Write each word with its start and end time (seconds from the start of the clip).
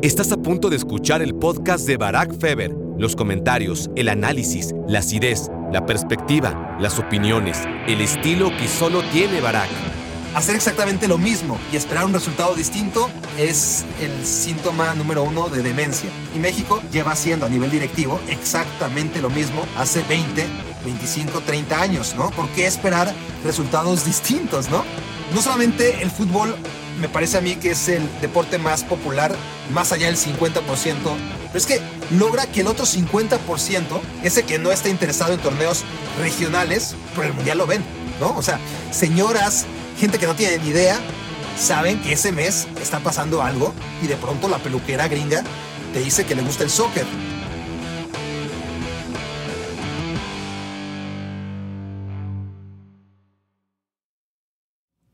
Estás 0.00 0.30
a 0.30 0.36
punto 0.36 0.70
de 0.70 0.76
escuchar 0.76 1.22
el 1.22 1.34
podcast 1.34 1.84
de 1.84 1.96
Barack 1.96 2.38
Feber. 2.38 2.70
Los 2.98 3.16
comentarios, 3.16 3.90
el 3.96 4.08
análisis, 4.08 4.72
la 4.86 5.00
acidez, 5.00 5.50
la 5.72 5.86
perspectiva, 5.86 6.76
las 6.80 7.00
opiniones, 7.00 7.58
el 7.88 8.00
estilo 8.00 8.50
que 8.56 8.68
solo 8.68 9.02
tiene 9.10 9.40
Barack. 9.40 9.68
Hacer 10.36 10.54
exactamente 10.54 11.08
lo 11.08 11.18
mismo 11.18 11.58
y 11.72 11.76
esperar 11.76 12.04
un 12.04 12.12
resultado 12.12 12.54
distinto 12.54 13.10
es 13.36 13.84
el 14.00 14.24
síntoma 14.24 14.94
número 14.94 15.24
uno 15.24 15.48
de 15.48 15.64
demencia. 15.64 16.10
Y 16.32 16.38
México 16.38 16.80
lleva 16.92 17.10
haciendo 17.10 17.46
a 17.46 17.48
nivel 17.48 17.72
directivo 17.72 18.20
exactamente 18.28 19.20
lo 19.20 19.30
mismo 19.30 19.66
hace 19.76 20.04
20, 20.08 20.44
25, 20.84 21.40
30 21.40 21.82
años, 21.82 22.14
¿no? 22.16 22.30
¿Por 22.30 22.48
qué 22.50 22.68
esperar 22.68 23.12
resultados 23.42 24.04
distintos, 24.04 24.70
no? 24.70 24.84
No 25.34 25.42
solamente 25.42 26.00
el 26.02 26.10
fútbol 26.12 26.54
me 27.00 27.08
parece 27.08 27.38
a 27.38 27.40
mí 27.40 27.56
que 27.56 27.70
es 27.70 27.88
el 27.88 28.08
deporte 28.20 28.58
más 28.58 28.84
popular, 28.84 29.34
más 29.72 29.92
allá 29.92 30.06
del 30.06 30.16
50%, 30.16 30.60
pero 31.46 31.58
es 31.58 31.66
que 31.66 31.80
logra 32.10 32.46
que 32.46 32.60
el 32.60 32.66
otro 32.66 32.84
50%, 32.84 33.38
ese 34.22 34.42
que 34.44 34.58
no 34.58 34.72
está 34.72 34.88
interesado 34.88 35.32
en 35.32 35.40
torneos 35.40 35.84
regionales, 36.18 36.94
por 37.14 37.24
el 37.24 37.32
mundial 37.32 37.58
lo 37.58 37.66
ven, 37.66 37.82
¿no? 38.20 38.36
O 38.36 38.42
sea, 38.42 38.58
señoras, 38.90 39.66
gente 39.98 40.18
que 40.18 40.26
no 40.26 40.34
tiene 40.34 40.58
ni 40.58 40.68
idea, 40.68 40.98
saben 41.58 42.00
que 42.00 42.12
ese 42.12 42.32
mes 42.32 42.66
está 42.80 43.00
pasando 43.00 43.42
algo 43.42 43.74
y 44.02 44.06
de 44.06 44.16
pronto 44.16 44.48
la 44.48 44.58
peluquera 44.58 45.08
gringa 45.08 45.42
te 45.92 46.00
dice 46.00 46.24
que 46.24 46.34
le 46.34 46.42
gusta 46.42 46.64
el 46.64 46.70
soccer. 46.70 47.06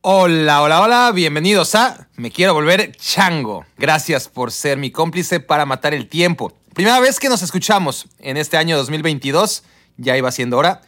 Hola, 0.07 0.61
hola, 0.61 0.83
hola, 0.83 1.13
bienvenidos 1.15 1.75
a 1.75 2.09
Me 2.17 2.31
Quiero 2.31 2.53
Volver 2.53 2.95
Chango. 2.95 3.65
Gracias 3.79 4.29
por 4.29 4.53
ser 4.53 4.77
mi 4.77 4.91
cómplice 4.91 5.41
para 5.41 5.65
matar 5.65 5.95
el 5.95 6.11
tiempo. 6.11 6.53
Primera 6.75 7.01
vez 7.01 7.19
que 7.19 7.31
nos 7.31 7.41
escuchamos 7.41 8.06
en 8.19 8.37
este 8.37 8.59
año 8.59 8.77
2022, 8.77 9.62
ya 9.97 10.15
iba 10.15 10.31
siendo 10.31 10.59
hora. 10.59 10.83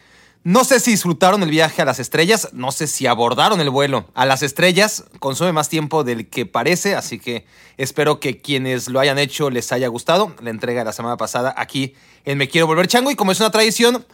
No 0.45 0.65
sé 0.65 0.81
si 0.81 0.91
disfrutaron 0.91 1.43
el 1.43 1.49
viaje 1.49 1.81
a 1.81 1.87
las 1.87 1.99
estrellas, 1.99 2.51
no 2.53 2.73
sé 2.73 2.87
si 2.87 3.07
abordaron 3.07 3.59
el 3.63 3.71
vuelo 3.71 4.07
a 4.13 4.27
las 4.27 4.43
estrellas, 4.43 5.05
consume 5.19 5.53
más 5.53 5.71
tiempo 5.71 6.05
del 6.05 6.29
que 6.29 6.45
parece, 6.45 6.95
así 6.95 7.19
que 7.19 7.47
espero 7.79 8.21
que 8.21 8.43
quienes 8.43 8.87
lo 8.89 9.01
hayan 9.01 9.19
hecho 9.19 9.49
les 9.49 9.73
haya 9.73 9.89
gustado. 9.89 10.37
La 10.43 10.51
entrega 10.51 10.83
de 10.83 10.85
la 10.85 10.93
semana 10.93 11.17
pasada 11.17 11.55
aquí 11.57 11.95
en 12.27 12.37
Me 12.37 12.51
Quiero 12.51 12.67
Volver 12.67 12.87
Chango 12.87 13.11
y 13.11 13.17
como 13.17 13.33
es 13.33 13.41
una 13.41 13.51
tradición, 13.51 14.05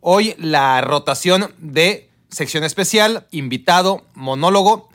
hoy 0.00 0.36
la 0.38 0.80
rotación 0.82 1.52
de 1.58 2.11
sección 2.32 2.64
especial, 2.64 3.28
invitado, 3.30 4.04
monólogo, 4.14 4.88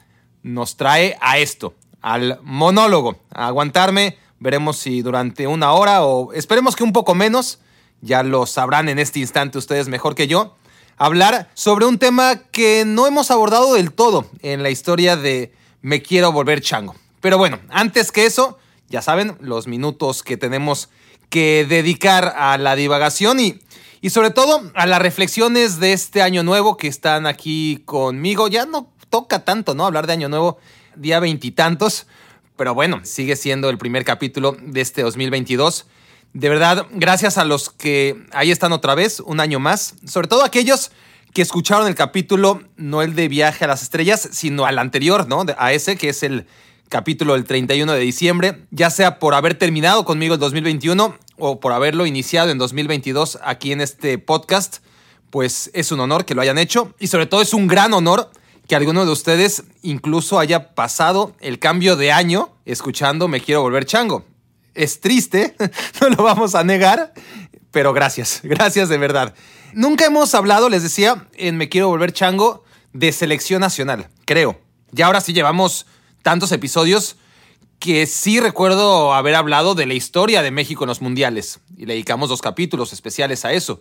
nos 0.44 0.76
trae 0.76 1.18
a 1.22 1.38
esto, 1.38 1.76
al 2.02 2.40
monólogo, 2.44 3.20
a 3.34 3.48
aguantarme. 3.48 4.18
Veremos 4.40 4.78
si 4.78 5.02
durante 5.02 5.48
una 5.48 5.72
hora 5.74 6.04
o 6.04 6.34
esperemos 6.34 6.76
que 6.76 6.84
un 6.84 6.94
poco 6.94 7.16
menos, 7.16 7.60
ya 8.02 8.24
lo 8.24 8.46
sabrán 8.46 8.90
en 8.90 9.00
este 9.00 9.20
instante 9.20 9.58
ustedes 9.58 9.88
mejor 9.88 10.16
que 10.16 10.28
yo, 10.28 10.56
hablar 10.98 11.50
sobre 11.54 11.86
un 11.86 12.00
tema 12.00 12.42
que 12.52 12.84
no 12.86 13.08
hemos 13.08 13.32
abordado 13.32 13.74
del 13.74 13.94
todo 13.94 14.26
en 14.42 14.64
la 14.64 14.70
historia 14.70 15.16
de 15.16 15.54
Me 15.82 16.02
quiero 16.02 16.32
volver 16.32 16.62
chango. 16.62 16.96
Pero 17.22 17.38
bueno, 17.38 17.60
antes 17.70 18.12
que 18.12 18.26
eso, 18.26 18.58
ya 18.90 19.02
saben, 19.02 19.38
los 19.40 19.68
minutos 19.68 20.24
que 20.24 20.38
tenemos 20.38 20.90
que 21.30 21.66
dedicar 21.68 22.36
a 22.38 22.58
la 22.58 22.76
divagación 22.76 23.40
y 23.40 23.60
y 24.02 24.10
sobre 24.10 24.32
todo 24.32 24.72
a 24.74 24.86
las 24.86 25.02
reflexiones 25.02 25.80
de 25.80 25.94
este 25.94 26.22
año 26.22 26.44
nuevo 26.44 26.78
que 26.78 26.88
están 26.88 27.26
aquí 27.26 27.82
conmigo. 27.86 28.48
Ya 28.48 28.66
no 28.66 28.92
toca 29.10 29.44
tanto, 29.46 29.76
¿no? 29.76 29.86
Hablar 29.86 30.08
de 30.08 30.14
año 30.14 30.30
nuevo 30.30 30.60
día 30.96 31.20
veintitantos, 31.20 32.08
pero 32.56 32.74
bueno, 32.74 33.02
sigue 33.04 33.36
siendo 33.36 33.70
el 33.70 33.78
primer 33.78 34.04
capítulo 34.04 34.58
de 34.60 34.82
este 34.82 35.02
2022. 35.02 35.86
De 36.34 36.50
verdad, 36.50 36.86
gracias 36.92 37.38
a 37.38 37.46
los 37.46 37.70
que 37.70 38.26
ahí 38.32 38.52
están 38.52 38.74
otra 38.74 38.96
vez, 38.96 39.20
un 39.20 39.40
año 39.40 39.60
más, 39.60 39.96
sobre 40.06 40.28
todo 40.28 40.44
aquellos 40.44 40.92
que 41.34 41.42
escucharon 41.42 41.88
el 41.88 41.96
capítulo, 41.96 42.64
no 42.78 43.02
el 43.02 43.16
de 43.16 43.28
Viaje 43.28 43.66
a 43.66 43.68
las 43.68 43.84
Estrellas, 43.84 44.28
sino 44.32 44.66
al 44.66 44.80
anterior, 44.80 45.28
¿no? 45.28 45.46
A 45.58 45.74
ese, 45.74 45.98
que 45.98 46.10
es 46.10 46.24
el 46.24 46.48
capítulo 46.90 47.34
del 47.34 47.44
31 47.44 47.92
de 47.92 48.00
diciembre, 48.00 48.66
ya 48.72 48.90
sea 48.90 49.20
por 49.20 49.34
haber 49.34 49.56
terminado 49.56 50.06
conmigo 50.06 50.36
el 50.36 50.40
2021 50.40 51.18
o 51.38 51.60
por 51.60 51.74
haberlo 51.74 52.06
iniciado 52.06 52.50
en 52.50 52.58
2022 52.58 53.40
aquí 53.44 53.72
en 53.72 53.82
este 53.82 54.18
podcast, 54.18 54.78
pues 55.30 55.70
es 55.74 55.92
un 55.92 56.00
honor 56.00 56.26
que 56.26 56.36
lo 56.36 56.42
hayan 56.42 56.58
hecho 56.58 56.94
y 57.00 57.08
sobre 57.08 57.26
todo 57.26 57.42
es 57.42 57.54
un 57.54 57.68
gran 57.68 57.94
honor 57.94 58.32
que 58.68 58.76
alguno 58.76 59.06
de 59.06 59.12
ustedes 59.12 59.64
incluso 59.82 60.40
haya 60.40 60.76
pasado 60.76 61.36
el 61.40 61.60
cambio 61.60 61.96
de 61.96 62.12
año 62.12 62.54
escuchando 62.66 63.28
Me 63.28 63.42
quiero 63.42 63.62
volver 63.62 63.86
chango. 63.86 64.26
Es 64.74 65.00
triste, 65.00 65.56
no 66.02 66.10
lo 66.10 66.24
vamos 66.24 66.56
a 66.56 66.64
negar, 66.64 67.14
pero 67.72 67.94
gracias, 67.94 68.42
gracias 68.44 68.90
de 68.90 68.98
verdad. 68.98 69.34
Nunca 69.74 70.06
hemos 70.06 70.34
hablado, 70.34 70.70
les 70.70 70.84
decía, 70.84 71.28
en 71.34 71.58
Me 71.58 71.70
quiero 71.70 71.90
volver 71.90 72.14
chango 72.14 72.64
de 72.94 73.12
selección 73.12 73.62
nacional, 73.62 74.10
creo. 74.26 74.60
Y 74.96 75.02
ahora 75.02 75.22
sí 75.22 75.34
llevamos 75.34 75.86
tantos 76.28 76.52
episodios 76.52 77.16
que 77.80 78.06
sí 78.06 78.42
recuerdo 78.42 79.14
haber 79.14 79.34
hablado 79.34 79.76
de 79.76 79.86
la 79.86 79.94
historia 79.94 80.42
de 80.42 80.52
México 80.52 80.84
en 80.84 80.90
los 80.90 81.02
mundiales 81.02 81.62
y 81.78 81.86
le 81.86 81.94
dedicamos 81.94 82.28
dos 82.28 82.42
capítulos 82.42 82.92
especiales 82.92 83.46
a 83.46 83.54
eso. 83.54 83.80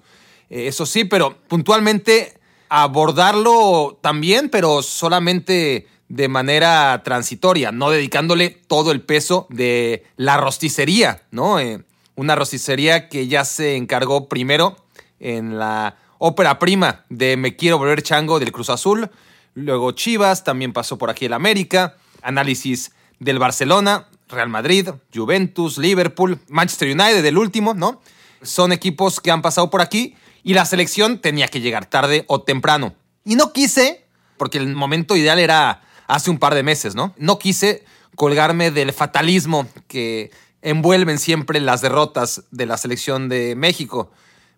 Eh, 0.49 0.69
eso 0.69 0.87
sí, 0.87 1.05
pero 1.05 1.37
puntualmente 1.49 2.39
abordarlo 2.69 3.99
también, 4.01 4.49
pero 4.49 4.81
solamente 4.83 5.89
de 6.09 6.29
manera 6.29 7.03
transitoria, 7.05 7.73
no 7.73 7.91
dedicándole 7.91 8.51
todo 8.51 8.93
el 8.93 9.01
peso 9.01 9.49
de 9.51 10.05
la 10.15 10.37
rosticería, 10.37 11.23
¿no? 11.33 11.59
Eh, 11.59 11.83
una 12.15 12.37
rosticería 12.37 13.09
que 13.09 13.27
ya 13.27 13.45
se 13.45 13.75
encargó 13.75 14.29
primero 14.29 14.77
en 15.19 15.59
la 15.59 15.97
ópera 16.19 16.61
prima 16.61 17.05
de 17.09 17.37
Me 17.37 17.57
Quiero 17.57 17.79
Volver 17.79 18.03
Chango 18.03 18.39
del 18.39 18.53
Cruz 18.53 18.71
Azul, 18.71 19.11
luego 19.55 19.91
Chivas, 19.91 20.45
también 20.45 20.73
pasó 20.73 20.97
por 20.97 21.11
aquí 21.11 21.25
el 21.25 21.33
América, 21.33 21.97
análisis 22.23 22.93
del 23.19 23.39
Barcelona, 23.39 24.09
Real 24.29 24.49
Madrid, 24.49 24.89
Juventus, 25.15 25.79
Liverpool, 25.79 26.39
Manchester 26.49 26.89
United, 26.89 27.25
el 27.25 27.39
último, 27.39 27.75
¿no? 27.75 28.01
Son 28.43 28.73
equipos 28.73 29.21
que 29.21 29.31
han 29.31 29.43
pasado 29.43 29.71
por 29.71 29.81
aquí 29.81 30.17
y 30.43 30.55
la 30.55 30.65
selección 30.65 31.21
tenía 31.21 31.49
que 31.49 31.61
llegar 31.61 31.87
tarde 31.87 32.25
o 32.29 32.43
temprano. 32.43 32.95
Y 33.25 33.37
no 33.37 33.53
quise, 33.53 34.05
porque 34.37 34.59
el 34.59 34.75
momento 34.75 35.17
ideal 35.17 35.39
era 35.39 35.83
hace 36.07 36.31
un 36.31 36.39
par 36.39 36.55
de 36.55 36.63
meses, 36.63 36.95
¿no? 36.95 37.15
No 37.19 37.39
quise 37.39 37.85
colgarme 38.15 38.71
del 38.71 38.93
fatalismo 38.93 39.69
que 39.89 40.31
envuelven 40.63 41.19
siempre 41.19 41.61
las 41.61 41.81
derrotas 41.81 42.45
de 42.51 42.67
la 42.67 42.77
selección 42.77 43.29
de 43.29 43.55
México. 43.57 44.11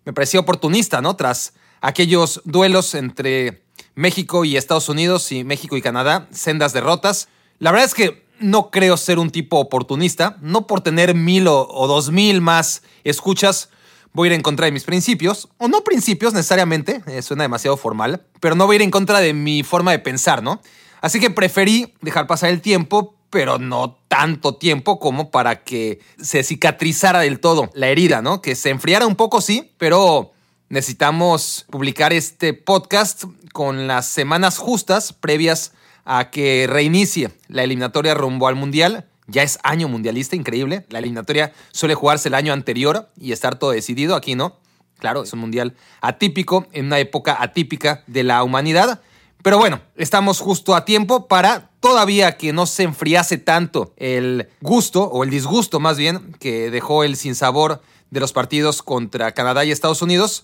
Me 0.05 0.13
parecía 0.13 0.39
oportunista, 0.39 1.01
¿no? 1.01 1.15
Tras 1.15 1.53
aquellos 1.81 2.41
duelos 2.45 2.95
entre 2.95 3.63
México 3.95 4.45
y 4.45 4.57
Estados 4.57 4.89
Unidos 4.89 5.31
y 5.31 5.43
México 5.43 5.77
y 5.77 5.81
Canadá, 5.81 6.27
sendas 6.31 6.73
derrotas. 6.73 7.27
La 7.59 7.71
verdad 7.71 7.85
es 7.85 7.93
que 7.93 8.25
no 8.39 8.71
creo 8.71 8.95
ser 8.95 9.19
un 9.19 9.31
tipo 9.31 9.59
oportunista, 9.59 10.37
no 10.41 10.65
por 10.65 10.79
tener 10.81 11.13
mil 11.13 11.47
o, 11.47 11.87
dos 11.87 12.09
mil 12.09 12.39
más 12.41 12.83
escuchas 13.03 13.69
voy 14.13 14.27
a 14.27 14.31
ir 14.31 14.35
en 14.35 14.41
contra 14.41 14.65
de 14.65 14.71
mis 14.71 14.85
principios, 14.85 15.49
o 15.57 15.67
no 15.67 15.83
principios 15.83 16.33
necesariamente, 16.33 17.03
eh, 17.05 17.21
suena 17.21 17.43
demasiado 17.43 17.77
formal, 17.77 18.23
pero 18.39 18.55
no 18.55 18.65
voy 18.65 18.75
a 18.75 18.77
ir 18.77 18.81
en 18.81 18.91
contra 18.91 19.19
de 19.19 19.33
mi 19.33 19.61
forma 19.61 19.91
de 19.91 19.99
pensar, 19.99 20.41
¿no? 20.41 20.61
Así 21.01 21.19
que 21.19 21.29
preferí 21.29 21.93
dejar 22.01 22.25
pasar 22.25 22.49
el 22.49 22.61
tiempo, 22.61 23.15
pero 23.29 23.59
no 23.59 23.99
tanto 24.07 24.55
tiempo 24.55 24.99
como 24.99 25.29
para 25.29 25.63
que 25.63 25.99
se 26.19 26.43
cicatrizara 26.43 27.19
del 27.19 27.39
todo 27.39 27.69
la 27.73 27.89
herida, 27.89 28.21
¿no? 28.21 28.41
Que 28.41 28.55
se 28.55 28.71
enfriara 28.71 29.05
un 29.05 29.15
poco, 29.15 29.41
sí, 29.41 29.73
pero 29.77 30.31
necesitamos 30.69 31.65
publicar 31.69 32.11
este 32.11 32.53
podcast 32.53 33.25
con 33.53 33.87
las 33.87 34.07
semanas 34.07 34.57
justas 34.57 35.13
previas 35.13 35.73
a 36.05 36.29
que 36.29 36.67
reinicie 36.69 37.31
la 37.47 37.63
eliminatoria 37.63 38.13
rumbo 38.13 38.47
al 38.47 38.55
Mundial. 38.55 39.05
Ya 39.27 39.43
es 39.43 39.59
año 39.61 39.87
mundialista, 39.87 40.35
increíble. 40.35 40.87
La 40.89 40.99
eliminatoria 40.99 41.53
suele 41.71 41.93
jugarse 41.93 42.29
el 42.29 42.33
año 42.33 42.51
anterior 42.51 43.09
y 43.15 43.31
estar 43.31 43.59
todo 43.59 43.71
decidido. 43.71 44.15
Aquí 44.15 44.33
no. 44.33 44.57
Claro, 44.97 45.23
es 45.23 45.31
un 45.33 45.39
mundial 45.39 45.75
atípico, 46.01 46.67
en 46.73 46.87
una 46.87 46.99
época 46.99 47.37
atípica 47.39 48.03
de 48.07 48.23
la 48.23 48.43
humanidad. 48.43 49.01
Pero 49.41 49.57
bueno, 49.57 49.81
estamos 49.95 50.39
justo 50.39 50.75
a 50.75 50.83
tiempo 50.83 51.27
para 51.27 51.69
todavía 51.79 52.37
que 52.37 52.51
no 52.51 52.65
se 52.65 52.83
enfriase 52.83 53.37
tanto 53.37 53.93
el 53.95 54.49
gusto, 54.59 55.03
o 55.03 55.23
el 55.23 55.29
disgusto 55.29 55.79
más 55.79 55.97
bien, 55.97 56.33
que 56.39 56.71
dejó 56.71 57.05
el 57.05 57.15
sinsabor 57.15 57.81
de 58.09 58.19
los 58.19 58.33
partidos 58.33 58.81
contra 58.81 59.31
Canadá 59.31 59.63
y 59.63 59.71
Estados 59.71 60.01
Unidos. 60.01 60.43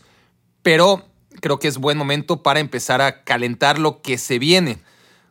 Pero 0.62 1.04
creo 1.42 1.60
que 1.60 1.68
es 1.68 1.78
buen 1.78 1.98
momento 1.98 2.42
para 2.42 2.62
empezar 2.62 3.02
a 3.02 3.24
calentar 3.24 3.80
lo 3.80 4.02
que 4.02 4.18
se 4.18 4.40
viene 4.40 4.78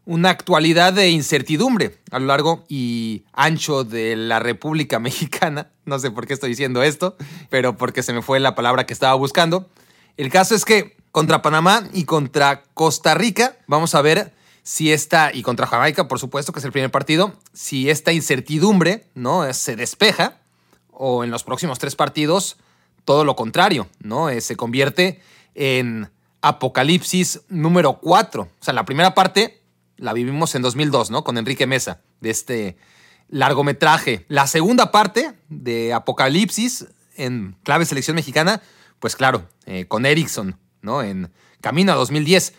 una 0.06 0.30
actualidad 0.30 0.92
de 0.92 1.10
incertidumbre 1.10 1.98
a 2.10 2.18
lo 2.18 2.26
largo 2.26 2.64
y 2.68 3.24
ancho 3.32 3.84
de 3.84 4.16
la 4.16 4.38
República 4.38 4.98
Mexicana. 5.00 5.68
No 5.84 5.98
sé 5.98 6.10
por 6.10 6.26
qué 6.26 6.34
estoy 6.34 6.50
diciendo 6.50 6.82
esto, 6.82 7.16
pero 7.50 7.76
porque 7.76 8.02
se 8.02 8.12
me 8.12 8.22
fue 8.22 8.40
la 8.40 8.54
palabra 8.54 8.86
que 8.86 8.92
estaba 8.92 9.14
buscando. 9.14 9.68
El 10.16 10.30
caso 10.30 10.54
es 10.54 10.64
que 10.64 10.96
contra 11.10 11.42
Panamá 11.42 11.88
y 11.92 12.04
contra 12.04 12.62
Costa 12.74 13.14
Rica 13.14 13.56
vamos 13.66 13.94
a 13.94 14.02
ver 14.02 14.32
si 14.62 14.92
esta, 14.92 15.30
y 15.32 15.42
contra 15.42 15.66
Jamaica, 15.66 16.08
por 16.08 16.18
supuesto, 16.18 16.52
que 16.52 16.58
es 16.58 16.64
el 16.64 16.72
primer 16.72 16.90
partido, 16.90 17.34
si 17.52 17.90
esta 17.90 18.12
incertidumbre, 18.12 19.04
¿no? 19.14 19.52
Se 19.52 19.76
despeja, 19.76 20.38
o 20.90 21.22
en 21.22 21.30
los 21.30 21.44
próximos 21.44 21.78
tres 21.78 21.96
partidos, 21.96 22.56
todo 23.04 23.24
lo 23.24 23.36
contrario, 23.36 23.88
¿no? 24.00 24.30
Eh, 24.30 24.40
se 24.40 24.56
convierte 24.56 25.20
en 25.54 26.10
Apocalipsis 26.40 27.42
número 27.48 27.98
4. 28.00 28.42
O 28.42 28.48
sea, 28.64 28.72
la 28.72 28.84
primera 28.84 29.14
parte 29.14 29.60
la 29.96 30.12
vivimos 30.12 30.54
en 30.54 30.62
2002, 30.62 31.10
¿no? 31.10 31.24
Con 31.24 31.38
Enrique 31.38 31.66
Mesa, 31.66 32.00
de 32.20 32.30
este 32.30 32.76
largometraje. 33.28 34.24
La 34.28 34.46
segunda 34.46 34.90
parte 34.90 35.34
de 35.48 35.92
Apocalipsis 35.92 36.86
en 37.16 37.56
clave 37.62 37.84
selección 37.84 38.16
mexicana, 38.16 38.62
pues 38.98 39.16
claro, 39.16 39.48
eh, 39.66 39.86
con 39.86 40.06
Erickson, 40.06 40.58
¿no? 40.82 41.02
En 41.02 41.32
Camino 41.60 41.92
a 41.92 41.96
2010. 41.96 42.54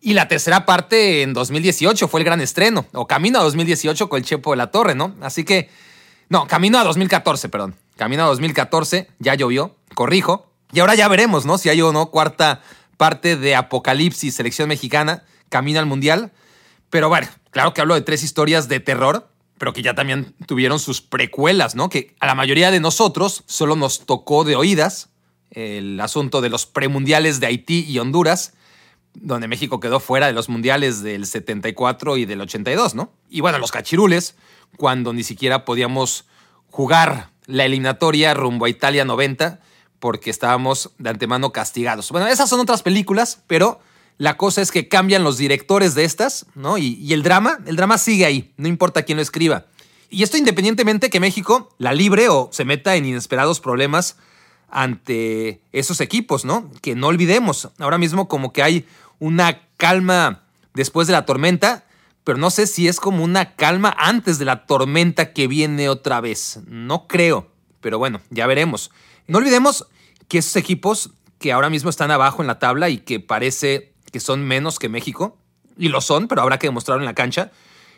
Y 0.00 0.12
la 0.12 0.28
tercera 0.28 0.66
parte 0.66 1.22
en 1.22 1.32
2018 1.32 2.08
fue 2.08 2.20
el 2.20 2.24
gran 2.24 2.40
estreno, 2.40 2.86
o 2.92 3.06
Camino 3.06 3.38
a 3.38 3.42
2018 3.42 4.08
con 4.08 4.18
el 4.18 4.24
Chepo 4.24 4.50
de 4.50 4.58
la 4.58 4.70
Torre, 4.70 4.94
¿no? 4.94 5.14
Así 5.22 5.44
que, 5.44 5.70
no, 6.28 6.46
Camino 6.46 6.78
a 6.78 6.84
2014, 6.84 7.48
perdón. 7.48 7.74
Camino 7.96 8.24
a 8.24 8.26
2014, 8.26 9.08
ya 9.18 9.34
llovió, 9.34 9.76
corrijo. 9.94 10.50
Y 10.72 10.80
ahora 10.80 10.94
ya 10.94 11.08
veremos, 11.08 11.46
¿no? 11.46 11.56
Si 11.56 11.68
hay 11.68 11.80
o 11.80 11.92
no 11.92 12.10
cuarta 12.10 12.60
parte 12.96 13.36
de 13.36 13.54
Apocalipsis, 13.54 14.34
selección 14.34 14.68
mexicana, 14.68 15.24
camino 15.48 15.78
al 15.78 15.86
Mundial. 15.86 16.32
Pero 16.90 17.08
bueno, 17.08 17.28
claro 17.50 17.74
que 17.74 17.80
hablo 17.80 17.94
de 17.94 18.02
tres 18.02 18.22
historias 18.22 18.68
de 18.68 18.80
terror, 18.80 19.28
pero 19.58 19.72
que 19.72 19.82
ya 19.82 19.94
también 19.94 20.34
tuvieron 20.46 20.78
sus 20.78 21.00
precuelas, 21.00 21.74
¿no? 21.74 21.88
Que 21.88 22.14
a 22.20 22.26
la 22.26 22.34
mayoría 22.34 22.70
de 22.70 22.80
nosotros 22.80 23.44
solo 23.46 23.76
nos 23.76 24.06
tocó 24.06 24.44
de 24.44 24.56
oídas 24.56 25.10
el 25.50 26.00
asunto 26.00 26.40
de 26.40 26.48
los 26.48 26.66
premundiales 26.66 27.40
de 27.40 27.46
Haití 27.46 27.84
y 27.88 27.98
Honduras, 27.98 28.54
donde 29.14 29.46
México 29.46 29.78
quedó 29.78 30.00
fuera 30.00 30.26
de 30.26 30.32
los 30.32 30.48
mundiales 30.48 31.02
del 31.02 31.26
74 31.26 32.16
y 32.16 32.24
del 32.24 32.40
82, 32.40 32.94
¿no? 32.94 33.12
Y 33.30 33.40
bueno, 33.40 33.58
los 33.58 33.70
cachirules, 33.70 34.34
cuando 34.76 35.12
ni 35.12 35.22
siquiera 35.22 35.64
podíamos 35.64 36.26
jugar 36.70 37.30
la 37.46 37.64
eliminatoria 37.64 38.34
rumbo 38.34 38.64
a 38.64 38.68
Italia 38.68 39.04
90 39.04 39.60
porque 40.00 40.30
estábamos 40.30 40.90
de 40.98 41.10
antemano 41.10 41.52
castigados. 41.52 42.10
Bueno, 42.10 42.26
esas 42.26 42.50
son 42.50 42.60
otras 42.60 42.82
películas, 42.82 43.42
pero 43.46 43.80
la 44.18 44.36
cosa 44.36 44.62
es 44.62 44.70
que 44.70 44.88
cambian 44.88 45.24
los 45.24 45.38
directores 45.38 45.94
de 45.94 46.04
estas, 46.04 46.46
¿no? 46.54 46.78
Y, 46.78 47.12
el 47.12 47.22
drama, 47.22 47.58
el 47.66 47.76
drama 47.76 47.98
sigue 47.98 48.24
ahí, 48.24 48.52
no 48.56 48.68
importa 48.68 49.02
quién 49.02 49.16
lo 49.16 49.22
escriba. 49.22 49.66
Y 50.10 50.22
esto 50.22 50.36
independientemente 50.36 51.10
que 51.10 51.20
México 51.20 51.74
la 51.78 51.92
libre 51.92 52.28
o 52.28 52.48
se 52.52 52.64
meta 52.64 52.94
en 52.94 53.06
inesperados 53.06 53.60
problemas 53.60 54.16
ante 54.70 55.60
esos 55.72 56.00
equipos, 56.00 56.44
¿no? 56.44 56.70
Que 56.80 56.94
no 56.94 57.08
olvidemos, 57.08 57.70
ahora 57.78 57.98
mismo 57.98 58.28
como 58.28 58.52
que 58.52 58.62
hay 58.62 58.86
una 59.18 59.60
calma 59.76 60.42
después 60.74 61.06
de 61.06 61.12
la 61.12 61.26
tormenta, 61.26 61.84
pero 62.22 62.38
no 62.38 62.50
sé 62.50 62.66
si 62.66 62.88
es 62.88 63.00
como 63.00 63.24
una 63.24 63.54
calma 63.54 63.94
antes 63.98 64.38
de 64.38 64.44
la 64.44 64.66
tormenta 64.66 65.32
que 65.32 65.48
viene 65.48 65.88
otra 65.88 66.20
vez. 66.20 66.60
No 66.66 67.06
creo, 67.06 67.50
pero 67.80 67.98
bueno, 67.98 68.20
ya 68.30 68.46
veremos. 68.46 68.90
No 69.26 69.38
olvidemos 69.38 69.86
que 70.28 70.38
esos 70.38 70.56
equipos 70.56 71.10
que 71.38 71.52
ahora 71.52 71.70
mismo 71.70 71.90
están 71.90 72.10
abajo 72.10 72.42
en 72.42 72.46
la 72.46 72.58
tabla 72.58 72.88
y 72.88 72.98
que 72.98 73.20
parece 73.20 73.93
que 74.14 74.20
son 74.20 74.44
menos 74.44 74.78
que 74.78 74.88
México, 74.88 75.38
y 75.76 75.88
lo 75.88 76.00
son, 76.00 76.28
pero 76.28 76.40
habrá 76.40 76.56
que 76.60 76.68
demostrarlo 76.68 77.02
en 77.02 77.06
la 77.06 77.16
cancha, 77.16 77.50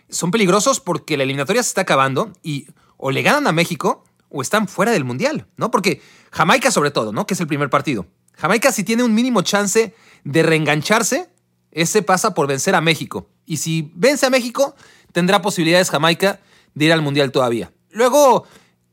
son 0.08 0.30
peligrosos 0.30 0.80
porque 0.80 1.18
la 1.18 1.24
eliminatoria 1.24 1.62
se 1.62 1.68
está 1.68 1.82
acabando 1.82 2.32
y 2.42 2.68
o 2.96 3.10
le 3.10 3.20
ganan 3.20 3.46
a 3.46 3.52
México 3.52 4.02
o 4.30 4.40
están 4.40 4.66
fuera 4.66 4.92
del 4.92 5.04
Mundial, 5.04 5.46
¿no? 5.58 5.70
Porque 5.70 6.00
Jamaica 6.30 6.70
sobre 6.70 6.90
todo, 6.90 7.12
¿no? 7.12 7.26
Que 7.26 7.34
es 7.34 7.40
el 7.40 7.46
primer 7.46 7.68
partido. 7.68 8.06
Jamaica 8.32 8.72
si 8.72 8.82
tiene 8.82 9.02
un 9.02 9.12
mínimo 9.12 9.42
chance 9.42 9.94
de 10.24 10.42
reengancharse, 10.42 11.28
ese 11.70 12.00
pasa 12.00 12.32
por 12.32 12.46
vencer 12.46 12.74
a 12.74 12.80
México. 12.80 13.28
Y 13.44 13.58
si 13.58 13.92
vence 13.94 14.24
a 14.24 14.30
México, 14.30 14.74
tendrá 15.12 15.42
posibilidades 15.42 15.90
Jamaica 15.90 16.40
de 16.72 16.86
ir 16.86 16.94
al 16.94 17.02
Mundial 17.02 17.30
todavía. 17.30 17.74
Luego, 17.90 18.46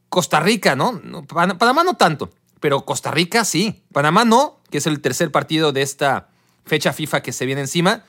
Costa 0.09 0.41
Rica, 0.41 0.75
¿no? 0.75 1.01
Panamá 1.57 1.85
no 1.85 1.93
tanto 1.93 2.31
pero 2.63 2.85
Costa 2.85 3.11
Rica 3.11 3.43
sí. 3.43 3.83
Panamá 3.91 4.23
no, 4.23 4.61
que 4.71 4.77
es 4.77 4.87
el 4.87 5.01
tercer 5.01 5.33
partido 5.33 5.73
de 5.73 5.81
esta 5.81 6.29
fecha 6.65 6.93
FIFA 6.93 7.21
que 7.21 7.33
se 7.33 7.45
viene 7.45 7.61
encima, 7.61 8.03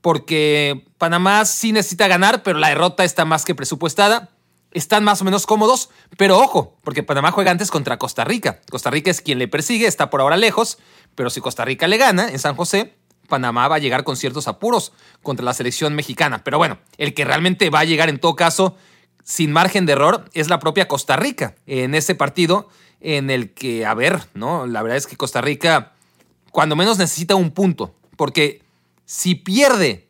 porque 0.00 0.86
Panamá 0.98 1.44
sí 1.44 1.72
necesita 1.72 2.08
ganar, 2.08 2.42
pero 2.42 2.58
la 2.58 2.68
derrota 2.68 3.04
está 3.04 3.24
más 3.24 3.44
que 3.44 3.54
presupuestada. 3.54 4.30
Están 4.70 5.02
más 5.02 5.22
o 5.22 5.24
menos 5.24 5.46
cómodos, 5.46 5.88
pero 6.18 6.38
ojo, 6.38 6.76
porque 6.84 7.02
Panamá 7.02 7.30
juega 7.30 7.50
antes 7.50 7.70
contra 7.70 7.96
Costa 7.96 8.24
Rica. 8.24 8.60
Costa 8.70 8.90
Rica 8.90 9.10
es 9.10 9.22
quien 9.22 9.38
le 9.38 9.48
persigue, 9.48 9.86
está 9.86 10.10
por 10.10 10.20
ahora 10.20 10.36
lejos, 10.36 10.78
pero 11.14 11.30
si 11.30 11.40
Costa 11.40 11.64
Rica 11.64 11.88
le 11.88 11.96
gana 11.96 12.28
en 12.28 12.38
San 12.38 12.54
José, 12.54 12.94
Panamá 13.28 13.68
va 13.68 13.76
a 13.76 13.78
llegar 13.78 14.04
con 14.04 14.16
ciertos 14.16 14.46
apuros 14.46 14.92
contra 15.22 15.44
la 15.44 15.54
selección 15.54 15.94
mexicana. 15.94 16.44
Pero 16.44 16.58
bueno, 16.58 16.78
el 16.98 17.14
que 17.14 17.24
realmente 17.24 17.70
va 17.70 17.80
a 17.80 17.84
llegar 17.84 18.10
en 18.10 18.18
todo 18.18 18.36
caso 18.36 18.76
sin 19.24 19.52
margen 19.52 19.86
de 19.86 19.92
error 19.92 20.24
es 20.32 20.48
la 20.48 20.58
propia 20.58 20.86
Costa 20.86 21.16
Rica. 21.16 21.54
En 21.66 21.94
ese 21.94 22.14
partido 22.14 22.68
en 23.00 23.30
el 23.30 23.54
que, 23.54 23.86
a 23.86 23.94
ver, 23.94 24.20
¿no? 24.34 24.66
La 24.66 24.82
verdad 24.82 24.98
es 24.98 25.06
que 25.06 25.16
Costa 25.16 25.40
Rica, 25.40 25.92
cuando 26.50 26.76
menos 26.76 26.98
necesita 26.98 27.34
un 27.36 27.52
punto, 27.52 27.94
porque 28.18 28.62
si 29.06 29.36
pierde 29.36 30.08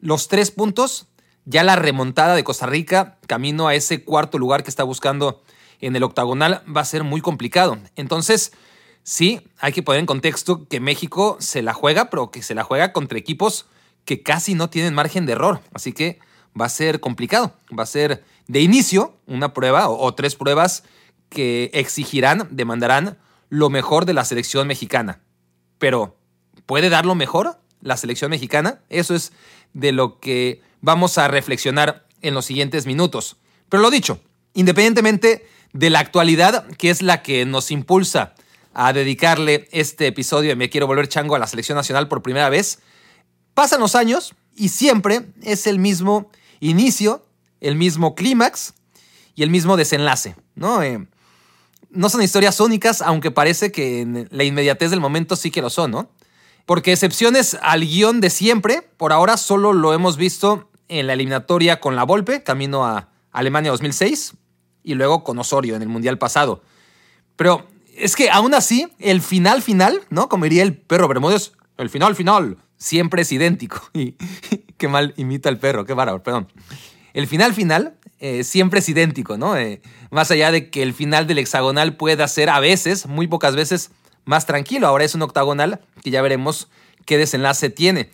los 0.00 0.28
tres 0.28 0.52
puntos, 0.52 1.08
ya 1.44 1.64
la 1.64 1.74
remontada 1.74 2.36
de 2.36 2.44
Costa 2.44 2.66
Rica, 2.66 3.18
camino 3.26 3.66
a 3.66 3.74
ese 3.74 4.04
cuarto 4.04 4.38
lugar 4.38 4.62
que 4.62 4.70
está 4.70 4.84
buscando 4.84 5.42
en 5.80 5.96
el 5.96 6.04
octagonal, 6.04 6.62
va 6.74 6.82
a 6.82 6.86
ser 6.86 7.02
muy 7.02 7.20
complicado. 7.20 7.76
Entonces, 7.96 8.52
sí, 9.02 9.40
hay 9.58 9.72
que 9.72 9.82
poner 9.82 9.98
en 9.98 10.06
contexto 10.06 10.68
que 10.68 10.78
México 10.78 11.36
se 11.40 11.62
la 11.62 11.74
juega, 11.74 12.10
pero 12.10 12.30
que 12.30 12.42
se 12.42 12.54
la 12.54 12.62
juega 12.62 12.92
contra 12.92 13.18
equipos 13.18 13.66
que 14.04 14.22
casi 14.22 14.54
no 14.54 14.70
tienen 14.70 14.94
margen 14.94 15.26
de 15.26 15.32
error. 15.32 15.60
Así 15.74 15.92
que 15.92 16.20
va 16.58 16.66
a 16.66 16.70
ser 16.70 17.00
complicado. 17.00 17.54
Va 17.76 17.82
a 17.82 17.86
ser 17.86 18.24
de 18.46 18.60
inicio 18.60 19.16
una 19.26 19.52
prueba 19.52 19.88
o, 19.88 20.00
o 20.00 20.14
tres 20.14 20.36
pruebas 20.36 20.84
que 21.28 21.72
exigirán, 21.74 22.46
demandarán 22.52 23.18
lo 23.48 23.68
mejor 23.68 24.04
de 24.04 24.14
la 24.14 24.24
selección 24.24 24.68
mexicana. 24.68 25.22
Pero, 25.78 26.17
¿puede 26.68 26.90
dar 26.90 27.06
lo 27.06 27.14
mejor 27.14 27.58
la 27.80 27.96
selección 27.96 28.30
mexicana? 28.30 28.80
Eso 28.90 29.14
es 29.14 29.32
de 29.72 29.90
lo 29.90 30.20
que 30.20 30.60
vamos 30.82 31.16
a 31.16 31.26
reflexionar 31.26 32.06
en 32.20 32.34
los 32.34 32.44
siguientes 32.44 32.84
minutos. 32.84 33.38
Pero 33.70 33.82
lo 33.82 33.90
dicho, 33.90 34.20
independientemente 34.52 35.48
de 35.72 35.90
la 35.90 36.00
actualidad, 36.00 36.66
que 36.76 36.90
es 36.90 37.00
la 37.00 37.22
que 37.22 37.46
nos 37.46 37.70
impulsa 37.70 38.34
a 38.74 38.92
dedicarle 38.92 39.66
este 39.72 40.08
episodio 40.08 40.50
de 40.50 40.56
Me 40.56 40.68
Quiero 40.68 40.86
Volver 40.86 41.08
Chango 41.08 41.34
a 41.34 41.38
la 41.38 41.46
selección 41.46 41.76
nacional 41.76 42.06
por 42.06 42.22
primera 42.22 42.50
vez, 42.50 42.80
pasan 43.54 43.80
los 43.80 43.94
años 43.94 44.34
y 44.54 44.68
siempre 44.68 45.22
es 45.42 45.66
el 45.66 45.78
mismo 45.78 46.30
inicio, 46.60 47.24
el 47.62 47.76
mismo 47.76 48.14
clímax 48.14 48.74
y 49.34 49.42
el 49.42 49.48
mismo 49.48 49.78
desenlace. 49.78 50.36
¿no? 50.54 50.82
Eh, 50.82 51.06
no 51.88 52.10
son 52.10 52.20
historias 52.20 52.60
únicas, 52.60 53.00
aunque 53.00 53.30
parece 53.30 53.72
que 53.72 54.02
en 54.02 54.28
la 54.30 54.44
inmediatez 54.44 54.90
del 54.90 55.00
momento 55.00 55.34
sí 55.34 55.50
que 55.50 55.62
lo 55.62 55.70
son, 55.70 55.92
¿no? 55.92 56.10
Porque 56.68 56.92
excepciones 56.92 57.56
al 57.62 57.80
guion 57.80 58.20
de 58.20 58.28
siempre, 58.28 58.82
por 58.98 59.14
ahora 59.14 59.38
solo 59.38 59.72
lo 59.72 59.94
hemos 59.94 60.18
visto 60.18 60.68
en 60.88 61.06
la 61.06 61.14
eliminatoria 61.14 61.80
con 61.80 61.96
la 61.96 62.04
Volpe, 62.04 62.42
camino 62.42 62.84
a 62.84 63.08
Alemania 63.32 63.70
2006, 63.70 64.34
y 64.82 64.92
luego 64.92 65.24
con 65.24 65.38
Osorio 65.38 65.76
en 65.76 65.80
el 65.80 65.88
Mundial 65.88 66.18
pasado. 66.18 66.62
Pero 67.36 67.66
es 67.96 68.16
que 68.16 68.28
aún 68.28 68.52
así, 68.52 68.86
el 68.98 69.22
final 69.22 69.62
final, 69.62 70.02
¿no? 70.10 70.28
Como 70.28 70.44
diría 70.44 70.62
el 70.62 70.76
perro 70.76 71.08
Bermúdez, 71.08 71.52
el 71.78 71.88
final 71.88 72.14
final 72.14 72.58
siempre 72.76 73.22
es 73.22 73.32
idéntico. 73.32 73.88
Y 73.94 74.16
qué 74.76 74.88
mal 74.88 75.14
imita 75.16 75.48
el 75.48 75.56
perro, 75.56 75.86
qué 75.86 75.94
bárbaro, 75.94 76.22
perdón. 76.22 76.52
El 77.14 77.26
final 77.26 77.54
final 77.54 77.96
eh, 78.18 78.44
siempre 78.44 78.80
es 78.80 78.88
idéntico, 78.90 79.38
¿no? 79.38 79.56
Eh, 79.56 79.80
más 80.10 80.30
allá 80.30 80.50
de 80.50 80.68
que 80.68 80.82
el 80.82 80.92
final 80.92 81.26
del 81.26 81.38
hexagonal 81.38 81.96
pueda 81.96 82.28
ser 82.28 82.50
a 82.50 82.60
veces, 82.60 83.06
muy 83.06 83.26
pocas 83.26 83.56
veces, 83.56 83.90
más 84.28 84.44
tranquilo. 84.44 84.86
Ahora 84.86 85.04
es 85.04 85.14
un 85.14 85.22
octagonal 85.22 85.80
que 86.02 86.10
ya 86.10 86.20
veremos 86.20 86.68
qué 87.06 87.16
desenlace 87.16 87.70
tiene. 87.70 88.10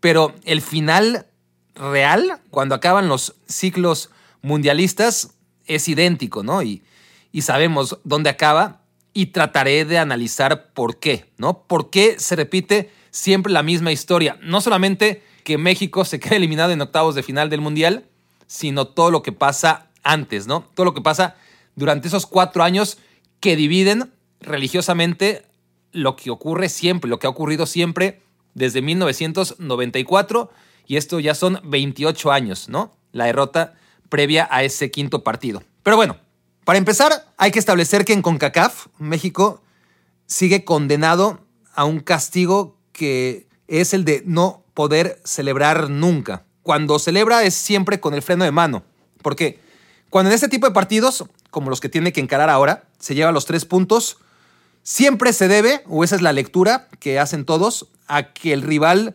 Pero 0.00 0.34
el 0.44 0.62
final 0.62 1.26
real, 1.74 2.40
cuando 2.48 2.74
acaban 2.74 3.08
los 3.08 3.34
ciclos 3.46 4.08
mundialistas, 4.40 5.34
es 5.66 5.86
idéntico, 5.86 6.42
¿no? 6.42 6.62
Y, 6.62 6.82
y 7.32 7.42
sabemos 7.42 7.98
dónde 8.02 8.30
acaba 8.30 8.80
y 9.12 9.26
trataré 9.26 9.84
de 9.84 9.98
analizar 9.98 10.72
por 10.72 10.98
qué, 10.98 11.30
¿no? 11.36 11.64
¿Por 11.64 11.90
qué 11.90 12.18
se 12.18 12.34
repite 12.34 12.90
siempre 13.10 13.52
la 13.52 13.62
misma 13.62 13.92
historia? 13.92 14.38
No 14.40 14.62
solamente 14.62 15.22
que 15.44 15.58
México 15.58 16.06
se 16.06 16.18
quede 16.18 16.36
eliminado 16.36 16.72
en 16.72 16.80
octavos 16.80 17.14
de 17.14 17.22
final 17.22 17.50
del 17.50 17.60
Mundial, 17.60 18.06
sino 18.46 18.86
todo 18.86 19.10
lo 19.10 19.22
que 19.22 19.32
pasa 19.32 19.88
antes, 20.02 20.46
¿no? 20.46 20.64
Todo 20.74 20.86
lo 20.86 20.94
que 20.94 21.02
pasa 21.02 21.36
durante 21.76 22.08
esos 22.08 22.24
cuatro 22.24 22.62
años 22.62 22.96
que 23.40 23.54
dividen 23.54 24.10
religiosamente 24.40 25.47
lo 25.92 26.16
que 26.16 26.30
ocurre 26.30 26.68
siempre, 26.68 27.08
lo 27.08 27.18
que 27.18 27.26
ha 27.26 27.30
ocurrido 27.30 27.66
siempre 27.66 28.22
desde 28.54 28.82
1994 28.82 30.50
y 30.86 30.96
esto 30.96 31.20
ya 31.20 31.34
son 31.34 31.60
28 31.64 32.32
años, 32.32 32.68
¿no? 32.68 32.96
La 33.12 33.26
derrota 33.26 33.74
previa 34.08 34.48
a 34.50 34.62
ese 34.62 34.90
quinto 34.90 35.22
partido. 35.22 35.62
Pero 35.82 35.96
bueno, 35.96 36.16
para 36.64 36.78
empezar 36.78 37.26
hay 37.36 37.50
que 37.50 37.58
establecer 37.58 38.04
que 38.04 38.12
en 38.12 38.22
CONCACAF 38.22 38.86
México 38.98 39.62
sigue 40.26 40.64
condenado 40.64 41.40
a 41.74 41.84
un 41.84 42.00
castigo 42.00 42.76
que 42.92 43.46
es 43.66 43.94
el 43.94 44.04
de 44.04 44.22
no 44.24 44.64
poder 44.74 45.20
celebrar 45.24 45.90
nunca 45.90 46.44
cuando 46.68 46.98
celebra 46.98 47.44
es 47.44 47.54
siempre 47.54 47.98
con 47.98 48.12
el 48.12 48.20
freno 48.20 48.44
de 48.44 48.50
mano. 48.50 48.82
Porque 49.22 49.58
cuando 50.10 50.28
en 50.30 50.34
este 50.34 50.50
tipo 50.50 50.66
de 50.66 50.74
partidos, 50.74 51.24
como 51.50 51.70
los 51.70 51.80
que 51.80 51.88
tiene 51.88 52.12
que 52.12 52.20
encarar 52.20 52.50
ahora, 52.50 52.84
se 52.98 53.14
lleva 53.14 53.32
los 53.32 53.46
tres 53.46 53.64
puntos, 53.64 54.18
siempre 54.88 55.34
se 55.34 55.48
debe, 55.48 55.82
o 55.86 56.02
esa 56.02 56.16
es 56.16 56.22
la 56.22 56.32
lectura 56.32 56.88
que 56.98 57.18
hacen 57.18 57.44
todos, 57.44 57.90
a 58.06 58.32
que 58.32 58.54
el 58.54 58.62
rival 58.62 59.14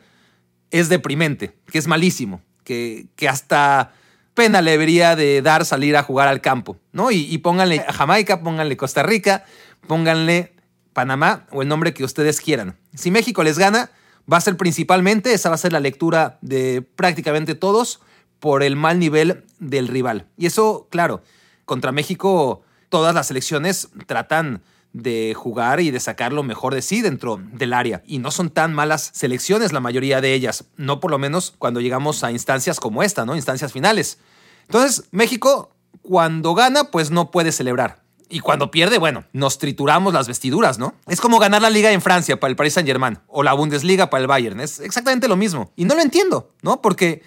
es 0.69 0.87
deprimente, 0.87 1.57
que 1.65 1.79
es 1.79 1.87
malísimo, 1.87 2.43
que, 2.63 3.07
que 3.15 3.27
hasta 3.27 3.91
pena 4.35 4.61
le 4.61 4.69
debería 4.69 5.15
de 5.15 5.41
dar 5.41 5.65
salir 5.65 5.97
a 5.97 6.03
jugar 6.03 6.27
al 6.27 6.41
campo, 6.41 6.77
¿no? 6.91 7.09
Y, 7.09 7.21
y 7.21 7.39
pónganle 7.39 7.83
Jamaica, 7.91 8.43
pónganle 8.43 8.77
Costa 8.77 9.01
Rica, 9.01 9.45
pónganle 9.87 10.53
Panamá 10.93 11.47
o 11.49 11.63
el 11.63 11.67
nombre 11.67 11.95
que 11.95 12.03
ustedes 12.03 12.39
quieran. 12.39 12.77
Si 12.93 13.09
México 13.09 13.43
les 13.43 13.57
gana, 13.57 13.89
va 14.31 14.37
a 14.37 14.41
ser 14.41 14.57
principalmente, 14.57 15.33
esa 15.33 15.49
va 15.49 15.55
a 15.55 15.57
ser 15.57 15.73
la 15.73 15.79
lectura 15.79 16.37
de 16.41 16.83
prácticamente 16.83 17.55
todos, 17.55 17.99
por 18.39 18.61
el 18.61 18.75
mal 18.75 18.99
nivel 18.99 19.43
del 19.57 19.87
rival. 19.87 20.27
Y 20.37 20.45
eso, 20.45 20.87
claro, 20.91 21.23
contra 21.65 21.91
México 21.91 22.61
todas 22.89 23.15
las 23.15 23.25
selecciones 23.25 23.89
tratan 24.05 24.61
de 24.93 25.33
jugar 25.35 25.79
y 25.79 25.91
de 25.91 25.99
sacar 25.99 26.31
lo 26.31 26.43
mejor 26.43 26.73
de 26.73 26.81
sí 26.81 27.01
dentro 27.01 27.41
del 27.51 27.73
área. 27.73 28.03
Y 28.05 28.19
no 28.19 28.31
son 28.31 28.49
tan 28.49 28.73
malas 28.73 29.11
selecciones 29.13 29.73
la 29.73 29.79
mayoría 29.79 30.21
de 30.21 30.33
ellas, 30.33 30.65
no 30.77 30.99
por 30.99 31.11
lo 31.11 31.17
menos 31.17 31.53
cuando 31.57 31.81
llegamos 31.81 32.23
a 32.23 32.31
instancias 32.31 32.79
como 32.79 33.03
esta, 33.03 33.25
¿no? 33.25 33.35
Instancias 33.35 33.73
finales. 33.73 34.19
Entonces, 34.67 35.05
México 35.11 35.71
cuando 36.01 36.53
gana, 36.53 36.85
pues 36.85 37.11
no 37.11 37.31
puede 37.31 37.51
celebrar. 37.51 38.01
Y 38.29 38.39
cuando 38.39 38.71
pierde, 38.71 38.97
bueno, 38.97 39.25
nos 39.31 39.57
trituramos 39.59 40.13
las 40.13 40.27
vestiduras, 40.27 40.79
¿no? 40.79 40.95
Es 41.07 41.21
como 41.21 41.39
ganar 41.39 41.61
la 41.61 41.69
liga 41.69 41.91
en 41.91 42.01
Francia 42.01 42.39
para 42.39 42.49
el 42.49 42.55
Paris 42.55 42.73
Saint-Germain 42.73 43.19
o 43.27 43.43
la 43.43 43.53
Bundesliga 43.53 44.09
para 44.09 44.21
el 44.21 44.27
Bayern. 44.27 44.59
Es 44.59 44.79
exactamente 44.79 45.27
lo 45.27 45.35
mismo. 45.35 45.71
Y 45.75 45.85
no 45.85 45.93
lo 45.93 46.01
entiendo, 46.01 46.51
¿no? 46.61 46.81
Porque 46.81 47.21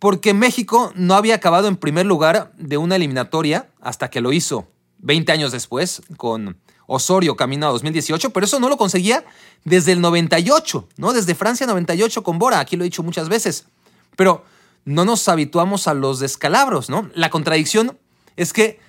porque 0.00 0.32
México 0.32 0.92
no 0.96 1.14
había 1.14 1.34
acabado 1.34 1.68
en 1.68 1.76
primer 1.76 2.06
lugar 2.06 2.52
de 2.56 2.78
una 2.78 2.96
eliminatoria 2.96 3.68
hasta 3.82 4.08
que 4.08 4.22
lo 4.22 4.32
hizo 4.32 4.66
20 4.98 5.30
años 5.30 5.52
después 5.52 6.02
con 6.16 6.56
Osorio 6.94 7.36
camino 7.36 7.66
a 7.66 7.70
2018, 7.70 8.30
pero 8.30 8.46
eso 8.46 8.60
no 8.60 8.68
lo 8.68 8.76
conseguía 8.76 9.24
desde 9.64 9.92
el 9.92 10.00
98, 10.00 10.88
¿no? 10.96 11.12
Desde 11.12 11.34
Francia 11.34 11.66
98 11.66 12.22
con 12.22 12.38
Bora, 12.38 12.60
aquí 12.60 12.76
lo 12.76 12.84
he 12.84 12.88
dicho 12.88 13.02
muchas 13.02 13.28
veces. 13.28 13.66
Pero 14.16 14.44
no 14.84 15.04
nos 15.04 15.28
habituamos 15.28 15.88
a 15.88 15.94
los 15.94 16.18
descalabros, 16.18 16.90
¿no? 16.90 17.10
La 17.14 17.30
contradicción 17.30 17.98
es 18.36 18.52
que 18.52 18.80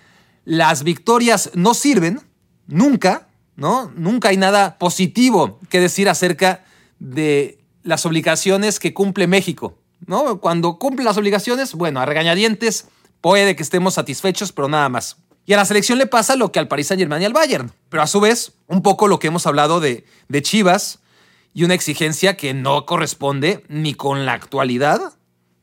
las 0.46 0.84
victorias 0.84 1.51
no 1.53 1.74
sirven 1.74 2.22
nunca, 2.67 3.27
¿no? 3.55 3.91
Nunca 3.96 4.29
hay 4.29 4.38
nada 4.38 4.77
positivo 4.77 5.60
que 5.70 5.79
decir 5.79 6.10
acerca 6.10 6.63
de 7.00 7.60
las 7.84 8.05
obligaciones 8.05 8.79
que 8.79 8.93
cumple 8.93 9.27
México 9.27 9.77
¿no? 10.05 10.39
Cuando 10.39 10.77
cumple 10.77 11.05
las 11.05 11.17
obligaciones, 11.17 11.74
bueno, 11.74 12.00
a 12.00 12.05
regañadientes 12.05 12.88
puede 13.22 13.55
que 13.55 13.63
estemos 13.63 13.93
satisfechos, 13.96 14.51
pero 14.51 14.67
nada 14.67 14.89
más. 14.89 15.17
Y 15.46 15.54
a 15.54 15.58
la 15.58 15.66
selección 15.66 15.98
le 15.98 16.08
pasa 16.08 16.36
lo 16.36 16.52
que 16.52 16.60
al 16.60 16.68
Paris 16.68 16.88
Saint-Germain 16.88 17.22
y 17.22 17.26
al 17.26 17.34
Bayern. 17.34 17.72
Pero 17.90 18.04
a 18.04 18.08
su 18.08 18.20
vez, 18.20 18.54
un 18.68 18.82
poco 18.82 19.08
lo 19.08 19.20
que 19.20 19.28
hemos 19.28 19.48
hablado 19.48 19.80
de, 19.80 20.06
de 20.28 20.42
Chivas 20.42 21.00
y 21.54 21.64
una 21.64 21.74
exigencia 21.74 22.38
que 22.38 22.54
no 22.54 22.86
corresponde 22.86 23.64
ni 23.68 23.94
con 23.94 24.26
la 24.26 24.34
actualidad 24.34 25.14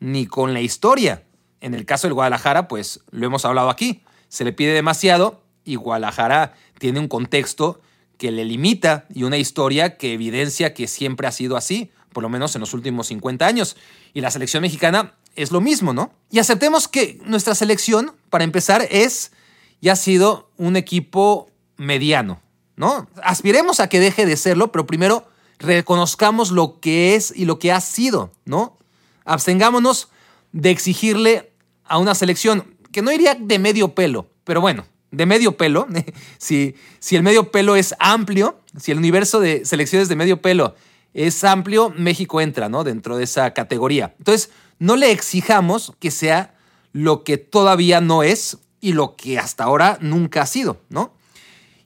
ni 0.01 0.27
con 0.27 0.53
la 0.53 0.61
historia. 0.61 1.25
En 1.61 1.75
el 1.75 1.87
caso 1.87 2.07
del 2.07 2.15
Guadalajara, 2.15 2.69
pues 2.69 3.01
lo 3.11 3.27
hemos 3.27 3.45
hablado 3.45 3.71
aquí. 3.71 4.03
Se 4.29 4.45
le 4.45 4.53
pide 4.53 4.73
demasiado 4.73 5.43
y 5.65 5.77
Guadalajara 5.77 6.55
tiene 6.79 7.01
un 7.01 7.09
contexto 7.09 7.81
que 8.17 8.31
le 8.31 8.45
limita 8.45 9.07
y 9.15 9.23
una 9.23 9.39
historia 9.39 9.97
que 9.97 10.13
evidencia 10.13 10.75
que 10.75 10.87
siempre 10.87 11.27
ha 11.27 11.33
sido 11.33 11.57
así 11.57 11.91
por 12.13 12.23
lo 12.23 12.29
menos 12.29 12.55
en 12.57 12.61
los 12.61 12.75
últimos 12.75 13.07
50 13.09 13.47
años. 13.47 13.77
Y 14.15 14.21
la 14.21 14.31
selección 14.31 14.63
mexicana 14.63 15.15
es 15.37 15.53
lo 15.53 15.61
mismo, 15.61 15.93
¿no? 15.93 16.13
Y 16.31 16.39
aceptemos 16.39 16.89
que 16.89 17.21
nuestra 17.25 17.55
selección, 17.55 18.13
para 18.31 18.45
empezar, 18.45 18.87
es 18.91 19.33
y 19.81 19.89
ha 19.89 19.97
sido 19.97 20.51
un 20.57 20.77
equipo 20.77 21.51
mediano, 21.77 22.41
¿no? 22.77 23.09
Aspiremos 23.23 23.81
a 23.81 23.89
que 23.89 24.01
deje 24.01 24.27
de 24.27 24.37
serlo, 24.37 24.73
pero 24.73 24.87
primero 24.87 25.27
reconozcamos 25.59 26.51
lo 26.51 26.81
que 26.81 27.15
es 27.15 27.33
y 27.35 27.45
lo 27.45 27.59
que 27.59 27.73
ha 27.73 27.81
sido, 27.81 28.33
¿no? 28.45 28.77
Abstengámonos 29.25 30.09
de 30.53 30.71
exigirle 30.71 31.53
a 31.85 31.99
una 31.99 32.15
selección 32.15 32.77
que 32.93 33.03
no 33.03 33.13
iría 33.13 33.35
de 33.35 33.59
medio 33.59 33.95
pelo, 33.95 34.31
pero 34.45 34.61
bueno, 34.61 34.87
de 35.11 35.27
medio 35.27 35.57
pelo, 35.57 35.87
si, 36.39 36.75
si 36.99 37.17
el 37.17 37.23
medio 37.23 37.51
pelo 37.51 37.77
es 37.77 37.95
amplio, 37.99 38.61
si 38.79 38.93
el 38.93 38.99
universo 38.99 39.41
de 39.41 39.65
selecciones 39.65 40.09
de 40.09 40.17
medio 40.17 40.41
pelo 40.43 40.75
es 41.15 41.43
amplio, 41.45 41.93
México 41.97 42.41
entra, 42.41 42.69
¿no? 42.69 42.85
Dentro 42.85 43.17
de 43.17 43.25
esa 43.25 43.53
categoría. 43.55 44.15
Entonces, 44.19 44.51
no 44.79 44.97
le 44.97 45.11
exijamos 45.11 45.93
que 45.99 46.11
sea 46.11 46.55
lo 46.93 47.25
que 47.25 47.39
todavía 47.39 48.01
no 48.01 48.23
es 48.23 48.59
y 48.81 48.93
lo 48.93 49.17
que 49.17 49.39
hasta 49.39 49.65
ahora 49.65 49.99
nunca 50.01 50.43
ha 50.43 50.47
sido, 50.47 50.81
¿no? 50.89 51.13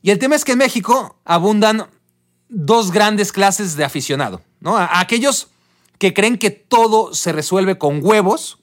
Y 0.02 0.10
el 0.10 0.18
tema 0.18 0.34
es 0.34 0.44
que 0.44 0.52
en 0.52 0.58
México 0.58 1.16
abundan 1.24 1.88
dos 2.48 2.90
grandes 2.90 3.32
clases 3.32 3.76
de 3.76 3.84
aficionado, 3.84 4.42
¿no? 4.60 4.76
aquellos 4.76 5.48
que 5.98 6.12
creen 6.12 6.36
que 6.36 6.50
todo 6.50 7.14
se 7.14 7.32
resuelve 7.32 7.78
con 7.78 8.00
huevos, 8.02 8.58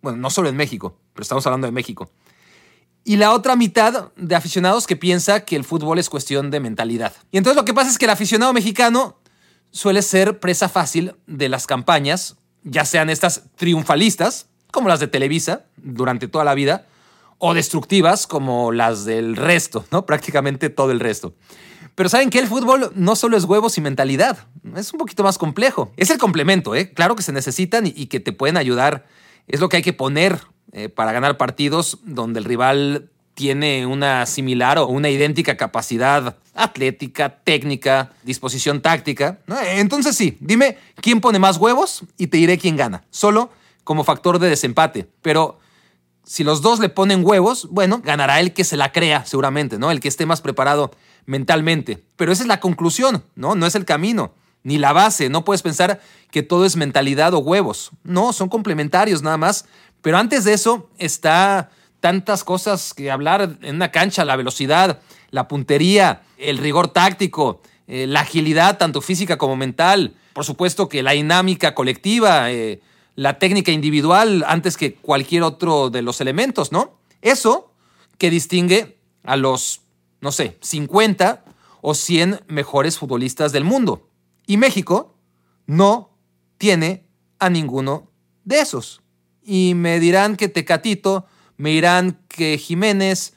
bueno, 0.00 0.18
no 0.18 0.30
solo 0.30 0.48
en 0.48 0.56
México, 0.56 0.96
pero 1.12 1.22
estamos 1.22 1.44
hablando 1.46 1.66
de 1.66 1.72
México. 1.72 2.10
Y 3.04 3.16
la 3.16 3.32
otra 3.32 3.56
mitad 3.56 4.12
de 4.16 4.34
aficionados 4.34 4.86
que 4.86 4.94
piensa 4.94 5.44
que 5.44 5.56
el 5.56 5.64
fútbol 5.64 5.98
es 5.98 6.08
cuestión 6.08 6.50
de 6.50 6.60
mentalidad. 6.60 7.14
Y 7.32 7.38
entonces 7.38 7.56
lo 7.56 7.64
que 7.64 7.74
pasa 7.74 7.90
es 7.90 7.98
que 7.98 8.04
el 8.04 8.10
aficionado 8.10 8.52
mexicano 8.52 9.18
suele 9.70 10.02
ser 10.02 10.40
presa 10.40 10.68
fácil 10.68 11.16
de 11.26 11.48
las 11.48 11.66
campañas, 11.66 12.36
ya 12.62 12.84
sean 12.84 13.10
estas 13.10 13.42
triunfalistas, 13.56 14.46
como 14.70 14.88
las 14.88 15.00
de 15.00 15.08
Televisa 15.08 15.64
durante 15.76 16.28
toda 16.28 16.44
la 16.44 16.54
vida, 16.54 16.86
o 17.38 17.54
destructivas 17.54 18.26
como 18.26 18.72
las 18.72 19.04
del 19.04 19.36
resto, 19.36 19.84
¿no? 19.90 20.06
Prácticamente 20.06 20.70
todo 20.70 20.90
el 20.90 21.00
resto. 21.00 21.34
Pero 21.94 22.08
saben 22.08 22.30
que 22.30 22.38
el 22.38 22.46
fútbol 22.46 22.92
no 22.94 23.16
solo 23.16 23.36
es 23.36 23.44
huevos 23.44 23.76
y 23.78 23.80
mentalidad, 23.80 24.46
es 24.76 24.92
un 24.92 24.98
poquito 24.98 25.24
más 25.24 25.38
complejo. 25.38 25.92
Es 25.96 26.10
el 26.10 26.18
complemento, 26.18 26.74
¿eh? 26.74 26.92
Claro 26.92 27.16
que 27.16 27.22
se 27.22 27.32
necesitan 27.32 27.86
y, 27.86 28.06
que 28.06 28.20
te 28.20 28.32
pueden 28.32 28.56
ayudar. 28.56 29.06
Es 29.48 29.60
lo 29.60 29.68
que 29.68 29.78
hay 29.78 29.82
que 29.82 29.92
poner 29.92 30.40
eh, 30.72 30.88
para 30.88 31.12
ganar 31.12 31.36
partidos 31.36 31.98
donde 32.04 32.38
el 32.38 32.44
rival 32.44 33.10
tiene 33.34 33.86
una 33.86 34.26
similar 34.26 34.78
o 34.78 34.86
una 34.86 35.10
idéntica 35.10 35.56
capacidad 35.56 36.36
atlética, 36.54 37.38
técnica, 37.44 38.10
disposición 38.24 38.82
táctica. 38.82 39.38
Entonces 39.74 40.16
sí, 40.16 40.36
dime 40.40 40.76
quién 41.00 41.20
pone 41.20 41.38
más 41.38 41.56
huevos 41.56 42.02
y 42.16 42.26
te 42.26 42.36
diré 42.36 42.58
quién 42.58 42.76
gana, 42.76 43.04
solo 43.10 43.50
como 43.84 44.02
factor 44.02 44.38
de 44.40 44.48
desempate. 44.48 45.08
Pero 45.22 45.60
si 46.28 46.44
los 46.44 46.60
dos 46.60 46.78
le 46.78 46.90
ponen 46.90 47.24
huevos, 47.24 47.68
bueno, 47.70 48.02
ganará 48.04 48.38
el 48.38 48.52
que 48.52 48.62
se 48.62 48.76
la 48.76 48.92
crea 48.92 49.24
seguramente, 49.24 49.78
¿no? 49.78 49.90
El 49.90 49.98
que 49.98 50.08
esté 50.08 50.26
más 50.26 50.42
preparado 50.42 50.90
mentalmente. 51.24 52.04
Pero 52.16 52.32
esa 52.32 52.42
es 52.42 52.48
la 52.48 52.60
conclusión, 52.60 53.24
¿no? 53.34 53.54
No 53.54 53.64
es 53.64 53.74
el 53.74 53.86
camino, 53.86 54.34
ni 54.62 54.76
la 54.76 54.92
base. 54.92 55.30
No 55.30 55.46
puedes 55.46 55.62
pensar 55.62 56.02
que 56.30 56.42
todo 56.42 56.66
es 56.66 56.76
mentalidad 56.76 57.32
o 57.32 57.38
huevos. 57.38 57.92
No, 58.04 58.34
son 58.34 58.50
complementarios 58.50 59.22
nada 59.22 59.38
más. 59.38 59.64
Pero 60.02 60.18
antes 60.18 60.44
de 60.44 60.52
eso 60.52 60.90
está 60.98 61.70
tantas 62.00 62.44
cosas 62.44 62.92
que 62.92 63.10
hablar 63.10 63.56
en 63.62 63.76
una 63.76 63.90
cancha, 63.90 64.26
la 64.26 64.36
velocidad, 64.36 65.00
la 65.30 65.48
puntería, 65.48 66.20
el 66.36 66.58
rigor 66.58 66.88
táctico, 66.88 67.62
eh, 67.86 68.06
la 68.06 68.20
agilidad 68.20 68.76
tanto 68.76 69.00
física 69.00 69.38
como 69.38 69.56
mental, 69.56 70.14
por 70.34 70.44
supuesto 70.44 70.90
que 70.90 71.02
la 71.02 71.12
dinámica 71.12 71.74
colectiva, 71.74 72.52
eh, 72.52 72.82
la 73.18 73.40
técnica 73.40 73.72
individual 73.72 74.44
antes 74.46 74.76
que 74.76 74.94
cualquier 74.94 75.42
otro 75.42 75.90
de 75.90 76.02
los 76.02 76.20
elementos, 76.20 76.70
¿no? 76.70 77.00
Eso 77.20 77.74
que 78.16 78.30
distingue 78.30 79.00
a 79.24 79.36
los, 79.36 79.80
no 80.20 80.30
sé, 80.30 80.56
50 80.60 81.44
o 81.80 81.94
100 81.94 82.42
mejores 82.46 82.96
futbolistas 82.96 83.50
del 83.50 83.64
mundo. 83.64 84.08
Y 84.46 84.56
México 84.56 85.16
no 85.66 86.16
tiene 86.58 87.08
a 87.40 87.50
ninguno 87.50 88.08
de 88.44 88.60
esos. 88.60 89.02
Y 89.42 89.72
me 89.74 89.98
dirán 89.98 90.36
que 90.36 90.48
Tecatito 90.48 91.26
me 91.56 91.70
dirán 91.70 92.20
que 92.28 92.56
Jiménez, 92.56 93.34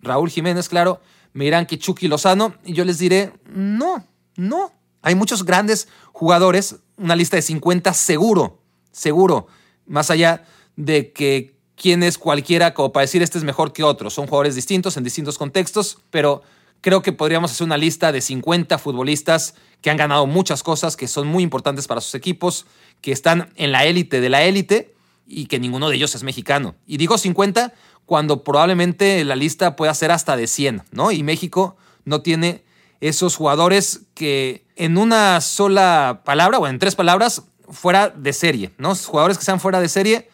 Raúl 0.00 0.30
Jiménez, 0.30 0.70
claro, 0.70 1.02
me 1.34 1.44
dirán 1.44 1.66
que 1.66 1.78
Chucky 1.78 2.08
Lozano, 2.08 2.54
y 2.64 2.72
yo 2.72 2.86
les 2.86 2.96
diré, 2.96 3.34
no, 3.44 4.02
no. 4.36 4.72
Hay 5.02 5.14
muchos 5.14 5.44
grandes 5.44 5.88
jugadores, 6.10 6.76
una 6.96 7.16
lista 7.16 7.36
de 7.36 7.42
50 7.42 7.92
seguro, 7.92 8.59
seguro, 8.92 9.46
más 9.86 10.10
allá 10.10 10.44
de 10.76 11.12
que 11.12 11.54
quién 11.76 12.02
es 12.02 12.18
cualquiera 12.18 12.74
como 12.74 12.92
para 12.92 13.02
decir 13.02 13.22
este 13.22 13.38
es 13.38 13.44
mejor 13.44 13.72
que 13.72 13.82
otro. 13.82 14.10
Son 14.10 14.26
jugadores 14.26 14.54
distintos 14.54 14.96
en 14.96 15.04
distintos 15.04 15.38
contextos, 15.38 15.98
pero 16.10 16.42
creo 16.80 17.02
que 17.02 17.12
podríamos 17.12 17.52
hacer 17.52 17.64
una 17.64 17.76
lista 17.76 18.12
de 18.12 18.20
50 18.20 18.78
futbolistas 18.78 19.54
que 19.80 19.90
han 19.90 19.96
ganado 19.96 20.26
muchas 20.26 20.62
cosas, 20.62 20.96
que 20.96 21.08
son 21.08 21.26
muy 21.26 21.42
importantes 21.42 21.86
para 21.86 22.00
sus 22.00 22.14
equipos, 22.14 22.66
que 23.00 23.12
están 23.12 23.50
en 23.56 23.72
la 23.72 23.86
élite 23.86 24.20
de 24.20 24.28
la 24.28 24.42
élite 24.42 24.94
y 25.26 25.46
que 25.46 25.58
ninguno 25.58 25.88
de 25.88 25.96
ellos 25.96 26.14
es 26.14 26.22
mexicano. 26.22 26.74
Y 26.86 26.96
digo 26.96 27.16
50 27.16 27.72
cuando 28.04 28.42
probablemente 28.42 29.24
la 29.24 29.36
lista 29.36 29.76
pueda 29.76 29.94
ser 29.94 30.10
hasta 30.10 30.36
de 30.36 30.48
100, 30.48 30.82
¿no? 30.90 31.12
Y 31.12 31.22
México 31.22 31.76
no 32.04 32.22
tiene 32.22 32.64
esos 33.00 33.36
jugadores 33.36 34.02
que 34.14 34.64
en 34.76 34.98
una 34.98 35.40
sola 35.40 36.22
palabra 36.24 36.58
o 36.58 36.66
en 36.66 36.78
tres 36.78 36.94
palabras 36.94 37.44
fuera 37.70 38.08
de 38.08 38.32
serie, 38.32 38.72
¿no? 38.78 38.94
Jugadores 38.94 39.38
que 39.38 39.44
sean 39.44 39.60
fuera 39.60 39.80
de 39.80 39.88
serie 39.88 40.28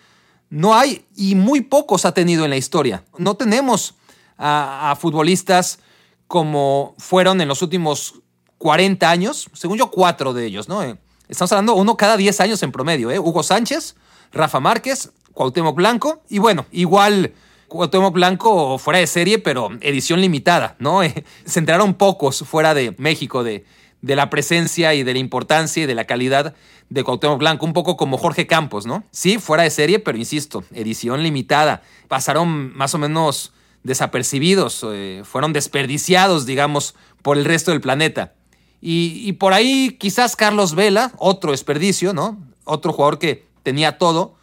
no 0.51 0.75
hay 0.75 1.05
y 1.17 1.35
muy 1.35 1.61
pocos 1.61 2.05
ha 2.05 2.13
tenido 2.13 2.45
en 2.45 2.51
la 2.51 2.57
historia. 2.57 3.05
No 3.19 3.35
tenemos 3.35 3.95
a, 4.39 4.97
futbolistas 5.01 5.81
como 6.27 6.95
fueron 6.99 7.41
en 7.41 7.49
los 7.49 7.63
últimos 7.63 8.21
40 8.59 9.09
años, 9.09 9.49
según 9.53 9.79
yo, 9.79 9.91
cuatro 9.91 10.33
de 10.33 10.47
ellos, 10.47 10.69
¿no? 10.69 10.83
Eh, 10.83 10.97
estamos 11.29 11.53
hablando 11.53 11.75
uno 11.75 11.97
cada 11.97 12.17
10 12.17 12.41
años 12.41 12.63
en 12.63 12.73
promedio, 12.73 13.11
¿eh? 13.11 13.19
Hugo 13.19 13.43
Sánchez, 13.43 13.97
Rafa 14.33 14.61
Márquez, 14.61 15.11
Cuauhtémoc 15.33 15.77
Blanco 15.77 16.23
y 16.29 16.39
bueno, 16.39 16.67
igual 16.73 17.35
Cuauhtémoc 17.69 18.15
Blanco 18.15 18.79
fuera 18.79 18.99
de 18.99 19.07
serie, 19.07 19.39
pero 19.39 19.71
edición 19.81 20.21
limitada, 20.21 20.77
¿no? 20.79 21.03
Eh, 21.05 21.25
se 21.45 21.59
enteraron 21.59 21.95
pocos 21.95 22.41
fuera 22.41 22.75
de 22.75 22.95
México 22.99 23.45
de, 23.45 23.65
de 24.07 24.15
la 24.15 24.31
presencia 24.31 24.95
y 24.95 25.03
de 25.03 25.13
la 25.13 25.19
importancia 25.19 25.83
y 25.83 25.87
de 25.87 25.95
la 25.97 26.05
calidad 26.05 26.55
de 26.91 27.03
Cuauhtémoc 27.03 27.41
Blanco, 27.41 27.67
un 27.67 27.73
poco 27.73 27.97
como 27.97 28.19
Jorge 28.19 28.47
Campos, 28.47 28.87
¿no? 28.87 29.03
Sí, 29.11 29.39
fuera 29.39 29.65
de 29.65 29.71
serie, 29.71 29.99
pero 29.99 30.17
insisto, 30.17 30.63
edición 30.73 31.25
limitada. 31.25 31.83
Pasaron 32.07 32.73
más 32.77 32.95
o 32.95 32.99
menos 32.99 33.53
desapercibidos, 33.83 34.87
eh, 34.89 35.23
fueron 35.25 35.53
desperdiciados, 35.53 36.47
digamos, 36.47 36.95
por 37.23 37.37
el 37.37 37.45
resto 37.45 37.73
del 37.73 37.81
planeta. 37.81 38.35
Y, 38.81 39.33
por 39.33 39.53
ahí 39.53 39.97
quizás 39.99 40.37
Carlos 40.37 40.77
Vela, 40.77 41.11
otro 41.19 41.51
desperdicio, 41.51 42.13
¿no? 42.13 42.39
Otro 42.63 42.93
jugador 42.93 43.19
que 43.19 43.45
tenía 43.65 43.99
todo 43.99 44.37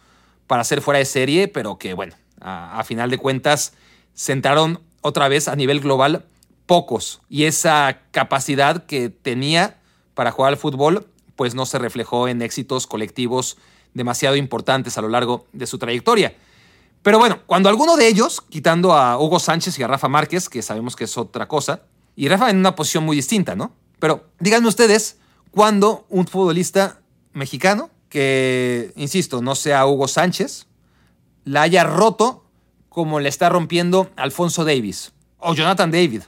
para 0.46 0.64
ser 0.64 0.82
fuera 0.82 0.98
de 0.98 1.06
serie, 1.06 1.48
pero 1.48 1.78
que, 1.78 1.94
bueno, 1.94 2.14
a, 2.42 2.84
final 2.84 3.08
de 3.08 3.16
cuentas 3.16 3.72
sentaron 4.12 4.80
otra 5.00 5.28
vez 5.28 5.48
a 5.48 5.56
nivel 5.56 5.80
global 5.80 6.26
pocos. 6.66 7.20
Y 7.28 7.44
esa 7.44 8.00
capacidad 8.10 8.86
que 8.86 9.10
tenía 9.10 9.80
para 10.14 10.30
jugar 10.30 10.52
al 10.52 10.58
fútbol 10.58 11.06
pues 11.36 11.54
no 11.54 11.66
se 11.66 11.78
reflejó 11.78 12.28
en 12.28 12.42
éxitos 12.42 12.86
colectivos 12.86 13.56
demasiado 13.92 14.36
importantes 14.36 14.98
a 14.98 15.02
lo 15.02 15.08
largo 15.08 15.46
de 15.52 15.66
su 15.66 15.78
trayectoria. 15.78 16.36
Pero 17.02 17.18
bueno, 17.18 17.40
cuando 17.46 17.68
alguno 17.68 17.96
de 17.96 18.08
ellos, 18.08 18.40
quitando 18.40 18.94
a 18.94 19.18
Hugo 19.18 19.38
Sánchez 19.38 19.78
y 19.78 19.82
a 19.82 19.88
Rafa 19.88 20.08
Márquez, 20.08 20.48
que 20.48 20.62
sabemos 20.62 20.96
que 20.96 21.04
es 21.04 21.18
otra 21.18 21.46
cosa, 21.48 21.82
y 22.16 22.28
Rafa 22.28 22.50
en 22.50 22.58
una 22.58 22.74
posición 22.74 23.04
muy 23.04 23.16
distinta, 23.16 23.54
¿no? 23.54 23.72
Pero 23.98 24.24
díganme 24.40 24.68
ustedes, 24.68 25.18
cuando 25.50 26.06
un 26.08 26.26
futbolista 26.26 27.00
mexicano, 27.32 27.90
que, 28.08 28.92
insisto, 28.96 29.42
no 29.42 29.54
sea 29.54 29.86
Hugo 29.86 30.08
Sánchez, 30.08 30.66
la 31.44 31.62
haya 31.62 31.84
roto 31.84 32.44
como 32.88 33.18
le 33.20 33.28
está 33.28 33.48
rompiendo 33.48 34.10
Alfonso 34.16 34.64
Davis 34.64 35.12
o 35.38 35.52
Jonathan 35.54 35.90
David. 35.90 36.22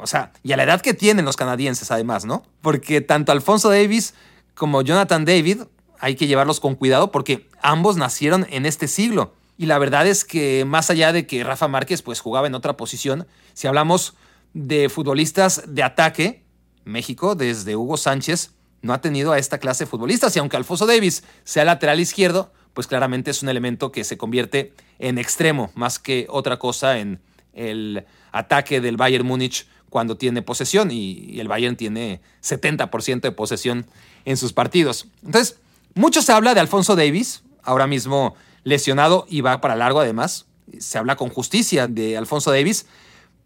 O 0.00 0.06
sea, 0.06 0.32
y 0.42 0.52
a 0.52 0.56
la 0.56 0.64
edad 0.64 0.80
que 0.80 0.94
tienen 0.94 1.24
los 1.24 1.36
canadienses 1.36 1.90
además, 1.90 2.24
¿no? 2.24 2.42
Porque 2.60 3.00
tanto 3.00 3.32
Alfonso 3.32 3.70
Davis 3.70 4.14
como 4.54 4.82
Jonathan 4.82 5.24
David, 5.24 5.62
hay 5.98 6.16
que 6.16 6.26
llevarlos 6.26 6.60
con 6.60 6.74
cuidado 6.74 7.10
porque 7.10 7.48
ambos 7.62 7.96
nacieron 7.96 8.46
en 8.50 8.66
este 8.66 8.88
siglo. 8.88 9.34
Y 9.58 9.66
la 9.66 9.78
verdad 9.78 10.06
es 10.06 10.24
que 10.24 10.64
más 10.66 10.90
allá 10.90 11.12
de 11.12 11.26
que 11.26 11.44
Rafa 11.44 11.68
Márquez 11.68 12.02
pues 12.02 12.20
jugaba 12.20 12.46
en 12.46 12.54
otra 12.54 12.76
posición, 12.76 13.26
si 13.54 13.66
hablamos 13.66 14.14
de 14.52 14.88
futbolistas 14.88 15.62
de 15.66 15.82
ataque, 15.82 16.44
México 16.84 17.34
desde 17.34 17.76
Hugo 17.76 17.96
Sánchez 17.96 18.52
no 18.82 18.92
ha 18.92 19.00
tenido 19.00 19.32
a 19.32 19.38
esta 19.38 19.58
clase 19.58 19.84
de 19.84 19.90
futbolistas 19.90 20.36
y 20.36 20.38
aunque 20.38 20.56
Alfonso 20.56 20.86
Davis 20.86 21.24
sea 21.44 21.64
lateral 21.64 22.00
izquierdo, 22.00 22.52
pues 22.72 22.86
claramente 22.86 23.30
es 23.30 23.42
un 23.42 23.48
elemento 23.48 23.90
que 23.90 24.04
se 24.04 24.18
convierte 24.18 24.74
en 24.98 25.18
extremo 25.18 25.70
más 25.74 25.98
que 25.98 26.26
otra 26.28 26.58
cosa 26.58 26.98
en 26.98 27.20
el 27.54 28.06
ataque 28.32 28.80
del 28.80 28.96
Bayern 28.98 29.26
Múnich 29.26 29.66
cuando 29.96 30.18
tiene 30.18 30.42
posesión 30.42 30.90
y, 30.90 31.40
el 31.40 31.48
Bayern 31.48 31.74
tiene 31.74 32.20
70% 32.42 33.22
de 33.22 33.32
posesión 33.32 33.86
en 34.26 34.36
sus 34.36 34.52
partidos. 34.52 35.08
Entonces, 35.24 35.56
mucho 35.94 36.20
se 36.20 36.32
habla 36.32 36.52
de 36.52 36.60
Alfonso 36.60 36.96
Davis, 36.96 37.44
ahora 37.62 37.86
mismo 37.86 38.34
lesionado 38.62 39.24
y 39.26 39.40
va 39.40 39.62
para 39.62 39.74
largo 39.74 40.00
además. 40.00 40.44
Se 40.78 40.98
habla 40.98 41.16
con 41.16 41.30
justicia 41.30 41.86
de 41.86 42.18
Alfonso 42.18 42.50
Davis, 42.50 42.84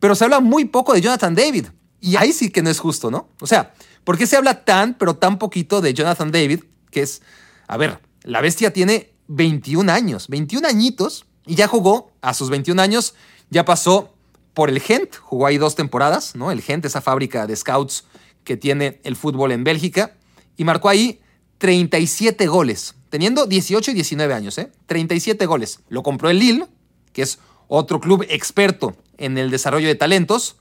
pero 0.01 0.17
se 0.17 0.25
habla 0.25 0.41
muy 0.41 0.65
poco 0.65 0.93
de 0.93 1.01
Jonathan 1.01 1.37
David. 1.37 1.67
Y 2.01 2.17
ahí 2.17 2.33
sí 2.33 2.51
que 2.51 2.63
no 2.63 2.71
es 2.71 2.81
justo, 2.81 3.13
¿no? 3.13 3.29
O 3.41 3.47
sea, 3.47 3.73
¿por 4.03 4.19
qué 4.19 4.27
se 4.27 4.37
habla 4.37 4.65
tan, 4.65 4.95
pero 4.95 5.15
tan 5.15 5.39
poquito 5.39 5.81
de 5.81 5.95
Jonathan 5.95 6.33
David? 6.33 6.65
Que 6.91 7.03
es, 7.03 7.23
a 7.69 7.77
ver, 7.77 8.01
la 8.25 8.41
bestia 8.41 8.73
tiene 8.73 9.13
21 9.29 9.93
años, 9.93 10.27
21 10.27 10.67
añitos, 10.67 11.27
y 11.47 11.55
ya 11.55 11.69
jugó 11.69 12.11
a 12.23 12.35
sus 12.35 12.51
21 12.51 12.83
años, 12.83 13.15
ya 13.51 13.65
pasó 13.65 14.17
por 14.55 14.69
el 14.69 14.81
Gent, 14.81 15.17
jugó 15.17 15.47
ahí 15.47 15.59
dos 15.59 15.75
temporadas, 15.75 16.35
¿no? 16.35 16.51
El 16.51 16.63
Gent, 16.63 16.85
esa 16.85 17.01
fábrica 17.01 17.47
de 17.47 17.57
scouts 17.57 18.05
que 18.45 18.57
tiene 18.57 19.01
el 19.05 19.17
fútbol 19.17 19.53
en 19.53 19.65
Bélgica, 19.65 20.17
y 20.57 20.65
marcó 20.65 20.89
ahí 20.89 21.21
37 21.59 22.47
goles, 22.47 22.95
teniendo 23.09 23.47
18 23.47 23.91
y 23.91 23.95
19 23.95 24.35
años, 24.35 24.59
¿eh? 24.59 24.73
37 24.87 25.47
goles. 25.47 25.81
Lo 25.89 26.03
compró 26.03 26.31
el 26.31 26.39
Lille, 26.39 26.67
que 27.13 27.23
es 27.23 27.39
otro 27.69 28.01
club 28.01 28.25
experto 28.29 28.97
en 29.19 29.39
el 29.39 29.51
desarrollo 29.51 29.89
de 29.89 29.95
talentos, 29.95 30.57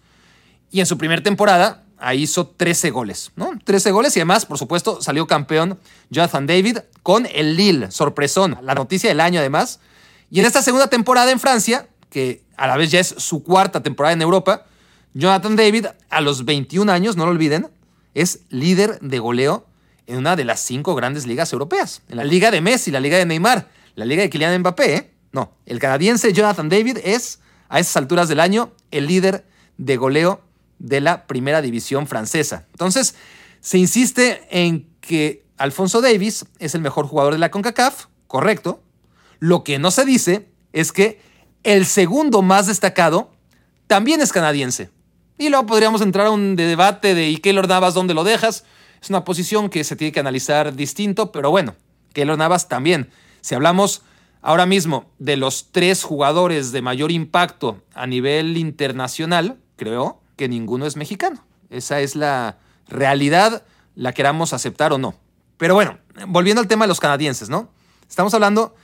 y 0.71 0.80
en 0.80 0.86
su 0.86 0.97
primera 0.97 1.23
temporada 1.23 1.86
ahí 1.97 2.23
hizo 2.23 2.47
13 2.47 2.91
goles, 2.91 3.32
¿no? 3.36 3.52
13 3.63 3.91
goles 3.91 4.15
y 4.15 4.19
además, 4.19 4.45
por 4.45 4.58
supuesto, 4.58 5.02
salió 5.02 5.28
campeón 5.28 5.80
Jonathan 6.10 6.47
David 6.47 6.80
con 7.04 7.28
el 7.34 7.56
Lille, 7.56 7.91
sorpresón, 7.91 8.58
la 8.62 8.75
noticia 8.75 9.10
del 9.10 9.19
año 9.19 9.39
además. 9.39 9.80
Y 10.32 10.39
en 10.39 10.45
esta 10.45 10.62
segunda 10.62 10.88
temporada 10.88 11.32
en 11.32 11.39
Francia, 11.39 11.88
que 12.10 12.43
a 12.58 12.67
la 12.67 12.78
vez 12.78 12.91
ya 12.91 13.00
es 13.00 13.15
su 13.17 13.43
cuarta 13.43 13.82
temporada 13.82 14.13
en 14.13 14.22
Europa. 14.22 14.65
Jonathan 15.13 15.56
David, 15.56 15.88
a 16.10 16.22
los 16.22 16.45
21 16.45 16.91
años, 16.91 17.15
no 17.15 17.26
lo 17.26 17.32
olviden, 17.32 17.67
es 18.13 18.41
líder 18.50 19.00
de 19.00 19.19
goleo 19.19 19.65
en 20.08 20.17
una 20.17 20.36
de 20.36 20.43
las 20.43 20.60
cinco 20.60 20.95
grandes 20.95 21.28
ligas 21.28 21.54
europeas. 21.54 22.02
En 22.10 22.17
la 22.17 22.24
liga 22.24 22.52
de 22.52 22.62
Messi, 22.62 22.91
la 22.91 23.00
liga 23.00 23.17
de 23.17 23.26
Neymar, 23.26 23.69
la 23.95 24.06
liga 24.06 24.24
de 24.24 24.30
Kylian 24.30 24.60
Mbappé. 24.60 24.95
¿eh? 24.95 25.12
No, 25.32 25.54
el 25.65 25.80
canadiense 25.80 26.34
Jonathan 26.34 26.69
David 26.69 26.98
es, 27.04 27.39
a 27.69 27.80
esas 27.80 27.95
alturas 27.98 28.28
del 28.28 28.39
año, 28.39 28.72
el 28.91 29.08
líder 29.08 29.45
de 29.78 29.98
goleo 29.98 30.41
de 30.80 31.02
la 31.02 31.28
primera 31.28 31.62
división 31.62 32.08
francesa. 32.08 32.65
Entonces, 32.72 33.15
se 33.62 33.78
insiste 33.78 34.41
en 34.50 34.89
que 35.02 35.45
Alfonso 35.58 36.02
Davis 36.02 36.45
es 36.58 36.74
el 36.74 36.82
mejor 36.82 37.06
jugador 37.06 37.34
de 37.34 37.39
la 37.39 37.52
CONCACAF, 37.52 38.06
correcto. 38.28 38.82
Lo 39.39 39.63
que 39.63 39.78
no 39.78 39.91
se 39.91 40.06
dice 40.06 40.50
es 40.74 40.91
que 40.91 41.22
el 41.63 41.86
segundo 41.86 42.41
más 42.41 42.67
destacado 42.67 43.32
también 43.88 44.22
es 44.22 44.32
canadiense. 44.32 44.89
Y 45.38 45.50
luego 45.50 45.65
podríamos 45.65 46.02
entrar 46.02 46.28
a 46.28 46.32
un 46.32 46.56
debate 46.56 47.15
de 47.15 47.30
¿y 47.30 47.38
Keylor 47.38 47.67
Navas 47.67 47.93
dónde 47.93 48.13
lo 48.13 48.24
dejas? 48.24 48.65
Es 49.02 49.10
una 49.10 49.24
posición 49.24 49.69
que 49.69 49.84
se 49.84 49.95
tiene 49.95 50.12
que 50.12 50.19
analizar 50.19 50.76
distinto, 50.76 51.32
pero 51.32 51.50
bueno, 51.50 51.76
Keylor 52.13 52.38
Navas 52.38 52.67
también. 52.67 53.10
Si 53.41 53.56
hablamos 53.56 54.04
ahora 54.41 54.65
mismo 54.65 55.10
de 55.17 55.38
los 55.38 55.72
tres 55.72 56.04
jugadores 56.04 56.72
de 56.72 56.82
mayor 56.82 57.12
impacto 57.12 57.82
a 57.93 58.06
nivel 58.08 58.58
internacional, 58.58 59.58
creo 59.78 60.22
que 60.36 60.50
ninguno 60.50 60.86
es 60.86 60.95
mexicano. 60.95 61.43
Esa 61.69 62.02
es 62.02 62.15
la 62.15 62.58
realidad, 62.88 63.63
la 63.95 64.13
queramos 64.13 64.54
aceptar 64.54 64.91
o 64.93 64.98
no. 64.98 65.15
Pero 65.58 65.74
bueno, 65.74 65.98
volviendo 66.28 66.62
al 66.62 66.67
tema 66.67 66.86
de 66.86 66.89
los 66.89 67.00
canadienses, 67.00 67.50
¿no? 67.50 67.69
Estamos 68.10 68.34
hablando 68.34 68.76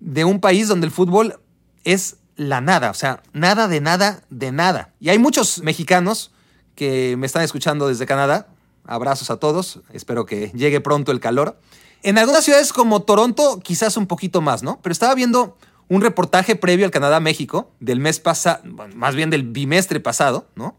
de 0.00 0.24
un 0.24 0.40
país 0.40 0.68
donde 0.68 0.86
el 0.86 0.92
fútbol 0.92 1.40
es 1.84 2.16
la 2.36 2.60
nada, 2.60 2.90
o 2.90 2.94
sea, 2.94 3.22
nada 3.32 3.68
de 3.68 3.80
nada 3.80 4.22
de 4.30 4.52
nada. 4.52 4.92
Y 5.00 5.10
hay 5.10 5.18
muchos 5.18 5.62
mexicanos 5.62 6.32
que 6.74 7.16
me 7.16 7.26
están 7.26 7.42
escuchando 7.42 7.88
desde 7.88 8.06
Canadá. 8.06 8.48
Abrazos 8.86 9.30
a 9.30 9.36
todos, 9.36 9.80
espero 9.92 10.26
que 10.26 10.50
llegue 10.54 10.80
pronto 10.80 11.12
el 11.12 11.20
calor. 11.20 11.58
En 12.02 12.18
algunas 12.18 12.44
ciudades 12.44 12.72
como 12.72 13.02
Toronto, 13.02 13.60
quizás 13.60 13.96
un 13.96 14.06
poquito 14.06 14.40
más, 14.40 14.62
¿no? 14.62 14.80
Pero 14.82 14.92
estaba 14.92 15.14
viendo 15.14 15.56
un 15.88 16.02
reportaje 16.02 16.56
previo 16.56 16.84
al 16.84 16.90
Canadá-México 16.90 17.70
del 17.80 18.00
mes 18.00 18.20
pasado, 18.20 18.62
más 18.94 19.14
bien 19.14 19.30
del 19.30 19.44
bimestre 19.44 20.00
pasado, 20.00 20.48
¿no? 20.54 20.76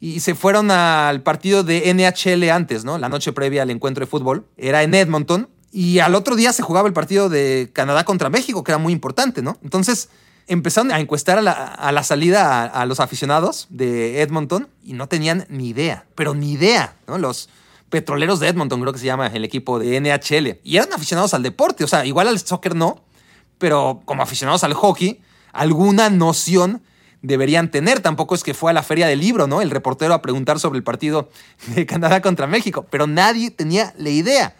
Y 0.00 0.20
se 0.20 0.34
fueron 0.34 0.70
al 0.70 1.22
partido 1.22 1.62
de 1.62 1.92
NHL 1.94 2.50
antes, 2.50 2.84
¿no? 2.84 2.98
La 2.98 3.08
noche 3.08 3.32
previa 3.32 3.62
al 3.62 3.70
encuentro 3.70 4.04
de 4.04 4.10
fútbol. 4.10 4.46
Era 4.56 4.82
en 4.82 4.94
Edmonton. 4.94 5.48
Y 5.70 6.00
al 6.00 6.16
otro 6.16 6.34
día 6.34 6.52
se 6.52 6.62
jugaba 6.62 6.88
el 6.88 6.92
partido 6.92 7.28
de 7.28 7.70
Canadá 7.72 8.04
contra 8.04 8.28
México, 8.28 8.64
que 8.64 8.72
era 8.72 8.78
muy 8.78 8.92
importante, 8.92 9.42
¿no? 9.42 9.58
Entonces, 9.62 10.08
empezaron 10.46 10.92
a 10.92 11.00
encuestar 11.00 11.38
a 11.38 11.92
la, 11.92 12.02
salida 12.02 12.64
a, 12.64 12.86
los 12.86 13.00
aficionados 13.00 13.66
de 13.70 14.22
Edmonton 14.22 14.68
y 14.84 14.92
no 14.92 15.08
tenían 15.08 15.46
ni 15.48 15.68
idea, 15.68 16.04
pero 16.14 16.34
ni 16.34 16.52
idea. 16.52 16.96
Los 17.06 17.48
petroleros 17.88 18.40
de 18.40 18.48
Edmonton, 18.48 18.80
creo 18.80 18.92
que 18.92 18.98
se 18.98 19.06
llama 19.06 19.26
el 19.28 19.44
equipo 19.44 19.78
de 19.78 20.00
NHL. 20.00 20.60
Y 20.64 20.76
eran 20.76 20.92
aficionados 20.92 21.34
al 21.34 21.42
deporte, 21.42 21.84
o 21.84 21.88
sea, 21.88 22.04
igual 22.04 22.28
al 22.28 22.38
soccer 22.38 22.74
no, 22.74 23.02
pero 23.58 24.02
como 24.04 24.22
aficionados 24.22 24.64
al 24.64 24.74
hockey, 24.74 25.20
alguna 25.52 26.10
noción 26.10 26.82
deberían 27.22 27.70
tener. 27.70 28.00
Tampoco 28.00 28.34
es 28.34 28.42
que 28.42 28.54
fue 28.54 28.70
a 28.70 28.74
la 28.74 28.82
feria 28.82 29.06
del 29.06 29.20
libro, 29.20 29.46
¿no? 29.46 29.62
El 29.62 29.70
reportero 29.70 30.14
a 30.14 30.22
preguntar 30.22 30.58
sobre 30.58 30.78
el 30.78 30.84
partido 30.84 31.30
de 31.68 31.86
Canadá 31.86 32.20
contra 32.20 32.46
México, 32.46 32.86
pero 32.90 33.06
nadie 33.06 33.50
tenía 33.50 33.94
la 33.96 34.10
idea, 34.10 34.56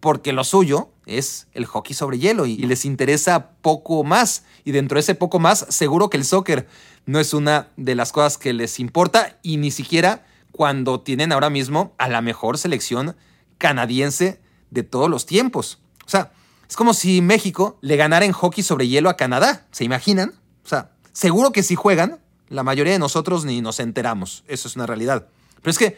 porque 0.00 0.32
lo 0.32 0.44
suyo 0.44 0.89
es 1.06 1.46
el 1.52 1.66
hockey 1.66 1.94
sobre 1.94 2.18
hielo 2.18 2.46
y, 2.46 2.56
les 2.56 2.84
interesa 2.84 3.50
poco 3.62 4.04
más. 4.04 4.44
Y 4.64 4.72
dentro 4.72 4.96
de 4.96 5.00
ese 5.00 5.14
poco 5.14 5.38
más, 5.38 5.66
seguro 5.68 6.10
que 6.10 6.16
el 6.16 6.24
soccer 6.24 6.68
no 7.06 7.18
es 7.20 7.34
una 7.34 7.68
de 7.76 7.94
las 7.94 8.12
cosas 8.12 8.38
que 8.38 8.52
les 8.52 8.78
importa 8.78 9.38
y 9.42 9.56
ni 9.56 9.70
siquiera 9.70 10.26
cuando 10.52 11.00
tienen 11.00 11.32
ahora 11.32 11.50
mismo 11.50 11.94
a 11.98 12.08
la 12.08 12.20
mejor 12.20 12.58
selección 12.58 13.16
canadiense 13.58 14.40
de 14.70 14.82
todos 14.82 15.10
los 15.10 15.26
tiempos. 15.26 15.80
O 16.06 16.08
sea, 16.08 16.32
es 16.68 16.76
como 16.76 16.94
si 16.94 17.20
México 17.20 17.78
le 17.80 17.96
ganara 17.96 18.24
en 18.24 18.32
hockey 18.32 18.62
sobre 18.62 18.88
hielo 18.88 19.10
a 19.10 19.16
Canadá. 19.16 19.66
¿Se 19.70 19.84
imaginan? 19.84 20.34
O 20.64 20.68
sea, 20.68 20.92
seguro 21.12 21.52
que 21.52 21.62
si 21.62 21.74
juegan, 21.74 22.20
la 22.48 22.62
mayoría 22.62 22.92
de 22.92 22.98
nosotros 22.98 23.44
ni 23.44 23.60
nos 23.60 23.80
enteramos. 23.80 24.44
Eso 24.46 24.68
es 24.68 24.76
una 24.76 24.86
realidad. 24.86 25.28
Pero 25.62 25.70
es 25.70 25.78
que 25.78 25.96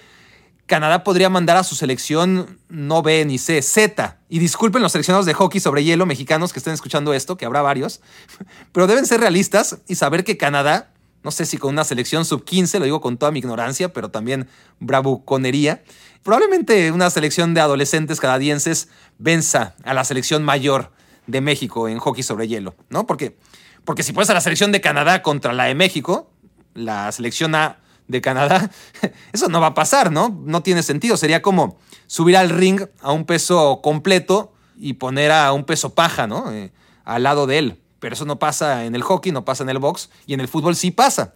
Canadá 0.66 1.04
podría 1.04 1.28
mandar 1.28 1.56
a 1.56 1.64
su 1.64 1.74
selección 1.74 2.58
no 2.68 3.02
B 3.02 3.24
ni 3.24 3.38
C, 3.38 3.60
Z. 3.62 4.18
Y 4.28 4.38
disculpen 4.38 4.82
los 4.82 4.92
seleccionados 4.92 5.26
de 5.26 5.34
hockey 5.34 5.60
sobre 5.60 5.84
hielo 5.84 6.06
mexicanos 6.06 6.52
que 6.52 6.58
estén 6.58 6.72
escuchando 6.72 7.12
esto, 7.12 7.36
que 7.36 7.44
habrá 7.44 7.62
varios, 7.62 8.00
pero 8.72 8.86
deben 8.86 9.06
ser 9.06 9.20
realistas 9.20 9.78
y 9.88 9.96
saber 9.96 10.24
que 10.24 10.36
Canadá, 10.36 10.92
no 11.22 11.30
sé 11.30 11.46
si 11.46 11.58
con 11.58 11.70
una 11.70 11.84
selección 11.84 12.24
sub-15, 12.24 12.78
lo 12.78 12.84
digo 12.84 13.00
con 13.00 13.18
toda 13.18 13.32
mi 13.32 13.40
ignorancia, 13.40 13.92
pero 13.92 14.10
también 14.10 14.48
bravuconería, 14.80 15.82
probablemente 16.22 16.90
una 16.92 17.10
selección 17.10 17.54
de 17.54 17.60
adolescentes 17.60 18.20
canadienses 18.20 18.88
venza 19.18 19.74
a 19.84 19.94
la 19.94 20.04
selección 20.04 20.42
mayor 20.42 20.92
de 21.26 21.40
México 21.40 21.88
en 21.88 21.98
hockey 21.98 22.22
sobre 22.22 22.48
hielo, 22.48 22.74
¿no? 22.88 23.06
Porque, 23.06 23.36
porque 23.84 24.02
si 24.02 24.12
pones 24.12 24.30
a 24.30 24.34
la 24.34 24.40
selección 24.40 24.72
de 24.72 24.80
Canadá 24.80 25.22
contra 25.22 25.52
la 25.52 25.64
de 25.64 25.74
México, 25.74 26.30
la 26.74 27.12
selección 27.12 27.54
A 27.54 27.81
de 28.08 28.20
Canadá, 28.20 28.70
eso 29.32 29.48
no 29.48 29.60
va 29.60 29.68
a 29.68 29.74
pasar, 29.74 30.12
¿no? 30.12 30.40
No 30.44 30.62
tiene 30.62 30.82
sentido. 30.82 31.16
Sería 31.16 31.42
como 31.42 31.78
subir 32.06 32.36
al 32.36 32.50
ring 32.50 32.82
a 33.00 33.12
un 33.12 33.24
peso 33.24 33.80
completo 33.82 34.52
y 34.76 34.94
poner 34.94 35.30
a 35.30 35.52
un 35.52 35.64
peso 35.64 35.94
paja, 35.94 36.26
¿no? 36.26 36.52
Eh, 36.52 36.72
al 37.04 37.22
lado 37.22 37.46
de 37.46 37.58
él. 37.58 37.80
Pero 38.00 38.14
eso 38.14 38.24
no 38.24 38.38
pasa 38.38 38.84
en 38.84 38.94
el 38.94 39.02
hockey, 39.02 39.32
no 39.32 39.44
pasa 39.44 39.62
en 39.62 39.70
el 39.70 39.78
box 39.78 40.10
y 40.26 40.34
en 40.34 40.40
el 40.40 40.48
fútbol 40.48 40.74
sí 40.76 40.90
pasa. 40.90 41.34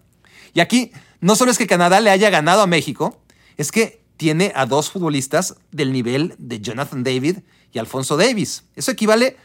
Y 0.53 0.61
aquí 0.61 0.93
no 1.21 1.37
solo 1.37 1.51
es 1.51 1.59
que 1.59 1.67
Canadá 1.67 2.01
le 2.01 2.11
haya 2.11 2.31
ganado 2.31 2.63
a 2.63 2.67
México, 2.67 3.21
es 3.57 3.71
que 3.71 4.05
tiene 4.17 4.53
a 4.55 4.67
dos 4.67 4.91
futbolistas 4.91 5.57
del 5.71 5.93
nivel 5.93 6.35
de 6.39 6.61
Jonathan 6.61 7.05
David 7.05 7.39
y 7.73 7.79
Alfonso 7.79 8.17
Davis. 8.17 8.65
Eso 8.75 8.91
equivale 8.91 9.37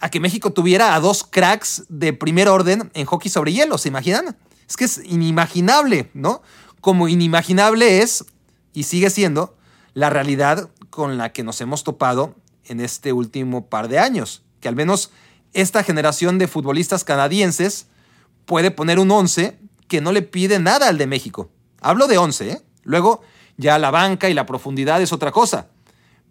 a 0.00 0.10
que 0.10 0.20
México 0.20 0.52
tuviera 0.52 0.94
a 0.94 1.00
dos 1.00 1.24
cracks 1.24 1.84
de 1.88 2.12
primer 2.12 2.48
orden 2.48 2.90
en 2.94 3.06
hockey 3.06 3.30
sobre 3.30 3.52
hielo, 3.52 3.78
¿se 3.78 3.88
imaginan? 3.88 4.36
Es 4.68 4.76
que 4.76 4.84
es 4.84 5.00
inimaginable, 5.04 6.10
¿no? 6.14 6.42
Como 6.88 7.08
inimaginable 7.08 8.00
es, 8.00 8.24
y 8.72 8.84
sigue 8.84 9.10
siendo, 9.10 9.58
la 9.92 10.08
realidad 10.08 10.70
con 10.88 11.18
la 11.18 11.34
que 11.34 11.42
nos 11.42 11.60
hemos 11.60 11.84
topado 11.84 12.34
en 12.64 12.80
este 12.80 13.12
último 13.12 13.66
par 13.66 13.88
de 13.88 13.98
años. 13.98 14.42
Que 14.60 14.68
al 14.68 14.74
menos 14.74 15.10
esta 15.52 15.82
generación 15.82 16.38
de 16.38 16.48
futbolistas 16.48 17.04
canadienses 17.04 17.88
puede 18.46 18.70
poner 18.70 18.98
un 18.98 19.10
11 19.10 19.58
que 19.86 20.00
no 20.00 20.12
le 20.12 20.22
pide 20.22 20.60
nada 20.60 20.88
al 20.88 20.96
de 20.96 21.06
México. 21.06 21.50
Hablo 21.82 22.06
de 22.06 22.16
11, 22.16 22.50
¿eh? 22.52 22.62
Luego 22.84 23.20
ya 23.58 23.78
la 23.78 23.90
banca 23.90 24.30
y 24.30 24.32
la 24.32 24.46
profundidad 24.46 25.02
es 25.02 25.12
otra 25.12 25.30
cosa. 25.30 25.66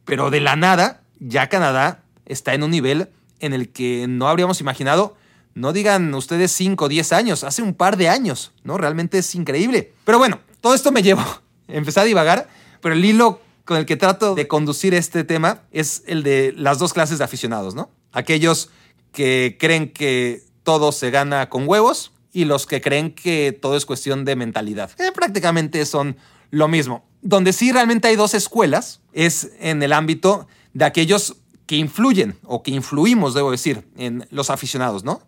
Pero 0.05 0.31
de 0.31 0.41
la 0.41 0.55
nada, 0.55 1.03
ya 1.19 1.49
Canadá 1.49 2.03
está 2.25 2.55
en 2.55 2.63
un 2.63 2.71
nivel 2.71 3.11
en 3.41 3.53
el 3.53 3.69
que 3.69 4.07
no 4.09 4.27
habríamos 4.27 4.59
imaginado 4.59 5.17
no 5.57 5.73
digan 5.73 6.13
ustedes 6.13 6.51
5 6.51 6.85
o 6.85 6.87
10 6.87 7.13
años, 7.13 7.43
hace 7.43 7.63
un 7.63 7.73
par 7.73 7.97
de 7.97 8.09
años, 8.09 8.51
¿no? 8.63 8.77
Realmente 8.77 9.17
es 9.17 9.33
increíble. 9.33 9.91
Pero 10.05 10.19
bueno, 10.19 10.39
todo 10.67 10.75
esto 10.75 10.91
me 10.91 11.01
llevó, 11.01 11.23
empecé 11.69 12.01
a 12.01 12.03
divagar, 12.03 12.49
pero 12.81 12.93
el 12.93 13.05
hilo 13.05 13.39
con 13.63 13.77
el 13.77 13.85
que 13.85 13.95
trato 13.95 14.35
de 14.35 14.49
conducir 14.49 14.93
este 14.93 15.23
tema 15.23 15.61
es 15.71 16.03
el 16.07 16.23
de 16.23 16.53
las 16.57 16.77
dos 16.77 16.91
clases 16.91 17.19
de 17.19 17.23
aficionados, 17.23 17.73
¿no? 17.73 17.89
Aquellos 18.11 18.69
que 19.13 19.55
creen 19.57 19.93
que 19.93 20.43
todo 20.63 20.91
se 20.91 21.09
gana 21.09 21.47
con 21.47 21.69
huevos 21.69 22.11
y 22.33 22.43
los 22.43 22.65
que 22.65 22.81
creen 22.81 23.15
que 23.15 23.57
todo 23.57 23.77
es 23.77 23.85
cuestión 23.85 24.25
de 24.25 24.35
mentalidad. 24.35 24.91
Eh, 24.99 25.13
prácticamente 25.13 25.85
son 25.85 26.17
lo 26.51 26.67
mismo. 26.67 27.05
Donde 27.21 27.53
sí 27.53 27.71
realmente 27.71 28.09
hay 28.09 28.17
dos 28.17 28.33
escuelas 28.33 28.99
es 29.13 29.51
en 29.61 29.81
el 29.81 29.93
ámbito 29.93 30.47
de 30.73 30.83
aquellos 30.83 31.37
que 31.65 31.77
influyen 31.77 32.37
o 32.43 32.61
que 32.61 32.71
influimos, 32.71 33.33
debo 33.33 33.51
decir, 33.51 33.87
en 33.95 34.27
los 34.31 34.49
aficionados, 34.49 35.05
¿no? 35.05 35.21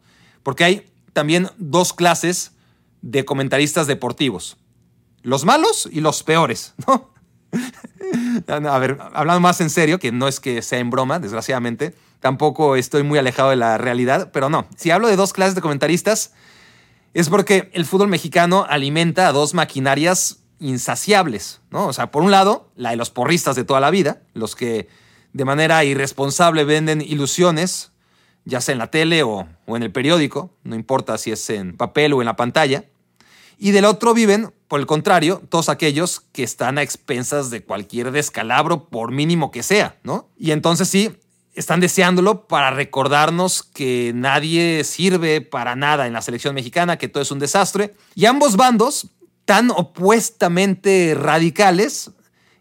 Porque 0.44 0.66
hay 0.66 0.86
también 1.14 1.50
dos 1.58 1.94
clases 1.94 2.52
de 3.02 3.24
comentaristas 3.24 3.88
deportivos. 3.88 4.58
Los 5.30 5.46
malos 5.46 5.88
y 5.92 6.02
los 6.02 6.24
peores, 6.24 6.74
¿no? 6.88 7.12
A 8.48 8.80
ver, 8.80 8.98
hablando 9.14 9.40
más 9.40 9.62
en 9.62 9.70
serio, 9.70 10.00
que 10.00 10.12
no 10.12 10.28
es 10.28 10.40
que 10.40 10.62
sea 10.62 10.80
en 10.80 10.90
broma, 10.90 11.20
desgraciadamente, 11.20 11.96
tampoco 12.20 12.76
estoy 12.76 13.04
muy 13.04 13.20
alejado 13.20 13.52
de 13.52 13.56
la 13.56 13.78
realidad, 13.78 14.32
pero 14.34 14.50
no, 14.50 14.68
si 14.76 14.92
hablo 14.92 15.08
de 15.08 15.16
dos 15.16 15.34
clases 15.34 15.56
de 15.56 15.62
comentaristas, 15.62 16.34
es 17.14 17.30
porque 17.30 17.70
el 17.74 17.86
fútbol 17.86 18.08
mexicano 18.08 18.66
alimenta 18.70 19.28
a 19.28 19.32
dos 19.32 19.54
maquinarias 19.54 20.40
insaciables, 20.60 21.62
¿no? 21.72 21.88
O 21.88 21.94
sea, 21.94 22.12
por 22.12 22.24
un 22.24 22.32
lado, 22.32 22.72
la 22.76 22.92
de 22.92 22.96
los 22.96 23.10
porristas 23.10 23.56
de 23.56 23.64
toda 23.64 23.80
la 23.80 23.90
vida, 23.90 24.22
los 24.34 24.56
que 24.56 24.90
de 25.34 25.46
manera 25.46 25.84
irresponsable 25.84 26.64
venden 26.64 27.02
ilusiones 27.02 27.92
ya 28.46 28.62
sea 28.62 28.74
en 28.74 28.80
la 28.80 28.92
tele 28.92 29.24
o, 29.24 29.48
en 29.68 29.84
el 29.84 29.92
periódico, 29.92 30.58
no 30.64 30.76
importa 30.76 31.18
si 31.18 31.32
es 31.32 31.50
en 31.50 31.78
papel 31.78 32.14
o 32.14 32.22
en 32.22 32.26
la 32.26 32.36
pantalla. 32.36 32.86
Y 33.60 33.72
del 33.72 33.84
otro 33.84 34.14
viven, 34.14 34.54
por 34.70 34.80
el 34.80 34.86
contrario, 34.86 35.44
todos 35.50 35.68
aquellos 35.68 36.22
que 36.32 36.44
están 36.44 36.78
a 36.78 36.82
expensas 36.82 37.50
de 37.50 37.62
cualquier 37.62 38.12
descalabro, 38.12 38.88
por 38.88 39.12
mínimo 39.12 39.52
que 39.52 39.64
sea, 39.64 39.98
¿no? 40.04 40.30
Y 40.38 40.52
entonces 40.52 40.88
sí, 40.88 41.12
están 41.54 41.82
deseándolo 41.82 42.48
para 42.48 42.72
recordarnos 42.72 43.64
que 43.64 44.14
nadie 44.16 44.86
sirve 44.86 45.42
para 45.42 45.76
nada 45.76 46.08
en 46.08 46.14
la 46.14 46.22
selección 46.22 46.56
mexicana, 46.56 46.98
que 46.98 47.10
todo 47.10 47.22
es 47.22 47.32
un 47.32 47.40
desastre. 47.40 47.96
Y 48.16 48.28
ambos 48.28 48.56
bandos, 48.56 49.08
tan 49.44 49.72
opuestamente 49.72 51.14
radicales 51.20 52.12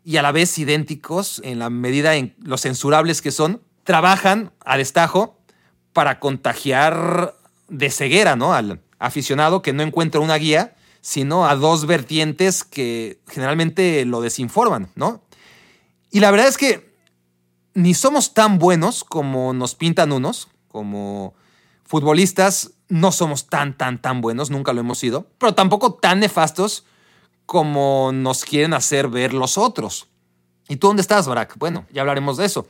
y 0.04 0.16
a 0.16 0.22
la 0.22 0.32
vez 0.32 0.58
idénticos 0.58 1.40
en 1.44 1.60
la 1.60 1.70
medida 1.70 2.16
en 2.16 2.34
lo 2.42 2.58
censurables 2.58 3.22
que 3.22 3.30
son, 3.30 3.62
trabajan 3.84 4.52
a 4.64 4.76
destajo 4.76 5.38
para 5.92 6.18
contagiar 6.18 7.36
de 7.68 7.90
ceguera, 7.90 8.34
¿no? 8.34 8.52
Al 8.52 8.80
aficionado 8.98 9.62
que 9.62 9.72
no 9.72 9.84
encuentra 9.84 10.20
una 10.20 10.36
guía, 10.36 10.74
sino 11.00 11.46
a 11.46 11.54
dos 11.54 11.86
vertientes 11.86 12.64
que 12.64 13.20
generalmente 13.28 14.04
lo 14.04 14.20
desinforman, 14.20 14.90
¿no? 14.94 15.22
Y 16.10 16.20
la 16.20 16.30
verdad 16.30 16.48
es 16.48 16.56
que 16.56 16.94
ni 17.74 17.94
somos 17.94 18.34
tan 18.34 18.58
buenos 18.58 19.04
como 19.04 19.52
nos 19.52 19.74
pintan 19.74 20.12
unos, 20.12 20.48
como 20.68 21.34
futbolistas 21.84 22.72
no 22.88 23.12
somos 23.12 23.48
tan, 23.48 23.76
tan, 23.76 24.00
tan 24.00 24.20
buenos, 24.20 24.50
nunca 24.50 24.72
lo 24.72 24.80
hemos 24.80 24.98
sido, 24.98 25.26
pero 25.38 25.54
tampoco 25.54 25.94
tan 25.94 26.20
nefastos 26.20 26.84
como 27.46 28.10
nos 28.12 28.44
quieren 28.44 28.74
hacer 28.74 29.08
ver 29.08 29.32
los 29.32 29.58
otros. 29.58 30.08
¿Y 30.68 30.76
tú 30.76 30.88
dónde 30.88 31.02
estás, 31.02 31.26
Barack? 31.26 31.56
Bueno, 31.58 31.86
ya 31.92 32.02
hablaremos 32.02 32.36
de 32.36 32.46
eso. 32.46 32.66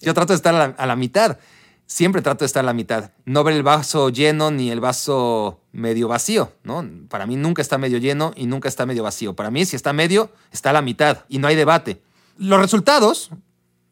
Yo 0.00 0.14
trato 0.14 0.32
de 0.32 0.36
estar 0.36 0.54
a 0.54 0.58
la, 0.58 0.64
a 0.76 0.86
la 0.86 0.96
mitad 0.96 1.38
siempre 1.86 2.22
trato 2.22 2.40
de 2.40 2.46
estar 2.46 2.64
a 2.64 2.66
la 2.66 2.72
mitad. 2.72 3.12
No 3.24 3.44
ver 3.44 3.54
el 3.54 3.62
vaso 3.62 4.10
lleno 4.10 4.50
ni 4.50 4.70
el 4.70 4.80
vaso 4.80 5.60
medio 5.72 6.08
vacío, 6.08 6.52
¿no? 6.64 6.84
Para 7.08 7.26
mí 7.26 7.36
nunca 7.36 7.62
está 7.62 7.78
medio 7.78 7.98
lleno 7.98 8.32
y 8.36 8.46
nunca 8.46 8.68
está 8.68 8.86
medio 8.86 9.02
vacío. 9.02 9.34
Para 9.34 9.50
mí, 9.50 9.64
si 9.64 9.76
está 9.76 9.92
medio, 9.92 10.30
está 10.52 10.70
a 10.70 10.72
la 10.72 10.82
mitad 10.82 11.24
y 11.28 11.38
no 11.38 11.48
hay 11.48 11.56
debate. 11.56 12.02
Los 12.36 12.60
resultados 12.60 13.30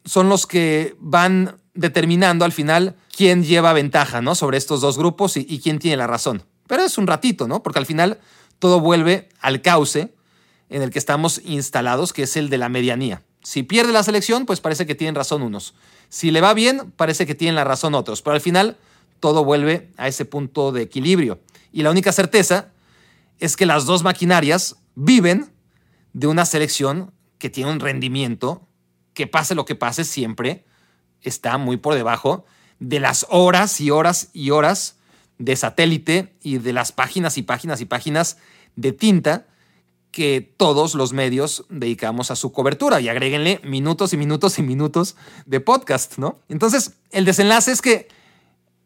son 0.03 0.29
los 0.29 0.45
que 0.45 0.95
van 0.99 1.59
determinando 1.73 2.45
al 2.45 2.51
final 2.51 2.95
quién 3.15 3.43
lleva 3.43 3.73
ventaja, 3.73 4.21
¿no? 4.21 4.35
Sobre 4.35 4.57
estos 4.57 4.81
dos 4.81 4.97
grupos 4.97 5.37
y, 5.37 5.45
y 5.49 5.59
quién 5.59 5.79
tiene 5.79 5.97
la 5.97 6.07
razón. 6.07 6.43
Pero 6.67 6.83
es 6.83 6.97
un 6.97 7.07
ratito, 7.07 7.47
¿no? 7.47 7.63
Porque 7.63 7.79
al 7.79 7.85
final 7.85 8.19
todo 8.59 8.79
vuelve 8.79 9.29
al 9.39 9.61
cauce 9.61 10.13
en 10.69 10.81
el 10.81 10.89
que 10.89 10.99
estamos 10.99 11.41
instalados, 11.45 12.13
que 12.13 12.23
es 12.23 12.35
el 12.37 12.49
de 12.49 12.57
la 12.57 12.69
medianía. 12.69 13.23
Si 13.43 13.63
pierde 13.63 13.93
la 13.93 14.03
selección, 14.03 14.45
pues 14.45 14.59
parece 14.59 14.87
que 14.87 14.95
tienen 14.95 15.15
razón 15.15 15.43
unos. 15.43 15.75
Si 16.09 16.31
le 16.31 16.41
va 16.41 16.53
bien, 16.53 16.91
parece 16.95 17.25
que 17.25 17.35
tienen 17.35 17.55
la 17.55 17.63
razón 17.63 17.95
otros, 17.95 18.21
pero 18.21 18.35
al 18.35 18.41
final 18.41 18.77
todo 19.19 19.43
vuelve 19.43 19.91
a 19.97 20.07
ese 20.07 20.25
punto 20.25 20.71
de 20.71 20.83
equilibrio. 20.83 21.39
Y 21.71 21.83
la 21.83 21.91
única 21.91 22.11
certeza 22.11 22.71
es 23.39 23.57
que 23.57 23.65
las 23.65 23.85
dos 23.85 24.03
maquinarias 24.03 24.77
viven 24.95 25.51
de 26.13 26.27
una 26.27 26.45
selección 26.45 27.11
que 27.37 27.49
tiene 27.49 27.71
un 27.71 27.79
rendimiento 27.79 28.67
que 29.13 29.27
pase 29.27 29.55
lo 29.55 29.65
que 29.65 29.75
pase 29.75 30.03
siempre 30.03 30.65
está 31.21 31.57
muy 31.57 31.77
por 31.77 31.95
debajo 31.95 32.45
de 32.79 32.99
las 32.99 33.25
horas 33.29 33.81
y 33.81 33.89
horas 33.89 34.29
y 34.33 34.51
horas 34.51 34.97
de 35.37 35.55
satélite 35.55 36.35
y 36.41 36.59
de 36.59 36.73
las 36.73 36.91
páginas 36.91 37.37
y 37.37 37.41
páginas 37.41 37.81
y 37.81 37.85
páginas 37.85 38.37
de 38.75 38.91
tinta 38.91 39.47
que 40.15 40.53
todos 40.55 40.95
los 40.95 41.11
medios 41.11 41.65
dedicamos 41.67 42.31
a 42.31 42.37
su 42.37 42.53
cobertura 42.53 43.01
y 43.01 43.09
agréguenle 43.09 43.59
minutos 43.65 44.13
y 44.13 44.17
minutos 44.17 44.57
y 44.57 44.63
minutos 44.63 45.17
de 45.45 45.59
podcast, 45.59 46.17
¿no? 46.19 46.39
Entonces, 46.47 46.93
el 47.11 47.25
desenlace 47.25 47.73
es 47.73 47.81
que 47.81 48.07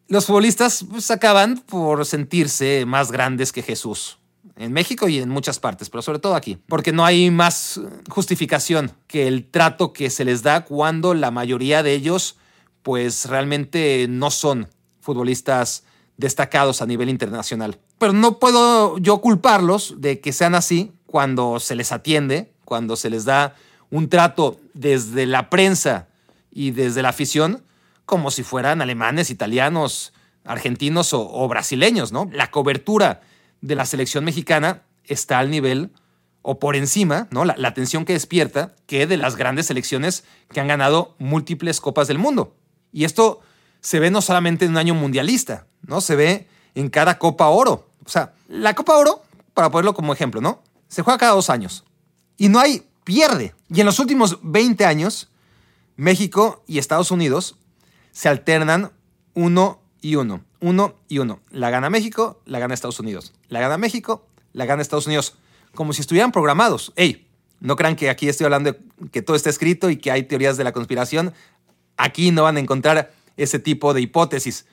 los 0.08 0.26
futbolistas 0.26 0.84
pues, 0.90 1.12
acaban 1.12 1.60
por 1.60 2.04
sentirse 2.08 2.84
más 2.88 3.12
grandes 3.12 3.52
que 3.52 3.62
Jesús. 3.62 4.18
En 4.56 4.74
México 4.74 5.08
y 5.08 5.20
en 5.20 5.30
muchas 5.30 5.60
partes, 5.60 5.92
pero 5.92 6.02
sobre 6.02 6.18
todo 6.18 6.34
aquí, 6.34 6.58
porque 6.68 6.92
no 6.92 7.06
hay 7.06 7.30
más 7.30 7.80
justificación 8.10 8.92
que 9.06 9.28
el 9.28 9.46
trato 9.46 9.94
que 9.94 10.10
se 10.10 10.26
les 10.26 10.42
da 10.42 10.66
cuando 10.66 11.14
la 11.14 11.30
mayoría 11.30 11.84
de 11.84 11.94
ellos, 11.94 12.38
pues 12.82 13.26
realmente 13.26 14.08
no 14.10 14.32
son 14.32 14.68
futbolistas 15.00 15.84
destacados 16.18 16.82
a 16.82 16.88
nivel 16.88 17.08
internacional. 17.08 17.78
Pero 18.00 18.14
no 18.14 18.40
puedo 18.40 18.98
yo 18.98 19.22
culparlos 19.22 19.94
de 20.00 20.22
que 20.22 20.34
sean 20.34 20.56
así 20.56 20.92
cuando 21.10 21.60
se 21.60 21.76
les 21.76 21.92
atiende, 21.92 22.52
cuando 22.66 22.96
se 22.96 23.10
les 23.10 23.26
da 23.26 23.56
un 23.90 24.10
trato 24.10 24.60
desde 24.74 25.26
la 25.26 25.50
prensa 25.50 26.08
y 26.52 26.72
desde 26.72 27.02
la 27.02 27.10
afición 27.10 27.64
como 28.06 28.32
si 28.32 28.44
fueran 28.44 28.82
alemanes, 28.82 29.30
italianos, 29.30 30.14
argentinos 30.44 31.14
o, 31.14 31.48
brasileños, 31.48 32.12
¿no? 32.12 32.28
La 32.32 32.50
cobertura 32.50 33.22
de 33.62 33.76
la 33.76 33.86
selección 33.86 34.24
mexicana 34.24 34.82
está 35.06 35.38
al 35.38 35.52
nivel 35.52 35.92
o 36.42 36.60
por 36.60 36.76
encima, 36.76 37.28
¿no? 37.30 37.46
La, 37.46 37.56
atención 37.68 38.06
que 38.06 38.14
despierta 38.14 38.74
que 38.88 39.06
de 39.06 39.18
las 39.18 39.36
grandes 39.36 39.68
selecciones 39.68 40.24
que 40.52 40.60
han 40.60 40.68
ganado 40.68 41.16
múltiples 41.20 41.82
copas 41.82 42.08
del 42.08 42.18
mundo. 42.18 42.56
Y 42.92 43.04
esto 43.04 43.42
se 43.82 44.00
ve 44.00 44.10
no 44.10 44.22
solamente 44.22 44.66
en 44.66 44.72
un 44.72 44.78
año 44.78 44.96
mundialista, 44.96 45.68
¿no? 45.84 46.02
Se 46.02 46.16
ve 46.16 46.48
en 46.74 46.90
cada 46.90 47.20
Copa 47.20 47.48
Oro. 47.50 47.90
O 48.06 48.10
sea, 48.10 48.34
la 48.48 48.74
Copa 48.74 48.98
Oro, 48.98 49.22
para 49.54 49.70
ponerlo 49.70 49.94
como 49.94 50.14
ejemplo, 50.14 50.42
¿no? 50.42 50.64
Se 50.90 51.02
juega 51.04 51.18
cada 51.18 51.34
dos 51.34 51.50
años. 51.50 51.86
Y 52.36 52.50
no 52.50 52.60
hay 52.60 52.84
pierde. 53.06 53.56
Y 53.70 53.80
en 53.80 53.86
los 53.86 54.00
últimos 54.00 54.40
20 54.42 54.86
años, 54.86 55.30
México 55.96 56.64
y 56.68 56.80
Estados 56.80 57.12
Unidos 57.12 57.58
se 58.12 58.28
alternan 58.28 58.92
uno 59.34 59.82
y 60.02 60.16
uno. 60.16 60.44
Uno 60.60 60.96
y 61.08 61.20
uno. 61.20 61.40
La 61.52 61.70
gana 61.70 61.90
México, 61.90 62.42
la 62.46 62.60
gana 62.60 62.74
Estados 62.74 63.00
Unidos. 63.00 63.34
La 63.48 63.62
gana 63.62 63.78
México, 63.78 64.28
la 64.54 64.66
gana 64.66 64.82
Estados 64.82 65.08
Unidos. 65.08 65.38
Como 65.74 65.94
si 65.94 66.02
estuvieran 66.02 66.32
programados. 66.32 66.92
Ey, 66.96 67.28
no 67.60 67.76
crean 67.76 67.96
que 67.96 68.10
aquí 68.10 68.28
estoy 68.28 68.46
hablando 68.46 68.72
de 68.72 69.10
que 69.10 69.22
todo 69.22 69.36
está 69.36 69.50
escrito 69.50 69.90
y 69.90 69.98
que 69.98 70.12
hay 70.12 70.24
teorías 70.24 70.58
de 70.58 70.64
la 70.64 70.72
conspiración. 70.72 71.34
Aquí 71.98 72.32
no 72.32 72.44
van 72.44 72.58
a 72.58 72.60
encontrar 72.60 73.14
ese 73.38 73.60
tipo 73.60 73.94
de 73.94 74.02
hipótesis. 74.02 74.66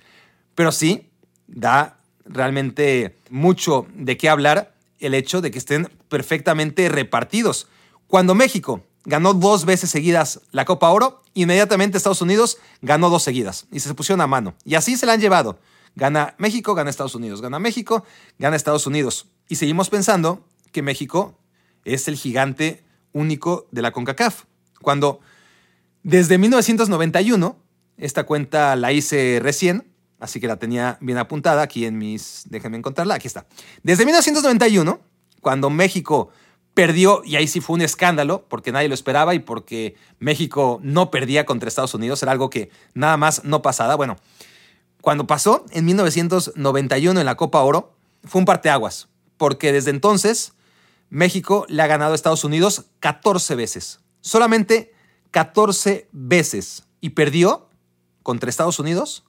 Pero 0.55 0.73
sí 0.73 1.09
da 1.47 1.99
realmente 2.25 3.17
mucho 3.31 3.87
de 3.95 4.17
qué 4.17 4.29
hablar 4.29 4.76
el 4.99 5.15
hecho 5.15 5.41
de 5.41 5.51
que 5.51 5.59
estén 5.59 5.89
perfectamente 6.09 6.89
repartidos. 6.89 7.69
Cuando 8.07 8.35
México 8.35 8.85
ganó 9.05 9.35
dos 9.35 9.65
veces 9.65 9.91
seguidas 9.91 10.41
la 10.51 10.65
Copa 10.65 10.91
Oro, 10.91 11.23
inmediatamente 11.35 11.97
Estados 11.97 12.23
Unidos 12.23 12.59
ganó 12.83 13.11
dos 13.11 13.23
seguidas 13.23 13.67
y 13.73 13.81
se 13.81 13.95
pusieron 13.95 14.21
a 14.21 14.27
mano. 14.27 14.55
Y 14.65 14.75
así 14.75 14.97
se 14.97 15.07
la 15.07 15.15
han 15.15 15.21
llevado. 15.21 15.59
Gana 15.95 16.35
México, 16.39 16.75
gana 16.75 16.91
Estados 16.91 17.15
Unidos, 17.15 17.41
gana 17.41 17.59
México, 17.59 18.05
gana 18.39 18.57
Estados 18.57 18.87
Unidos. 18.87 19.29
Y 19.49 19.57
seguimos 19.57 19.89
pensando 19.89 20.45
que 20.73 20.83
México 20.83 21.39
es 21.85 22.09
el 22.09 22.17
gigante 22.17 22.85
único 23.13 23.67
de 23.71 23.83
la 23.83 23.93
CONCACAF. 23.93 24.45
Cuando 24.83 25.21
desde 26.03 26.39
1991, 26.39 27.57
esta 27.97 28.25
cuenta 28.25 28.77
la 28.77 28.93
hice 28.93 29.41
recién, 29.43 29.91
así 30.21 30.41
que 30.41 30.47
la 30.47 30.57
tenía 30.57 30.99
bien 31.01 31.19
apuntada 31.19 31.63
aquí 31.63 31.85
en 31.85 31.99
mis... 31.99 32.45
Déjenme 32.49 32.77
encontrarla, 32.77 33.15
aquí 33.15 33.27
está. 33.27 33.47
Desde 33.83 34.05
1991, 34.05 35.01
cuando 35.41 35.71
México 35.71 36.31
perdió, 36.75 37.23
y 37.25 37.37
ahí 37.37 37.49
sí 37.49 37.61
fue 37.61 37.75
un 37.75 37.81
escándalo, 37.81 38.45
porque 38.49 38.71
nadie 38.71 38.89
lo 38.89 38.95
esperaba 38.95 39.35
y 39.35 39.39
porque 39.39 39.97
México 40.19 40.79
no 40.83 41.11
perdía 41.11 41.47
contra 41.47 41.69
Estados 41.69 41.95
Unidos, 41.95 42.23
era 42.23 42.33
algo 42.33 42.51
que 42.51 42.71
nada 42.93 43.17
más 43.17 43.45
no 43.45 43.63
pasaba. 43.63 43.95
Bueno, 43.95 44.17
cuando 45.01 45.27
pasó 45.27 45.65
en 45.71 45.85
1991 45.87 47.19
en 47.19 47.27
la 47.27 47.37
Copa 47.37 47.63
Oro, 47.63 47.95
fue 48.25 48.41
un 48.41 48.45
parteaguas, 48.45 49.09
porque 49.37 49.73
desde 49.73 49.91
entonces 49.91 50.53
México 51.09 51.65
le 51.69 51.81
ha 51.83 51.87
ganado 51.87 52.13
a 52.13 52.15
Estados 52.15 52.45
Unidos 52.45 52.87
14 53.01 53.55
veces, 53.55 54.01
solamente 54.21 54.93
14 55.31 56.09
veces, 56.13 56.85
y 57.01 57.11
perdió 57.11 57.69
contra 58.23 58.51
Estados 58.51 58.79
Unidos 58.79 59.25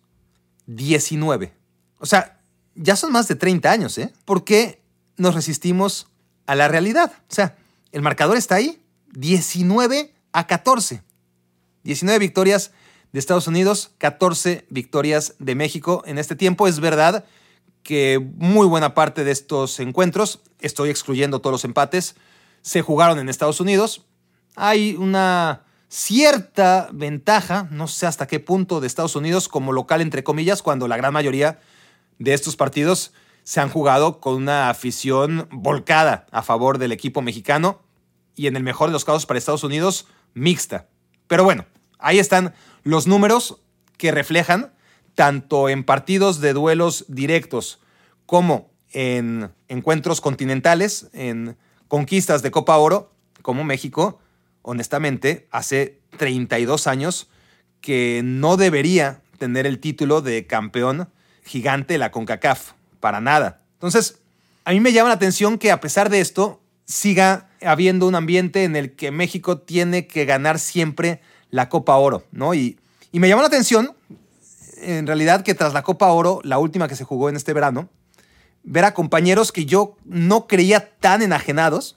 19. 0.68 1.54
O 2.00 2.06
sea, 2.06 2.40
ya 2.76 2.96
son 2.96 3.12
más 3.12 3.28
de 3.28 3.36
30 3.36 3.72
años, 3.72 3.98
¿eh? 3.98 4.14
¿Por 4.24 4.44
qué 4.44 4.82
nos 5.18 5.36
resistimos 5.36 6.08
a 6.46 6.56
la 6.56 6.68
realidad. 6.68 7.12
O 7.30 7.34
sea, 7.34 7.58
el 7.92 8.02
marcador 8.02 8.38
está 8.38 8.56
ahí, 8.56 8.82
19 9.14 10.14
a 10.32 10.48
14. 10.48 11.04
19 11.84 12.20
victorias 12.20 12.72
de 13.12 13.20
Estados 13.20 13.48
Unidos, 13.48 13.92
14 13.98 14.66
victorias 14.70 15.36
de 15.40 15.56
México 15.56 16.04
en 16.06 16.18
este 16.18 16.36
tiempo. 16.36 16.68
Es 16.68 16.80
verdad 16.80 17.26
que 17.84 18.20
muy 18.38 18.68
buena 18.68 18.94
parte 18.94 19.24
de 19.24 19.32
estos 19.32 19.80
encuentros, 19.80 20.42
estoy 20.60 20.90
excluyendo 20.90 21.40
todos 21.40 21.54
los 21.54 21.66
empates, 21.66 22.16
se 22.62 22.82
jugaron 22.82 23.20
en 23.20 23.30
Estados 23.30 23.62
Unidos. 23.62 24.06
Hay 24.56 24.96
una 24.96 25.64
cierta 25.90 26.90
ventaja, 26.92 27.68
no 27.72 27.88
sé 27.88 28.06
hasta 28.06 28.28
qué 28.28 28.40
punto, 28.40 28.82
de 28.82 28.88
Estados 28.88 29.16
Unidos 29.16 29.48
como 29.48 29.72
local, 29.72 30.02
entre 30.02 30.24
comillas, 30.24 30.62
cuando 30.62 30.88
la 30.88 30.98
gran 30.98 31.14
mayoría 31.14 31.60
de 32.20 32.34
estos 32.34 32.56
partidos 32.56 33.14
se 33.44 33.62
han 33.62 33.70
jugado 33.70 34.20
con 34.20 34.36
una 34.36 34.70
afición 34.70 35.48
volcada 35.52 36.28
a 36.32 36.44
favor 36.44 36.78
del 36.78 36.92
equipo 36.92 37.22
mexicano 37.22 37.80
y 38.36 38.48
en 38.48 38.56
el 38.56 38.64
mejor 38.64 38.90
de 38.90 38.94
los 38.94 39.06
casos 39.06 39.26
para 39.26 39.38
Estados 39.38 39.64
Unidos, 39.64 40.08
mixta. 40.34 40.88
Pero 41.28 41.44
bueno, 41.44 41.66
ahí 42.00 42.20
están 42.20 42.54
los 42.84 43.08
números 43.08 43.62
que 43.98 44.12
reflejan 44.12 44.74
tanto 45.16 45.70
en 45.70 45.84
partidos 45.84 46.42
de 46.42 46.54
duelos 46.54 47.06
directos 47.08 47.80
como 48.26 48.70
en 48.92 49.52
encuentros 49.68 50.22
continentales, 50.22 51.10
en 51.14 51.58
conquistas 51.88 52.42
de 52.42 52.52
Copa 52.52 52.78
Oro, 52.78 53.14
como 53.42 53.64
México, 53.64 54.20
honestamente, 54.68 55.48
hace 55.50 55.98
32 56.18 56.88
años 56.88 57.30
que 57.80 58.22
no 58.22 58.58
debería 58.58 59.22
tener 59.38 59.66
el 59.66 59.80
título 59.80 60.22
de 60.22 60.46
campeón 60.46 61.08
gigante 61.46 61.94
de 61.94 62.00
la 62.00 62.12
CONCACAF 62.12 62.74
para 63.00 63.22
nada. 63.22 63.62
Entonces, 63.76 64.20
a 64.66 64.72
mí 64.72 64.82
me 64.82 64.92
llama 64.92 65.08
la 65.08 65.16
atención 65.16 65.58
que 65.58 65.72
a 65.72 65.80
pesar 65.80 66.10
de 66.10 66.20
esto, 66.20 66.62
siga 66.86 67.50
habiendo 67.62 68.08
un 68.08 68.16
ambiente 68.16 68.66
en 68.66 68.76
el 68.76 68.94
que 68.94 69.10
México 69.10 69.58
tiene 69.60 70.06
que 70.06 70.26
ganar 70.26 70.60
siempre 70.60 71.22
la 71.50 71.70
Copa 71.70 71.96
Oro, 71.96 72.26
¿no? 72.32 72.54
Y, 72.54 72.78
me 73.14 73.30
llama 73.30 73.44
la 73.44 73.48
atención, 73.48 73.96
en 74.82 75.08
realidad, 75.08 75.44
que 75.44 75.56
tras 75.56 75.74
la 75.74 75.82
Copa 75.82 76.08
Oro, 76.12 76.42
la 76.44 76.60
última 76.60 76.90
que 76.90 76.96
se 76.96 77.06
jugó 77.06 77.30
en 77.30 77.38
este 77.38 77.54
verano, 77.54 77.90
ver 78.64 78.84
a 78.84 78.94
compañeros 78.94 79.54
que 79.54 79.66
yo 79.66 79.96
no 80.04 80.46
creía 80.46 80.92
tan 81.00 81.22
enajenados, 81.22 81.97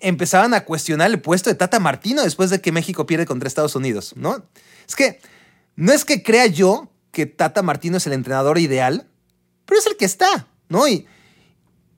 empezaban 0.00 0.54
a 0.54 0.64
cuestionar 0.64 1.10
el 1.10 1.20
puesto 1.20 1.50
de 1.50 1.56
Tata 1.56 1.80
Martino 1.80 2.22
después 2.22 2.50
de 2.50 2.60
que 2.60 2.72
México 2.72 3.06
pierde 3.06 3.26
contra 3.26 3.48
Estados 3.48 3.74
Unidos, 3.74 4.14
¿no? 4.16 4.44
Es 4.86 4.94
que 4.94 5.20
no 5.76 5.92
es 5.92 6.04
que 6.04 6.22
crea 6.22 6.46
yo 6.46 6.90
que 7.10 7.26
Tata 7.26 7.62
Martino 7.62 7.96
es 7.96 8.06
el 8.06 8.12
entrenador 8.12 8.58
ideal, 8.58 9.06
pero 9.64 9.78
es 9.78 9.86
el 9.86 9.96
que 9.96 10.04
está, 10.04 10.46
¿no? 10.68 10.86
Y, 10.88 11.06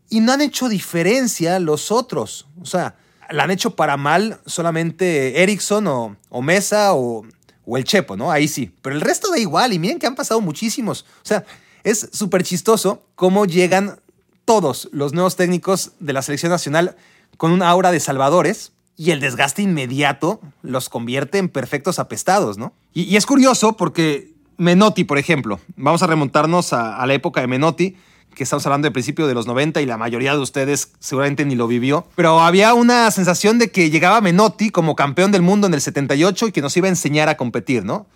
y 0.09 0.20
no 0.20 0.32
han 0.32 0.40
hecho 0.40 0.68
diferencia 0.68 1.59
los 1.59 1.90
otros. 1.90 2.46
O 2.61 2.66
sea, 2.66 2.96
la 3.30 3.44
han 3.44 3.50
hecho 3.50 3.74
para 3.74 3.96
mal 3.96 4.40
solamente 4.46 5.42
Erickson 5.42 5.87
o, 5.87 6.42
Mesa 6.42 6.94
o, 6.94 7.26
o, 7.64 7.76
el 7.76 7.85
Chepo, 7.85 8.16
¿no? 8.16 8.30
Ahí 8.30 8.46
sí. 8.46 8.72
Pero 8.82 8.94
el 8.94 9.00
resto 9.00 9.30
da 9.30 9.38
igual. 9.38 9.72
Y 9.72 9.78
miren 9.78 9.98
que 9.98 10.06
han 10.06 10.14
pasado 10.14 10.40
muchísimos. 10.40 11.04
O 11.22 11.26
sea, 11.26 11.44
es 11.82 12.09
súper 12.12 12.44
chistoso 12.44 13.06
cómo 13.14 13.46
llegan 13.46 14.00
todos 14.44 14.88
los 14.92 15.12
nuevos 15.12 15.37
técnicos 15.37 15.92
de 15.98 16.12
la 16.12 16.22
selección 16.22 16.52
nacional 16.52 16.96
con 17.37 17.53
una 17.53 17.68
aura 17.68 17.90
de 17.90 18.01
salvadores 18.01 18.72
y 18.96 19.11
el 19.11 19.20
desgaste 19.20 19.62
inmediato 19.62 20.40
los 20.62 20.88
convierte 20.88 21.38
en 21.38 21.49
perfectos 21.49 21.99
apestados, 21.99 22.57
¿no? 22.59 22.72
Y, 22.94 23.16
es 23.16 23.27
curioso 23.27 23.77
porque 23.77 24.33
Menotti, 24.57 25.05
por 25.05 25.18
ejemplo. 25.18 25.61
Vamos 25.77 26.03
a 26.03 26.07
remontarnos 26.07 26.72
a, 26.72 27.05
la 27.05 27.14
época 27.14 27.42
de 27.42 27.46
Menotti, 27.46 27.96
que 28.35 28.42
estamos 28.42 28.64
hablando 28.66 28.87
de 28.87 28.92
principio 28.92 29.27
de 29.27 29.35
los 29.35 29.46
90 29.46 29.81
y 29.83 29.87
la 29.87 29.99
mayoría 29.99 30.33
de 30.33 30.38
ustedes 30.38 30.92
seguramente 30.99 31.44
ni 31.44 31.55
lo 31.55 31.66
vivió. 31.66 32.07
Pero 32.16 32.40
había 32.40 32.75
una 32.75 33.11
sensación 33.11 33.59
de 33.59 33.70
que 33.70 33.90
llegaba 33.90 34.20
Menotti 34.20 34.70
como 34.70 34.96
campeón 34.96 35.31
del 35.31 35.42
mundo 35.42 35.66
en 35.66 35.75
el 35.75 35.81
78 35.81 36.49
y 36.49 36.53
que 36.53 36.62
nos 36.62 36.77
iba 36.77 36.87
a 36.87 36.90
enseñar 36.90 37.29
a 37.29 37.37
competir, 37.37 37.85
¿no? 37.85 38.07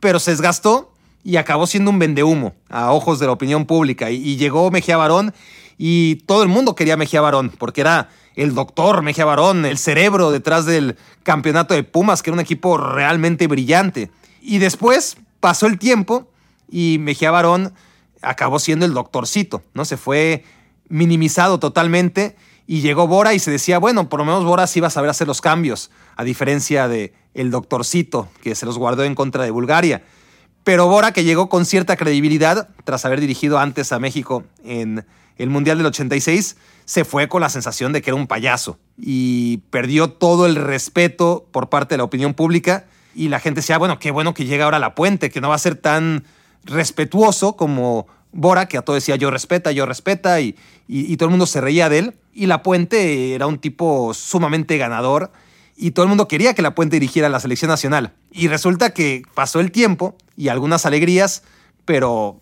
Pero 0.00 0.18
se 0.18 0.32
desgastó 0.32 0.92
y 1.26 1.36
acabó 1.36 1.66
siendo 1.66 1.90
un 1.90 1.98
vendehumo 1.98 2.54
a 2.68 2.92
ojos 2.92 3.18
de 3.18 3.26
la 3.26 3.32
opinión 3.32 3.66
pública. 3.66 4.10
Y, 4.10 4.36
llegó 4.36 4.70
Mejía 4.70 4.96
Barón 4.96 5.34
y 5.76 6.16
todo 6.26 6.44
el 6.44 6.48
mundo 6.48 6.76
quería 6.76 6.96
Mejía 6.96 7.20
Barón 7.20 7.50
porque 7.50 7.80
era 7.80 8.10
el 8.36 8.54
doctor 8.54 9.02
Mejía 9.02 9.24
Barón, 9.24 9.64
el 9.64 9.78
cerebro 9.78 10.30
detrás 10.30 10.66
del 10.66 10.96
campeonato 11.22 11.74
de 11.74 11.82
Pumas, 11.82 12.22
que 12.22 12.30
era 12.30 12.34
un 12.34 12.40
equipo 12.40 12.76
realmente 12.76 13.46
brillante. 13.46 14.10
Y 14.40 14.58
después 14.58 15.16
pasó 15.40 15.66
el 15.66 15.78
tiempo 15.78 16.30
y 16.70 16.98
Mejía 17.00 17.30
Barón 17.30 17.72
acabó 18.22 18.58
siendo 18.58 18.84
el 18.84 18.94
doctorcito, 18.94 19.62
¿no? 19.74 19.84
Se 19.84 19.96
fue 19.96 20.44
minimizado 20.88 21.58
totalmente 21.58 22.36
y 22.66 22.80
llegó 22.80 23.06
Bora 23.06 23.32
y 23.32 23.38
se 23.38 23.50
decía, 23.50 23.78
bueno, 23.78 24.08
por 24.08 24.20
lo 24.20 24.26
menos 24.26 24.44
Bora 24.44 24.66
sí 24.66 24.80
va 24.80 24.88
a 24.88 24.90
saber 24.90 25.10
hacer 25.10 25.26
los 25.26 25.40
cambios, 25.40 25.90
a 26.16 26.24
diferencia 26.24 26.88
de 26.88 27.14
el 27.34 27.50
doctorcito 27.50 28.28
que 28.42 28.54
se 28.54 28.66
los 28.66 28.78
guardó 28.78 29.04
en 29.04 29.14
contra 29.14 29.44
de 29.44 29.50
Bulgaria. 29.50 30.02
Pero 30.64 30.88
Bora, 30.88 31.12
que 31.12 31.24
llegó 31.24 31.48
con 31.48 31.64
cierta 31.64 31.96
credibilidad, 31.96 32.68
tras 32.84 33.04
haber 33.04 33.20
dirigido 33.20 33.58
antes 33.58 33.92
a 33.92 34.00
México 34.00 34.44
en 34.64 35.06
el 35.36 35.50
Mundial 35.50 35.78
del 35.78 35.86
86, 35.86 36.56
se 36.84 37.04
fue 37.04 37.28
con 37.28 37.40
la 37.40 37.48
sensación 37.48 37.92
de 37.92 38.02
que 38.02 38.10
era 38.10 38.16
un 38.16 38.26
payaso 38.26 38.78
y 38.98 39.58
perdió 39.70 40.10
todo 40.10 40.46
el 40.46 40.56
respeto 40.56 41.46
por 41.50 41.68
parte 41.68 41.94
de 41.94 41.98
la 41.98 42.04
opinión 42.04 42.34
pública 42.34 42.86
y 43.14 43.28
la 43.28 43.40
gente 43.40 43.60
decía, 43.60 43.78
bueno, 43.78 43.98
qué 43.98 44.10
bueno 44.10 44.34
que 44.34 44.44
llega 44.44 44.64
ahora 44.64 44.78
la 44.78 44.94
puente, 44.94 45.30
que 45.30 45.40
no 45.40 45.48
va 45.48 45.54
a 45.54 45.58
ser 45.58 45.76
tan 45.76 46.24
respetuoso 46.64 47.56
como 47.56 48.06
Bora, 48.32 48.66
que 48.66 48.76
a 48.76 48.82
todo 48.82 48.94
decía 48.94 49.16
yo 49.16 49.30
respeta, 49.30 49.72
yo 49.72 49.86
respeta, 49.86 50.40
y, 50.40 50.56
y, 50.86 51.16
todo 51.16 51.28
el 51.28 51.30
mundo 51.30 51.46
se 51.46 51.62
reía 51.62 51.88
de 51.88 51.98
él. 51.98 52.14
Y 52.34 52.46
la 52.46 52.62
puente 52.62 53.34
era 53.34 53.46
un 53.46 53.58
tipo 53.58 54.12
sumamente 54.12 54.76
ganador 54.76 55.32
y 55.76 55.90
todo 55.90 56.04
el 56.04 56.08
mundo 56.08 56.26
quería 56.26 56.54
que 56.54 56.62
La 56.62 56.74
Puente 56.74 56.96
dirigiera 56.96 57.28
la 57.28 57.38
selección 57.38 57.68
nacional. 57.68 58.12
Y 58.30 58.48
resulta 58.48 58.90
que 58.90 59.22
pasó 59.34 59.60
el 59.60 59.70
tiempo 59.70 60.16
y 60.36 60.48
algunas 60.48 60.86
alegrías, 60.86 61.42
pero 61.84 62.40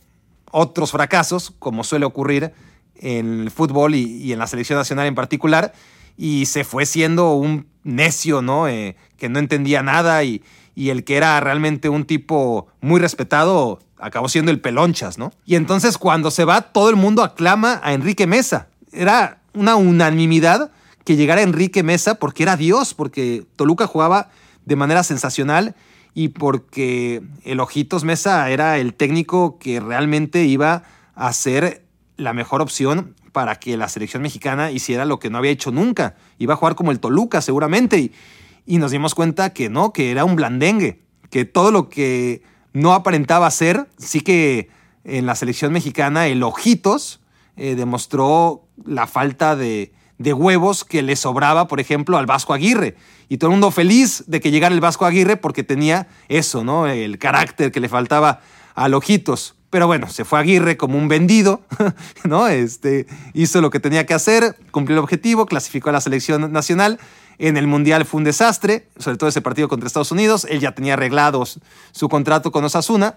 otros 0.50 0.92
fracasos, 0.92 1.52
como 1.58 1.82
suele 1.82 2.06
ocurrir 2.06 2.52
en 2.96 3.40
el 3.40 3.50
fútbol 3.50 3.94
y, 3.94 4.32
en 4.32 4.38
la 4.38 4.46
selección 4.46 4.78
nacional 4.78 5.06
en 5.06 5.14
particular, 5.14 5.72
y 6.16 6.46
se 6.46 6.64
fue 6.64 6.86
siendo 6.86 7.34
un 7.34 7.66
necio, 7.82 8.42
¿no? 8.42 8.68
Eh, 8.68 8.96
que 9.16 9.28
no 9.28 9.38
entendía 9.38 9.82
nada 9.82 10.22
y, 10.24 10.42
y 10.74 10.90
el 10.90 11.04
que 11.04 11.16
era 11.16 11.38
realmente 11.40 11.88
un 11.88 12.04
tipo 12.04 12.68
muy 12.80 13.00
respetado 13.00 13.80
acabó 13.98 14.28
siendo 14.28 14.50
el 14.50 14.60
pelonchas, 14.60 15.18
¿no? 15.18 15.32
Y 15.46 15.54
entonces 15.54 15.98
cuando 15.98 16.30
se 16.30 16.44
va, 16.44 16.60
todo 16.60 16.90
el 16.90 16.96
mundo 16.96 17.22
aclama 17.22 17.80
a 17.82 17.94
Enrique 17.94 18.26
Mesa. 18.26 18.68
Era 18.92 19.40
una 19.54 19.76
unanimidad 19.76 20.70
que 21.04 21.16
llegara 21.16 21.42
Enrique 21.42 21.82
Mesa 21.82 22.16
porque 22.16 22.42
era 22.42 22.56
Dios, 22.56 22.94
porque 22.94 23.46
Toluca 23.56 23.86
jugaba 23.86 24.30
de 24.64 24.76
manera 24.76 25.02
sensacional 25.02 25.74
y 26.14 26.28
porque 26.28 27.22
el 27.44 27.60
Ojitos 27.60 28.04
Mesa 28.04 28.50
era 28.50 28.78
el 28.78 28.94
técnico 28.94 29.58
que 29.58 29.80
realmente 29.80 30.44
iba 30.44 30.84
a 31.14 31.32
ser 31.32 31.83
la 32.16 32.32
mejor 32.32 32.62
opción 32.62 33.14
para 33.32 33.56
que 33.56 33.76
la 33.76 33.88
selección 33.88 34.22
mexicana 34.22 34.70
hiciera 34.70 35.04
lo 35.04 35.18
que 35.18 35.30
no 35.30 35.38
había 35.38 35.50
hecho 35.50 35.72
nunca. 35.72 36.16
Iba 36.38 36.54
a 36.54 36.56
jugar 36.56 36.74
como 36.74 36.92
el 36.92 37.00
Toluca 37.00 37.40
seguramente 37.40 37.98
y, 37.98 38.12
y 38.66 38.78
nos 38.78 38.90
dimos 38.90 39.14
cuenta 39.14 39.50
que 39.50 39.68
no, 39.68 39.92
que 39.92 40.10
era 40.10 40.24
un 40.24 40.36
blandengue, 40.36 41.02
que 41.30 41.44
todo 41.44 41.70
lo 41.70 41.88
que 41.88 42.42
no 42.72 42.92
aparentaba 42.92 43.50
ser, 43.50 43.88
sí 43.98 44.20
que 44.20 44.68
en 45.04 45.26
la 45.26 45.34
selección 45.34 45.72
mexicana 45.72 46.26
el 46.26 46.42
Ojitos 46.42 47.20
eh, 47.56 47.74
demostró 47.74 48.66
la 48.84 49.06
falta 49.06 49.54
de, 49.56 49.92
de 50.18 50.32
huevos 50.32 50.84
que 50.84 51.02
le 51.02 51.16
sobraba, 51.16 51.68
por 51.68 51.80
ejemplo, 51.80 52.18
al 52.18 52.26
Vasco 52.26 52.54
Aguirre. 52.54 52.96
Y 53.28 53.38
todo 53.38 53.50
el 53.50 53.52
mundo 53.52 53.70
feliz 53.70 54.24
de 54.26 54.40
que 54.40 54.50
llegara 54.50 54.74
el 54.74 54.80
Vasco 54.80 55.04
Aguirre 55.04 55.36
porque 55.36 55.62
tenía 55.62 56.08
eso, 56.28 56.64
¿no? 56.64 56.86
El 56.86 57.18
carácter 57.18 57.72
que 57.72 57.80
le 57.80 57.88
faltaba 57.88 58.40
a 58.74 58.88
Ojitos. 58.88 59.56
Pero 59.74 59.88
bueno, 59.88 60.08
se 60.08 60.24
fue 60.24 60.38
Aguirre 60.38 60.76
como 60.76 60.96
un 60.96 61.08
vendido, 61.08 61.62
¿no? 62.22 62.46
Este, 62.46 63.08
hizo 63.32 63.60
lo 63.60 63.70
que 63.70 63.80
tenía 63.80 64.06
que 64.06 64.14
hacer, 64.14 64.56
cumplió 64.70 64.98
el 64.98 65.02
objetivo, 65.02 65.46
clasificó 65.46 65.88
a 65.88 65.92
la 65.92 66.00
selección 66.00 66.52
nacional. 66.52 67.00
En 67.38 67.56
el 67.56 67.66
Mundial 67.66 68.04
fue 68.04 68.18
un 68.18 68.24
desastre, 68.24 68.86
sobre 69.00 69.16
todo 69.16 69.28
ese 69.28 69.40
partido 69.40 69.66
contra 69.66 69.88
Estados 69.88 70.12
Unidos. 70.12 70.46
Él 70.48 70.60
ya 70.60 70.76
tenía 70.76 70.92
arreglado 70.92 71.42
su 71.90 72.08
contrato 72.08 72.52
con 72.52 72.62
Osasuna 72.62 73.16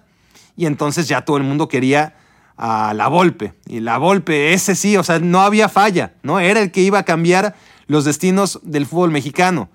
y 0.56 0.66
entonces 0.66 1.08
ya 1.08 1.22
todo 1.22 1.38
el 1.38 1.44
mundo 1.44 1.68
quería 1.68 2.16
a 2.58 2.96
la 2.96 3.08
Volpe. 3.08 3.54
Y 3.68 3.80
la 3.80 4.00
Volpe, 4.00 4.54
ese 4.54 4.74
sí, 4.74 4.98
o 4.98 5.04
sea, 5.04 5.20
no 5.20 5.42
había 5.42 5.70
falla, 5.70 6.14
¿no? 6.24 6.40
Era 6.40 6.60
el 6.62 6.72
que 6.72 6.82
iba 6.82 6.98
a 6.98 7.04
cambiar 7.04 7.56
los 7.86 8.04
destinos 8.04 8.60
del 8.64 8.88
fútbol 8.88 9.12
mexicano. 9.12 9.70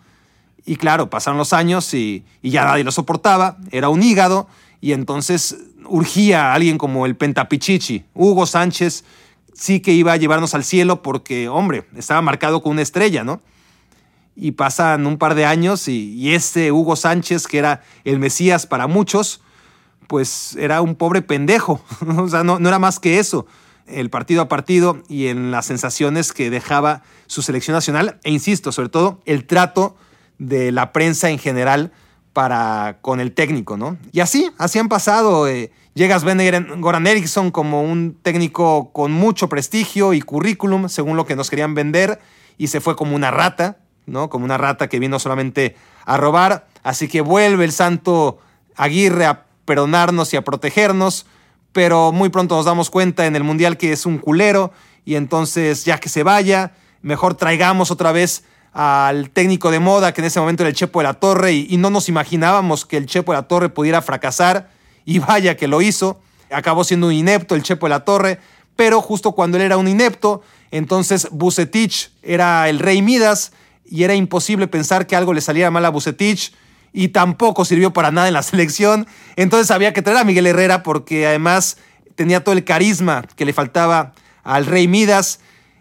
Y 0.66 0.74
claro, 0.74 1.10
pasaron 1.10 1.38
los 1.38 1.52
años 1.52 1.94
y, 1.94 2.24
ya 2.42 2.64
nadie 2.64 2.82
lo 2.82 2.90
soportaba, 2.90 3.58
era 3.70 3.88
un 3.88 4.02
hígado, 4.02 4.48
y 4.80 4.94
entonces 4.94 5.56
urgía 5.92 6.50
a 6.50 6.54
alguien 6.54 6.78
como 6.78 7.04
el 7.04 7.16
Pentapichichi, 7.16 8.06
Hugo 8.14 8.46
Sánchez, 8.46 9.04
sí 9.52 9.80
que 9.80 9.92
iba 9.92 10.12
a 10.12 10.16
llevarnos 10.16 10.54
al 10.54 10.64
cielo 10.64 11.02
porque, 11.02 11.48
hombre, 11.48 11.84
estaba 11.94 12.22
marcado 12.22 12.62
con 12.62 12.72
una 12.72 12.82
estrella, 12.82 13.24
¿no? 13.24 13.42
Y 14.34 14.52
pasan 14.52 15.06
un 15.06 15.18
par 15.18 15.34
de 15.34 15.44
años 15.44 15.88
y, 15.88 16.14
y 16.14 16.34
ese 16.34 16.72
Hugo 16.72 16.96
Sánchez, 16.96 17.46
que 17.46 17.58
era 17.58 17.82
el 18.04 18.18
Mesías 18.18 18.66
para 18.66 18.86
muchos, 18.86 19.42
pues 20.06 20.56
era 20.56 20.80
un 20.80 20.94
pobre 20.94 21.20
pendejo. 21.20 21.84
o 22.16 22.28
sea, 22.28 22.42
no, 22.42 22.58
no 22.58 22.68
era 22.68 22.78
más 22.78 22.98
que 22.98 23.18
eso. 23.18 23.46
El 23.86 24.08
partido 24.08 24.40
a 24.40 24.48
partido 24.48 25.02
y 25.08 25.26
en 25.26 25.50
las 25.50 25.66
sensaciones 25.66 26.32
que 26.32 26.48
dejaba 26.48 27.02
su 27.26 27.42
selección 27.42 27.74
nacional. 27.74 28.18
E 28.24 28.30
insisto, 28.30 28.72
sobre 28.72 28.88
todo, 28.88 29.20
el 29.26 29.44
trato 29.44 29.94
de 30.38 30.72
la 30.72 30.92
prensa 30.92 31.28
en 31.28 31.38
general 31.38 31.92
para 32.32 32.98
con 33.02 33.20
el 33.20 33.32
técnico, 33.32 33.76
¿no? 33.76 33.98
Y 34.10 34.20
así, 34.20 34.50
así 34.56 34.78
han 34.78 34.88
pasado. 34.88 35.46
Eh, 35.48 35.70
llega 35.94 36.18
Sven 36.18 36.80
Goran 36.80 37.06
Eriksson 37.06 37.50
como 37.50 37.82
un 37.82 38.16
técnico 38.22 38.92
con 38.92 39.12
mucho 39.12 39.48
prestigio 39.48 40.12
y 40.12 40.20
currículum, 40.20 40.88
según 40.88 41.16
lo 41.16 41.26
que 41.26 41.36
nos 41.36 41.50
querían 41.50 41.74
vender, 41.74 42.20
y 42.58 42.68
se 42.68 42.80
fue 42.80 42.96
como 42.96 43.14
una 43.14 43.30
rata, 43.30 43.78
¿no? 44.06 44.28
Como 44.28 44.44
una 44.44 44.58
rata 44.58 44.88
que 44.88 44.98
vino 44.98 45.18
solamente 45.18 45.76
a 46.04 46.16
robar. 46.16 46.66
Así 46.82 47.08
que 47.08 47.20
vuelve 47.20 47.64
el 47.64 47.72
santo 47.72 48.38
Aguirre 48.76 49.26
a 49.26 49.44
perdonarnos 49.64 50.32
y 50.32 50.36
a 50.36 50.42
protegernos, 50.42 51.26
pero 51.72 52.12
muy 52.12 52.28
pronto 52.28 52.56
nos 52.56 52.64
damos 52.64 52.90
cuenta 52.90 53.26
en 53.26 53.36
el 53.36 53.44
Mundial 53.44 53.76
que 53.76 53.92
es 53.92 54.06
un 54.06 54.18
culero 54.18 54.72
y 55.04 55.16
entonces 55.16 55.84
ya 55.84 55.98
que 55.98 56.08
se 56.08 56.22
vaya, 56.22 56.72
mejor 57.02 57.34
traigamos 57.34 57.90
otra 57.90 58.12
vez 58.12 58.44
al 58.72 59.30
técnico 59.30 59.70
de 59.70 59.80
moda 59.80 60.12
que 60.12 60.20
en 60.20 60.26
ese 60.26 60.40
momento 60.40 60.62
era 60.62 60.70
el 60.70 60.76
Chepo 60.76 61.00
de 61.00 61.04
la 61.04 61.14
Torre 61.14 61.52
y, 61.52 61.76
no 61.76 61.90
nos 61.90 62.08
imaginábamos 62.08 62.86
que 62.86 62.96
el 62.96 63.06
Chepo 63.06 63.32
de 63.32 63.38
la 63.38 63.48
Torre 63.48 63.68
pudiera 63.68 64.00
fracasar 64.02 64.70
y 65.04 65.18
vaya 65.18 65.56
que 65.56 65.68
lo 65.68 65.82
hizo. 65.82 66.20
Acabó 66.50 66.84
siendo 66.84 67.08
un 67.08 67.12
inepto 67.12 67.54
el 67.54 67.62
Chepo 67.62 67.86
de 67.86 67.90
la 67.90 68.04
Torre, 68.04 68.38
pero 68.76 69.00
justo 69.00 69.32
cuando 69.32 69.56
él 69.56 69.64
era 69.64 69.76
un 69.76 69.88
inepto, 69.88 70.42
entonces 70.70 71.28
Bucetich 71.30 72.10
era 72.22 72.68
el 72.68 72.78
rey 72.78 73.02
Midas 73.02 73.52
y 73.84 74.04
era 74.04 74.14
imposible 74.14 74.66
pensar 74.66 75.06
que 75.06 75.16
algo 75.16 75.34
le 75.34 75.40
saliera 75.40 75.70
mal 75.70 75.84
a 75.84 75.90
Bucetich 75.90 76.52
y 76.92 77.08
tampoco 77.08 77.64
sirvió 77.64 77.92
para 77.92 78.10
nada 78.10 78.28
en 78.28 78.34
la 78.34 78.42
selección. 78.42 79.06
Entonces 79.36 79.70
había 79.70 79.92
que 79.92 80.02
traer 80.02 80.18
a 80.18 80.24
Miguel 80.24 80.46
Herrera 80.46 80.82
porque 80.82 81.26
además 81.26 81.76
tenía 82.14 82.44
todo 82.44 82.54
el 82.54 82.64
carisma 82.64 83.24
que 83.36 83.44
le 83.44 83.52
faltaba 83.52 84.12
al 84.44 84.66
Rey 84.66 84.88
Midas 84.88 85.40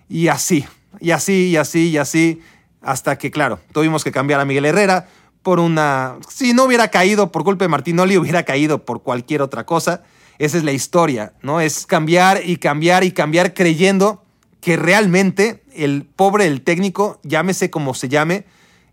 y 0.09 0.27
así, 0.27 0.65
y 0.99 1.11
así, 1.11 1.49
y 1.49 1.57
así, 1.57 1.89
y 1.89 1.97
así, 1.97 2.41
hasta 2.81 3.17
que, 3.17 3.31
claro, 3.31 3.59
tuvimos 3.71 4.03
que 4.03 4.11
cambiar 4.11 4.39
a 4.39 4.45
Miguel 4.45 4.65
Herrera 4.65 5.07
por 5.43 5.59
una... 5.59 6.17
Si 6.29 6.53
no 6.53 6.65
hubiera 6.65 6.89
caído 6.89 7.31
por 7.31 7.43
culpa 7.43 7.65
de 7.65 7.69
Martinoli, 7.69 8.17
hubiera 8.17 8.43
caído 8.43 8.85
por 8.85 9.01
cualquier 9.01 9.41
otra 9.41 9.65
cosa. 9.65 10.03
Esa 10.39 10.57
es 10.57 10.63
la 10.63 10.71
historia, 10.71 11.33
¿no? 11.41 11.61
Es 11.61 11.85
cambiar 11.85 12.41
y 12.43 12.57
cambiar 12.57 13.03
y 13.03 13.11
cambiar 13.11 13.53
creyendo 13.53 14.23
que 14.59 14.77
realmente 14.77 15.63
el 15.73 16.05
pobre 16.05 16.45
el 16.45 16.61
técnico, 16.61 17.19
llámese 17.23 17.69
como 17.69 17.93
se 17.93 18.09
llame, 18.09 18.45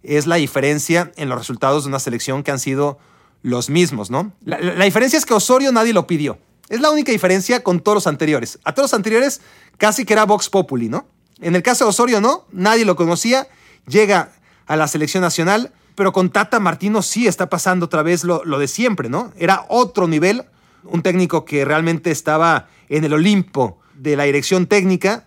es 0.02 0.26
la 0.26 0.36
diferencia 0.36 1.12
en 1.16 1.28
los 1.28 1.38
resultados 1.38 1.84
de 1.84 1.88
una 1.88 1.98
selección 1.98 2.42
que 2.42 2.50
han 2.50 2.58
sido 2.58 2.98
los 3.42 3.70
mismos, 3.70 4.10
¿no? 4.10 4.32
La, 4.44 4.84
diferencia 4.84 5.18
es 5.18 5.26
que 5.26 5.34
Osorio 5.34 5.70
nadie 5.72 5.92
lo 5.92 6.06
pidió. 6.06 6.38
Es 6.68 6.80
la 6.80 6.90
única 6.90 7.12
diferencia 7.12 7.62
con 7.62 7.80
todos 7.80 7.96
los 7.96 8.06
anteriores. 8.06 8.58
A 8.64 8.74
todos 8.74 8.90
los 8.90 8.94
anteriores 8.94 9.40
casi 9.76 10.04
que 10.04 10.12
era 10.14 10.24
Vox 10.24 10.50
Populi, 10.50 10.88
¿no? 10.88 11.06
En 11.40 11.54
el 11.54 11.62
caso 11.62 11.84
de 11.84 11.90
Osorio 11.90 12.20
no, 12.20 12.46
nadie 12.50 12.84
lo 12.84 12.96
conocía, 12.96 13.48
llega 13.86 14.32
a 14.66 14.76
la 14.76 14.88
selección 14.88 15.22
nacional, 15.22 15.72
pero 15.98 16.12
con 16.12 16.30
Tata 16.30 16.60
Martino 16.60 17.02
sí 17.02 17.26
está 17.26 17.50
pasando 17.50 17.86
otra 17.86 18.04
vez 18.04 18.22
lo, 18.22 18.44
lo 18.44 18.60
de 18.60 18.68
siempre, 18.68 19.08
¿no? 19.08 19.32
Era 19.36 19.66
otro 19.68 20.06
nivel, 20.06 20.44
un 20.84 21.02
técnico 21.02 21.44
que 21.44 21.64
realmente 21.64 22.12
estaba 22.12 22.68
en 22.88 23.02
el 23.02 23.14
Olimpo 23.14 23.80
de 23.94 24.14
la 24.14 24.22
dirección 24.22 24.68
técnica, 24.68 25.26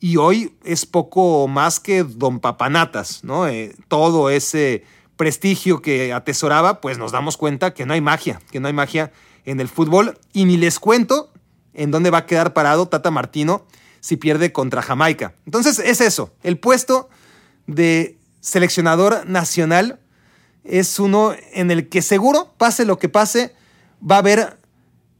y 0.00 0.16
hoy 0.16 0.54
es 0.64 0.86
poco 0.86 1.46
más 1.48 1.80
que 1.80 2.02
don 2.02 2.40
papanatas, 2.40 3.24
¿no? 3.24 3.46
Eh, 3.46 3.76
todo 3.88 4.30
ese 4.30 4.84
prestigio 5.18 5.82
que 5.82 6.14
atesoraba, 6.14 6.80
pues 6.80 6.96
nos 6.96 7.12
damos 7.12 7.36
cuenta 7.36 7.74
que 7.74 7.84
no 7.84 7.92
hay 7.92 8.00
magia, 8.00 8.40
que 8.50 8.58
no 8.58 8.68
hay 8.68 8.72
magia 8.72 9.12
en 9.44 9.60
el 9.60 9.68
fútbol. 9.68 10.18
Y 10.32 10.46
ni 10.46 10.56
les 10.56 10.78
cuento 10.78 11.30
en 11.74 11.90
dónde 11.90 12.08
va 12.08 12.18
a 12.18 12.26
quedar 12.26 12.54
parado 12.54 12.88
Tata 12.88 13.10
Martino 13.10 13.66
si 14.00 14.16
pierde 14.16 14.50
contra 14.50 14.80
Jamaica. 14.80 15.34
Entonces 15.44 15.78
es 15.78 16.00
eso, 16.00 16.32
el 16.42 16.58
puesto 16.58 17.10
de 17.66 18.18
seleccionador 18.40 19.28
nacional 19.28 20.00
es 20.68 20.98
uno 20.98 21.32
en 21.52 21.70
el 21.70 21.88
que 21.88 22.02
seguro, 22.02 22.52
pase 22.56 22.84
lo 22.84 22.98
que 22.98 23.08
pase, 23.08 23.54
va 24.08 24.16
a 24.16 24.20
haber 24.20 24.58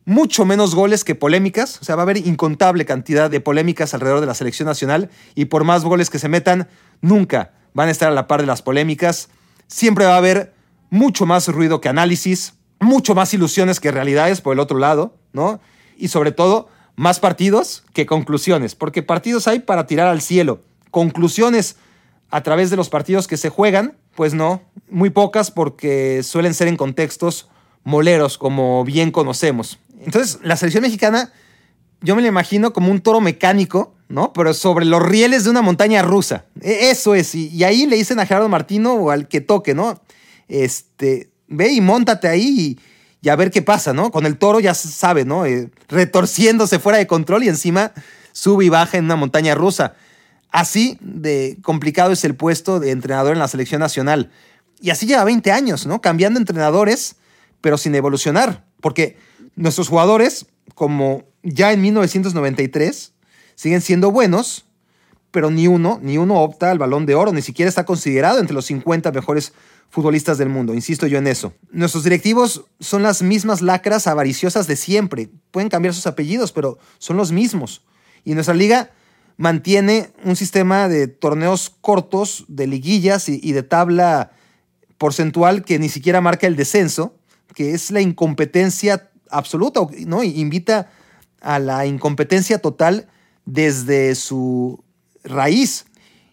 mucho 0.05 0.45
menos 0.45 0.75
goles 0.75 1.03
que 1.03 1.15
polémicas, 1.15 1.81
o 1.81 1.85
sea, 1.85 1.97
va 1.97 2.03
a 2.03 2.05
haber 2.05 2.19
incontable 2.19 2.85
cantidad 2.85 3.29
de 3.29 3.41
polémicas 3.41 3.93
alrededor 3.93 4.21
de 4.21 4.27
la 4.27 4.35
selección 4.35 4.67
nacional 4.67 5.11
y 5.35 5.47
por 5.47 5.65
más 5.65 5.85
goles 5.85 6.11
que 6.11 6.21
se 6.21 6.29
metan, 6.29 6.69
nunca 7.01 7.53
van 7.75 7.89
a 7.89 7.91
estar 7.91 8.11
a 8.11 8.15
la 8.15 8.29
par 8.29 8.41
de 8.41 8.47
las 8.47 8.63
polémicas. 8.63 9.29
Siempre 9.67 10.07
va 10.07 10.15
a 10.15 10.19
haber 10.19 10.55
mucho 10.91 11.27
más 11.27 11.49
ruido 11.49 11.81
que 11.81 11.89
análisis, 11.89 12.55
mucho 12.79 13.15
más 13.15 13.35
ilusiones 13.35 13.81
que 13.81 13.91
realidades 13.91 14.41
por 14.41 14.53
el 14.53 14.61
otro 14.61 14.79
lado, 14.79 15.17
¿no? 15.33 15.61
Y 15.99 16.09
sobre 16.09 16.31
todo, 16.31 16.69
más 16.95 17.19
partidos 17.19 17.85
que 17.93 18.07
conclusiones, 18.07 18.75
porque 18.75 19.03
partidos 19.03 19.49
hay 19.49 19.59
para 19.59 19.87
tirar 19.87 20.07
al 20.09 20.23
cielo. 20.23 20.61
Conclusiones 20.91 21.77
a 22.31 22.43
través 22.43 22.71
de 22.71 22.77
los 22.77 22.89
partidos 22.89 23.27
que 23.27 23.37
se 23.37 23.49
juegan, 23.49 23.97
pues 24.15 24.35
no, 24.35 24.63
muy 24.91 25.11
pocas 25.11 25.51
porque 25.51 26.23
suelen 26.23 26.55
ser 26.55 26.69
en 26.69 26.77
contextos 26.77 27.49
moleros, 27.85 28.37
como 28.37 28.85
bien 28.85 29.13
conocemos. 29.13 29.79
Entonces, 30.05 30.39
la 30.43 30.57
selección 30.57 30.83
mexicana, 30.83 31.33
yo 32.01 32.17
me 32.17 32.23
la 32.23 32.29
imagino 32.29 32.73
como 32.73 32.91
un 32.91 33.01
toro 33.01 33.21
mecánico, 33.21 33.95
¿no? 34.09 34.33
Pero 34.33 34.55
sobre 34.55 34.85
los 34.85 35.03
rieles 35.03 35.45
de 35.45 35.51
una 35.51 35.63
montaña 35.63 36.03
rusa. 36.03 36.45
E, 36.61 36.91
eso 36.91 37.15
es. 37.15 37.35
Y, 37.35 37.63
ahí 37.65 37.87
le 37.87 37.97
dicen 37.97 38.19
a 38.19 38.27
Gerardo 38.27 38.49
Martino 38.49 38.95
o 38.95 39.11
al 39.11 39.29
que 39.29 39.41
toque, 39.41 39.75
¿no? 39.75 40.01
Este, 40.49 41.31
ve 41.49 41.71
y 41.73 41.81
montate 41.81 42.29
ahí 42.29 42.79
y, 43.23 43.29
a 43.29 43.37
ver 43.37 43.51
qué 43.51 43.63
pasa, 43.63 43.93
¿no? 43.93 44.11
Con 44.11 44.27
el 44.27 44.39
toro 44.39 44.61
ya 44.61 44.75
se 44.75 44.89
sabe, 44.89 45.25
¿no? 45.25 45.47
Eh, 45.47 45.71
retorciéndose 45.89 46.79
fuera 46.79 46.99
de 46.99 47.07
control 47.07 47.45
y 47.45 47.49
encima 47.49 47.93
sube 48.33 48.67
y 48.67 48.69
baja 48.69 48.99
en 48.99 49.07
una 49.07 49.17
montaña 49.17 49.55
rusa. 49.55 49.95
Así 50.51 50.99
de 51.01 51.59
complicado 51.63 52.13
es 52.13 52.25
el 52.25 52.35
puesto 52.35 52.81
de 52.81 52.91
entrenador 52.91 53.33
en 53.33 53.39
la 53.39 53.49
selección 53.49 53.81
nacional. 53.81 54.31
Y 54.81 54.91
así 54.91 55.07
lleva 55.07 55.25
20 55.25 55.53
años, 55.53 55.87
¿no? 55.87 56.01
Cambiando 56.01 56.39
entrenadores, 56.39 57.17
pero 57.61 57.79
sin 57.79 57.95
evolucionar. 57.95 58.65
Porque 58.81 59.17
nuestros 59.55 59.89
jugadores, 59.89 60.47
como 60.75 61.25
ya 61.43 61.73
en 61.73 61.81
1993, 61.83 63.13
siguen 63.55 63.81
siendo 63.81 64.11
buenos, 64.11 64.67
pero 65.31 65.51
ni 65.51 65.67
uno, 65.67 65.99
ni 66.03 66.19
uno 66.19 66.41
opta 66.41 66.71
al 66.71 66.79
balón 66.79 67.07
de 67.07 67.15
oro, 67.15 67.33
ni 67.33 67.43
siquiera 67.43 67.69
está 67.69 67.85
considerado 67.85 68.39
entre 68.39 68.55
los 68.55 68.67
50 68.67 69.13
mejores 69.13 69.53
futbolistas 69.91 70.39
del 70.39 70.49
mundo, 70.49 70.75
insisto 70.75 71.07
yo 71.07 71.19
en 71.19 71.27
eso. 71.27 71.53
Nuestros 71.71 72.05
directivos 72.05 72.65
son 72.81 73.03
las 73.03 73.23
mismas 73.23 73.63
lacras 73.63 74.07
avariciosas 74.07 74.67
de 74.67 74.77
siempre. 74.77 75.29
Pueden 75.51 75.69
cambiar 75.69 75.95
sus 75.95 76.07
apellidos, 76.07 76.53
pero 76.53 76.79
son 76.99 77.17
los 77.17 77.33
mismos. 77.33 77.83
Y 78.25 78.35
nuestra 78.35 78.55
liga 78.55 78.91
mantiene 79.37 80.11
un 80.25 80.37
sistema 80.37 80.89
de 80.89 81.09
torneos 81.09 81.71
cortos, 81.81 82.45
de 82.49 82.67
liguillas 82.67 83.29
y, 83.29 83.53
de 83.53 83.63
tabla 83.63 84.33
porcentual 84.99 85.65
que 85.65 85.79
ni 85.79 85.89
siquiera 85.89 86.21
marca 86.21 86.47
el 86.47 86.57
descenso, 86.57 87.15
que 87.55 87.73
es 87.73 87.91
la 87.91 88.01
incompetencia 88.01 89.11
absoluta, 89.31 89.81
¿no? 90.07 90.23
Invita 90.23 90.91
a 91.41 91.59
la 91.59 91.87
incompetencia 91.87 92.59
total 92.59 93.09
desde 93.45 94.15
su 94.15 94.83
raíz. 95.23 95.87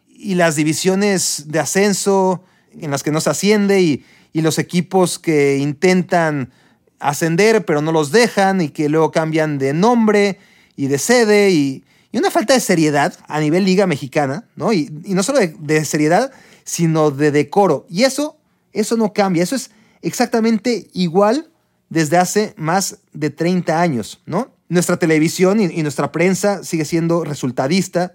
Y 0.08 0.36
las 0.36 0.56
divisiones 0.56 1.46
de 1.48 1.60
ascenso 1.60 2.44
en 2.80 2.92
las 2.92 3.04
que 3.04 3.12
no 3.12 3.22
se 3.22 3.30
asciende 3.30 3.82
y, 3.82 4.06
los 4.34 4.58
equipos 4.58 5.20
que 5.20 5.58
intentan 5.58 6.52
ascender 7.00 7.66
pero 7.66 7.84
no 7.84 7.92
los 7.92 8.12
dejan 8.12 8.62
y 8.62 8.70
que 8.70 8.90
luego 8.90 9.12
cambian 9.12 9.60
de 9.60 9.74
nombre 9.74 10.40
y 10.76 10.88
de 10.88 10.98
sede 10.98 11.52
y, 11.52 11.84
una 12.20 12.32
falta 12.32 12.54
de 12.54 12.60
seriedad 12.60 13.14
a 13.28 13.40
nivel 13.40 13.66
liga 13.66 13.88
mexicana, 13.88 14.48
¿no? 14.56 14.72
Y, 14.72 14.90
no 15.06 15.24
solo 15.24 15.40
de, 15.40 15.86
seriedad, 15.86 16.32
sino 16.64 17.12
de 17.12 17.32
decoro. 17.32 17.86
Y 17.90 18.04
eso, 18.04 18.38
eso 18.72 18.98
no 18.98 19.14
cambia, 19.14 19.44
eso 19.44 19.56
es 19.56 19.72
exactamente 20.02 20.90
igual 20.94 21.50
desde 21.90 22.18
hace 22.18 22.54
más 22.58 23.00
de 23.14 23.30
30 23.30 23.82
años, 23.82 24.22
¿no? 24.26 24.54
Nuestra 24.70 24.98
televisión 24.98 25.60
y, 25.60 25.66
y 25.66 25.82
nuestra 25.82 26.12
prensa 26.12 26.64
sigue 26.64 26.86
siendo 26.86 27.24
resultadista, 27.24 28.14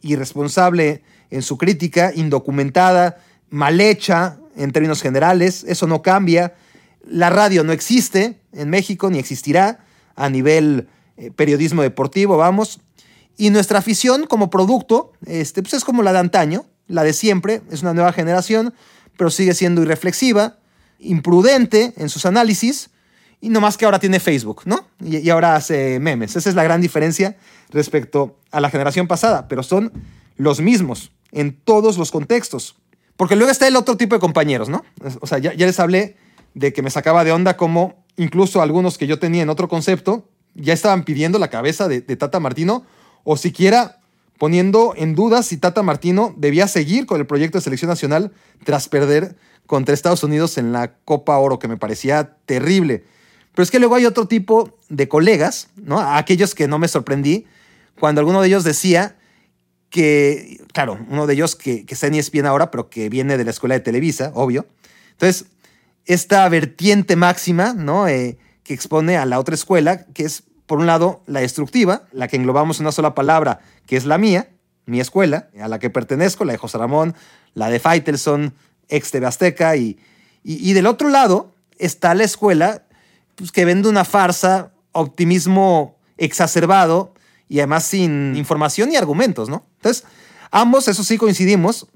irresponsable 0.00 1.02
en 1.30 1.42
su 1.42 1.58
crítica, 1.58 2.12
indocumentada, 2.14 3.18
mal 3.50 3.80
hecha 3.80 4.38
en 4.56 4.72
términos 4.72 5.02
generales, 5.02 5.64
eso 5.66 5.86
no 5.86 6.02
cambia. 6.02 6.54
La 7.04 7.30
radio 7.30 7.64
no 7.64 7.72
existe 7.72 8.40
en 8.52 8.70
México 8.70 9.10
ni 9.10 9.18
existirá 9.18 9.84
a 10.16 10.28
nivel 10.28 10.88
eh, 11.16 11.30
periodismo 11.30 11.82
deportivo, 11.82 12.36
vamos. 12.36 12.80
Y 13.40 13.48
nuestra 13.48 13.78
afición 13.78 14.26
como 14.26 14.50
producto 14.50 15.14
este, 15.24 15.62
pues 15.62 15.72
es 15.72 15.82
como 15.82 16.02
la 16.02 16.12
de 16.12 16.18
antaño, 16.18 16.66
la 16.88 17.04
de 17.04 17.14
siempre, 17.14 17.62
es 17.70 17.80
una 17.80 17.94
nueva 17.94 18.12
generación, 18.12 18.74
pero 19.16 19.30
sigue 19.30 19.54
siendo 19.54 19.80
irreflexiva, 19.80 20.58
imprudente 20.98 21.94
en 21.96 22.10
sus 22.10 22.26
análisis, 22.26 22.90
y 23.40 23.48
no 23.48 23.62
más 23.62 23.78
que 23.78 23.86
ahora 23.86 23.98
tiene 23.98 24.20
Facebook, 24.20 24.64
¿no? 24.66 24.86
Y, 25.02 25.30
ahora 25.30 25.56
hace 25.56 25.98
memes. 26.00 26.36
Esa 26.36 26.50
es 26.50 26.54
la 26.54 26.64
gran 26.64 26.82
diferencia 26.82 27.38
respecto 27.70 28.38
a 28.50 28.60
la 28.60 28.68
generación 28.68 29.08
pasada, 29.08 29.48
pero 29.48 29.62
son 29.62 29.90
los 30.36 30.60
mismos 30.60 31.10
en 31.32 31.56
todos 31.56 31.96
los 31.96 32.10
contextos. 32.10 32.76
Porque 33.16 33.36
luego 33.36 33.50
está 33.50 33.66
el 33.66 33.76
otro 33.76 33.96
tipo 33.96 34.14
de 34.14 34.20
compañeros, 34.20 34.68
¿no? 34.68 34.84
O 35.22 35.26
sea, 35.26 35.38
ya, 35.38 35.54
les 35.54 35.80
hablé 35.80 36.18
de 36.52 36.74
que 36.74 36.82
me 36.82 36.90
sacaba 36.90 37.24
de 37.24 37.32
onda 37.32 37.56
como 37.56 38.04
incluso 38.18 38.60
algunos 38.60 38.98
que 38.98 39.06
yo 39.06 39.18
tenía 39.18 39.44
en 39.44 39.48
otro 39.48 39.66
concepto 39.66 40.28
ya 40.54 40.74
estaban 40.74 41.04
pidiendo 41.04 41.38
la 41.38 41.48
cabeza 41.48 41.88
de, 41.88 42.02
Tata 42.02 42.38
Martino 42.38 42.84
o 43.24 43.36
siquiera 43.36 44.00
poniendo 44.38 44.94
en 44.96 45.14
duda 45.14 45.42
si 45.42 45.58
Tata 45.58 45.82
Martino 45.82 46.34
debía 46.36 46.66
seguir 46.66 47.06
con 47.06 47.20
el 47.20 47.26
proyecto 47.26 47.58
de 47.58 47.62
selección 47.62 47.90
nacional 47.90 48.32
tras 48.64 48.88
perder 48.88 49.36
contra 49.66 49.94
Estados 49.94 50.24
Unidos 50.24 50.58
en 50.58 50.72
la 50.72 50.94
Copa 51.04 51.36
Oro, 51.38 51.58
que 51.58 51.68
me 51.68 51.76
parecía 51.76 52.36
terrible. 52.46 53.04
Pero 53.54 53.62
es 53.62 53.70
que 53.70 53.78
luego 53.78 53.94
hay 53.94 54.06
otro 54.06 54.26
tipo 54.26 54.78
de 54.88 55.08
colegas, 55.08 55.68
¿no? 55.76 56.00
Aquellos 56.00 56.54
que 56.54 56.68
no 56.68 56.78
me 56.78 56.88
sorprendí, 56.88 57.46
cuando 57.98 58.20
alguno 58.20 58.40
de 58.40 58.48
ellos 58.48 58.64
decía 58.64 59.16
que, 59.90 60.60
claro, 60.72 60.98
uno 61.08 61.26
de 61.26 61.34
ellos 61.34 61.54
que, 61.54 61.84
que 61.84 61.94
está 61.94 62.06
en 62.06 62.14
ESPN 62.14 62.46
ahora, 62.46 62.70
pero 62.70 62.88
que 62.88 63.08
viene 63.08 63.36
de 63.36 63.44
la 63.44 63.50
escuela 63.50 63.74
de 63.74 63.80
Televisa, 63.80 64.32
obvio. 64.34 64.66
Entonces, 65.12 65.46
esta 66.06 66.48
vertiente 66.48 67.14
máxima, 67.14 67.74
¿no? 67.74 68.08
Eh, 68.08 68.38
que 68.62 68.74
expone 68.74 69.16
a 69.16 69.26
la 69.26 69.38
otra 69.38 69.54
escuela, 69.54 70.06
que 70.06 70.24
es, 70.24 70.44
por 70.70 70.78
un 70.78 70.86
lado, 70.86 71.20
la 71.26 71.40
destructiva, 71.40 72.04
la 72.12 72.28
que 72.28 72.36
englobamos 72.36 72.78
en 72.78 72.84
una 72.84 72.92
sola 72.92 73.12
palabra, 73.12 73.58
que 73.86 73.96
es 73.96 74.04
la 74.04 74.18
mía, 74.18 74.50
mi 74.86 75.00
escuela, 75.00 75.50
a 75.60 75.66
la 75.66 75.80
que 75.80 75.90
pertenezco, 75.90 76.44
la 76.44 76.52
de 76.52 76.58
José 76.58 76.78
Ramón, 76.78 77.16
la 77.54 77.70
de 77.70 77.80
Faitelson, 77.80 78.54
ex 78.88 79.10
TV 79.10 79.26
Azteca, 79.26 79.74
y, 79.74 79.98
y, 80.44 80.72
del 80.72 80.86
otro 80.86 81.08
lado 81.08 81.52
está 81.76 82.14
la 82.14 82.22
escuela 82.22 82.84
pues, 83.34 83.50
que 83.50 83.64
vende 83.64 83.88
una 83.88 84.04
farsa, 84.04 84.70
optimismo 84.92 85.98
exacerbado, 86.18 87.14
y 87.48 87.58
además 87.58 87.82
sin 87.82 88.36
información 88.36 88.90
ni 88.90 88.96
argumentos, 88.96 89.48
¿no? 89.48 89.66
Entonces, 89.78 90.04
ambos, 90.52 90.86
eso 90.86 91.02
sí, 91.02 91.18
coincidimos 91.18 91.88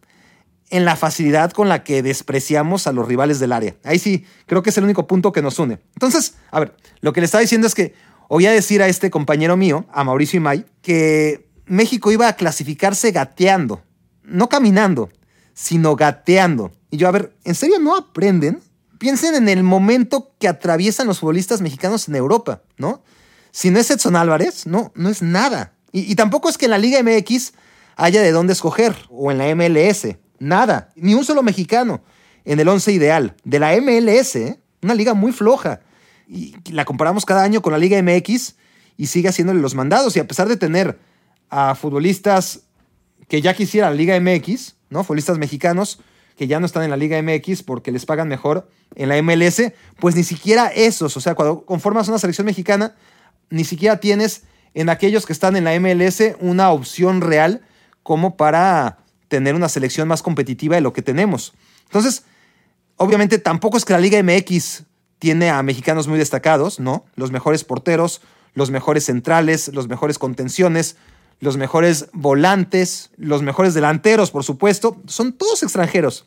en 0.71 0.85
la 0.85 0.97
facilidad 0.97 1.53
con 1.53 1.69
la 1.69 1.85
que 1.85 2.03
despreciamos 2.03 2.89
a 2.89 2.93
los 2.93 3.07
rivales 3.07 3.39
del 3.39 3.53
área. 3.53 3.77
Ahí 3.85 4.01
sí, 4.01 4.27
creo 4.47 4.65
que 4.65 4.71
es 4.71 4.79
el 4.79 4.83
único 4.83 5.07
punto 5.07 5.31
que 5.31 5.43
nos 5.43 5.61
une. 5.61 5.79
Entonces, 5.95 6.35
a 6.51 6.59
ver, 6.59 6.75
lo 7.03 7.13
que 7.13 7.21
le 7.21 7.27
estaba 7.27 7.43
diciendo 7.43 7.69
es 7.69 7.77
que 7.77 7.95
oía 8.29 8.53
decir 8.53 8.83
a 8.83 8.89
este 8.89 9.11
compañero 9.11 9.57
mío, 9.57 9.87
a 9.93 10.05
Mauricio 10.05 10.39
Imay, 10.39 10.65
que 10.83 11.49
México 11.67 12.13
iba 12.13 12.29
a 12.29 12.37
clasificarse 12.37 13.11
gateando, 13.11 13.83
no 14.23 14.49
caminando, 14.49 15.11
sino 15.55 15.97
gateando. 15.97 16.73
Y 16.91 16.97
yo, 16.97 17.09
a 17.09 17.13
ver, 17.13 17.37
¿en 17.45 17.55
serio 17.55 17.79
no 17.79 17.97
aprenden? 17.97 18.61
Piensen 18.99 19.35
en 19.35 19.49
el 19.49 19.63
momento 19.63 20.35
que 20.39 20.49
atraviesan 20.49 21.07
los 21.07 21.21
futbolistas 21.21 21.61
mexicanos 21.61 22.09
en 22.09 22.17
Europa, 22.17 22.63
¿no? 22.77 23.03
Si 23.51 23.71
no 23.71 23.79
es 23.79 23.91
Edson 23.91 24.17
Álvarez, 24.17 24.67
no, 24.67 24.93
no 24.95 25.09
es 25.09 25.23
nada. 25.23 25.75
Y, 25.93 26.17
tampoco 26.17 26.49
es 26.49 26.59
que 26.59 26.65
en 26.65 26.73
la 26.73 26.79
Liga 26.79 27.01
MX 27.01 27.53
haya 27.95 28.21
de 28.21 28.33
dónde 28.33 28.53
escoger, 28.53 28.97
o 29.11 29.31
en 29.31 29.39
la 29.39 29.55
MLS, 29.55 30.17
nada, 30.41 30.91
ni 30.97 31.15
un 31.15 31.25
solo 31.25 31.45
mexicano 31.45 32.03
en 32.45 32.59
el 32.59 32.69
once 32.69 32.91
ideal. 32.91 33.37
De 33.45 33.61
la 33.61 33.77
MLS, 33.81 34.35
¿eh? 34.37 34.61
una 34.83 34.95
liga 34.95 35.15
muy 35.15 35.31
floja. 35.31 35.81
Y 36.29 36.55
la 36.71 36.85
comparamos 36.85 37.25
cada 37.25 37.43
año 37.43 37.63
con 37.63 37.73
la 37.73 37.79
Liga 37.79 38.01
MX 38.03 38.55
y 38.97 39.07
sigue 39.07 39.29
haciéndole 39.29 39.61
los 39.61 39.75
mandados. 39.75 40.17
Y 40.17 40.21
a 40.21 40.27
pesar 40.27 40.49
de 40.49 40.57
tener 40.57 40.99
a 41.51 41.75
futbolistas 41.75 42.63
que 43.29 43.41
ya 43.41 43.55
quisieran 43.55 43.91
la 43.91 43.97
Liga 43.97 44.19
MX, 44.21 44.77
¿no? 44.91 45.05
Futbolistas 45.05 45.39
mexicanos 45.39 46.01
que 46.37 46.47
ya 46.47 46.61
no 46.61 46.67
están 46.67 46.83
en 46.83 46.91
la 46.91 46.97
Liga 46.97 47.21
MX 47.23 47.63
porque 47.63 47.93
les 47.93 48.07
pagan 48.07 48.29
mejor 48.29 48.69
en 48.97 49.09
la 49.09 49.21
MLS, 49.23 49.73
pues 50.01 50.17
ni 50.17 50.25
siquiera 50.25 50.67
esos, 50.69 51.17
o 51.17 51.21
sea, 51.21 51.35
cuando 51.35 51.65
conformas 51.65 52.09
una 52.09 52.19
selección 52.19 52.47
mexicana, 52.47 52.95
ni 53.51 53.65
siquiera 53.65 54.01
tienes 54.01 54.43
en 54.75 54.89
aquellos 54.89 55.27
que 55.27 55.33
están 55.33 55.57
en 55.57 55.65
la 55.65 55.79
MLS 55.79 56.23
una 56.41 56.71
opción 56.71 57.21
real 57.21 57.63
como 58.03 58.37
para 58.37 58.99
tener 59.29 59.55
una 59.55 59.69
selección 59.69 60.09
más 60.09 60.23
competitiva 60.23 60.75
de 60.75 60.81
lo 60.81 60.93
que 60.93 61.03
tenemos. 61.03 61.55
Entonces, 61.85 62.25
obviamente 62.97 63.39
tampoco 63.39 63.77
es 63.77 63.85
que 63.85 63.93
la 63.93 64.01
Liga 64.01 64.21
MX 64.23 64.85
tiene 65.25 65.49
a 65.49 65.63
mexicanos 65.63 66.07
muy 66.07 66.19
destacados, 66.19 66.81
¿no? 66.81 67.07
Los 67.17 67.33
mejores 67.33 67.65
porteros, 67.65 68.21
los 68.53 68.71
mejores 68.71 69.07
centrales, 69.07 69.71
los 69.73 69.89
mejores 69.89 70.19
contenciones, 70.19 70.97
los 71.41 71.57
mejores 71.57 72.11
volantes, 72.13 73.09
los 73.17 73.41
mejores 73.41 73.73
delanteros, 73.73 74.31
por 74.31 74.45
supuesto, 74.45 75.01
son 75.07 75.33
todos 75.33 75.63
extranjeros. 75.63 76.27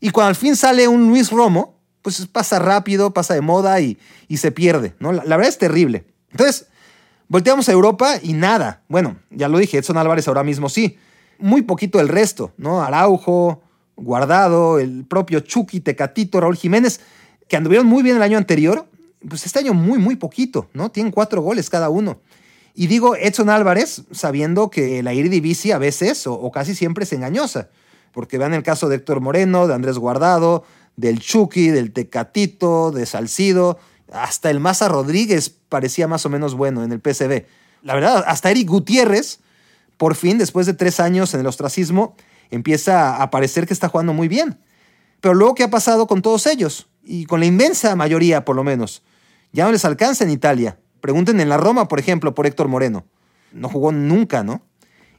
Y 0.00 0.10
cuando 0.10 0.30
al 0.30 0.34
fin 0.34 0.56
sale 0.56 0.88
un 0.88 1.06
Luis 1.10 1.30
Romo, 1.30 1.78
pues 2.02 2.26
pasa 2.26 2.58
rápido, 2.58 3.14
pasa 3.14 3.34
de 3.34 3.40
moda 3.40 3.80
y, 3.80 3.98
se 4.36 4.50
pierde, 4.50 4.96
¿no? 4.98 5.12
la 5.12 5.36
verdad 5.36 5.50
es 5.50 5.58
terrible. 5.58 6.04
Entonces, 6.32 6.66
volteamos 7.28 7.68
a 7.68 7.72
Europa 7.72 8.16
y 8.20 8.32
nada. 8.32 8.82
Bueno, 8.88 9.14
ya 9.30 9.48
lo 9.48 9.58
dije, 9.58 9.78
Edson 9.78 9.96
Álvarez 9.96 10.26
ahora 10.26 10.42
mismo 10.42 10.68
sí. 10.68 10.98
Muy 11.38 11.62
poquito 11.62 12.00
el 12.00 12.08
resto, 12.08 12.52
¿no? 12.56 12.82
Araujo, 12.82 13.62
Guardado, 13.94 14.80
el 14.80 15.04
propio 15.04 15.38
Chucky, 15.38 15.78
Tecatito, 15.78 16.40
Raúl 16.40 16.56
Jiménez, 16.56 17.00
que 17.48 17.56
anduvieron 17.56 17.86
muy 17.86 18.02
bien 18.02 18.16
el 18.16 18.22
año 18.22 18.38
anterior, 18.38 18.86
pues 19.28 19.46
este 19.46 19.58
año 19.58 19.74
muy, 19.74 19.98
muy 19.98 20.16
poquito, 20.16 20.68
¿no? 20.72 20.90
Tienen 20.90 21.12
cuatro 21.12 21.42
goles 21.42 21.70
cada 21.70 21.88
uno. 21.88 22.20
Y 22.74 22.88
digo 22.88 23.14
Edson 23.14 23.50
Álvarez 23.50 24.02
sabiendo 24.10 24.68
que 24.68 25.02
la 25.02 25.12
Eredivisie 25.12 25.72
a 25.72 25.78
veces 25.78 26.26
o, 26.26 26.50
casi 26.50 26.74
siempre 26.74 27.04
es 27.04 27.12
engañosa, 27.12 27.70
porque 28.12 28.36
vean 28.38 28.54
el 28.54 28.62
caso 28.62 28.88
de 28.88 28.96
Héctor 28.96 29.20
Moreno, 29.20 29.66
de 29.66 29.74
Andrés 29.74 29.98
Guardado, 29.98 30.64
del 30.96 31.20
Chucky, 31.20 31.68
del 31.68 31.92
Tecatito, 31.92 32.90
de 32.90 33.06
Salcido, 33.06 33.78
hasta 34.12 34.50
el 34.50 34.60
Maza 34.60 34.88
Rodríguez 34.88 35.50
parecía 35.50 36.08
más 36.08 36.26
o 36.26 36.30
menos 36.30 36.54
bueno 36.54 36.84
en 36.84 36.92
el 36.92 37.00
PCB. 37.00 37.46
La 37.82 37.94
verdad, 37.94 38.24
hasta 38.26 38.50
Eric 38.50 38.68
Gutiérrez, 38.68 39.40
por 39.96 40.14
fin, 40.14 40.38
después 40.38 40.66
de 40.66 40.74
tres 40.74 41.00
años 41.00 41.34
en 41.34 41.40
el 41.40 41.46
ostracismo, 41.46 42.16
empieza 42.50 43.22
a 43.22 43.30
parecer 43.30 43.66
que 43.66 43.74
está 43.74 43.88
jugando 43.88 44.12
muy 44.12 44.28
bien. 44.28 44.58
Pero 45.20 45.34
luego, 45.34 45.54
¿qué 45.54 45.64
ha 45.64 45.70
pasado 45.70 46.06
con 46.06 46.22
todos 46.22 46.46
ellos? 46.46 46.88
Y 47.04 47.26
con 47.26 47.40
la 47.40 47.46
inmensa 47.46 47.94
mayoría, 47.96 48.44
por 48.44 48.56
lo 48.56 48.64
menos. 48.64 49.02
Ya 49.52 49.64
no 49.64 49.72
les 49.72 49.84
alcanza 49.84 50.24
en 50.24 50.30
Italia. 50.30 50.78
Pregunten 51.00 51.40
en 51.40 51.48
la 51.48 51.56
Roma, 51.56 51.86
por 51.86 51.98
ejemplo, 51.98 52.34
por 52.34 52.46
Héctor 52.46 52.68
Moreno. 52.68 53.04
No 53.52 53.68
jugó 53.68 53.92
nunca, 53.92 54.42
¿no? 54.42 54.62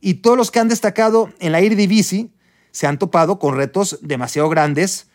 Y 0.02 0.16
todos 0.16 0.38
los 0.38 0.52
que 0.52 0.60
han 0.60 0.68
destacado 0.68 1.30
en 1.40 1.52
la 1.52 1.60
Eredivisie 1.60 2.30
se 2.72 2.88
han 2.88 3.00
topado 3.00 3.40
con 3.40 3.56
retos 3.56 4.00
demasiado 4.02 4.50
grandes 4.50 5.08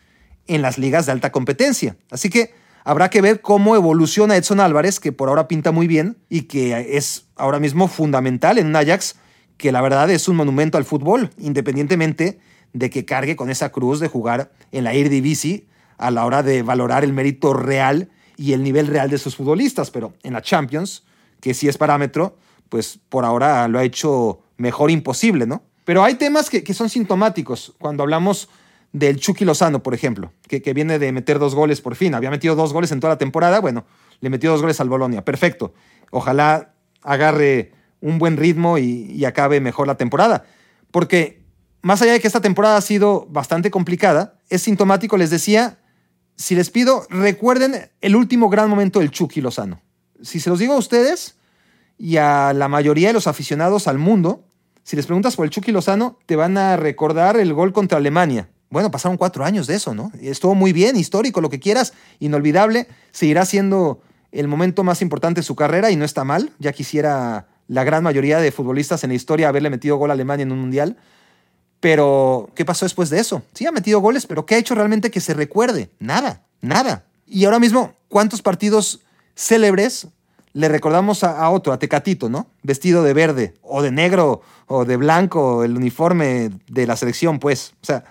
en 0.47 0.61
las 0.61 0.77
ligas 0.77 1.05
de 1.05 1.11
alta 1.11 1.31
competencia. 1.31 1.97
Así 2.09 2.29
que 2.29 2.53
habrá 2.83 3.09
que 3.09 3.21
ver 3.21 3.41
cómo 3.41 3.75
evoluciona 3.75 4.35
Edson 4.35 4.59
Álvarez, 4.59 4.99
que 4.99 5.11
por 5.11 5.29
ahora 5.29 5.47
pinta 5.47 5.71
muy 5.71 5.87
bien 5.87 6.17
y 6.29 6.43
que 6.43 6.97
es 6.97 7.27
ahora 7.35 7.59
mismo 7.59 7.87
fundamental 7.87 8.57
en 8.57 8.67
un 8.67 8.75
Ajax 8.75 9.15
que 9.57 9.71
la 9.71 9.81
verdad 9.81 10.09
es 10.09 10.27
un 10.27 10.35
monumento 10.37 10.79
al 10.79 10.85
fútbol, 10.85 11.29
independientemente 11.37 12.39
de 12.73 12.89
que 12.89 13.05
cargue 13.05 13.35
con 13.35 13.51
esa 13.51 13.71
cruz 13.71 13.99
de 13.99 14.07
jugar 14.07 14.51
en 14.71 14.83
la 14.83 14.93
Eredivisie 14.93 15.67
a 16.01 16.11
la 16.11 16.25
hora 16.25 16.43
de 16.43 16.63
valorar 16.63 17.03
el 17.03 17.13
mérito 17.13 17.53
real 17.53 18.09
y 18.35 18.53
el 18.53 18.63
nivel 18.63 18.87
real 18.87 19.09
de 19.09 19.17
sus 19.17 19.35
futbolistas, 19.35 19.91
pero 19.91 20.13
en 20.23 20.33
la 20.33 20.41
Champions, 20.41 21.03
que 21.39 21.53
sí 21.53 21.67
es 21.67 21.77
parámetro, 21.77 22.37
pues 22.69 22.99
por 23.09 23.23
ahora 23.23 23.67
lo 23.67 23.79
ha 23.79 23.83
hecho 23.83 24.41
mejor 24.57 24.89
imposible, 24.91 25.45
¿no? 25.45 25.63
Pero 25.85 26.03
hay 26.03 26.15
temas 26.15 26.49
que, 26.49 26.63
que 26.63 26.73
son 26.73 26.89
sintomáticos 26.89 27.73
cuando 27.79 28.03
hablamos 28.03 28.49
del 28.93 29.19
Chucky 29.19 29.45
Lozano, 29.45 29.83
por 29.83 29.93
ejemplo, 29.93 30.31
que, 30.47 30.61
que, 30.61 30.73
viene 30.73 30.99
de 30.99 31.11
meter 31.11 31.39
dos 31.39 31.55
goles 31.55 31.81
por 31.81 31.95
fin. 31.95 32.15
Había 32.15 32.29
metido 32.29 32.55
dos 32.55 32.73
goles 32.73 32.91
en 32.91 32.99
toda 32.99 33.13
la 33.13 33.17
temporada, 33.17 33.59
bueno, 33.59 33.85
le 34.19 34.29
metió 34.29 34.51
dos 34.51 34.61
goles 34.61 34.79
al 34.79 34.89
Bolonia, 34.89 35.23
perfecto. 35.23 35.73
Ojalá 36.09 36.73
agarre 37.03 37.71
un 37.99 38.19
buen 38.19 38.37
ritmo 38.37 38.77
y, 38.77 39.11
y 39.11 39.25
acabe 39.25 39.59
mejor 39.61 39.87
la 39.87 39.97
temporada. 39.97 40.45
Porque 40.91 41.41
más 41.81 42.01
allá 42.01 42.13
de 42.13 42.19
que 42.19 42.27
esta 42.27 42.41
temporada 42.41 42.77
ha 42.77 42.81
sido 42.81 43.27
bastante 43.29 43.71
complicada, 43.71 44.39
es 44.49 44.63
sintomático, 44.63 45.17
les 45.17 45.29
decía, 45.29 45.79
si 46.41 46.55
les 46.55 46.71
pido, 46.71 47.05
recuerden 47.09 47.91
el 48.01 48.15
último 48.15 48.49
gran 48.49 48.67
momento 48.67 48.99
del 48.99 49.11
Chucky 49.11 49.41
Lozano. 49.41 49.79
Si 50.23 50.39
se 50.39 50.49
los 50.49 50.57
digo 50.57 50.73
a 50.73 50.77
ustedes 50.77 51.35
y 51.99 52.17
a 52.17 52.53
la 52.53 52.67
mayoría 52.67 53.09
de 53.09 53.13
los 53.13 53.27
aficionados 53.27 53.87
al 53.87 53.99
mundo, 53.99 54.43
si 54.83 54.95
les 54.95 55.05
preguntas 55.05 55.35
por 55.35 55.45
el 55.45 55.51
Chucky 55.51 55.71
Lozano, 55.71 56.17
te 56.25 56.35
van 56.35 56.57
a 56.57 56.77
recordar 56.77 57.37
el 57.37 57.53
gol 57.53 57.73
contra 57.73 57.99
Alemania. 57.99 58.49
Bueno, 58.71 58.89
pasaron 58.89 59.17
cuatro 59.17 59.45
años 59.45 59.67
de 59.67 59.75
eso, 59.75 59.93
¿no? 59.93 60.11
Estuvo 60.19 60.55
muy 60.55 60.73
bien, 60.73 60.97
histórico, 60.97 61.41
lo 61.41 61.49
que 61.49 61.59
quieras, 61.59 61.93
inolvidable. 62.19 62.87
Seguirá 63.11 63.45
siendo 63.45 64.01
el 64.31 64.47
momento 64.47 64.83
más 64.83 65.03
importante 65.03 65.41
de 65.41 65.45
su 65.45 65.55
carrera 65.55 65.91
y 65.91 65.95
no 65.95 66.05
está 66.05 66.23
mal. 66.23 66.51
Ya 66.57 66.73
quisiera 66.73 67.49
la 67.67 67.83
gran 67.83 68.03
mayoría 68.03 68.39
de 68.39 68.51
futbolistas 68.51 69.03
en 69.03 69.11
la 69.11 69.15
historia 69.15 69.49
haberle 69.49 69.69
metido 69.69 69.97
gol 69.97 70.09
a 70.09 70.13
Alemania 70.13 70.43
en 70.43 70.51
un 70.51 70.59
mundial. 70.59 70.97
Pero, 71.81 72.51
¿qué 72.53 72.63
pasó 72.63 72.85
después 72.85 73.09
de 73.09 73.19
eso? 73.19 73.41
Sí, 73.53 73.65
ha 73.65 73.71
metido 73.71 73.99
goles, 73.99 74.27
pero 74.27 74.45
¿qué 74.45 74.55
ha 74.55 74.59
hecho 74.59 74.75
realmente 74.75 75.09
que 75.09 75.19
se 75.19 75.33
recuerde? 75.33 75.89
Nada, 75.99 76.43
nada. 76.61 77.05
Y 77.25 77.43
ahora 77.45 77.59
mismo, 77.59 77.95
¿cuántos 78.07 78.43
partidos 78.43 79.01
célebres 79.35 80.07
le 80.53 80.69
recordamos 80.69 81.23
a, 81.23 81.49
otro, 81.49 81.73
a 81.73 81.79
Tecatito, 81.79 82.29
¿no? 82.29 82.47
Vestido 82.61 83.01
de 83.03 83.13
verde, 83.13 83.55
o 83.63 83.81
de 83.81 83.91
negro, 83.91 84.41
o 84.67 84.85
de 84.85 84.95
blanco, 84.95 85.63
el 85.63 85.75
uniforme 85.75 86.51
de 86.67 86.85
la 86.85 86.95
selección, 86.95 87.39
pues. 87.39 87.73
O 87.81 87.85
sea, 87.85 88.03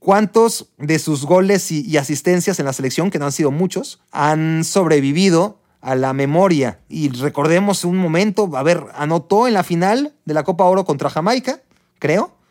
¿cuántos 0.00 0.70
de 0.78 0.98
sus 0.98 1.24
goles 1.24 1.70
y, 1.70 1.88
y 1.88 1.98
asistencias 1.98 2.58
en 2.58 2.66
la 2.66 2.72
selección, 2.72 3.10
que 3.10 3.20
no 3.20 3.26
han 3.26 3.32
sido 3.32 3.52
muchos, 3.52 4.00
han 4.10 4.64
sobrevivido 4.64 5.58
a 5.80 5.94
la 5.94 6.12
memoria? 6.12 6.80
Y 6.88 7.10
recordemos 7.10 7.84
un 7.84 7.98
momento, 7.98 8.50
a 8.56 8.64
ver, 8.64 8.84
anotó 8.96 9.46
en 9.46 9.54
la 9.54 9.62
final 9.62 10.12
de 10.24 10.34
la 10.34 10.42
Copa 10.42 10.64
Oro 10.64 10.84
contra 10.84 11.08
Jamaica, 11.08 11.60
creo 12.00 12.41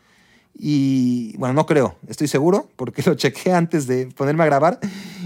y 0.54 1.36
bueno, 1.38 1.54
no 1.54 1.66
creo, 1.66 1.96
estoy 2.06 2.28
seguro, 2.28 2.68
porque 2.76 3.02
lo 3.06 3.14
chequé 3.14 3.52
antes 3.52 3.86
de 3.86 4.06
ponerme 4.06 4.42
a 4.42 4.46
grabar, 4.46 4.80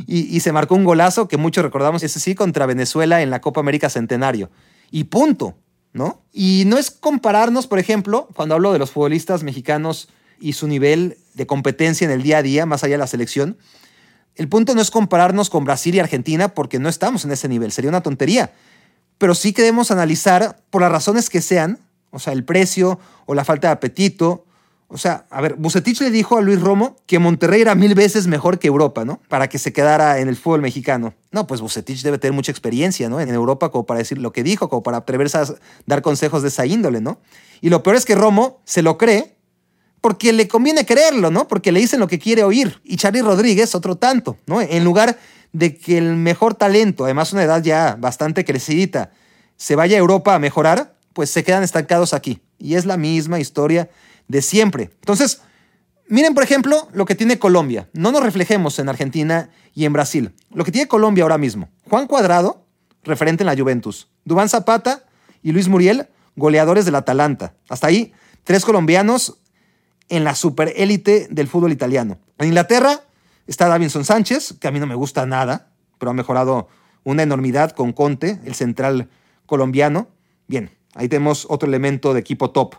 y, 0.07 0.39
se 0.41 0.53
marcó 0.53 0.77
un 0.77 0.85
golazo 0.85 1.27
que 1.27 1.37
muchos 1.37 1.65
recordamos, 1.65 2.03
ese 2.03 2.21
sí, 2.21 2.35
contra 2.35 2.67
Venezuela 2.67 3.23
en 3.23 3.31
la 3.31 3.41
Copa 3.41 3.61
América 3.61 3.91
Centenario. 3.91 4.51
Y 4.93 5.05
punto, 5.05 5.57
¿no? 5.93 6.23
Y 6.33 6.63
no 6.67 6.79
es 6.79 6.93
compararnos, 6.93 7.67
por 7.67 7.81
ejemplo, 7.81 8.29
cuando 8.37 8.55
hablo 8.55 8.73
de 8.73 8.79
los 8.79 8.93
futbolistas 8.93 9.43
mexicanos 9.43 10.09
y 10.39 10.53
su 10.53 10.69
nivel 10.69 11.19
de 11.35 11.47
competencia 11.47 12.05
en 12.05 12.13
el 12.13 12.23
día 12.23 12.39
a 12.39 12.43
día, 12.43 12.67
más 12.67 12.85
allá 12.85 12.95
de 12.95 12.99
la 12.99 13.07
selección, 13.09 13.59
el 14.37 14.49
punto 14.49 14.75
no 14.75 14.81
es 14.81 14.91
compararnos 14.91 15.51
con 15.51 15.65
Brasil 15.65 15.95
y 15.95 15.99
Argentina 15.99 16.55
porque 16.55 16.79
no 16.79 16.89
estamos 16.89 17.25
en 17.25 17.33
ese 17.33 17.49
nivel, 17.49 17.73
sería 17.73 17.89
una 17.89 18.03
tontería. 18.03 18.53
Pero 19.19 19.35
sí 19.35 19.53
queremos 19.53 19.91
analizar, 19.91 20.63
por 20.71 20.83
las 20.83 20.93
razones 20.93 21.31
que 21.31 21.41
sean, 21.41 21.81
o 22.11 22.19
sea, 22.19 22.33
el 22.33 22.45
precio 22.45 23.01
o 23.25 23.35
la 23.35 23.45
falta 23.45 23.69
de 23.69 23.73
apetito, 23.73 24.46
o 24.89 24.99
sea, 24.99 25.27
a 25.31 25.41
ver, 25.41 25.55
Bucetich 25.55 26.01
le 26.01 26.11
dijo 26.11 26.39
a 26.39 26.41
Luis 26.41 26.61
Romo 26.61 26.97
que 27.07 27.19
Monterrey 27.19 27.61
era 27.61 27.75
mil 27.75 27.95
veces 27.97 28.29
mejor 28.29 28.61
que 28.61 28.69
Europa, 28.69 29.05
¿no? 29.05 29.21
Para 29.29 29.49
que 29.49 29.59
se 29.59 29.73
quedara 29.73 30.21
en 30.21 30.29
el 30.29 30.37
fútbol 30.37 30.61
mexicano. 30.61 31.15
No, 31.33 31.49
pues 31.49 31.61
Bucetich 31.61 32.03
debe 32.03 32.19
tener 32.19 32.35
mucha 32.35 32.53
experiencia, 32.53 33.09
¿no? 33.09 33.21
En 33.21 33.29
Europa 33.29 33.71
como 33.71 33.85
para 33.85 33.99
decir 33.99 34.19
lo 34.19 34.33
que 34.33 34.45
dijo, 34.45 34.69
como 34.69 34.85
para 34.85 34.99
atreverse 34.99 35.39
a 35.39 35.45
dar 35.87 36.03
consejos 36.03 36.43
de 36.43 36.49
esa 36.49 36.67
índole, 36.67 37.01
¿no? 37.01 37.21
Y 37.61 37.71
lo 37.71 37.83
peor 37.83 37.97
es 37.97 38.05
que 38.05 38.15
Romo 38.15 38.61
se 38.65 38.83
lo 38.83 38.97
cree 38.97 39.37
porque 40.01 40.33
le 40.33 40.47
conviene 40.47 40.87
creerlo, 40.87 41.33
¿no? 41.33 41.49
Porque 41.49 41.73
le 41.73 41.81
dicen 41.81 41.99
lo 41.99 42.07
que 42.07 42.21
quiere 42.21 42.45
oír. 42.45 42.81
Y 42.85 42.97
Charlie 42.97 43.23
Rodríguez, 43.23 43.75
otro 43.75 43.97
tanto, 43.97 44.37
¿no? 44.47 44.61
En 44.61 44.85
lugar 44.85 45.19
de 45.53 45.77
que 45.77 45.99
el 45.99 46.15
mejor 46.15 46.55
talento, 46.55 47.05
además 47.05 47.33
una 47.33 47.43
edad 47.43 47.61
ya 47.61 47.97
bastante 47.99 48.45
crecidita, 48.45 49.11
se 49.57 49.75
vaya 49.75 49.97
a 49.97 49.99
Europa 49.99 50.33
a 50.35 50.39
mejorar, 50.39 50.95
pues 51.13 51.31
se 51.31 51.43
quedan 51.43 51.65
estancados 51.65 52.15
aquí. 52.15 52.41
Y 52.59 52.75
es 52.75 52.87
la 52.87 52.97
misma 52.97 53.41
historia 53.41 53.91
de 54.29 54.43
siempre. 54.43 54.91
Entonces, 54.95 55.43
miren 56.09 56.35
por 56.35 56.43
ejemplo 56.43 56.89
lo 56.93 57.05
que 57.05 57.15
tiene 57.15 57.39
Colombia. 57.39 57.89
No 57.93 58.13
nos 58.13 58.23
reflejemos 58.23 58.79
en 58.79 58.89
Argentina 58.89 59.51
y 59.75 59.85
en 59.85 59.93
Brasil. 59.93 60.35
Lo 60.53 60.65
que 60.65 60.73
tiene 60.73 60.89
Colombia 60.89 61.25
ahora 61.25 61.39
mismo. 61.39 61.69
Juan 61.89 62.07
Cuadrado, 62.07 62.67
referente 63.05 63.43
en 63.43 63.47
la 63.47 63.57
Juventus. 63.57 64.09
Dubán 64.25 64.49
Zapata 64.49 65.05
y 65.43 65.53
Luis 65.53 65.69
Muriel, 65.69 66.09
goleadores 66.35 66.85
del 66.85 66.95
Atalanta. 66.95 67.55
Hasta 67.69 67.87
ahí, 67.87 68.13
tres 68.45 68.65
colombianos 68.65 69.39
en 70.09 70.25
la 70.25 70.35
superélite 70.35 71.29
del 71.31 71.49
fútbol 71.49 71.73
italiano. 71.73 72.19
En 72.39 72.49
Inglaterra 72.49 73.03
está 73.47 73.69
Davinson 73.69 74.05
Sánchez, 74.05 74.55
que 74.61 74.69
a 74.69 74.71
mí 74.71 74.81
no 74.81 74.87
me 74.87 74.95
gusta 74.95 75.27
nada, 75.27 75.71
pero 75.99 76.11
ha 76.11 76.15
mejorado 76.15 76.69
una 77.05 77.23
enormidad 77.23 77.71
con 77.71 77.93
Conte, 77.93 78.41
el 78.45 78.55
central 78.55 79.09
colombiano. 79.47 80.09
Bien, 80.49 80.71
ahí 80.95 81.09
tenemos 81.09 81.47
otro 81.49 81.69
elemento 81.69 82.15
de 82.15 82.21
equipo 82.21 82.51
top. 82.51 82.77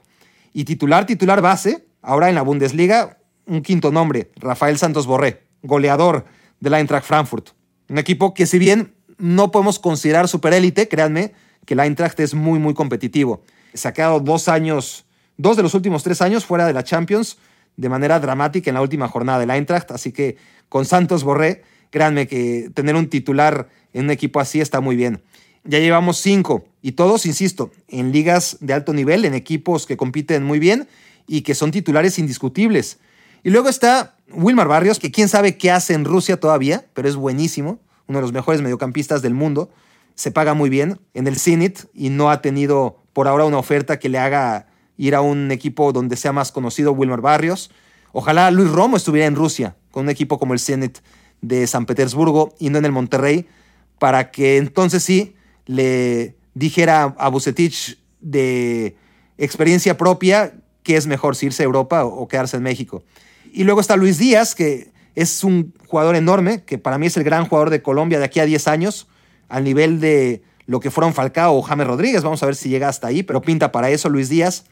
Y 0.58 0.66
titular, 0.66 1.06
titular 1.06 1.40
base, 1.40 1.86
ahora 2.02 2.30
en 2.30 2.34
la 2.34 2.42
Bundesliga, 2.42 3.20
un 3.46 3.62
quinto 3.62 3.92
nombre, 3.92 4.32
Rafael 4.38 4.80
Santos 4.80 5.06
Borré, 5.06 5.44
goleador 5.62 6.26
del 6.60 6.74
Eintracht 6.74 7.06
Frankfurt. 7.06 7.50
Un 7.90 8.00
equipo 8.00 8.34
que 8.34 8.48
si 8.48 8.58
bien 8.58 8.96
no 9.20 9.52
podemos 9.52 9.78
considerar 9.78 10.28
superélite, 10.28 10.88
créanme 10.88 11.34
que 11.64 11.76
el 11.76 11.82
Eintracht 11.82 12.20
es 12.22 12.34
muy, 12.34 12.58
muy 12.58 12.74
competitivo. 12.74 13.44
Se 13.76 13.88
ha 13.88 13.94
quedado 13.94 14.20
dos 14.20 14.48
años, 14.48 15.06
dos 15.38 15.58
de 15.58 15.62
los 15.62 15.76
últimos 15.76 16.02
tres 16.02 16.24
años 16.24 16.44
fuera 16.44 16.66
de 16.66 16.74
la 16.74 16.84
Champions 16.84 17.38
de 17.76 17.90
manera 17.90 18.20
dramática 18.20 18.72
en 18.72 18.74
la 18.74 18.82
última 18.82 19.08
jornada 19.08 19.38
del 19.38 19.52
Eintracht, 19.52 19.92
así 19.92 20.12
que 20.12 20.38
con 20.70 20.86
Santos 20.86 21.24
Borré, 21.24 21.62
créanme 21.92 22.26
que 22.26 22.72
tener 22.74 22.96
un 22.96 23.10
titular 23.12 23.70
en 23.94 24.06
un 24.06 24.10
equipo 24.10 24.40
así 24.40 24.60
está 24.60 24.82
muy 24.82 24.96
bien. 24.96 25.22
Ya 25.66 25.78
llevamos 25.78 26.18
cinco 26.18 26.66
y 26.88 26.94
todos, 26.94 27.26
insisto, 27.26 27.70
en 27.90 28.14
ligas 28.14 28.60
de 28.62 28.72
alto 28.72 28.94
nivel, 28.94 29.26
en 29.26 29.34
equipos 29.34 29.86
que 29.86 29.98
compiten 29.98 30.46
muy 30.46 30.58
bien 30.58 30.88
y 31.28 31.42
que 31.42 31.54
son 31.54 31.72
titulares 31.72 32.18
indiscutibles. 32.18 33.00
Y 33.44 33.50
luego 33.50 33.68
está 33.68 34.16
Wilmar 34.32 34.70
Barrios, 34.70 34.98
que 34.98 35.12
quién 35.12 35.28
sabe 35.28 35.58
qué 35.58 35.70
hace 35.70 35.96
en 35.96 36.06
Rusia 36.06 36.40
todavía, 36.40 36.86
pero 36.94 37.10
es 37.10 37.18
buenísimo, 37.18 37.82
uno 38.08 38.20
de 38.20 38.22
los 38.22 38.32
mejores 38.32 38.62
mediocampistas 38.62 39.22
del 39.22 39.34
mundo. 39.34 39.70
Se 40.16 40.32
paga 40.32 40.54
muy 40.54 40.70
bien 40.70 40.98
en 41.14 41.28
el 41.28 41.36
Zenit 41.36 41.80
y 41.94 42.08
no 42.08 42.32
ha 42.32 42.42
tenido 42.42 43.04
por 43.12 43.28
ahora 43.28 43.44
una 43.44 43.58
oferta 43.58 44.00
que 44.00 44.08
le 44.08 44.20
haga 44.20 44.68
ir 44.96 45.14
a 45.14 45.20
un 45.20 45.52
equipo 45.52 45.92
donde 45.92 46.16
sea 46.16 46.32
más 46.32 46.54
conocido 46.54 46.94
Wilmar 46.94 47.20
Barrios. 47.20 47.70
Ojalá 48.14 48.50
Luis 48.50 48.72
Romo 48.72 48.96
estuviera 48.96 49.28
en 49.28 49.36
Rusia 49.36 49.76
con 49.92 50.04
un 50.04 50.10
equipo 50.10 50.40
como 50.40 50.54
el 50.54 50.62
Zenit 50.62 51.00
de 51.42 51.68
San 51.68 51.86
Petersburgo 51.86 52.56
y 52.60 52.70
no 52.70 52.78
en 52.78 52.86
el 52.86 52.94
Monterrey, 52.94 53.46
para 54.00 54.32
que 54.32 54.56
entonces 54.56 55.04
sí 55.04 55.36
le 55.66 56.38
dijera 56.58 57.16
a 57.18 57.30
Bucetich 57.30 58.00
de 58.20 58.96
experiencia 59.38 59.98
propia 59.98 60.54
que 60.84 60.96
es 60.96 61.06
mejor 61.06 61.36
si 61.36 61.48
irse 61.48 61.64
a 61.64 61.66
Europa 61.66 62.06
o 62.06 62.28
quedarse 62.28 62.58
en 62.58 62.64
México. 62.64 63.04
Y 63.52 63.64
luego 63.64 63.82
está 63.82 63.98
Luis 63.98 64.18
Díaz, 64.18 64.56
que 64.56 64.92
es 65.16 65.44
un 65.44 65.74
jugador 65.88 66.16
enorme, 66.16 66.64
que 66.64 66.78
para 66.78 66.98
mí 66.98 67.08
es 67.08 67.18
el 67.18 67.24
gran 67.24 67.46
jugador 67.46 67.70
de 67.70 67.82
Colombia 67.82 68.20
de 68.20 68.26
aquí 68.26 68.40
a 68.40 68.46
10 68.46 68.68
años, 68.68 69.08
al 69.50 69.64
nivel 69.64 70.00
de 70.00 70.44
lo 70.66 70.80
que 70.80 70.92
fueron 70.92 71.14
Falcao 71.14 71.58
o 71.58 71.62
James 71.62 71.88
Rodríguez. 71.88 72.24
Vamos 72.24 72.42
a 72.42 72.46
ver 72.46 72.56
si 72.56 72.70
llega 72.70 72.88
hasta 72.88 73.08
ahí, 73.08 73.24
pero 73.24 73.42
pinta 73.42 73.72
para 73.72 73.90
eso 73.90 74.10
Luis 74.10 74.30
Díaz. 74.30 74.66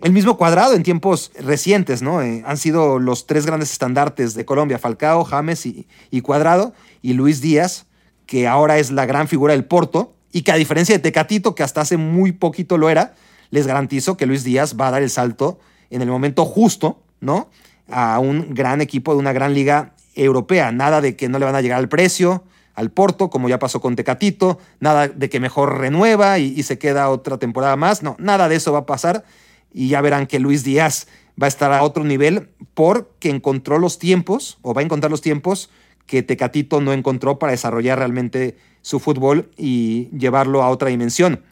El 0.00 0.12
mismo 0.12 0.36
cuadrado 0.36 0.74
en 0.74 0.82
tiempos 0.82 1.30
recientes, 1.38 2.02
¿no? 2.02 2.22
Eh, 2.22 2.42
han 2.46 2.56
sido 2.56 2.98
los 2.98 3.26
tres 3.26 3.46
grandes 3.46 3.70
estandartes 3.70 4.34
de 4.34 4.44
Colombia, 4.44 4.78
Falcao, 4.78 5.24
James 5.24 5.66
y, 5.66 5.86
y 6.10 6.22
Cuadrado, 6.22 6.72
y 7.02 7.12
Luis 7.12 7.40
Díaz, 7.40 7.86
que 8.26 8.48
ahora 8.48 8.78
es 8.78 8.90
la 8.90 9.06
gran 9.06 9.28
figura 9.28 9.52
del 9.52 9.66
Porto, 9.66 10.14
y 10.32 10.42
que 10.42 10.52
a 10.52 10.56
diferencia 10.56 10.94
de 10.94 11.00
Tecatito, 11.00 11.54
que 11.54 11.62
hasta 11.62 11.80
hace 11.80 11.96
muy 11.96 12.32
poquito 12.32 12.78
lo 12.78 12.90
era, 12.90 13.14
les 13.50 13.66
garantizo 13.66 14.16
que 14.16 14.26
Luis 14.26 14.44
Díaz 14.44 14.76
va 14.80 14.88
a 14.88 14.90
dar 14.92 15.02
el 15.02 15.10
salto 15.10 15.58
en 15.90 16.02
el 16.02 16.08
momento 16.08 16.44
justo, 16.44 17.00
¿no? 17.20 17.50
A 17.90 18.18
un 18.20 18.54
gran 18.54 18.80
equipo 18.80 19.12
de 19.12 19.18
una 19.18 19.32
gran 19.32 19.54
liga 19.54 19.94
europea. 20.14 20.70
Nada 20.70 21.00
de 21.00 21.16
que 21.16 21.28
no 21.28 21.38
le 21.38 21.44
van 21.44 21.56
a 21.56 21.60
llegar 21.60 21.78
al 21.78 21.88
precio, 21.88 22.44
al 22.74 22.90
Porto, 22.90 23.28
como 23.28 23.48
ya 23.48 23.58
pasó 23.58 23.80
con 23.80 23.96
Tecatito, 23.96 24.58
nada 24.78 25.08
de 25.08 25.28
que 25.28 25.40
mejor 25.40 25.78
renueva 25.78 26.38
y, 26.38 26.62
se 26.62 26.78
queda 26.78 27.10
otra 27.10 27.38
temporada 27.38 27.76
más. 27.76 28.02
No, 28.02 28.16
nada 28.18 28.48
de 28.48 28.56
eso 28.56 28.72
va 28.72 28.80
a 28.80 28.86
pasar. 28.86 29.24
Y 29.72 29.88
ya 29.88 30.00
verán 30.00 30.26
que 30.26 30.38
Luis 30.38 30.62
Díaz 30.62 31.08
va 31.40 31.46
a 31.46 31.48
estar 31.48 31.72
a 31.72 31.82
otro 31.82 32.04
nivel 32.04 32.50
porque 32.74 33.30
encontró 33.30 33.78
los 33.78 33.98
tiempos, 33.98 34.58
o 34.62 34.74
va 34.74 34.80
a 34.80 34.84
encontrar 34.84 35.10
los 35.10 35.20
tiempos 35.20 35.70
que 36.06 36.22
Tecatito 36.22 36.80
no 36.80 36.92
encontró 36.92 37.38
para 37.38 37.52
desarrollar 37.52 37.98
realmente 37.98 38.56
su 38.82 39.00
fútbol 39.00 39.50
y 39.56 40.08
llevarlo 40.16 40.62
a 40.62 40.68
otra 40.68 40.88
dimensión. 40.88 41.42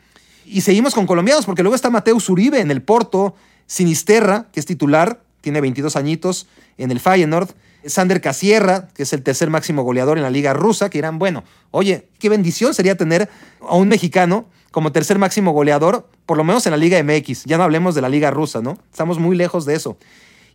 Y 0.45 0.63
seguimos 0.63 0.95
con 0.95 1.07
colombianos, 1.07 1.45
porque 1.45 1.63
luego 1.63 1.75
está 1.75 1.91
Mateus 1.91 2.29
Uribe 2.31 2.61
en 2.61 2.71
el 2.71 2.83
Porto, 2.83 3.35
Sinisterra, 3.67 4.47
que 4.53 4.61
es 4.61 4.67
titular, 4.67 5.21
tiene 5.41 5.61
22 5.61 5.97
añitos 5.97 6.47
en 6.79 6.91
el 6.91 7.01
Feyenoord, 7.01 7.51
Sander 7.85 8.21
Casierra, 8.21 8.89
que 8.95 9.03
es 9.03 9.13
el 9.13 9.23
tercer 9.23 9.51
máximo 9.51 9.83
goleador 9.83 10.17
en 10.17 10.23
la 10.23 10.31
liga 10.31 10.53
rusa, 10.53 10.91
que 10.91 10.99
dirán, 10.99 11.19
bueno, 11.19 11.45
oye, 11.71 12.09
qué 12.19 12.29
bendición 12.29 12.75
sería 12.75 12.97
tener 12.97 13.29
a 13.61 13.77
un 13.77 13.89
mexicano 13.89 14.47
como 14.71 14.93
tercer 14.93 15.19
máximo 15.19 15.53
goleador, 15.53 16.09
por 16.27 16.37
lo 16.37 16.45
menos 16.45 16.67
en 16.67 16.73
la 16.73 16.77
liga 16.77 17.03
MX, 17.03 17.45
ya 17.45 17.57
no 17.57 17.65
hablemos 17.65 17.95
de 17.95 18.03
la 18.03 18.09
liga 18.09 18.31
rusa, 18.31 18.61
¿no? 18.61 18.79
Estamos 18.91 19.19
muy 19.19 19.37
lejos 19.37 19.65
de 19.65 19.75
eso. 19.75 19.97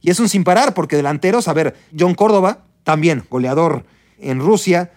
Y 0.01 0.09
es 0.09 0.19
un 0.19 0.29
sin 0.29 0.43
parar, 0.43 0.73
porque 0.73 0.95
delanteros, 0.95 1.47
a 1.47 1.53
ver, 1.53 1.75
John 1.97 2.13
Córdoba, 2.13 2.65
también 2.83 3.23
goleador 3.29 3.85
en 4.19 4.39
Rusia, 4.39 4.91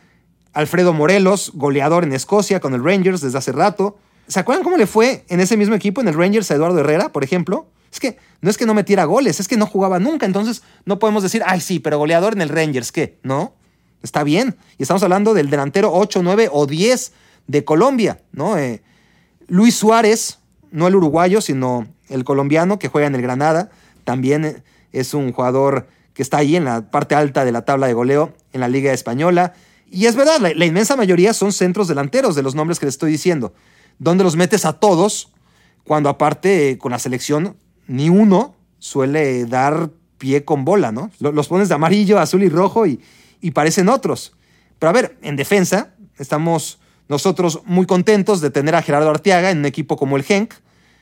Alfredo 0.57 0.95
Morelos, 0.95 1.53
goleador 1.53 2.03
en 2.05 2.15
Escocia 2.15 2.61
con 2.61 2.73
el 2.73 2.83
Rangers 2.83 3.21
desde 3.21 3.37
hace 3.37 3.53
rato. 3.53 3.99
¿Se 4.27 4.41
acuerdan 4.41 4.65
cómo 4.65 4.79
le 4.79 4.87
fue 4.87 5.23
en 5.29 5.41
ese 5.41 5.59
mismo 5.59 5.75
equipo, 5.75 6.01
en 6.01 6.09
el 6.09 6.15
Rangers, 6.15 6.51
a 6.51 6.55
Eduardo 6.55 6.81
Herrera, 6.81 7.11
por 7.11 7.23
ejemplo? 7.23 7.67
Es 7.93 8.01
que 8.01 8.17
no 8.41 8.49
es 8.49 8.57
que 8.57 8.65
no 8.65 8.73
metiera 8.73 9.05
goles, 9.05 9.39
es 9.39 9.49
que 9.49 9.59
no 9.59 9.67
jugaba 9.67 9.99
nunca. 9.99 10.25
Entonces 10.25 10.63
no 10.87 10.99
podemos 10.99 11.23
decir, 11.23 11.43
ay, 11.45 11.61
sí, 11.61 11.79
pero 11.79 11.99
goleador 11.99 12.33
en 12.33 12.41
el 12.41 12.49
Rangers, 12.49 12.91
¿qué? 12.91 13.19
No, 13.23 13.53
está 14.03 14.25
bien. 14.25 14.57
Y 14.79 14.85
estamos 14.85 15.03
hablando 15.03 15.35
del 15.35 15.51
delantero 15.51 15.93
8, 15.93 16.23
9 16.23 16.49
o 16.51 16.65
10 16.65 17.13
de 17.49 17.65
Colombia, 17.67 18.23
¿no? 18.33 18.57
Eh, 18.57 18.83
Luis 19.49 19.77
Suárez, 19.77 20.39
no 20.71 20.89
el 20.89 20.97
uruguayo, 20.97 21.43
sino 21.43 21.87
el 22.09 22.25
colombiano 22.25 22.79
que 22.79 22.89
juega 22.89 23.09
en 23.09 23.15
el 23.15 23.21
Granada, 23.21 23.69
también 24.05 24.65
es 24.93 25.13
un 25.13 25.35
jugador 25.35 25.87
que 26.15 26.23
está 26.23 26.39
ahí 26.39 26.57
en 26.57 26.65
la 26.65 26.91
parte 26.91 27.15
alta 27.15 27.45
de 27.45 27.53
la 27.53 27.67
tabla 27.67 27.89
de 27.89 27.93
goleo 27.93 28.33
en 28.55 28.63
la 28.63 28.69
Liga 28.69 28.95
Española. 28.95 29.53
Y 29.91 30.07
es 30.07 30.17
verdad, 30.17 30.41
la, 30.41 30.65
inmensa 30.65 30.97
mayoría 30.97 31.33
son 31.33 31.53
centros 31.53 31.89
delanteros 31.89 32.35
de 32.35 32.43
los 32.43 32.55
nombres 32.55 32.79
que 32.79 32.87
les 32.87 32.95
estoy 32.95 33.13
diciendo. 33.13 33.55
¿Dónde 33.99 34.25
los 34.25 34.37
metes 34.37 34.65
a 34.65 34.75
todos? 34.75 35.33
Cuando 35.85 36.09
aparte 36.09 36.71
eh, 36.71 36.79
con 36.79 36.93
la 36.93 36.99
selección 36.99 37.57
ni 37.87 38.09
uno 38.09 38.57
suele 38.79 39.47
dar 39.47 39.91
pie 40.19 40.45
con 40.45 40.65
bola, 40.65 40.93
¿no? 40.93 41.11
Los 41.21 41.49
pones 41.49 41.69
de 41.69 41.75
amarillo, 41.75 42.19
azul 42.19 42.43
y 42.43 42.49
rojo 42.49 42.87
y, 42.87 43.01
y 43.41 43.53
parecen 43.53 43.89
otros. 43.89 44.33
Pero 44.79 44.91
a 44.91 44.93
ver, 44.93 45.17
en 45.23 45.37
defensa 45.37 45.95
estamos 46.19 46.79
nosotros 47.09 47.61
muy 47.65 47.87
contentos 47.87 48.41
de 48.41 48.51
tener 48.51 48.75
a 48.75 48.83
Gerardo 48.83 49.11
Arteaga 49.11 49.51
en 49.51 49.59
un 49.59 49.67
equipo 49.67 49.97
como 49.97 50.17
el 50.17 50.25
Genk. 50.25 50.55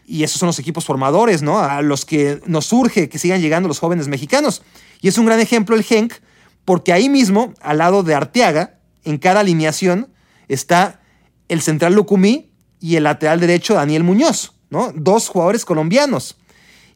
Y 0.07 0.23
esos 0.23 0.39
son 0.39 0.49
los 0.49 0.59
equipos 0.59 0.85
formadores, 0.85 1.41
¿no? 1.41 1.61
A 1.61 1.81
los 1.81 2.05
que 2.05 2.41
nos 2.47 2.71
urge 2.73 3.09
que 3.09 3.19
sigan 3.19 3.41
llegando 3.41 3.69
los 3.69 3.79
jóvenes 3.79 4.07
mexicanos. 4.07 4.63
Y 5.01 5.09
es 5.09 5.17
un 5.17 5.25
gran 5.25 5.41
ejemplo 5.41 5.75
el 5.75 5.83
Genk, 5.83 6.13
porque 6.65 6.93
ahí 6.93 7.09
mismo, 7.09 7.55
al 7.61 7.79
lado 7.79 8.03
de 8.03 8.15
Arteaga, 8.15 8.79
en 9.05 9.19
cada 9.19 9.41
alineación, 9.41 10.09
está 10.49 11.01
el 11.49 11.61
central 11.61 11.95
Lucumí 11.95 12.51
y 12.81 12.97
el 12.97 13.05
lateral 13.05 13.41
derecho 13.41 13.75
Daniel 13.75 14.05
Muñoz, 14.05 14.55
¿no? 14.71 14.93
Dos 14.95 15.29
jugadores 15.29 15.65
colombianos. 15.65 16.37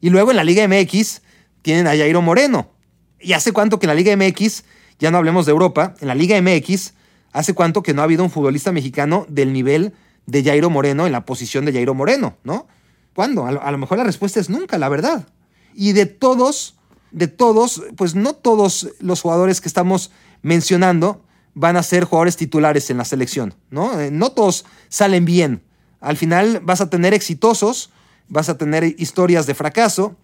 Y 0.01 0.09
luego 0.09 0.31
en 0.31 0.37
la 0.37 0.43
Liga 0.43 0.67
MX 0.67 1.21
tienen 1.61 1.87
a 1.87 1.91
Jairo 1.91 2.21
Moreno. 2.21 2.71
¿Y 3.19 3.33
hace 3.33 3.51
cuánto 3.51 3.79
que 3.79 3.85
en 3.85 3.89
la 3.89 3.95
Liga 3.95 4.15
MX, 4.15 4.63
ya 4.97 5.11
no 5.11 5.17
hablemos 5.17 5.45
de 5.45 5.51
Europa, 5.51 5.95
en 5.99 6.07
la 6.07 6.15
Liga 6.15 6.41
MX, 6.41 6.93
hace 7.31 7.53
cuánto 7.53 7.83
que 7.83 7.93
no 7.93 8.01
ha 8.01 8.05
habido 8.05 8.23
un 8.23 8.31
futbolista 8.31 8.71
mexicano 8.71 9.25
del 9.29 9.53
nivel 9.53 9.93
de 10.25 10.43
Jairo 10.43 10.69
Moreno 10.69 11.05
en 11.05 11.11
la 11.11 11.25
posición 11.25 11.65
de 11.65 11.73
Jairo 11.73 11.93
Moreno, 11.93 12.37
¿no? 12.43 12.67
¿Cuándo? 13.13 13.45
A 13.45 13.51
lo, 13.51 13.61
a 13.61 13.71
lo 13.71 13.77
mejor 13.77 13.97
la 13.97 14.03
respuesta 14.03 14.39
es 14.39 14.49
nunca, 14.49 14.77
la 14.77 14.89
verdad. 14.89 15.27
Y 15.75 15.91
de 15.93 16.05
todos, 16.05 16.78
de 17.11 17.27
todos, 17.27 17.83
pues 17.95 18.15
no 18.15 18.33
todos 18.33 18.89
los 18.99 19.21
jugadores 19.21 19.61
que 19.61 19.67
estamos 19.67 20.11
mencionando 20.41 21.23
van 21.53 21.77
a 21.77 21.83
ser 21.83 22.03
jugadores 22.03 22.37
titulares 22.37 22.89
en 22.89 22.97
la 22.97 23.05
selección, 23.05 23.53
¿no? 23.69 23.99
Eh, 23.99 24.11
no 24.11 24.31
todos 24.31 24.65
salen 24.87 25.25
bien. 25.25 25.63
Al 25.99 26.17
final 26.17 26.61
vas 26.63 26.81
a 26.81 26.89
tener 26.89 27.13
exitosos, 27.13 27.89
vas 28.27 28.49
a 28.49 28.57
tener 28.57 28.83
historias 28.97 29.45
de 29.47 29.55
fracaso, 29.55 30.15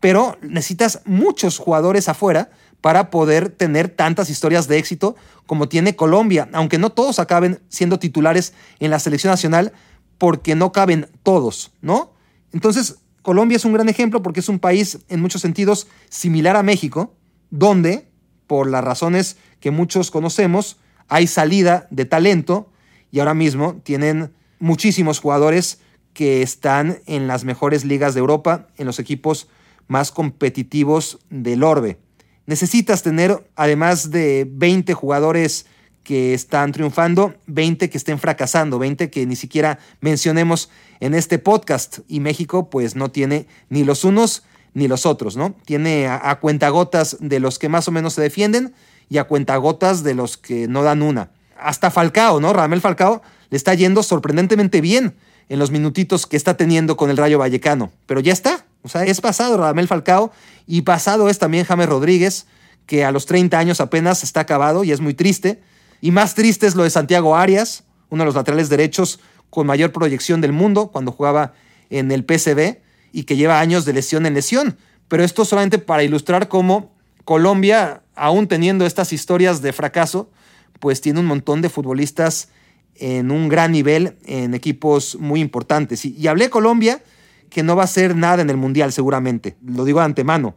pero 0.00 0.38
necesitas 0.42 1.02
muchos 1.04 1.58
jugadores 1.58 2.08
afuera 2.08 2.50
para 2.80 3.10
poder 3.10 3.50
tener 3.50 3.88
tantas 3.88 4.30
historias 4.30 4.66
de 4.66 4.78
éxito 4.78 5.14
como 5.46 5.68
tiene 5.68 5.96
Colombia, 5.96 6.48
aunque 6.52 6.78
no 6.78 6.90
todos 6.90 7.18
acaben 7.18 7.60
siendo 7.68 7.98
titulares 7.98 8.54
en 8.78 8.90
la 8.90 8.98
selección 8.98 9.30
nacional 9.30 9.72
porque 10.16 10.54
no 10.54 10.72
caben 10.72 11.08
todos, 11.22 11.72
¿no? 11.82 12.12
Entonces, 12.52 12.96
Colombia 13.22 13.56
es 13.56 13.64
un 13.64 13.72
gran 13.72 13.88
ejemplo 13.88 14.22
porque 14.22 14.40
es 14.40 14.48
un 14.48 14.58
país 14.58 14.98
en 15.08 15.20
muchos 15.20 15.42
sentidos 15.42 15.88
similar 16.08 16.56
a 16.56 16.62
México, 16.62 17.14
donde, 17.50 18.08
por 18.46 18.68
las 18.68 18.84
razones 18.84 19.36
que 19.60 19.70
muchos 19.70 20.10
conocemos, 20.10 20.78
hay 21.08 21.26
salida 21.26 21.86
de 21.90 22.04
talento 22.04 22.70
y 23.10 23.18
ahora 23.18 23.34
mismo 23.34 23.80
tienen 23.82 24.32
muchísimos 24.58 25.18
jugadores 25.18 25.80
que 26.12 26.42
están 26.42 26.98
en 27.06 27.26
las 27.26 27.44
mejores 27.44 27.84
ligas 27.84 28.14
de 28.14 28.20
Europa, 28.20 28.68
en 28.76 28.86
los 28.86 28.98
equipos 28.98 29.48
más 29.88 30.12
competitivos 30.12 31.18
del 31.30 31.62
orbe. 31.62 31.98
Necesitas 32.46 33.02
tener, 33.02 33.48
además 33.54 34.10
de 34.10 34.46
20 34.50 34.94
jugadores 34.94 35.66
que 36.02 36.34
están 36.34 36.72
triunfando, 36.72 37.34
20 37.46 37.90
que 37.90 37.98
estén 37.98 38.18
fracasando, 38.18 38.78
20 38.78 39.10
que 39.10 39.26
ni 39.26 39.36
siquiera 39.36 39.78
mencionemos 40.00 40.70
en 41.00 41.14
este 41.14 41.38
podcast. 41.38 41.98
Y 42.08 42.20
México 42.20 42.70
pues 42.70 42.96
no 42.96 43.10
tiene 43.10 43.46
ni 43.68 43.84
los 43.84 44.04
unos 44.04 44.44
ni 44.74 44.88
los 44.88 45.06
otros, 45.06 45.36
¿no? 45.36 45.54
Tiene 45.64 46.06
a, 46.08 46.38
cuentagotas 46.40 47.16
de 47.20 47.40
los 47.40 47.58
que 47.58 47.68
más 47.68 47.88
o 47.88 47.92
menos 47.92 48.14
se 48.14 48.22
defienden 48.22 48.74
y 49.08 49.18
a 49.18 49.24
cuentagotas 49.24 50.02
de 50.02 50.14
los 50.14 50.36
que 50.36 50.68
no 50.68 50.82
dan 50.82 51.02
una. 51.02 51.30
Hasta 51.58 51.90
Falcao, 51.90 52.40
¿no? 52.40 52.52
Ramel 52.52 52.80
Falcao 52.80 53.22
le 53.50 53.56
está 53.56 53.74
yendo 53.74 54.02
sorprendentemente 54.02 54.80
bien 54.80 55.14
en 55.48 55.58
los 55.58 55.70
minutitos 55.70 56.26
que 56.26 56.36
está 56.36 56.56
teniendo 56.56 56.96
con 56.96 57.10
el 57.10 57.16
Rayo 57.16 57.38
Vallecano. 57.38 57.90
Pero 58.06 58.20
ya 58.20 58.32
está. 58.32 58.64
O 58.82 58.88
sea, 58.88 59.04
es 59.04 59.20
pasado 59.20 59.56
Ramel 59.56 59.88
Falcao 59.88 60.32
y 60.66 60.82
pasado 60.82 61.28
es 61.28 61.38
también 61.38 61.64
James 61.64 61.88
Rodríguez, 61.88 62.46
que 62.86 63.04
a 63.04 63.12
los 63.12 63.26
30 63.26 63.58
años 63.58 63.80
apenas 63.80 64.22
está 64.22 64.40
acabado 64.40 64.84
y 64.84 64.92
es 64.92 65.00
muy 65.00 65.14
triste. 65.14 65.60
Y 66.00 66.10
más 66.10 66.34
triste 66.34 66.66
es 66.66 66.74
lo 66.74 66.84
de 66.84 66.90
Santiago 66.90 67.36
Arias, 67.36 67.84
uno 68.08 68.22
de 68.22 68.26
los 68.26 68.34
laterales 68.34 68.68
derechos 68.68 69.20
con 69.50 69.66
mayor 69.66 69.92
proyección 69.92 70.40
del 70.40 70.52
mundo 70.52 70.88
cuando 70.88 71.12
jugaba 71.12 71.54
en 71.90 72.10
el 72.12 72.24
PCB 72.24 72.78
y 73.12 73.24
que 73.24 73.36
lleva 73.36 73.60
años 73.60 73.84
de 73.84 73.92
lesión 73.92 74.26
en 74.26 74.34
lesión. 74.34 74.78
Pero 75.08 75.24
esto 75.24 75.44
solamente 75.44 75.78
para 75.78 76.04
ilustrar 76.04 76.48
cómo 76.48 76.94
Colombia, 77.24 78.02
aún 78.14 78.46
teniendo 78.46 78.86
estas 78.86 79.12
historias 79.12 79.60
de 79.60 79.72
fracaso, 79.72 80.30
pues 80.78 81.00
tiene 81.00 81.20
un 81.20 81.26
montón 81.26 81.62
de 81.62 81.68
futbolistas 81.68 82.48
en 82.94 83.30
un 83.30 83.48
gran 83.48 83.72
nivel 83.72 84.16
en 84.24 84.54
equipos 84.54 85.16
muy 85.18 85.40
importantes. 85.40 86.04
Y, 86.04 86.16
y 86.16 86.28
hablé 86.28 86.48
Colombia, 86.50 87.02
que 87.50 87.62
no 87.62 87.76
va 87.76 87.84
a 87.84 87.88
ser 87.88 88.16
nada 88.16 88.40
en 88.42 88.50
el 88.50 88.56
Mundial 88.56 88.92
seguramente, 88.92 89.56
lo 89.64 89.84
digo 89.84 89.98
de 89.98 90.06
antemano, 90.06 90.54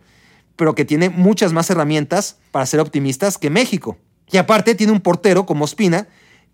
pero 0.56 0.76
que 0.76 0.86
tiene 0.86 1.10
muchas 1.10 1.52
más 1.52 1.70
herramientas 1.70 2.38
para 2.52 2.66
ser 2.66 2.80
optimistas 2.80 3.38
que 3.38 3.50
México. 3.50 3.98
Y 4.34 4.38
aparte 4.38 4.74
tiene 4.74 4.92
un 4.92 5.00
portero 5.00 5.46
como 5.46 5.68
Spina, 5.68 6.08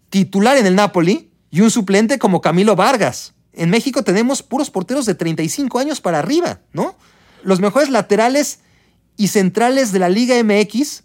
titular 0.10 0.58
en 0.58 0.66
el 0.66 0.76
Napoli, 0.76 1.32
y 1.50 1.62
un 1.62 1.72
suplente 1.72 2.20
como 2.20 2.42
Camilo 2.42 2.76
Vargas. 2.76 3.34
En 3.54 3.70
México 3.70 4.04
tenemos 4.04 4.44
puros 4.44 4.70
porteros 4.70 5.06
de 5.06 5.16
35 5.16 5.80
años 5.80 6.02
para 6.02 6.20
arriba, 6.20 6.60
¿no? 6.74 6.98
Los 7.42 7.62
mejores 7.62 7.90
laterales 7.90 8.60
y 9.16 9.30
centrales 9.30 9.94
de 9.94 10.00
la 10.00 10.10
Liga 10.10 10.36
MX 10.44 11.04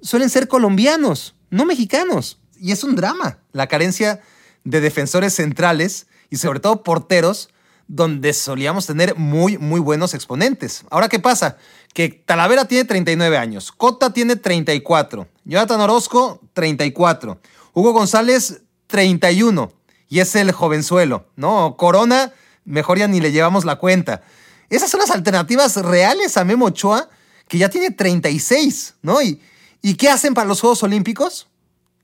suelen 0.00 0.30
ser 0.30 0.48
colombianos, 0.48 1.34
no 1.50 1.66
mexicanos. 1.66 2.40
Y 2.58 2.72
es 2.72 2.82
un 2.82 2.96
drama 2.96 3.38
la 3.52 3.66
carencia 3.66 4.22
de 4.64 4.80
defensores 4.80 5.34
centrales 5.34 6.06
y 6.30 6.36
sobre 6.36 6.60
todo 6.60 6.82
porteros 6.82 7.50
donde 7.92 8.32
solíamos 8.34 8.86
tener 8.86 9.16
muy, 9.16 9.58
muy 9.58 9.80
buenos 9.80 10.14
exponentes. 10.14 10.84
Ahora, 10.90 11.08
¿qué 11.08 11.18
pasa? 11.18 11.56
Que 11.92 12.08
Talavera 12.08 12.66
tiene 12.66 12.84
39 12.84 13.36
años, 13.36 13.72
Cota 13.72 14.12
tiene 14.12 14.36
34, 14.36 15.26
Jonathan 15.44 15.80
Orozco 15.80 16.40
34, 16.52 17.40
Hugo 17.74 17.92
González 17.92 18.62
31 18.86 19.72
y 20.08 20.20
es 20.20 20.36
el 20.36 20.52
jovenzuelo, 20.52 21.26
¿no? 21.34 21.76
Corona, 21.76 22.32
mejor 22.64 22.96
ya 22.96 23.08
ni 23.08 23.18
le 23.18 23.32
llevamos 23.32 23.64
la 23.64 23.74
cuenta. 23.74 24.22
Esas 24.68 24.88
son 24.88 25.00
las 25.00 25.10
alternativas 25.10 25.74
reales 25.74 26.36
a 26.36 26.44
Memo 26.44 26.66
Ochoa, 26.66 27.08
que 27.48 27.58
ya 27.58 27.70
tiene 27.70 27.90
36, 27.90 28.94
¿no? 29.02 29.20
¿Y, 29.20 29.42
¿Y 29.82 29.94
qué 29.94 30.08
hacen 30.08 30.34
para 30.34 30.46
los 30.46 30.60
Juegos 30.60 30.84
Olímpicos? 30.84 31.48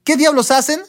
¿Qué 0.02 0.16
diablos 0.16 0.50
hacen? 0.50 0.80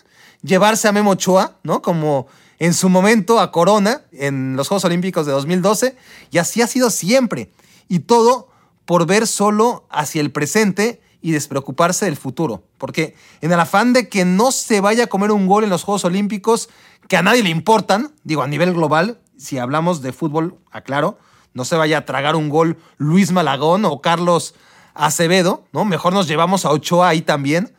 Llevarse 0.41 0.87
a 0.87 0.91
Memo 0.91 1.11
Ochoa, 1.11 1.59
¿no? 1.61 1.83
Como 1.83 2.25
en 2.59 2.73
su 2.73 2.89
momento 2.89 3.39
a 3.39 3.51
Corona 3.51 4.01
en 4.11 4.55
los 4.55 4.67
Juegos 4.67 4.85
Olímpicos 4.85 5.25
de 5.25 5.31
2012, 5.31 5.95
y 6.31 6.37
así 6.37 6.61
ha 6.61 6.67
sido 6.67 6.89
siempre. 6.89 7.51
Y 7.87 7.99
todo 7.99 8.49
por 8.85 9.05
ver 9.05 9.27
solo 9.27 9.85
hacia 9.89 10.21
el 10.21 10.31
presente 10.31 11.01
y 11.21 11.31
despreocuparse 11.31 12.05
del 12.05 12.15
futuro. 12.15 12.63
Porque 12.77 13.15
en 13.41 13.51
el 13.51 13.59
afán 13.59 13.93
de 13.93 14.07
que 14.09 14.25
no 14.25 14.51
se 14.51 14.81
vaya 14.81 15.05
a 15.05 15.07
comer 15.07 15.31
un 15.31 15.47
gol 15.47 15.63
en 15.63 15.69
los 15.69 15.83
Juegos 15.83 16.05
Olímpicos, 16.05 16.69
que 17.07 17.17
a 17.17 17.21
nadie 17.21 17.43
le 17.43 17.49
importan, 17.49 18.13
digo 18.23 18.43
a 18.43 18.47
nivel 18.47 18.73
global, 18.73 19.19
si 19.37 19.57
hablamos 19.57 20.01
de 20.01 20.13
fútbol, 20.13 20.57
aclaro, 20.71 21.19
no 21.53 21.65
se 21.65 21.75
vaya 21.75 21.99
a 21.99 22.05
tragar 22.05 22.35
un 22.35 22.49
gol 22.49 22.77
Luis 22.97 23.31
Malagón 23.31 23.85
o 23.85 24.01
Carlos 24.01 24.55
Acevedo, 24.93 25.65
¿no? 25.73 25.85
Mejor 25.85 26.13
nos 26.13 26.27
llevamos 26.27 26.65
a 26.65 26.71
Ochoa 26.71 27.09
ahí 27.09 27.21
también. 27.21 27.73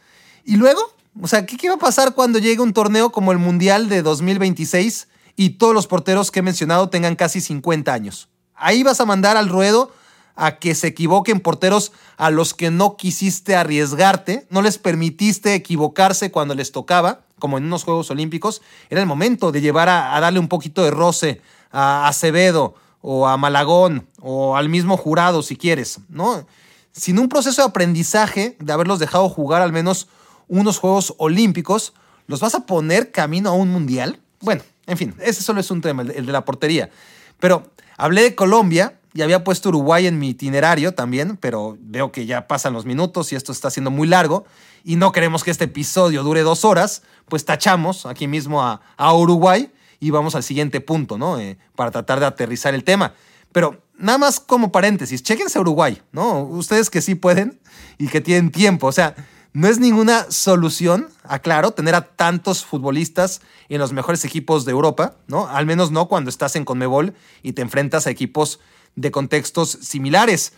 ¿Y 0.44 0.56
luego? 0.56 0.80
O 1.20 1.26
sea, 1.26 1.46
¿qué, 1.46 1.56
¿qué 1.56 1.68
va 1.68 1.74
a 1.74 1.78
pasar 1.78 2.14
cuando 2.14 2.38
llegue 2.38 2.60
un 2.60 2.72
torneo 2.72 3.10
como 3.10 3.32
el 3.32 3.38
Mundial 3.38 3.88
de 3.88 4.02
2026 4.02 5.08
y 5.36 5.50
todos 5.50 5.74
los 5.74 5.86
porteros 5.86 6.30
que 6.30 6.40
he 6.40 6.42
mencionado 6.42 6.88
tengan 6.88 7.16
casi 7.16 7.40
50 7.40 7.92
años? 7.92 8.28
Ahí 8.54 8.82
vas 8.82 9.00
a 9.00 9.06
mandar 9.06 9.36
al 9.36 9.48
ruedo 9.48 9.92
a 10.38 10.58
que 10.58 10.76
se 10.76 10.86
equivoquen 10.86 11.40
porteros 11.40 11.92
a 12.16 12.30
los 12.30 12.54
que 12.54 12.70
no 12.70 12.96
quisiste 12.96 13.56
arriesgarte, 13.56 14.46
no 14.50 14.62
les 14.62 14.78
permitiste 14.78 15.54
equivocarse 15.54 16.30
cuando 16.30 16.54
les 16.54 16.70
tocaba, 16.70 17.22
como 17.40 17.58
en 17.58 17.64
unos 17.64 17.82
Juegos 17.82 18.10
Olímpicos. 18.12 18.62
Era 18.88 19.00
el 19.00 19.06
momento 19.06 19.50
de 19.50 19.60
llevar 19.60 19.88
a, 19.88 20.18
darle 20.20 20.38
un 20.38 20.48
poquito 20.48 20.84
de 20.84 20.92
roce 20.92 21.42
a 21.72 22.06
Acevedo 22.06 22.76
o 23.00 23.26
a 23.26 23.36
Malagón 23.36 24.08
o 24.20 24.56
al 24.56 24.68
mismo 24.68 24.96
jurado 24.96 25.42
si 25.42 25.56
quieres, 25.56 25.98
¿no? 26.08 26.46
Sin 26.92 27.18
un 27.18 27.28
proceso 27.28 27.62
de 27.62 27.68
aprendizaje 27.68 28.56
de 28.60 28.72
haberlos 28.72 29.00
dejado 29.00 29.28
jugar 29.28 29.60
al 29.60 29.72
menos 29.72 30.08
unos 30.48 30.78
Juegos 30.78 31.14
Olímpicos, 31.18 31.94
¿los 32.26 32.40
vas 32.40 32.54
a 32.54 32.66
poner 32.66 33.12
camino 33.12 33.50
a 33.50 33.52
un 33.52 33.70
mundial? 33.70 34.20
Bueno, 34.40 34.62
en 34.86 34.96
fin, 34.96 35.14
ese 35.20 35.42
solo 35.42 35.60
es 35.60 35.70
un 35.70 35.80
tema, 35.80 36.02
el 36.02 36.26
de 36.26 36.32
la 36.32 36.44
portería. 36.44 36.90
Pero 37.38 37.70
hablé 37.96 38.22
de 38.22 38.34
Colombia 38.34 38.98
y 39.14 39.22
había 39.22 39.44
puesto 39.44 39.70
Uruguay 39.70 40.06
en 40.06 40.18
mi 40.18 40.30
itinerario 40.30 40.94
también, 40.94 41.36
pero 41.36 41.76
veo 41.80 42.12
que 42.12 42.26
ya 42.26 42.46
pasan 42.46 42.72
los 42.72 42.84
minutos 42.84 43.32
y 43.32 43.36
esto 43.36 43.52
está 43.52 43.70
siendo 43.70 43.90
muy 43.90 44.06
largo 44.08 44.44
y 44.84 44.96
no 44.96 45.12
queremos 45.12 45.44
que 45.44 45.50
este 45.50 45.64
episodio 45.64 46.22
dure 46.22 46.42
dos 46.42 46.64
horas, 46.64 47.02
pues 47.28 47.44
tachamos 47.44 48.06
aquí 48.06 48.26
mismo 48.26 48.62
a, 48.62 48.80
a 48.96 49.14
Uruguay 49.14 49.70
y 50.00 50.10
vamos 50.10 50.34
al 50.34 50.42
siguiente 50.42 50.80
punto, 50.80 51.18
¿no? 51.18 51.38
Eh, 51.38 51.58
para 51.74 51.90
tratar 51.90 52.20
de 52.20 52.26
aterrizar 52.26 52.74
el 52.74 52.84
tema. 52.84 53.14
Pero 53.52 53.82
nada 53.96 54.18
más 54.18 54.40
como 54.40 54.70
paréntesis, 54.70 55.22
chequense 55.22 55.58
Uruguay, 55.58 56.00
¿no? 56.12 56.42
Ustedes 56.42 56.90
que 56.90 57.02
sí 57.02 57.14
pueden 57.14 57.58
y 57.98 58.08
que 58.08 58.20
tienen 58.20 58.50
tiempo, 58.52 58.86
o 58.86 58.92
sea, 58.92 59.14
no 59.52 59.68
es 59.68 59.78
ninguna 59.78 60.30
solución, 60.30 61.08
aclaro, 61.24 61.72
tener 61.72 61.94
a 61.94 62.02
tantos 62.02 62.64
futbolistas 62.64 63.40
en 63.68 63.78
los 63.78 63.92
mejores 63.92 64.24
equipos 64.24 64.64
de 64.64 64.72
Europa, 64.72 65.16
¿no? 65.26 65.48
Al 65.48 65.66
menos 65.66 65.90
no 65.90 66.06
cuando 66.08 66.30
estás 66.30 66.56
en 66.56 66.64
Conmebol 66.64 67.14
y 67.42 67.52
te 67.52 67.62
enfrentas 67.62 68.06
a 68.06 68.10
equipos 68.10 68.60
de 68.94 69.10
contextos 69.10 69.70
similares. 69.70 70.52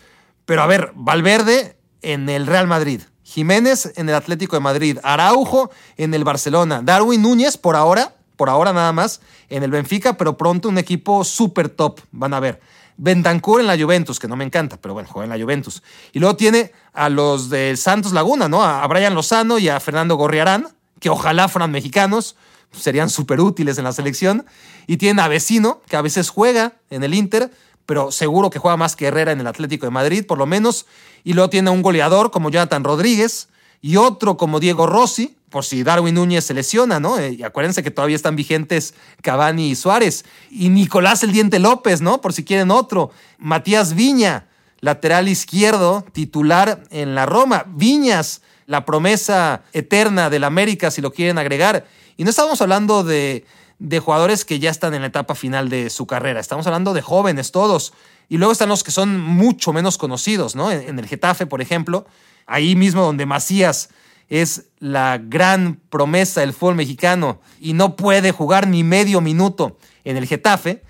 Pero 0.45 0.61
a 0.61 0.67
ver, 0.67 0.91
Valverde 0.95 1.77
en 2.01 2.29
el 2.29 2.47
Real 2.47 2.67
Madrid, 2.67 3.01
Jiménez 3.23 3.93
en 3.95 4.09
el 4.09 4.15
Atlético 4.15 4.55
de 4.55 4.61
Madrid, 4.61 4.97
Araujo 5.03 5.71
en 5.97 6.13
el 6.13 6.23
Barcelona, 6.23 6.81
Darwin 6.83 7.21
Núñez 7.21 7.57
por 7.57 7.75
ahora, 7.75 8.15
por 8.35 8.49
ahora 8.49 8.73
nada 8.73 8.91
más, 8.91 9.21
en 9.49 9.63
el 9.63 9.71
Benfica, 9.71 10.17
pero 10.17 10.35
pronto 10.35 10.67
un 10.67 10.77
equipo 10.77 11.23
súper 11.23 11.69
top, 11.69 12.01
van 12.11 12.33
a 12.33 12.39
ver. 12.39 12.59
Bentancur 13.03 13.59
en 13.59 13.65
la 13.65 13.75
Juventus, 13.75 14.19
que 14.19 14.27
no 14.27 14.35
me 14.35 14.45
encanta, 14.45 14.77
pero 14.77 14.93
bueno, 14.93 15.09
juega 15.11 15.23
en 15.25 15.35
la 15.35 15.43
Juventus. 15.43 15.81
Y 16.13 16.19
luego 16.19 16.35
tiene 16.35 16.71
a 16.93 17.09
los 17.09 17.49
de 17.49 17.75
Santos 17.75 18.11
Laguna, 18.11 18.47
¿no? 18.47 18.63
A 18.63 18.85
Brian 18.85 19.15
Lozano 19.15 19.57
y 19.57 19.69
a 19.69 19.79
Fernando 19.79 20.15
Gorriarán, 20.17 20.67
que 20.99 21.09
ojalá 21.09 21.47
fueran 21.47 21.71
mexicanos, 21.71 22.35
serían 22.71 23.09
súper 23.09 23.41
útiles 23.41 23.79
en 23.79 23.85
la 23.85 23.91
selección. 23.91 24.45
Y 24.85 24.97
tiene 24.97 25.19
a 25.23 25.27
Vecino, 25.27 25.81
que 25.89 25.95
a 25.95 26.03
veces 26.03 26.29
juega 26.29 26.73
en 26.91 27.03
el 27.03 27.15
Inter, 27.15 27.49
pero 27.87 28.11
seguro 28.11 28.51
que 28.51 28.59
juega 28.59 28.77
más 28.77 28.95
que 28.95 29.07
Herrera 29.07 29.31
en 29.31 29.39
el 29.39 29.47
Atlético 29.47 29.87
de 29.87 29.91
Madrid, 29.91 30.23
por 30.27 30.37
lo 30.37 30.45
menos. 30.45 30.85
Y 31.23 31.33
luego 31.33 31.49
tiene 31.49 31.71
un 31.71 31.81
goleador 31.81 32.29
como 32.29 32.51
Jonathan 32.51 32.83
Rodríguez 32.83 33.49
y 33.81 33.95
otro 33.95 34.37
como 34.37 34.59
Diego 34.59 34.85
Rossi, 34.85 35.35
por 35.51 35.65
si 35.65 35.83
Darwin 35.83 36.15
Núñez 36.15 36.45
se 36.45 36.55
lesiona, 36.55 36.99
¿no? 36.99 37.19
Eh, 37.19 37.35
y 37.37 37.43
acuérdense 37.43 37.83
que 37.83 37.91
todavía 37.91 38.15
están 38.15 38.35
vigentes 38.35 38.95
Cavani 39.21 39.69
y 39.69 39.75
Suárez. 39.75 40.25
Y 40.49 40.69
Nicolás 40.69 41.21
El 41.21 41.31
Diente 41.31 41.59
López, 41.59 42.01
¿no? 42.01 42.21
Por 42.21 42.33
si 42.33 42.43
quieren 42.43 42.71
otro. 42.71 43.11
Matías 43.37 43.93
Viña, 43.93 44.47
lateral 44.79 45.27
izquierdo, 45.27 46.03
titular 46.13 46.83
en 46.89 47.13
la 47.13 47.27
Roma. 47.27 47.65
Viñas, 47.67 48.41
la 48.65 48.85
promesa 48.85 49.61
eterna 49.73 50.31
del 50.31 50.43
América, 50.45 50.89
si 50.89 51.01
lo 51.01 51.11
quieren 51.11 51.37
agregar. 51.37 51.85
Y 52.17 52.23
no 52.23 52.31
estamos 52.31 52.61
hablando 52.61 53.03
de, 53.03 53.45
de 53.77 53.99
jugadores 53.99 54.45
que 54.45 54.59
ya 54.59 54.69
están 54.69 54.93
en 54.93 55.01
la 55.01 55.07
etapa 55.07 55.35
final 55.35 55.67
de 55.69 55.89
su 55.89 56.07
carrera. 56.07 56.39
Estamos 56.39 56.65
hablando 56.65 56.93
de 56.93 57.01
jóvenes 57.01 57.51
todos. 57.51 57.93
Y 58.29 58.37
luego 58.37 58.53
están 58.53 58.69
los 58.69 58.83
que 58.83 58.91
son 58.91 59.19
mucho 59.19 59.73
menos 59.73 59.97
conocidos, 59.97 60.55
¿no? 60.55 60.71
En, 60.71 60.97
el 60.97 61.05
Getafe, 61.05 61.47
por 61.47 61.61
ejemplo, 61.61 62.05
ahí 62.45 62.77
mismo 62.77 63.01
donde 63.01 63.25
Macías 63.25 63.89
es 64.31 64.69
la 64.79 65.17
gran 65.21 65.81
promesa 65.89 66.39
del 66.39 66.53
fútbol 66.53 66.75
mexicano 66.75 67.41
y 67.59 67.73
no 67.73 67.97
puede 67.97 68.31
jugar 68.31 68.65
ni 68.65 68.81
medio 68.81 69.19
minuto 69.19 69.77
en 70.05 70.15
el 70.15 70.25
Getafe. 70.25 70.83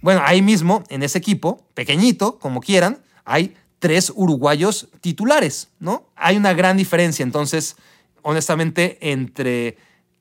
Bueno, 0.00 0.22
ahí 0.24 0.40
mismo, 0.40 0.82
en 0.88 1.02
ese 1.02 1.18
equipo, 1.18 1.68
pequeñito, 1.74 2.38
como 2.38 2.60
quieran, 2.60 3.02
hay 3.26 3.54
tres 3.80 4.10
uruguayos 4.16 4.88
titulares, 5.02 5.68
¿no? 5.78 6.08
Hay 6.16 6.38
una 6.38 6.54
gran 6.54 6.78
diferencia, 6.78 7.22
entonces, 7.22 7.76
honestamente, 8.22 8.96
entre 9.12 9.76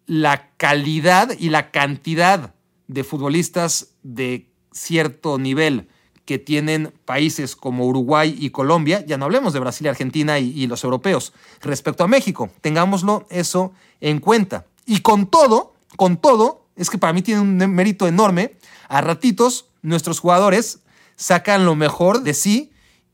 la 0.05 0.49
calidad 0.57 1.31
y 1.39 1.51
la 1.51 1.71
cantidad 1.71 2.55
de 2.87 3.03
futbolistas 3.05 3.93
de 4.03 4.49
cierto 4.73 5.37
nivel 5.37 5.87
que 6.25 6.39
tienen 6.39 6.91
países 7.05 7.55
como 7.55 7.85
Uruguay 7.85 8.35
y 8.37 8.49
Colombia, 8.49 9.05
ya 9.05 9.17
no 9.17 9.25
hablemos 9.25 9.53
de 9.53 9.59
Brasil 9.59 9.85
y 9.85 9.89
Argentina 9.89 10.39
y, 10.39 10.65
los 10.67 10.83
europeos, 10.83 11.33
respecto 11.61 12.03
a 12.03 12.07
México, 12.07 12.49
tengámoslo 12.61 13.27
eso 13.29 13.73
en 14.01 14.19
cuenta. 14.19 14.65
Y 14.85 14.99
con 14.99 15.27
todo, 15.27 15.75
con 15.95 16.17
todo, 16.17 16.65
es 16.75 16.89
que 16.89 16.97
para 16.97 17.13
mí 17.13 17.21
tiene 17.21 17.41
un 17.41 17.57
mérito 17.57 18.07
enorme, 18.07 18.55
a 18.89 19.01
ratitos 19.01 19.69
nuestros 19.81 20.19
jugadores 20.19 20.79
sacan 21.15 21.65
lo 21.65 21.75
mejor 21.75 22.21
de 22.21 22.33
sí 22.33 22.71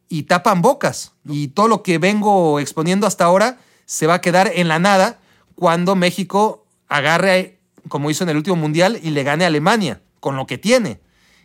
y 0.09 0.23
tapan 0.23 0.61
bocas. 0.61 1.13
Y 1.25 1.49
todo 1.49 1.67
lo 1.67 1.83
que 1.83 1.97
vengo 1.97 2.59
exponiendo 2.59 3.07
hasta 3.07 3.25
ahora 3.25 3.59
se 3.85 4.07
va 4.07 4.15
a 4.15 4.21
quedar 4.21 4.51
en 4.55 4.67
la 4.67 4.79
nada 4.79 5.19
cuando 5.55 5.95
México 5.95 6.65
agarre, 6.87 7.59
como 7.87 8.09
hizo 8.09 8.23
en 8.23 8.29
el 8.29 8.37
último 8.37 8.55
mundial, 8.55 8.99
y 9.01 9.11
le 9.11 9.23
gane 9.23 9.43
a 9.43 9.47
Alemania, 9.47 10.01
con 10.19 10.35
lo 10.35 10.47
que 10.47 10.57
tiene. 10.57 10.99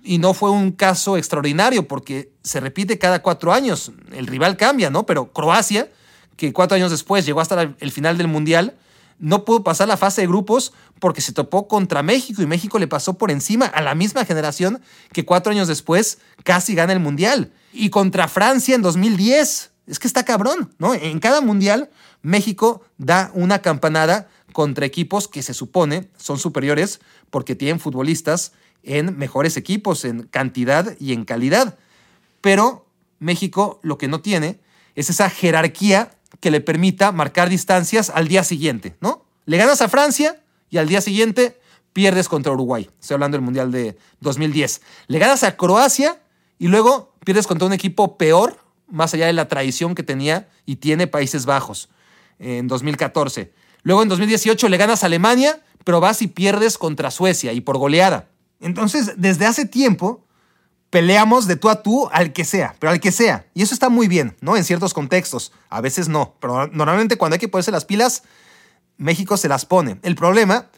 Y 0.07 0.19
no 0.19 0.35
fue 0.35 0.51
un 0.51 0.71
caso 0.71 1.17
extraordinario 1.17 1.89
porque 1.89 2.31
se 2.45 2.61
repite 2.61 2.97
cada 2.97 3.23
cuatro 3.23 3.53
años. 3.53 3.91
El 4.13 4.29
rival 4.29 4.57
cambia, 4.57 4.89
¿no? 4.89 5.05
Pero 5.05 5.33
Croacia, 5.33 5.91
que 6.37 6.53
cuatro 6.53 6.77
años 6.77 6.93
después 6.93 7.27
llegó 7.27 7.41
hasta 7.41 7.75
el 7.81 7.91
final 7.91 8.17
del 8.17 8.29
mundial, 8.29 8.77
no 9.19 9.45
pudo 9.45 9.65
pasar 9.65 9.89
la 9.89 9.97
fase 9.97 10.21
de 10.21 10.29
grupos 10.29 10.73
porque 11.01 11.21
se 11.21 11.33
topó 11.33 11.67
contra 11.67 12.05
México 12.05 12.41
y 12.41 12.47
México 12.47 12.79
le 12.79 12.87
pasó 12.87 13.15
por 13.15 13.33
encima 13.33 13.67
a 13.67 13.83
la 13.83 13.97
misma 13.97 14.25
generación 14.25 14.81
que 15.13 15.25
cuatro 15.25 15.51
años 15.51 15.67
después 15.67 16.19
casi 16.45 16.77
gana 16.77 16.93
el 16.93 17.01
mundial. 17.01 17.53
Y 17.73 17.91
contra 17.91 18.29
Francia 18.29 18.77
en 18.77 18.83
2010. 18.83 19.73
Es 19.89 19.99
que 19.99 20.07
está 20.07 20.25
cabrón, 20.25 20.73
¿no? 20.79 20.95
En 20.95 21.19
cada 21.19 21.41
mundial 21.41 21.91
México 22.23 22.85
da 22.97 23.33
una 23.35 23.61
campanada 23.61 24.29
contra 24.53 24.87
equipos 24.87 25.27
que 25.27 25.43
se 25.43 25.53
supone 25.53 26.11
son 26.17 26.39
superiores 26.39 27.01
porque 27.31 27.55
tienen 27.55 27.81
futbolistas 27.81 28.53
en 28.87 29.19
mejores 29.19 29.57
equipos, 29.57 30.05
en 30.05 30.23
cantidad 30.23 30.97
y 30.99 31.13
en 31.13 31.25
calidad. 31.25 31.79
Pero 32.41 32.87
México 33.19 33.81
lo 33.83 33.99
que 33.99 34.09
no 34.09 34.21
tiene 34.21 34.61
es 34.95 35.11
esa 35.11 35.29
jerarquía 35.29 36.13
que 36.41 36.51
le 36.51 36.61
permita 36.61 37.13
marcar 37.13 37.49
distancias 37.51 38.11
al 38.11 38.29
día 38.29 38.45
siguiente, 38.45 38.97
¿no? 39.01 39.27
Le 39.45 39.59
ganas 39.59 39.83
a 39.83 39.89
Francia 39.89 40.43
y 40.71 40.79
al 40.79 40.89
día 40.89 41.01
siguiente 41.01 41.61
pierdes 41.93 42.29
contra 42.29 42.53
Uruguay. 42.53 42.89
Estoy 43.01 43.15
hablando 43.15 43.37
del 43.37 43.45
Mundial 43.45 43.71
de 43.71 43.99
2010. 44.21 44.83
Le 45.09 45.19
ganas 45.19 45.43
a 45.45 45.57
Croacia 45.57 46.21
y 46.59 46.69
luego 46.69 47.15
pierdes 47.25 47.47
contra 47.47 47.67
un 47.67 47.73
equipo 47.73 48.17
peor, 48.17 48.59
más 48.89 49.15
allá 49.15 49.27
de 49.27 49.33
la 49.33 49.49
tradición 49.49 49.95
que 49.95 50.03
tenía 50.03 50.49
y 50.65 50.77
tiene 50.77 51.07
Países 51.07 51.47
Bajos 51.47 51.89
en 52.39 52.69
2014. 52.69 53.53
Luego 53.83 54.03
en 54.03 54.09
2018 54.09 54.69
le 54.69 54.77
ganas 54.77 55.03
a 55.03 55.07
Alemania, 55.07 55.61
pero 55.85 56.01
vas 56.01 56.23
y 56.23 56.27
pierdes 56.27 56.79
contra 56.79 57.11
Suecia 57.11 57.53
y 57.53 57.61
por 57.61 57.79
goleada. 57.79 58.29
Entonces, 58.61 59.13
desde 59.17 59.47
hace 59.47 59.67
tiempo 59.67 60.25
peleamos 60.91 61.47
de 61.47 61.57
tú 61.57 61.69
a 61.69 61.83
tú 61.83 62.09
al 62.13 62.33
que 62.33 62.45
sea, 62.45 62.75
pero 62.79 62.91
al 62.93 63.01
que 63.01 63.13
sea. 63.13 63.47
Y 63.55 63.63
eso 63.63 63.75
está 63.75 63.89
muy 63.89 64.09
bien, 64.09 64.37
¿no? 64.41 64.57
En 64.57 64.65
ciertos 64.65 64.95
contextos. 64.95 65.53
A 65.69 65.81
veces 65.81 66.09
no, 66.09 66.35
pero 66.41 66.69
normalmente 66.69 67.17
cuando 67.17 67.35
hay 67.35 67.41
que 67.41 67.49
ponerse 67.49 67.71
las 67.71 67.85
pilas, 67.85 68.23
México 68.97 69.37
se 69.37 69.49
las 69.49 69.67
pone. 69.67 69.99
El 70.03 70.15
problema 70.15 70.71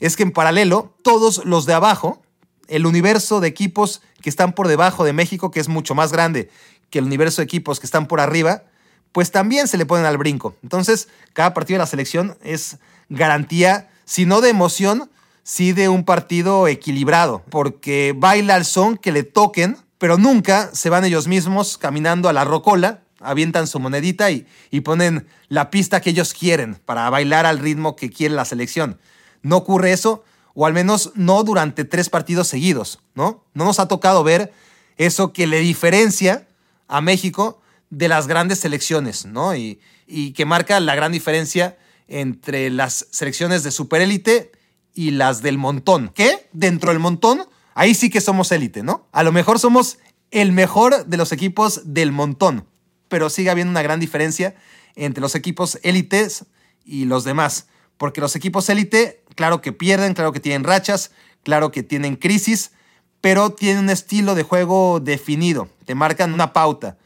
es 0.00 0.16
que 0.16 0.22
en 0.22 0.32
paralelo, 0.32 0.96
todos 1.02 1.44
los 1.44 1.66
de 1.66 1.74
abajo, 1.74 2.22
el 2.68 2.86
universo 2.86 3.40
de 3.40 3.48
equipos 3.48 4.02
que 4.22 4.30
están 4.30 4.52
por 4.52 4.68
debajo 4.68 5.04
de 5.04 5.12
México, 5.12 5.50
que 5.50 5.60
es 5.60 5.68
mucho 5.68 5.94
más 5.94 6.12
grande 6.12 6.50
que 6.90 6.98
el 7.00 7.04
universo 7.04 7.40
de 7.42 7.44
equipos 7.44 7.80
que 7.80 7.86
están 7.86 8.06
por 8.06 8.20
arriba, 8.20 8.64
pues 9.12 9.30
también 9.30 9.68
se 9.68 9.76
le 9.76 9.86
ponen 9.86 10.06
al 10.06 10.18
brinco. 10.18 10.56
Entonces, 10.62 11.08
cada 11.32 11.54
partido 11.54 11.76
de 11.76 11.80
la 11.80 11.86
selección 11.86 12.36
es 12.42 12.78
garantía, 13.08 13.88
si 14.04 14.26
no 14.26 14.40
de 14.40 14.50
emoción, 14.50 15.10
sí 15.46 15.72
de 15.72 15.88
un 15.88 16.04
partido 16.04 16.66
equilibrado, 16.66 17.44
porque 17.50 18.12
baila 18.16 18.56
al 18.56 18.64
son 18.64 18.96
que 18.96 19.12
le 19.12 19.22
toquen, 19.22 19.76
pero 19.96 20.18
nunca 20.18 20.70
se 20.72 20.90
van 20.90 21.04
ellos 21.04 21.28
mismos 21.28 21.78
caminando 21.78 22.28
a 22.28 22.32
la 22.32 22.44
rocola, 22.44 23.04
avientan 23.20 23.68
su 23.68 23.78
monedita 23.78 24.32
y, 24.32 24.44
y 24.72 24.80
ponen 24.80 25.28
la 25.48 25.70
pista 25.70 26.00
que 26.00 26.10
ellos 26.10 26.34
quieren 26.34 26.74
para 26.84 27.08
bailar 27.10 27.46
al 27.46 27.60
ritmo 27.60 27.94
que 27.94 28.10
quiere 28.10 28.34
la 28.34 28.44
selección. 28.44 28.98
No 29.42 29.58
ocurre 29.58 29.92
eso, 29.92 30.24
o 30.54 30.66
al 30.66 30.72
menos 30.72 31.12
no 31.14 31.44
durante 31.44 31.84
tres 31.84 32.10
partidos 32.10 32.48
seguidos, 32.48 32.98
¿no? 33.14 33.44
No 33.54 33.64
nos 33.64 33.78
ha 33.78 33.86
tocado 33.86 34.24
ver 34.24 34.52
eso 34.96 35.32
que 35.32 35.46
le 35.46 35.60
diferencia 35.60 36.48
a 36.88 37.00
México 37.00 37.62
de 37.88 38.08
las 38.08 38.26
grandes 38.26 38.58
selecciones, 38.58 39.26
¿no? 39.26 39.54
Y, 39.54 39.78
y 40.08 40.32
que 40.32 40.44
marca 40.44 40.80
la 40.80 40.96
gran 40.96 41.12
diferencia 41.12 41.78
entre 42.08 42.68
las 42.68 43.06
selecciones 43.12 43.62
de 43.62 43.70
superélite 43.70 44.55
y 44.96 45.10
las 45.10 45.42
del 45.42 45.58
montón. 45.58 46.10
¿Qué? 46.14 46.48
Dentro 46.52 46.90
del 46.90 46.98
montón, 46.98 47.42
ahí 47.74 47.94
sí 47.94 48.08
que 48.10 48.22
somos 48.22 48.50
élite, 48.50 48.82
¿no? 48.82 49.06
A 49.12 49.22
lo 49.22 49.30
mejor 49.30 49.60
somos 49.60 49.98
el 50.30 50.50
mejor 50.50 51.04
de 51.04 51.18
los 51.18 51.30
equipos 51.32 51.82
del 51.84 52.10
montón, 52.10 52.66
pero 53.08 53.28
sigue 53.28 53.50
habiendo 53.50 53.70
una 53.70 53.82
gran 53.82 54.00
diferencia 54.00 54.56
entre 54.96 55.20
los 55.20 55.34
equipos 55.34 55.78
élites 55.82 56.46
y 56.84 57.04
los 57.04 57.24
demás. 57.24 57.68
Porque 57.98 58.22
los 58.22 58.34
equipos 58.36 58.68
élite, 58.70 59.22
claro 59.34 59.60
que 59.60 59.72
pierden, 59.72 60.14
claro 60.14 60.32
que 60.32 60.40
tienen 60.40 60.64
rachas, 60.64 61.12
claro 61.42 61.70
que 61.70 61.82
tienen 61.82 62.16
crisis, 62.16 62.72
pero 63.20 63.50
tienen 63.50 63.84
un 63.84 63.90
estilo 63.90 64.34
de 64.34 64.44
juego 64.44 64.98
definido, 64.98 65.68
te 65.84 65.94
marcan 65.94 66.32
una 66.32 66.54
pauta. 66.54 66.96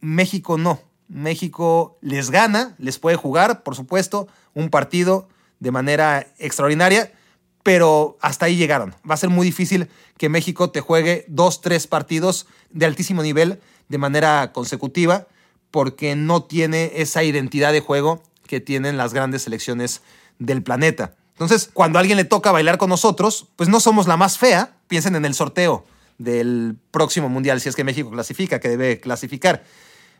México 0.00 0.58
no. 0.58 0.80
México 1.08 1.98
les 2.02 2.30
gana, 2.30 2.74
les 2.78 2.98
puede 2.98 3.16
jugar, 3.16 3.62
por 3.62 3.74
supuesto, 3.74 4.28
un 4.54 4.70
partido 4.70 5.28
de 5.60 5.70
manera 5.70 6.26
extraordinaria, 6.38 7.12
pero 7.62 8.16
hasta 8.20 8.46
ahí 8.46 8.56
llegaron. 8.56 8.94
Va 9.08 9.14
a 9.14 9.18
ser 9.18 9.30
muy 9.30 9.46
difícil 9.46 9.88
que 10.18 10.28
México 10.28 10.70
te 10.70 10.80
juegue 10.80 11.24
dos, 11.28 11.60
tres 11.60 11.86
partidos 11.86 12.46
de 12.70 12.86
altísimo 12.86 13.22
nivel 13.22 13.60
de 13.88 13.98
manera 13.98 14.52
consecutiva, 14.52 15.26
porque 15.70 16.16
no 16.16 16.44
tiene 16.44 16.92
esa 16.96 17.24
identidad 17.24 17.72
de 17.72 17.80
juego 17.80 18.22
que 18.46 18.60
tienen 18.60 18.96
las 18.96 19.12
grandes 19.12 19.42
selecciones 19.42 20.02
del 20.38 20.62
planeta. 20.62 21.14
Entonces, 21.32 21.68
cuando 21.72 21.98
a 21.98 22.00
alguien 22.00 22.16
le 22.16 22.24
toca 22.24 22.52
bailar 22.52 22.78
con 22.78 22.88
nosotros, 22.88 23.48
pues 23.56 23.68
no 23.68 23.80
somos 23.80 24.06
la 24.06 24.16
más 24.16 24.38
fea. 24.38 24.76
Piensen 24.88 25.16
en 25.16 25.24
el 25.24 25.34
sorteo 25.34 25.84
del 26.18 26.76
próximo 26.90 27.28
mundial, 27.28 27.60
si 27.60 27.68
es 27.68 27.76
que 27.76 27.84
México 27.84 28.10
clasifica, 28.10 28.60
que 28.60 28.68
debe 28.68 29.00
clasificar. 29.00 29.64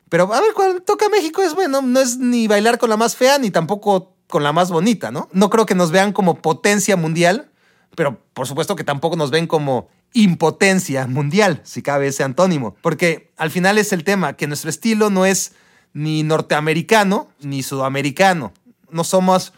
Pero 0.09 0.32
a 0.32 0.41
ver, 0.41 0.53
cuando 0.55 0.82
toca 0.82 1.09
México 1.09 1.43
es 1.43 1.55
bueno, 1.55 1.80
no 1.82 2.01
es 2.01 2.18
ni 2.18 2.47
bailar 2.47 2.78
con 2.78 2.91
la 2.91 2.97
más 2.97 3.16
fea 3.16 3.39
ni 3.39 3.51
tampoco 3.51 4.16
con 4.29 4.43
la 4.43 4.53
más 4.53 4.70
bonita, 4.70 5.11
¿no? 5.11 5.29
No 5.33 5.51
creo 5.51 5.66
que 5.66 5.74
nos 5.74 5.91
vean 5.91 6.12
como 6.12 6.37
potencia 6.37 6.97
mundial, 6.97 7.51
pero 7.95 8.20
por 8.35 8.47
supuesto 8.47 8.77
que 8.77 8.85
tampoco 8.85 9.16
nos 9.16 9.31
ven 9.31 9.47
como 9.47 9.89
impotencia 10.12 11.07
mundial, 11.07 11.61
si 11.64 11.83
cabe 11.83 12.09
ese 12.09 12.24
antónimo, 12.24 12.77
porque 12.83 13.33
al 13.37 13.51
final 13.51 13.79
es 13.79 13.93
el 13.93 14.05
tema, 14.05 14.35
que 14.35 14.47
nuestro 14.47 14.70
estilo 14.70 15.11
no 15.11 15.27
es 15.27 15.53
ni 15.93 16.22
norteamericano 16.22 17.29
ni 17.41 17.62
sudamericano, 17.62 18.53
no 18.91 19.05
somos 19.05 19.53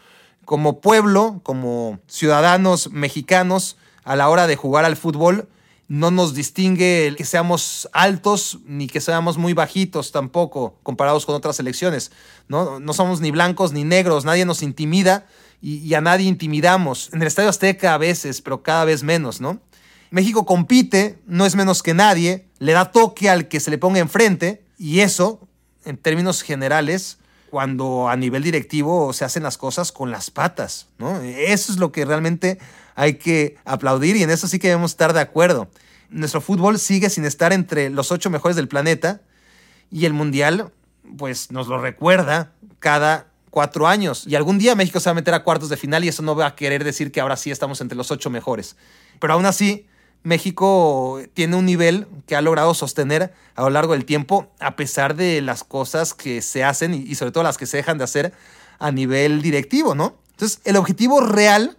como 0.45 0.81
pueblo, 0.81 1.41
como 1.43 1.99
ciudadanos 2.07 2.91
mexicanos, 2.91 3.77
a 4.03 4.15
la 4.15 4.29
hora 4.29 4.47
de 4.47 4.55
jugar 4.55 4.85
al 4.85 4.95
fútbol, 4.95 5.47
no 5.89 6.11
nos 6.11 6.35
distingue 6.35 7.07
el 7.07 7.15
que 7.15 7.25
seamos 7.25 7.89
altos 7.93 8.59
ni 8.65 8.87
que 8.87 9.01
seamos 9.01 9.39
muy 9.39 9.53
bajitos 9.53 10.11
tampoco 10.11 10.77
comparados 10.83 11.25
con 11.25 11.35
otras 11.35 11.55
selecciones. 11.55 12.11
¿no? 12.47 12.79
no 12.79 12.93
somos 12.93 13.21
ni 13.21 13.31
blancos 13.31 13.73
ni 13.73 13.83
negros, 13.83 14.23
nadie 14.23 14.45
nos 14.45 14.61
intimida 14.61 15.25
y, 15.61 15.77
y, 15.77 15.95
a 15.95 16.01
nadie 16.01 16.27
intimidamos. 16.27 17.09
En 17.11 17.21
el 17.21 17.27
Estadio 17.27 17.49
Azteca 17.49 17.95
a 17.95 17.97
veces, 17.97 18.41
pero 18.41 18.61
cada 18.63 18.85
vez 18.85 19.03
menos, 19.03 19.41
¿no? 19.41 19.59
México 20.11 20.45
compite, 20.45 21.19
no 21.25 21.45
es 21.45 21.55
menos 21.55 21.83
que 21.83 21.93
nadie, 21.93 22.47
le 22.59 22.71
da 22.71 22.91
toque 22.91 23.29
al 23.29 23.47
que 23.47 23.59
se 23.59 23.69
le 23.69 23.77
ponga 23.77 23.99
enfrente 23.99 24.63
y 24.77 25.01
eso, 25.01 25.47
en 25.85 25.97
términos 25.97 26.43
generales, 26.43 27.17
cuando 27.49 28.09
a 28.09 28.15
nivel 28.15 28.43
directivo 28.43 29.11
se 29.11 29.25
hacen 29.25 29.43
las 29.43 29.57
cosas 29.57 29.91
con 29.91 30.11
las 30.11 30.29
patas, 30.29 30.87
¿no? 30.97 31.21
Eso 31.21 31.71
es 31.71 31.79
lo 31.79 31.91
que 31.91 32.05
realmente 32.05 32.59
hay 32.99 33.13
que 33.13 33.55
aplaudir 33.63 34.17
y 34.17 34.23
en 34.23 34.29
eso 34.29 34.45
sí 34.45 34.59
que 34.59 34.67
debemos 34.67 34.91
estar 34.91 35.13
de 35.13 35.21
acuerdo. 35.21 35.69
Nuestro 36.09 36.41
fútbol 36.41 36.77
sigue 36.79 37.09
sin 37.09 37.23
estar 37.23 37.53
entre 37.53 37.89
los 37.89 38.11
ocho 38.11 38.29
mejores 38.29 38.57
del 38.57 38.67
planeta 38.67 39.21
y 39.89 40.05
el 40.05 40.11
Mundial, 40.11 40.73
pues 41.17 41.49
nos 41.49 41.69
lo 41.69 41.79
recuerda 41.79 42.51
cada 42.79 43.27
cuatro 43.51 43.87
años. 43.87 44.27
Y 44.27 44.35
algún 44.35 44.57
día 44.57 44.75
México 44.75 44.99
se 44.99 45.07
va 45.07 45.11
a 45.11 45.15
meter 45.15 45.33
a 45.33 45.45
cuartos 45.45 45.69
de 45.69 45.77
final 45.77 46.03
y 46.03 46.09
eso 46.09 46.23
no 46.23 46.35
va 46.35 46.47
a 46.47 46.55
querer 46.55 46.83
decir 46.83 47.13
que 47.13 47.21
ahora 47.21 47.37
sí 47.37 47.51
estamos 47.51 47.79
entre 47.79 47.95
los 47.95 48.11
ocho 48.11 48.29
mejores. 48.29 48.75
Pero 49.21 49.31
aún 49.31 49.45
así, 49.45 49.87
México 50.23 51.21
tiene 51.33 51.55
un 51.55 51.65
nivel 51.65 52.05
que 52.27 52.35
ha 52.35 52.41
logrado 52.41 52.73
sostener 52.73 53.33
a 53.55 53.61
lo 53.61 53.69
largo 53.69 53.93
del 53.93 54.03
tiempo, 54.03 54.51
a 54.59 54.75
pesar 54.75 55.15
de 55.15 55.41
las 55.41 55.63
cosas 55.63 56.13
que 56.13 56.41
se 56.41 56.65
hacen 56.65 56.93
y 56.93 57.15
sobre 57.15 57.31
todo 57.31 57.45
las 57.45 57.57
que 57.57 57.65
se 57.65 57.77
dejan 57.77 57.97
de 57.97 58.03
hacer 58.03 58.33
a 58.77 58.91
nivel 58.91 59.41
directivo, 59.41 59.95
¿no? 59.95 60.17
Entonces, 60.31 60.59
el 60.65 60.75
objetivo 60.75 61.21
real 61.21 61.77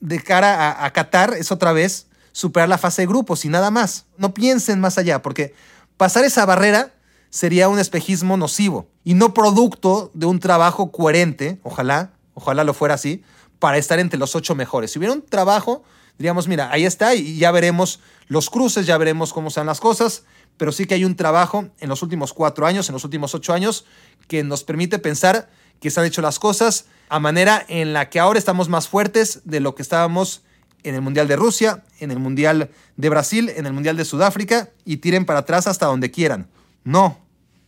de 0.00 0.22
cara 0.22 0.70
a, 0.70 0.84
a 0.84 0.92
Qatar 0.92 1.34
es 1.34 1.50
otra 1.52 1.72
vez 1.72 2.06
superar 2.32 2.68
la 2.68 2.78
fase 2.78 3.02
de 3.02 3.06
grupos 3.06 3.44
y 3.44 3.48
nada 3.48 3.70
más. 3.70 4.04
No 4.18 4.34
piensen 4.34 4.78
más 4.80 4.98
allá, 4.98 5.22
porque 5.22 5.54
pasar 5.96 6.24
esa 6.24 6.44
barrera 6.44 6.92
sería 7.30 7.68
un 7.68 7.78
espejismo 7.78 8.36
nocivo 8.36 8.88
y 9.04 9.14
no 9.14 9.34
producto 9.34 10.10
de 10.14 10.26
un 10.26 10.40
trabajo 10.40 10.92
coherente, 10.92 11.60
ojalá, 11.62 12.12
ojalá 12.34 12.64
lo 12.64 12.74
fuera 12.74 12.94
así, 12.94 13.22
para 13.58 13.78
estar 13.78 13.98
entre 13.98 14.18
los 14.18 14.34
ocho 14.34 14.54
mejores. 14.54 14.90
Si 14.90 14.98
hubiera 14.98 15.14
un 15.14 15.22
trabajo, 15.22 15.82
diríamos, 16.18 16.48
mira, 16.48 16.70
ahí 16.70 16.84
está 16.84 17.14
y 17.14 17.38
ya 17.38 17.50
veremos 17.50 18.00
los 18.28 18.50
cruces, 18.50 18.86
ya 18.86 18.98
veremos 18.98 19.32
cómo 19.32 19.50
sean 19.50 19.66
las 19.66 19.80
cosas, 19.80 20.24
pero 20.56 20.72
sí 20.72 20.86
que 20.86 20.94
hay 20.94 21.04
un 21.04 21.16
trabajo 21.16 21.68
en 21.78 21.88
los 21.88 22.02
últimos 22.02 22.32
cuatro 22.32 22.66
años, 22.66 22.88
en 22.88 22.94
los 22.94 23.04
últimos 23.04 23.34
ocho 23.34 23.52
años, 23.52 23.84
que 24.28 24.42
nos 24.42 24.64
permite 24.64 24.98
pensar 24.98 25.48
que 25.80 25.90
se 25.90 26.00
han 26.00 26.06
hecho 26.06 26.22
las 26.22 26.38
cosas 26.38 26.86
a 27.08 27.20
manera 27.20 27.64
en 27.68 27.92
la 27.92 28.10
que 28.10 28.18
ahora 28.18 28.38
estamos 28.38 28.68
más 28.68 28.88
fuertes 28.88 29.42
de 29.44 29.60
lo 29.60 29.74
que 29.74 29.82
estábamos 29.82 30.42
en 30.82 30.94
el 30.94 31.02
Mundial 31.02 31.28
de 31.28 31.36
Rusia, 31.36 31.84
en 32.00 32.10
el 32.10 32.18
Mundial 32.18 32.70
de 32.96 33.08
Brasil, 33.08 33.52
en 33.54 33.66
el 33.66 33.72
Mundial 33.72 33.96
de 33.96 34.04
Sudáfrica 34.04 34.70
y 34.84 34.98
tiren 34.98 35.24
para 35.24 35.40
atrás 35.40 35.66
hasta 35.66 35.86
donde 35.86 36.10
quieran. 36.10 36.48
No, 36.84 37.18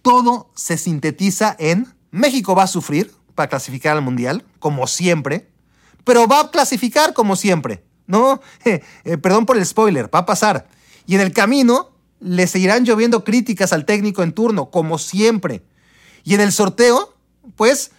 todo 0.03 0.51
se 0.55 0.79
sintetiza 0.79 1.57
en 1.59 1.93
México 2.11 2.55
va 2.55 2.65
a 2.65 2.69
sufrir 2.69 3.13
para 3.35 3.49
clasificar 3.49 3.97
al 3.97 4.03
Mundial, 4.03 4.45
como 4.59 4.87
siempre, 4.87 5.49
pero 6.05 6.27
va 6.27 6.41
a 6.41 6.51
clasificar 6.51 7.13
como 7.13 7.37
siempre. 7.37 7.85
No, 8.07 8.41
eh, 8.65 8.83
perdón 9.21 9.47
por 9.47 9.57
el 9.57 9.67
spoiler, 9.67 10.13
va 10.13 10.21
a 10.21 10.27
pasar. 10.27 10.69
Y 11.07 11.15
en 11.15 11.21
el 11.21 11.33
camino 11.33 11.91
le 12.21 12.47
seguirán 12.47 12.85
lloviendo 12.85 13.25
críticas 13.25 13.73
al 13.73 13.85
técnico 13.85 14.23
en 14.23 14.33
turno, 14.33 14.71
como 14.71 14.99
siempre. 14.99 15.63
Y 16.25 16.35
en 16.35 16.41
el 16.41 16.53
sorteo, 16.53 17.15
pues 17.57 17.93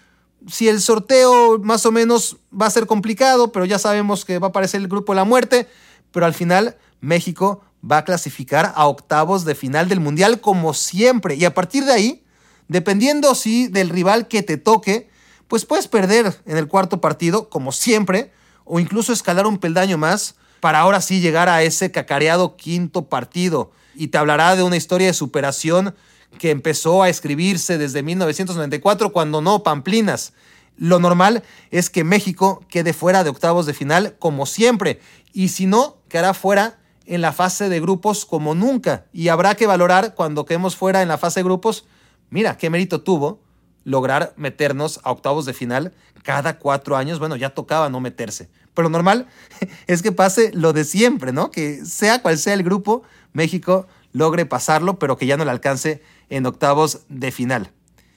si 0.47 0.67
el 0.67 0.81
sorteo 0.81 1.59
más 1.59 1.85
o 1.85 1.91
menos 1.91 2.37
va 2.49 2.65
a 2.65 2.71
ser 2.71 2.85
complicado, 2.85 3.51
pero 3.51 3.65
ya 3.65 3.79
sabemos 3.79 4.25
que 4.25 4.39
va 4.39 4.47
a 4.47 4.49
aparecer 4.49 4.81
el 4.81 4.87
grupo 4.87 5.13
de 5.13 5.17
la 5.17 5.23
muerte, 5.23 5.67
pero 6.11 6.25
al 6.25 6.33
final 6.33 6.77
México 7.01 7.61
va 7.89 7.97
a 7.97 8.05
clasificar 8.05 8.73
a 8.75 8.87
octavos 8.87 9.45
de 9.45 9.55
final 9.55 9.87
del 9.89 9.99
Mundial 9.99 10.41
como 10.41 10.73
siempre. 10.73 11.35
Y 11.35 11.45
a 11.45 11.53
partir 11.53 11.85
de 11.85 11.93
ahí, 11.93 12.23
dependiendo 12.67 13.35
si 13.35 13.67
del 13.67 13.89
rival 13.89 14.27
que 14.27 14.43
te 14.43 14.57
toque, 14.57 15.09
pues 15.47 15.65
puedes 15.65 15.87
perder 15.87 16.41
en 16.45 16.57
el 16.57 16.67
cuarto 16.67 17.01
partido 17.01 17.49
como 17.49 17.71
siempre, 17.71 18.31
o 18.65 18.79
incluso 18.79 19.13
escalar 19.13 19.47
un 19.47 19.57
peldaño 19.57 19.97
más 19.97 20.35
para 20.59 20.79
ahora 20.79 21.01
sí 21.01 21.21
llegar 21.21 21.49
a 21.49 21.63
ese 21.63 21.91
cacareado 21.91 22.55
quinto 22.55 23.09
partido. 23.09 23.71
Y 23.95 24.09
te 24.09 24.17
hablará 24.17 24.55
de 24.55 24.63
una 24.63 24.77
historia 24.77 25.07
de 25.07 25.13
superación 25.13 25.95
que 26.37 26.51
empezó 26.51 27.03
a 27.03 27.09
escribirse 27.09 27.77
desde 27.77 28.03
1994, 28.03 29.11
cuando 29.11 29.41
no 29.41 29.63
Pamplinas. 29.63 30.33
Lo 30.77 30.99
normal 30.99 31.43
es 31.71 31.89
que 31.89 32.03
México 32.03 32.63
quede 32.69 32.93
fuera 32.93 33.23
de 33.23 33.29
octavos 33.29 33.65
de 33.65 33.73
final 33.73 34.15
como 34.19 34.45
siempre, 34.45 35.01
y 35.33 35.49
si 35.49 35.65
no, 35.65 35.97
quedará 36.07 36.33
fuera 36.33 36.79
en 37.05 37.21
la 37.21 37.33
fase 37.33 37.69
de 37.69 37.81
grupos 37.81 38.25
como 38.25 38.55
nunca. 38.55 39.05
Y 39.11 39.27
habrá 39.29 39.55
que 39.55 39.67
valorar 39.67 40.13
cuando 40.15 40.45
quedemos 40.45 40.75
fuera 40.75 41.01
en 41.01 41.07
la 41.07 41.17
fase 41.17 41.39
de 41.39 41.45
grupos, 41.45 41.85
mira, 42.29 42.57
qué 42.57 42.69
mérito 42.69 43.01
tuvo 43.01 43.41
lograr 43.83 44.33
meternos 44.37 44.99
a 45.03 45.11
octavos 45.11 45.45
de 45.45 45.53
final 45.53 45.93
cada 46.23 46.59
cuatro 46.59 46.95
años. 46.95 47.19
Bueno, 47.19 47.35
ya 47.35 47.49
tocaba 47.49 47.89
no 47.89 47.99
meterse. 47.99 48.49
Pero 48.73 48.87
lo 48.87 48.91
normal 48.91 49.27
es 49.87 50.01
que 50.01 50.11
pase 50.11 50.51
lo 50.53 50.73
de 50.73 50.85
siempre, 50.85 51.33
¿no? 51.33 51.51
Que 51.51 51.83
sea 51.85 52.21
cual 52.21 52.37
sea 52.37 52.53
el 52.53 52.63
grupo, 52.63 53.03
México 53.33 53.87
logre 54.11 54.45
pasarlo, 54.45 54.99
pero 54.99 55.17
que 55.17 55.25
ya 55.25 55.37
no 55.37 55.45
le 55.45 55.51
alcance 55.51 56.01
en 56.29 56.45
octavos 56.45 57.01
de 57.09 57.31
final. 57.31 57.71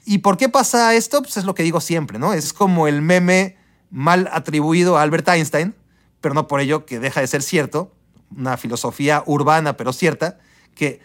¿Y 0.05 0.19
por 0.19 0.37
qué 0.37 0.49
pasa 0.49 0.93
esto? 0.95 1.21
Pues 1.21 1.37
es 1.37 1.45
lo 1.45 1.55
que 1.55 1.63
digo 1.63 1.81
siempre, 1.81 2.19
¿no? 2.19 2.33
Es 2.33 2.53
como 2.53 2.87
el 2.87 3.01
meme 3.01 3.57
mal 3.89 4.29
atribuido 4.31 4.97
a 4.97 5.01
Albert 5.01 5.27
Einstein, 5.29 5.75
pero 6.19 6.33
no 6.33 6.47
por 6.47 6.59
ello 6.59 6.85
que 6.85 6.99
deja 6.99 7.21
de 7.21 7.27
ser 7.27 7.41
cierto, 7.41 7.93
una 8.35 8.57
filosofía 8.57 9.23
urbana 9.25 9.77
pero 9.77 9.93
cierta, 9.93 10.39
que 10.75 10.99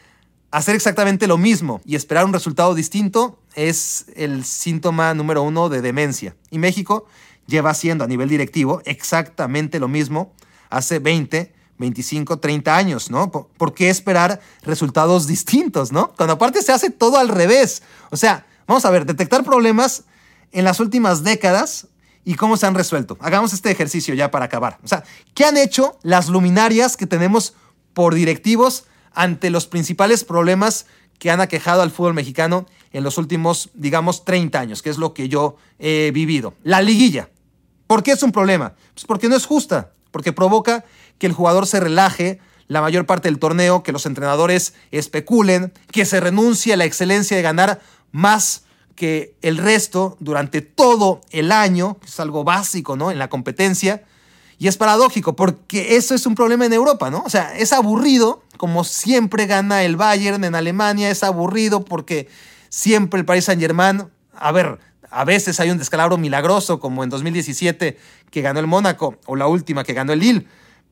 hacer 0.50 0.74
exactamente 0.74 1.26
lo 1.26 1.38
mismo 1.38 1.80
y 1.84 1.94
esperar 1.96 2.24
un 2.24 2.32
resultado 2.32 2.74
distinto 2.74 3.40
es 3.54 4.06
el 4.16 4.44
síntoma 4.44 5.14
número 5.14 5.42
uno 5.42 5.68
de 5.68 5.82
demencia. 5.82 6.36
Y 6.50 6.58
México 6.58 7.06
lleva 7.46 7.70
haciendo 7.70 8.04
a 8.04 8.06
nivel 8.06 8.28
directivo 8.28 8.82
exactamente 8.84 9.78
lo 9.78 9.88
mismo 9.88 10.32
hace 10.70 10.98
20, 10.98 11.52
25, 11.78 12.38
30 12.38 12.76
años, 12.76 13.10
¿no? 13.10 13.30
¿Por 13.30 13.74
qué 13.74 13.88
esperar 13.88 14.40
resultados 14.62 15.26
distintos, 15.26 15.92
¿no? 15.92 16.12
Cuando 16.16 16.34
aparte 16.34 16.62
se 16.62 16.72
hace 16.72 16.90
todo 16.90 17.18
al 17.18 17.28
revés. 17.28 17.82
O 18.10 18.16
sea, 18.16 18.46
vamos 18.66 18.84
a 18.84 18.90
ver, 18.90 19.06
detectar 19.06 19.44
problemas 19.44 20.04
en 20.52 20.64
las 20.64 20.80
últimas 20.80 21.22
décadas 21.22 21.86
y 22.24 22.34
cómo 22.34 22.56
se 22.56 22.66
han 22.66 22.74
resuelto. 22.74 23.16
Hagamos 23.20 23.52
este 23.52 23.70
ejercicio 23.70 24.14
ya 24.14 24.30
para 24.30 24.46
acabar. 24.46 24.78
O 24.82 24.88
sea, 24.88 25.04
¿qué 25.34 25.44
han 25.44 25.56
hecho 25.56 25.98
las 26.02 26.28
luminarias 26.28 26.96
que 26.96 27.06
tenemos 27.06 27.54
por 27.94 28.14
directivos 28.14 28.84
ante 29.14 29.50
los 29.50 29.66
principales 29.66 30.24
problemas 30.24 30.86
que 31.18 31.30
han 31.30 31.40
aquejado 31.40 31.82
al 31.82 31.90
fútbol 31.90 32.14
mexicano 32.14 32.66
en 32.92 33.02
los 33.02 33.18
últimos, 33.18 33.70
digamos, 33.74 34.24
30 34.24 34.60
años, 34.60 34.82
que 34.82 34.90
es 34.90 34.98
lo 34.98 35.14
que 35.14 35.28
yo 35.28 35.56
he 35.78 36.10
vivido. 36.12 36.54
La 36.62 36.80
liguilla. 36.80 37.28
¿Por 37.86 38.02
qué 38.02 38.12
es 38.12 38.22
un 38.22 38.32
problema? 38.32 38.74
Pues 38.94 39.04
porque 39.06 39.28
no 39.28 39.36
es 39.36 39.46
justa, 39.46 39.92
porque 40.10 40.32
provoca 40.32 40.84
que 41.18 41.26
el 41.26 41.32
jugador 41.32 41.66
se 41.66 41.80
relaje 41.80 42.40
la 42.68 42.80
mayor 42.80 43.06
parte 43.06 43.28
del 43.28 43.38
torneo, 43.38 43.82
que 43.82 43.92
los 43.92 44.06
entrenadores 44.06 44.74
especulen, 44.90 45.72
que 45.90 46.04
se 46.04 46.20
renuncie 46.20 46.74
a 46.74 46.76
la 46.76 46.84
excelencia 46.84 47.36
de 47.36 47.42
ganar 47.42 47.80
más 48.12 48.64
que 48.94 49.34
el 49.42 49.56
resto 49.56 50.16
durante 50.20 50.60
todo 50.60 51.20
el 51.30 51.52
año, 51.52 51.98
que 52.00 52.06
es 52.06 52.20
algo 52.20 52.44
básico, 52.44 52.96
¿no? 52.96 53.10
En 53.10 53.18
la 53.18 53.28
competencia. 53.28 54.02
Y 54.58 54.66
es 54.66 54.76
paradójico, 54.76 55.36
porque 55.36 55.96
eso 55.96 56.14
es 56.14 56.26
un 56.26 56.34
problema 56.34 56.66
en 56.66 56.72
Europa, 56.72 57.10
¿no? 57.10 57.22
O 57.24 57.30
sea, 57.30 57.56
es 57.56 57.72
aburrido, 57.72 58.42
como 58.56 58.84
siempre 58.84 59.46
gana 59.46 59.84
el 59.84 59.96
Bayern 59.96 60.42
en 60.44 60.54
Alemania, 60.54 61.10
es 61.10 61.22
aburrido 61.22 61.84
porque 61.84 62.28
siempre 62.68 63.20
el 63.20 63.24
Paris 63.24 63.44
Saint-Germain, 63.44 64.08
a 64.34 64.52
ver, 64.52 64.80
a 65.10 65.24
veces 65.24 65.60
hay 65.60 65.70
un 65.70 65.78
descalabro 65.78 66.18
milagroso, 66.18 66.80
como 66.80 67.04
en 67.04 67.10
2017 67.10 67.96
que 68.30 68.42
ganó 68.42 68.58
el 68.60 68.66
Mónaco, 68.66 69.16
o 69.26 69.36
la 69.36 69.46
última 69.46 69.84
que 69.84 69.94
ganó 69.94 70.12
el 70.12 70.18
Lille, 70.18 70.46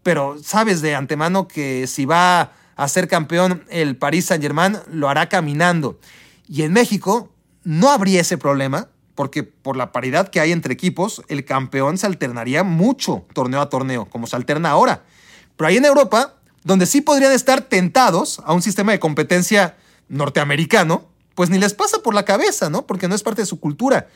pero 0.06 0.36
sabes 0.40 0.82
de 0.82 0.94
antemano 0.94 1.48
que 1.48 1.88
si 1.88 2.04
va 2.04 2.52
a 2.76 2.86
ser 2.86 3.08
campeón 3.08 3.64
el 3.68 3.96
Paris 3.96 4.26
Saint-Germain, 4.26 4.78
lo 4.88 5.08
hará 5.08 5.28
caminando. 5.28 5.98
Y 6.46 6.62
en 6.62 6.72
México 6.72 7.32
no 7.64 7.90
habría 7.90 8.20
ese 8.20 8.38
problema, 8.38 8.88
porque 9.16 9.42
por 9.42 9.76
la 9.76 9.90
paridad 9.90 10.28
que 10.28 10.38
hay 10.38 10.52
entre 10.52 10.72
equipos, 10.72 11.22
el 11.26 11.44
campeón 11.44 11.98
se 11.98 12.06
alternaría 12.06 12.62
mucho 12.62 13.26
torneo 13.34 13.60
a 13.60 13.68
torneo, 13.68 14.04
como 14.04 14.28
se 14.28 14.36
alterna 14.36 14.70
ahora. 14.70 15.02
Pero 15.56 15.66
ahí 15.66 15.76
en 15.76 15.84
Europa, 15.84 16.36
donde 16.62 16.86
sí 16.86 17.00
podrían 17.00 17.32
estar 17.32 17.62
tentados 17.62 18.40
a 18.44 18.52
un 18.52 18.62
sistema 18.62 18.92
de 18.92 19.00
competencia 19.00 19.76
norteamericano, 20.08 21.08
pues 21.34 21.50
ni 21.50 21.58
les 21.58 21.74
pasa 21.74 21.98
por 22.04 22.14
la 22.14 22.24
cabeza, 22.24 22.70
¿no? 22.70 22.86
Porque 22.86 23.08
no 23.08 23.16
es 23.16 23.24
parte 23.24 23.42
de 23.42 23.46
su 23.46 23.58
cultura. 23.58 24.06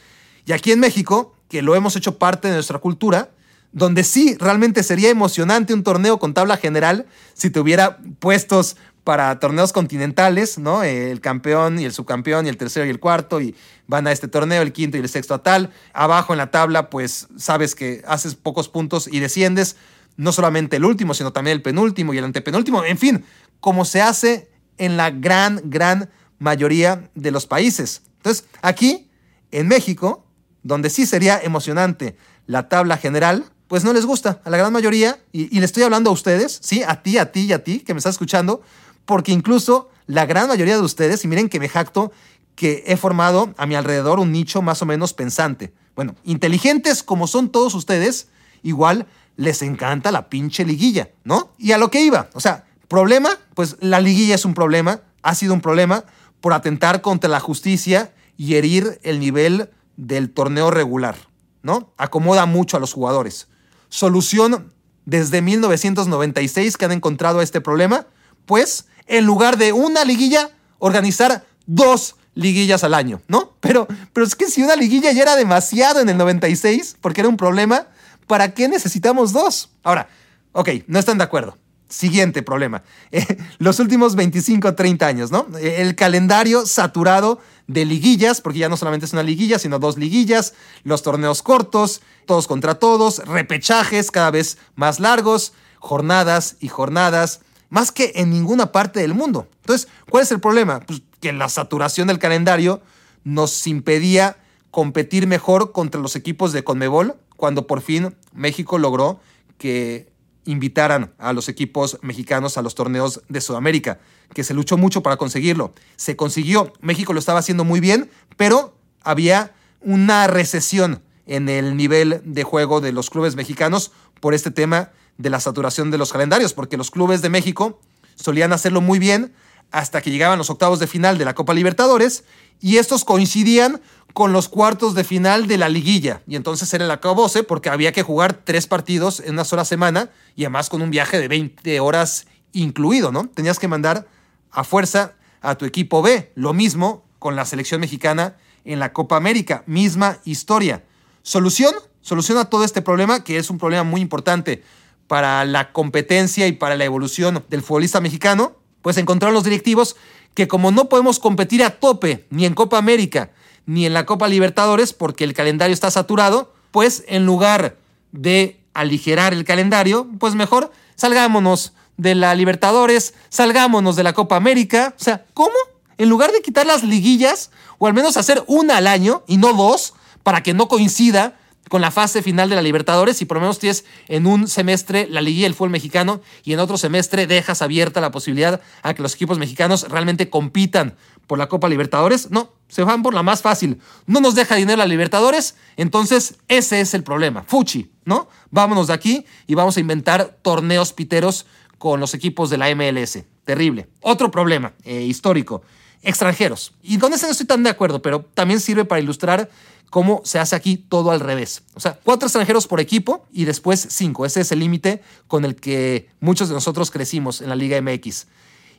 Y 0.46 0.52
aquí 0.52 0.70
en 0.70 0.78
México, 0.78 1.34
que 1.48 1.62
lo 1.62 1.74
hemos 1.74 1.96
hecho 1.96 2.16
parte 2.16 2.46
de 2.46 2.54
nuestra 2.54 2.78
cultura, 2.78 3.30
donde 3.72 4.04
sí 4.04 4.36
realmente 4.38 4.82
sería 4.82 5.10
emocionante 5.10 5.74
un 5.74 5.82
torneo 5.82 6.18
con 6.18 6.34
tabla 6.34 6.56
general 6.56 7.06
si 7.34 7.50
tuviera 7.50 7.98
puestos 8.18 8.76
para 9.04 9.38
torneos 9.40 9.72
continentales, 9.72 10.58
¿no? 10.58 10.82
El 10.82 11.20
campeón 11.20 11.78
y 11.78 11.84
el 11.84 11.92
subcampeón 11.92 12.46
y 12.46 12.48
el 12.48 12.56
tercero 12.56 12.86
y 12.86 12.90
el 12.90 13.00
cuarto 13.00 13.40
y 13.40 13.54
van 13.86 14.06
a 14.06 14.12
este 14.12 14.28
torneo, 14.28 14.62
el 14.62 14.72
quinto 14.72 14.96
y 14.96 15.00
el 15.00 15.08
sexto 15.08 15.34
a 15.34 15.42
tal. 15.42 15.70
Abajo 15.92 16.32
en 16.32 16.38
la 16.38 16.50
tabla, 16.50 16.90
pues 16.90 17.28
sabes 17.36 17.74
que 17.74 18.02
haces 18.06 18.34
pocos 18.34 18.68
puntos 18.68 19.08
y 19.10 19.20
desciendes, 19.20 19.76
no 20.16 20.32
solamente 20.32 20.76
el 20.76 20.84
último, 20.84 21.14
sino 21.14 21.32
también 21.32 21.56
el 21.56 21.62
penúltimo 21.62 22.12
y 22.12 22.18
el 22.18 22.24
antepenúltimo, 22.24 22.84
en 22.84 22.98
fin, 22.98 23.24
como 23.60 23.84
se 23.84 24.02
hace 24.02 24.50
en 24.76 24.96
la 24.96 25.10
gran, 25.10 25.62
gran 25.64 26.10
mayoría 26.38 27.10
de 27.14 27.30
los 27.30 27.46
países. 27.46 28.02
Entonces, 28.16 28.46
aquí, 28.60 29.10
en 29.50 29.66
México, 29.68 30.26
donde 30.62 30.90
sí 30.90 31.06
sería 31.06 31.40
emocionante 31.42 32.16
la 32.46 32.68
tabla 32.68 32.96
general, 32.96 33.44
pues 33.70 33.84
no 33.84 33.92
les 33.92 34.04
gusta 34.04 34.40
a 34.44 34.50
la 34.50 34.56
gran 34.56 34.72
mayoría, 34.72 35.20
y, 35.30 35.56
le 35.60 35.64
estoy 35.64 35.84
hablando 35.84 36.10
a 36.10 36.12
ustedes, 36.12 36.58
sí, 36.60 36.82
a 36.82 37.04
ti, 37.04 37.18
a 37.18 37.30
ti 37.30 37.42
y 37.42 37.52
a 37.52 37.62
ti, 37.62 37.78
que 37.78 37.94
me 37.94 37.98
estás 37.98 38.16
escuchando, 38.16 38.62
porque 39.04 39.30
incluso 39.30 39.90
la 40.08 40.26
gran 40.26 40.48
mayoría 40.48 40.74
de 40.74 40.82
ustedes, 40.82 41.24
y 41.24 41.28
miren 41.28 41.48
que 41.48 41.60
me 41.60 41.68
jacto 41.68 42.10
que 42.56 42.82
he 42.88 42.96
formado 42.96 43.54
a 43.56 43.66
mi 43.66 43.76
alrededor 43.76 44.18
un 44.18 44.32
nicho 44.32 44.60
más 44.60 44.82
o 44.82 44.86
menos 44.86 45.12
pensante. 45.12 45.72
Bueno, 45.94 46.16
inteligentes 46.24 47.04
como 47.04 47.28
son 47.28 47.48
todos 47.48 47.76
ustedes, 47.76 48.26
igual 48.64 49.06
les 49.36 49.62
encanta 49.62 50.10
la 50.10 50.28
pinche 50.28 50.64
liguilla, 50.64 51.10
¿no? 51.22 51.52
Y 51.56 51.70
a 51.70 51.78
lo 51.78 51.92
que 51.92 52.02
iba, 52.02 52.28
o 52.32 52.40
sea, 52.40 52.64
problema, 52.88 53.38
pues 53.54 53.76
la 53.78 54.00
liguilla 54.00 54.34
es 54.34 54.44
un 54.44 54.54
problema, 54.54 55.02
ha 55.22 55.36
sido 55.36 55.54
un 55.54 55.60
problema 55.60 56.02
por 56.40 56.54
atentar 56.54 57.02
contra 57.02 57.30
la 57.30 57.38
justicia 57.38 58.12
y 58.36 58.56
herir 58.56 58.98
el 59.04 59.20
nivel 59.20 59.70
del 59.96 60.30
torneo 60.30 60.72
regular, 60.72 61.14
¿no? 61.62 61.92
Acomoda 61.98 62.46
mucho 62.46 62.76
a 62.76 62.80
los 62.80 62.92
jugadores. 62.92 63.46
Solución 63.90 64.72
desde 65.04 65.42
1996 65.42 66.76
que 66.78 66.84
han 66.86 66.92
encontrado 66.92 67.42
este 67.42 67.60
problema, 67.60 68.06
pues 68.46 68.86
en 69.06 69.26
lugar 69.26 69.58
de 69.58 69.72
una 69.72 70.04
liguilla, 70.04 70.50
organizar 70.78 71.44
dos 71.66 72.16
liguillas 72.34 72.84
al 72.84 72.94
año, 72.94 73.20
¿no? 73.28 73.52
Pero, 73.60 73.86
pero 74.12 74.24
es 74.24 74.34
que 74.34 74.46
si 74.46 74.62
una 74.62 74.76
liguilla 74.76 75.12
ya 75.12 75.22
era 75.22 75.36
demasiado 75.36 76.00
en 76.00 76.08
el 76.08 76.16
96, 76.16 76.96
porque 77.00 77.20
era 77.20 77.28
un 77.28 77.36
problema, 77.36 77.88
¿para 78.26 78.54
qué 78.54 78.68
necesitamos 78.68 79.32
dos? 79.32 79.70
Ahora, 79.82 80.08
ok, 80.52 80.68
no 80.86 80.98
están 80.98 81.18
de 81.18 81.24
acuerdo. 81.24 81.58
Siguiente 81.90 82.42
problema. 82.42 82.82
Eh, 83.12 83.26
los 83.58 83.80
últimos 83.80 84.14
25 84.14 84.68
o 84.68 84.74
30 84.74 85.04
años, 85.04 85.32
¿no? 85.32 85.46
El 85.60 85.96
calendario 85.96 86.64
saturado 86.64 87.40
de 87.66 87.84
liguillas, 87.84 88.40
porque 88.40 88.60
ya 88.60 88.68
no 88.68 88.76
solamente 88.76 89.06
es 89.06 89.12
una 89.12 89.24
liguilla, 89.24 89.58
sino 89.58 89.80
dos 89.80 89.98
liguillas, 89.98 90.54
los 90.84 91.02
torneos 91.02 91.42
cortos, 91.42 92.00
todos 92.24 92.46
contra 92.46 92.76
todos, 92.76 93.18
repechajes 93.26 94.12
cada 94.12 94.30
vez 94.30 94.58
más 94.76 95.00
largos, 95.00 95.52
jornadas 95.80 96.56
y 96.60 96.68
jornadas 96.68 97.40
más 97.70 97.90
que 97.92 98.12
en 98.16 98.30
ninguna 98.30 98.72
parte 98.72 99.00
del 99.00 99.14
mundo. 99.14 99.48
Entonces, 99.62 99.88
¿cuál 100.10 100.24
es 100.24 100.30
el 100.30 100.40
problema? 100.40 100.80
Pues 100.80 101.02
que 101.20 101.32
la 101.32 101.48
saturación 101.48 102.08
del 102.08 102.18
calendario 102.18 102.82
nos 103.24 103.66
impedía 103.66 104.36
competir 104.70 105.26
mejor 105.26 105.72
contra 105.72 106.00
los 106.00 106.16
equipos 106.16 106.52
de 106.52 106.64
Conmebol 106.64 107.16
cuando 107.36 107.66
por 107.66 107.80
fin 107.80 108.14
México 108.32 108.78
logró 108.78 109.20
que 109.58 110.09
invitaran 110.44 111.12
a 111.18 111.32
los 111.32 111.48
equipos 111.48 111.98
mexicanos 112.02 112.56
a 112.56 112.62
los 112.62 112.74
torneos 112.74 113.22
de 113.28 113.40
Sudamérica, 113.40 113.98
que 114.34 114.44
se 114.44 114.54
luchó 114.54 114.76
mucho 114.76 115.02
para 115.02 115.16
conseguirlo. 115.16 115.72
Se 115.96 116.16
consiguió, 116.16 116.72
México 116.80 117.12
lo 117.12 117.18
estaba 117.18 117.40
haciendo 117.40 117.64
muy 117.64 117.80
bien, 117.80 118.10
pero 118.36 118.76
había 119.02 119.54
una 119.80 120.26
recesión 120.26 121.02
en 121.26 121.48
el 121.48 121.76
nivel 121.76 122.22
de 122.24 122.42
juego 122.42 122.80
de 122.80 122.92
los 122.92 123.10
clubes 123.10 123.36
mexicanos 123.36 123.92
por 124.20 124.34
este 124.34 124.50
tema 124.50 124.90
de 125.18 125.30
la 125.30 125.40
saturación 125.40 125.90
de 125.90 125.98
los 125.98 126.12
calendarios, 126.12 126.54
porque 126.54 126.76
los 126.76 126.90
clubes 126.90 127.22
de 127.22 127.28
México 127.28 127.80
solían 128.16 128.52
hacerlo 128.52 128.80
muy 128.80 128.98
bien 128.98 129.32
hasta 129.70 130.00
que 130.02 130.10
llegaban 130.10 130.38
los 130.38 130.50
octavos 130.50 130.78
de 130.78 130.86
final 130.86 131.18
de 131.18 131.24
la 131.24 131.34
Copa 131.34 131.54
Libertadores 131.54 132.24
y 132.60 132.76
estos 132.76 133.04
coincidían 133.04 133.80
con 134.12 134.32
los 134.32 134.48
cuartos 134.48 134.94
de 134.94 135.04
final 135.04 135.46
de 135.46 135.58
la 135.58 135.68
liguilla. 135.68 136.22
Y 136.26 136.36
entonces 136.36 136.72
era 136.74 136.84
el 136.84 136.90
acabose 136.90 137.42
porque 137.42 137.70
había 137.70 137.92
que 137.92 138.02
jugar 138.02 138.40
tres 138.44 138.66
partidos 138.66 139.20
en 139.20 139.30
una 139.34 139.44
sola 139.44 139.64
semana 139.64 140.10
y 140.34 140.44
además 140.44 140.68
con 140.68 140.82
un 140.82 140.90
viaje 140.90 141.18
de 141.18 141.28
20 141.28 141.80
horas 141.80 142.26
incluido, 142.52 143.12
¿no? 143.12 143.28
Tenías 143.28 143.58
que 143.58 143.68
mandar 143.68 144.08
a 144.50 144.64
fuerza 144.64 145.14
a 145.40 145.54
tu 145.54 145.64
equipo 145.64 146.02
B. 146.02 146.32
Lo 146.34 146.52
mismo 146.52 147.04
con 147.18 147.36
la 147.36 147.44
selección 147.44 147.80
mexicana 147.80 148.36
en 148.64 148.80
la 148.80 148.92
Copa 148.92 149.16
América. 149.16 149.62
Misma 149.66 150.18
historia. 150.24 150.84
Solución, 151.22 151.74
solución 152.00 152.38
a 152.38 152.46
todo 152.46 152.64
este 152.64 152.82
problema 152.82 153.22
que 153.22 153.36
es 153.36 153.50
un 153.50 153.58
problema 153.58 153.84
muy 153.84 154.00
importante 154.00 154.62
para 155.06 155.44
la 155.44 155.72
competencia 155.72 156.46
y 156.46 156.52
para 156.52 156.76
la 156.76 156.84
evolución 156.84 157.44
del 157.48 157.62
futbolista 157.62 158.00
mexicano, 158.00 158.56
pues 158.82 158.96
encontraron 158.96 159.34
los 159.34 159.44
directivos 159.44 159.96
que 160.34 160.48
como 160.48 160.70
no 160.70 160.88
podemos 160.88 161.18
competir 161.18 161.62
a 161.62 161.70
tope 161.70 162.26
ni 162.30 162.46
en 162.46 162.54
Copa 162.54 162.78
América 162.78 163.30
ni 163.66 163.86
en 163.86 163.94
la 163.94 164.06
Copa 164.06 164.28
Libertadores 164.28 164.92
porque 164.92 165.24
el 165.24 165.34
calendario 165.34 165.74
está 165.74 165.90
saturado, 165.90 166.52
pues 166.70 167.04
en 167.08 167.26
lugar 167.26 167.76
de 168.12 168.60
aligerar 168.74 169.32
el 169.32 169.44
calendario, 169.44 170.08
pues 170.18 170.34
mejor 170.34 170.72
salgámonos 170.96 171.72
de 171.96 172.14
la 172.14 172.34
Libertadores, 172.34 173.14
salgámonos 173.28 173.96
de 173.96 174.02
la 174.02 174.12
Copa 174.12 174.36
América. 174.36 174.94
O 174.98 175.02
sea, 175.02 175.26
¿cómo? 175.34 175.54
En 175.98 176.08
lugar 176.08 176.32
de 176.32 176.40
quitar 176.40 176.66
las 176.66 176.82
liguillas, 176.82 177.50
o 177.78 177.86
al 177.86 177.94
menos 177.94 178.16
hacer 178.16 178.42
una 178.46 178.78
al 178.78 178.86
año 178.86 179.22
y 179.26 179.36
no 179.36 179.52
dos, 179.52 179.94
para 180.22 180.42
que 180.42 180.54
no 180.54 180.68
coincida 180.68 181.38
con 181.70 181.80
la 181.80 181.92
fase 181.92 182.20
final 182.20 182.50
de 182.50 182.56
la 182.56 182.62
Libertadores 182.62 183.22
y 183.22 183.26
por 183.26 183.36
lo 183.36 183.42
menos 183.42 183.60
tienes 183.60 183.84
en 184.08 184.26
un 184.26 184.48
semestre 184.48 185.06
la 185.08 185.20
liguilla 185.20 185.46
del 185.46 185.54
fútbol 185.54 185.70
mexicano 185.70 186.20
y 186.42 186.52
en 186.52 186.58
otro 186.58 186.76
semestre 186.76 187.28
dejas 187.28 187.62
abierta 187.62 188.00
la 188.00 188.10
posibilidad 188.10 188.60
a 188.82 188.92
que 188.92 189.02
los 189.02 189.14
equipos 189.14 189.38
mexicanos 189.38 189.88
realmente 189.88 190.28
compitan 190.28 190.96
por 191.28 191.38
la 191.38 191.48
Copa 191.48 191.68
Libertadores. 191.68 192.32
No, 192.32 192.54
se 192.66 192.82
van 192.82 193.04
por 193.04 193.14
la 193.14 193.22
más 193.22 193.40
fácil. 193.40 193.78
No 194.06 194.18
nos 194.18 194.34
deja 194.34 194.56
dinero 194.56 194.78
la 194.78 194.86
Libertadores, 194.86 195.54
entonces 195.76 196.38
ese 196.48 196.80
es 196.80 196.92
el 196.92 197.04
problema. 197.04 197.44
Fuchi, 197.44 197.92
¿no? 198.04 198.28
Vámonos 198.50 198.88
de 198.88 198.94
aquí 198.94 199.24
y 199.46 199.54
vamos 199.54 199.76
a 199.76 199.80
inventar 199.80 200.38
torneos 200.42 200.92
piteros 200.92 201.46
con 201.78 202.00
los 202.00 202.14
equipos 202.14 202.50
de 202.50 202.58
la 202.58 202.74
MLS. 202.74 203.22
Terrible. 203.44 203.86
Otro 204.00 204.32
problema 204.32 204.72
eh, 204.82 205.02
histórico. 205.02 205.62
Extranjeros. 206.02 206.72
Y 206.82 206.98
con 206.98 207.12
ese 207.12 207.26
no 207.26 207.32
estoy 207.32 207.46
tan 207.46 207.62
de 207.62 207.70
acuerdo, 207.70 208.00
pero 208.00 208.24
también 208.34 208.60
sirve 208.60 208.84
para 208.84 209.00
ilustrar 209.00 209.50
cómo 209.90 210.22
se 210.24 210.38
hace 210.38 210.56
aquí 210.56 210.76
todo 210.76 211.10
al 211.10 211.20
revés. 211.20 211.62
O 211.74 211.80
sea, 211.80 211.98
cuatro 212.02 212.26
extranjeros 212.26 212.66
por 212.66 212.80
equipo 212.80 213.26
y 213.32 213.44
después 213.44 213.86
cinco. 213.90 214.24
Ese 214.24 214.40
es 214.40 214.52
el 214.52 214.60
límite 214.60 215.02
con 215.26 215.44
el 215.44 215.56
que 215.56 216.08
muchos 216.20 216.48
de 216.48 216.54
nosotros 216.54 216.90
crecimos 216.90 217.42
en 217.42 217.48
la 217.48 217.56
Liga 217.56 217.80
MX. 217.82 218.26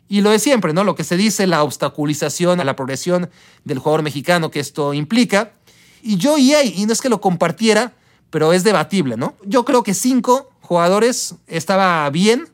Y 0.09 0.21
lo 0.21 0.31
de 0.31 0.39
siempre, 0.39 0.73
¿no? 0.73 0.83
Lo 0.83 0.95
que 0.95 1.03
se 1.03 1.15
dice, 1.15 1.47
la 1.47 1.63
obstaculización 1.63 2.59
a 2.59 2.63
la 2.63 2.75
progresión 2.75 3.29
del 3.65 3.79
jugador 3.79 4.01
mexicano 4.01 4.49
que 4.49 4.59
esto 4.59 4.93
implica. 4.93 5.53
Y 6.01 6.17
yo 6.17 6.37
y 6.37 6.53
y 6.53 6.85
no 6.85 6.93
es 6.93 7.01
que 7.01 7.09
lo 7.09 7.21
compartiera, 7.21 7.93
pero 8.29 8.51
es 8.51 8.63
debatible, 8.63 9.15
¿no? 9.15 9.35
Yo 9.43 9.63
creo 9.63 9.83
que 9.83 9.93
cinco 9.93 10.49
jugadores 10.61 11.35
estaba 11.47 12.09
bien, 12.09 12.49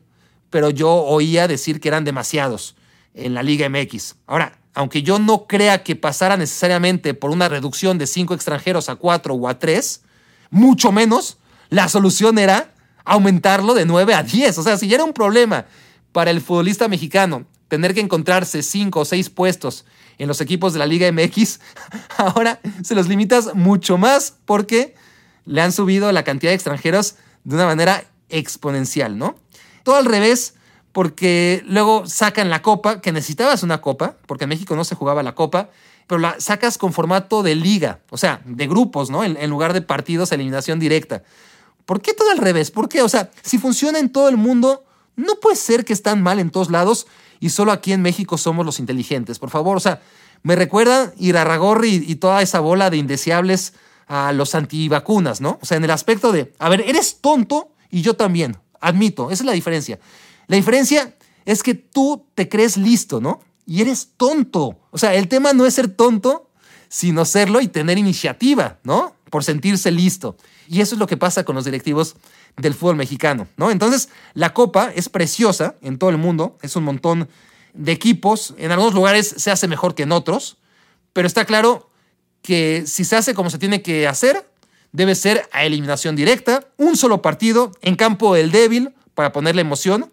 pero 0.50 0.70
yo 0.70 0.90
oía 0.90 1.48
decir 1.48 1.80
que 1.80 1.88
eran 1.88 2.04
demasiados 2.04 2.74
en 3.18 3.34
la 3.34 3.42
Liga 3.42 3.68
MX. 3.68 4.16
Ahora, 4.26 4.58
aunque 4.74 5.02
yo 5.02 5.18
no 5.18 5.46
crea 5.46 5.82
que 5.82 5.96
pasara 5.96 6.36
necesariamente 6.36 7.14
por 7.14 7.30
una 7.30 7.48
reducción 7.48 7.98
de 7.98 8.06
cinco 8.06 8.34
extranjeros 8.34 8.88
a 8.88 8.96
cuatro 8.96 9.34
o 9.34 9.48
a 9.48 9.58
tres, 9.58 10.02
mucho 10.50 10.92
menos, 10.92 11.38
la 11.68 11.88
solución 11.88 12.38
era 12.38 12.74
aumentarlo 13.04 13.74
de 13.74 13.86
9 13.86 14.14
a 14.14 14.22
10. 14.22 14.58
O 14.58 14.62
sea, 14.62 14.76
si 14.76 14.88
ya 14.88 14.96
era 14.96 15.04
un 15.04 15.12
problema 15.12 15.66
para 16.12 16.30
el 16.30 16.40
futbolista 16.40 16.88
mexicano 16.88 17.46
tener 17.68 17.94
que 17.94 18.00
encontrarse 18.00 18.62
cinco 18.62 19.00
o 19.00 19.04
seis 19.04 19.28
puestos 19.28 19.84
en 20.16 20.28
los 20.28 20.40
equipos 20.40 20.72
de 20.72 20.78
la 20.78 20.86
Liga 20.86 21.10
MX, 21.12 21.60
ahora 22.16 22.60
se 22.82 22.94
los 22.94 23.08
limitas 23.08 23.54
mucho 23.54 23.98
más 23.98 24.34
porque 24.44 24.94
le 25.44 25.60
han 25.60 25.72
subido 25.72 26.10
la 26.12 26.24
cantidad 26.24 26.50
de 26.50 26.56
extranjeros 26.56 27.16
de 27.44 27.54
una 27.56 27.66
manera 27.66 28.04
exponencial, 28.28 29.16
¿no? 29.16 29.36
Todo 29.82 29.96
al 29.96 30.04
revés, 30.04 30.54
porque 30.92 31.62
luego 31.66 32.06
sacan 32.06 32.50
la 32.50 32.62
copa, 32.62 33.00
que 33.00 33.12
necesitabas 33.12 33.62
una 33.62 33.80
copa, 33.80 34.16
porque 34.26 34.44
en 34.44 34.50
México 34.50 34.74
no 34.76 34.84
se 34.84 34.94
jugaba 34.94 35.22
la 35.22 35.34
copa, 35.34 35.70
pero 36.06 36.18
la 36.18 36.40
sacas 36.40 36.78
con 36.78 36.92
formato 36.92 37.42
de 37.42 37.54
liga, 37.54 38.00
o 38.10 38.16
sea, 38.16 38.40
de 38.44 38.66
grupos, 38.66 39.10
¿no? 39.10 39.22
En, 39.24 39.50
lugar 39.50 39.74
de 39.74 39.82
partidos, 39.82 40.32
eliminación 40.32 40.78
directa. 40.80 41.22
¿Por 41.84 42.00
qué 42.00 42.14
todo 42.14 42.30
al 42.30 42.38
revés? 42.38 42.70
¿Por 42.70 42.88
qué? 42.88 43.02
O 43.02 43.08
sea, 43.08 43.30
si 43.42 43.58
funciona 43.58 43.98
en 43.98 44.10
todo 44.10 44.28
el 44.28 44.36
mundo, 44.36 44.84
no 45.16 45.34
puede 45.36 45.56
ser 45.56 45.84
que 45.84 45.92
están 45.92 46.22
mal 46.22 46.38
en 46.38 46.50
todos 46.50 46.70
lados 46.70 47.06
y 47.40 47.50
solo 47.50 47.72
aquí 47.72 47.92
en 47.92 48.02
México 48.02 48.38
somos 48.38 48.64
los 48.64 48.78
inteligentes. 48.78 49.38
Por 49.38 49.50
favor, 49.50 49.76
o 49.76 49.80
sea, 49.80 50.00
me 50.42 50.56
recuerda 50.56 51.12
Irarragorri 51.18 52.04
y, 52.06 52.12
y 52.12 52.14
toda 52.16 52.40
esa 52.40 52.60
bola 52.60 52.88
de 52.88 52.96
indeseables 52.96 53.74
a 54.06 54.32
los 54.32 54.54
antivacunas, 54.54 55.40
¿no? 55.42 55.58
O 55.60 55.66
sea, 55.66 55.76
en 55.76 55.84
el 55.84 55.90
aspecto 55.90 56.32
de, 56.32 56.54
a 56.58 56.70
ver, 56.70 56.80
eres 56.86 57.20
tonto 57.20 57.72
y 57.90 58.00
yo 58.00 58.14
también, 58.14 58.56
admito, 58.80 59.30
esa 59.30 59.42
es 59.42 59.46
la 59.46 59.52
diferencia. 59.52 59.98
La 60.48 60.56
diferencia 60.56 61.14
es 61.44 61.62
que 61.62 61.74
tú 61.74 62.26
te 62.34 62.48
crees 62.48 62.76
listo, 62.76 63.20
¿no? 63.20 63.40
Y 63.66 63.82
eres 63.82 64.10
tonto. 64.16 64.80
O 64.90 64.98
sea, 64.98 65.14
el 65.14 65.28
tema 65.28 65.52
no 65.52 65.66
es 65.66 65.74
ser 65.74 65.88
tonto, 65.88 66.50
sino 66.88 67.24
serlo 67.24 67.60
y 67.60 67.68
tener 67.68 67.98
iniciativa, 67.98 68.78
¿no? 68.82 69.14
Por 69.30 69.44
sentirse 69.44 69.90
listo. 69.90 70.36
Y 70.68 70.80
eso 70.80 70.94
es 70.94 70.98
lo 70.98 71.06
que 71.06 71.16
pasa 71.16 71.44
con 71.44 71.54
los 71.54 71.64
directivos 71.64 72.16
del 72.56 72.74
fútbol 72.74 72.96
mexicano, 72.96 73.46
¿no? 73.56 73.70
Entonces, 73.70 74.08
la 74.34 74.52
Copa 74.52 74.90
es 74.94 75.08
preciosa 75.08 75.76
en 75.82 75.98
todo 75.98 76.10
el 76.10 76.18
mundo, 76.18 76.58
es 76.62 76.76
un 76.76 76.84
montón 76.84 77.28
de 77.74 77.92
equipos, 77.92 78.54
en 78.58 78.72
algunos 78.72 78.94
lugares 78.94 79.34
se 79.36 79.50
hace 79.50 79.68
mejor 79.68 79.94
que 79.94 80.02
en 80.02 80.12
otros, 80.12 80.56
pero 81.12 81.26
está 81.26 81.44
claro 81.44 81.90
que 82.42 82.84
si 82.86 83.04
se 83.04 83.16
hace 83.16 83.34
como 83.34 83.50
se 83.50 83.58
tiene 83.58 83.82
que 83.82 84.08
hacer, 84.08 84.50
debe 84.92 85.14
ser 85.14 85.48
a 85.52 85.64
eliminación 85.64 86.16
directa, 86.16 86.66
un 86.76 86.96
solo 86.96 87.22
partido 87.22 87.72
en 87.82 87.94
campo 87.94 88.34
del 88.34 88.50
débil 88.50 88.94
para 89.14 89.32
ponerle 89.32 89.60
emoción 89.60 90.10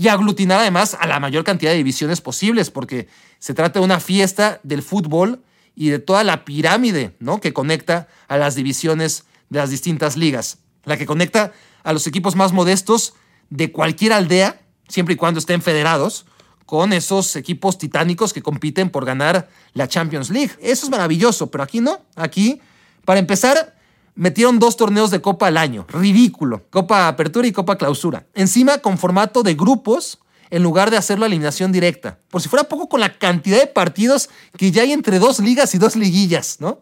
y 0.00 0.08
aglutinar 0.08 0.60
además 0.60 0.96
a 0.98 1.06
la 1.06 1.20
mayor 1.20 1.44
cantidad 1.44 1.72
de 1.72 1.76
divisiones 1.76 2.22
posibles, 2.22 2.70
porque 2.70 3.06
se 3.38 3.52
trata 3.52 3.80
de 3.80 3.84
una 3.84 4.00
fiesta 4.00 4.58
del 4.62 4.80
fútbol 4.82 5.42
y 5.76 5.90
de 5.90 5.98
toda 5.98 6.24
la 6.24 6.46
pirámide 6.46 7.14
¿no? 7.18 7.38
que 7.38 7.52
conecta 7.52 8.08
a 8.26 8.38
las 8.38 8.54
divisiones 8.54 9.24
de 9.50 9.58
las 9.58 9.68
distintas 9.68 10.16
ligas, 10.16 10.56
la 10.84 10.96
que 10.96 11.04
conecta 11.04 11.52
a 11.84 11.92
los 11.92 12.06
equipos 12.06 12.34
más 12.34 12.54
modestos 12.54 13.12
de 13.50 13.72
cualquier 13.72 14.14
aldea, 14.14 14.62
siempre 14.88 15.12
y 15.12 15.16
cuando 15.18 15.38
estén 15.38 15.60
federados, 15.60 16.24
con 16.64 16.94
esos 16.94 17.36
equipos 17.36 17.76
titánicos 17.76 18.32
que 18.32 18.40
compiten 18.40 18.88
por 18.88 19.04
ganar 19.04 19.50
la 19.74 19.86
Champions 19.86 20.30
League. 20.30 20.52
Eso 20.62 20.86
es 20.86 20.90
maravilloso, 20.90 21.50
pero 21.50 21.62
aquí 21.62 21.82
no. 21.82 22.00
Aquí, 22.16 22.62
para 23.04 23.20
empezar, 23.20 23.76
metieron 24.14 24.58
dos 24.58 24.76
torneos 24.76 25.10
de 25.10 25.20
Copa 25.20 25.46
al 25.46 25.56
año. 25.56 25.86
Ridículo. 25.88 26.64
Copa 26.70 27.08
Apertura 27.08 27.46
y 27.46 27.52
Copa 27.52 27.76
Clausura. 27.76 28.26
Encima 28.34 28.78
con 28.78 28.98
formato 28.98 29.42
de 29.42 29.54
grupos 29.54 30.18
en 30.50 30.62
lugar 30.62 30.90
de 30.90 30.96
hacerlo 30.96 31.24
a 31.24 31.28
eliminación 31.28 31.72
directa. 31.72 32.18
Por 32.28 32.42
si 32.42 32.48
fuera 32.48 32.68
poco 32.68 32.88
con 32.88 33.00
la 33.00 33.18
cantidad 33.18 33.58
de 33.58 33.66
partidos 33.66 34.28
que 34.56 34.70
ya 34.72 34.82
hay 34.82 34.92
entre 34.92 35.18
dos 35.18 35.38
ligas 35.38 35.74
y 35.74 35.78
dos 35.78 35.96
liguillas, 35.96 36.56
¿no? 36.60 36.80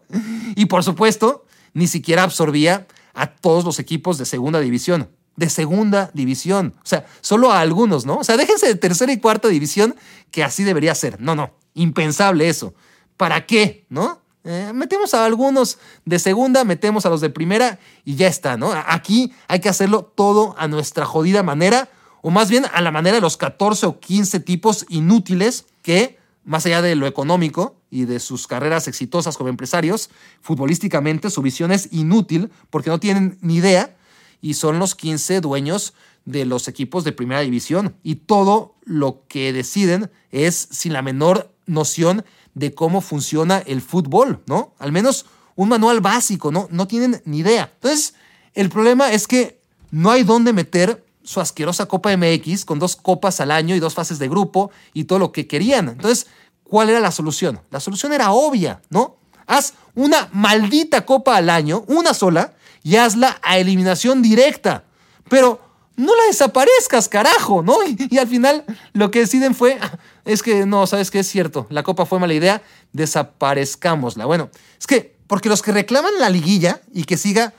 Y 0.55 0.65
por 0.65 0.83
supuesto, 0.83 1.45
ni 1.73 1.87
siquiera 1.87 2.23
absorbía 2.23 2.87
a 3.13 3.27
todos 3.27 3.63
los 3.63 3.79
equipos 3.79 4.17
de 4.17 4.25
segunda 4.25 4.59
división. 4.59 5.09
De 5.35 5.49
segunda 5.49 6.11
división. 6.13 6.73
O 6.83 6.85
sea, 6.85 7.05
solo 7.21 7.51
a 7.51 7.61
algunos, 7.61 8.05
¿no? 8.05 8.17
O 8.17 8.23
sea, 8.23 8.37
déjense 8.37 8.67
de 8.67 8.75
tercera 8.75 9.11
y 9.13 9.19
cuarta 9.19 9.47
división, 9.47 9.95
que 10.31 10.43
así 10.43 10.63
debería 10.63 10.95
ser. 10.95 11.21
No, 11.21 11.35
no. 11.35 11.51
Impensable 11.75 12.49
eso. 12.49 12.73
¿Para 13.15 13.45
qué? 13.45 13.85
¿No? 13.89 14.21
Eh, 14.45 14.71
metemos 14.73 15.13
a 15.13 15.25
algunos 15.25 15.79
de 16.05 16.17
segunda, 16.17 16.63
metemos 16.63 17.05
a 17.05 17.09
los 17.09 17.19
de 17.21 17.29
primera 17.29 17.79
y 18.05 18.15
ya 18.15 18.27
está, 18.27 18.55
¿no? 18.55 18.71
Aquí 18.71 19.33
hay 19.47 19.59
que 19.59 19.69
hacerlo 19.69 20.03
todo 20.15 20.55
a 20.57 20.67
nuestra 20.67 21.05
jodida 21.05 21.43
manera, 21.43 21.89
o 22.21 22.31
más 22.31 22.49
bien 22.49 22.65
a 22.73 22.81
la 22.81 22.91
manera 22.91 23.15
de 23.15 23.21
los 23.21 23.35
14 23.35 23.85
o 23.85 23.99
15 23.99 24.39
tipos 24.39 24.85
inútiles 24.89 25.65
que, 25.81 26.17
más 26.45 26.65
allá 26.65 26.81
de 26.81 26.95
lo 26.95 27.05
económico 27.05 27.75
y 27.91 28.05
de 28.05 28.19
sus 28.19 28.47
carreras 28.47 28.87
exitosas 28.87 29.37
como 29.37 29.49
empresarios, 29.49 30.09
futbolísticamente 30.41 31.29
su 31.29 31.41
visión 31.41 31.71
es 31.71 31.89
inútil 31.91 32.49
porque 32.69 32.89
no 32.89 32.99
tienen 32.99 33.37
ni 33.41 33.55
idea 33.55 33.97
y 34.41 34.53
son 34.53 34.79
los 34.79 34.95
15 34.95 35.41
dueños 35.41 35.93
de 36.25 36.45
los 36.45 36.67
equipos 36.67 37.03
de 37.03 37.11
primera 37.11 37.41
división 37.41 37.95
y 38.03 38.15
todo 38.15 38.75
lo 38.83 39.23
que 39.27 39.51
deciden 39.51 40.11
es 40.31 40.67
sin 40.71 40.93
la 40.93 41.01
menor 41.01 41.51
noción 41.65 42.23
de 42.53 42.73
cómo 42.73 43.01
funciona 43.01 43.59
el 43.59 43.81
fútbol, 43.81 44.41
¿no? 44.47 44.73
Al 44.79 44.91
menos 44.91 45.25
un 45.55 45.69
manual 45.69 46.01
básico, 46.01 46.51
¿no? 46.51 46.67
No 46.71 46.87
tienen 46.87 47.21
ni 47.25 47.39
idea. 47.39 47.71
Entonces, 47.75 48.13
el 48.53 48.69
problema 48.69 49.11
es 49.11 49.27
que 49.27 49.61
no 49.91 50.11
hay 50.11 50.23
dónde 50.23 50.53
meter 50.53 51.05
su 51.23 51.39
asquerosa 51.39 51.85
Copa 51.85 52.15
MX 52.15 52.65
con 52.65 52.79
dos 52.79 52.95
copas 52.95 53.39
al 53.39 53.51
año 53.51 53.75
y 53.75 53.79
dos 53.79 53.93
fases 53.93 54.19
de 54.19 54.27
grupo 54.27 54.71
y 54.93 55.03
todo 55.03 55.19
lo 55.19 55.31
que 55.31 55.47
querían. 55.47 55.89
Entonces, 55.89 56.27
¿cuál 56.63 56.89
era 56.89 56.99
la 56.99 57.11
solución? 57.11 57.61
La 57.69 57.79
solución 57.79 58.13
era 58.13 58.31
obvia, 58.31 58.81
¿no? 58.89 59.17
Haz 59.45 59.73
una 59.95 60.29
maldita 60.31 61.05
copa 61.05 61.35
al 61.35 61.49
año, 61.49 61.83
una 61.87 62.13
sola, 62.13 62.53
y 62.83 62.95
hazla 62.95 63.39
a 63.43 63.57
eliminación 63.57 64.21
directa. 64.21 64.85
Pero 65.29 65.61
no 65.95 66.15
la 66.15 66.23
desaparezcas, 66.27 67.09
carajo, 67.09 67.61
¿no? 67.61 67.77
Y, 68.09 68.17
al 68.17 68.27
final 68.27 68.65
lo 68.93 69.11
que 69.11 69.19
deciden 69.19 69.53
fue, 69.53 69.77
es 70.33 70.43
que 70.43 70.65
no, 70.65 70.85
sabes 70.85 71.09
que 71.09 71.19
es 71.19 71.27
cierto, 71.27 71.65
la 71.69 71.81
copa 71.81 72.05
fue 72.05 72.19
mala 72.19 72.33
idea, 72.33 72.61
desaparezcámosla. 72.93 74.25
Bueno, 74.25 74.49
es 74.79 74.85
que, 74.85 75.15
porque 75.25 75.49
los 75.49 75.61
que 75.61 75.71
reclaman 75.71 76.11
la 76.19 76.29
liguilla 76.29 76.81
y 76.93 77.05
que 77.05 77.17
siga 77.17 77.53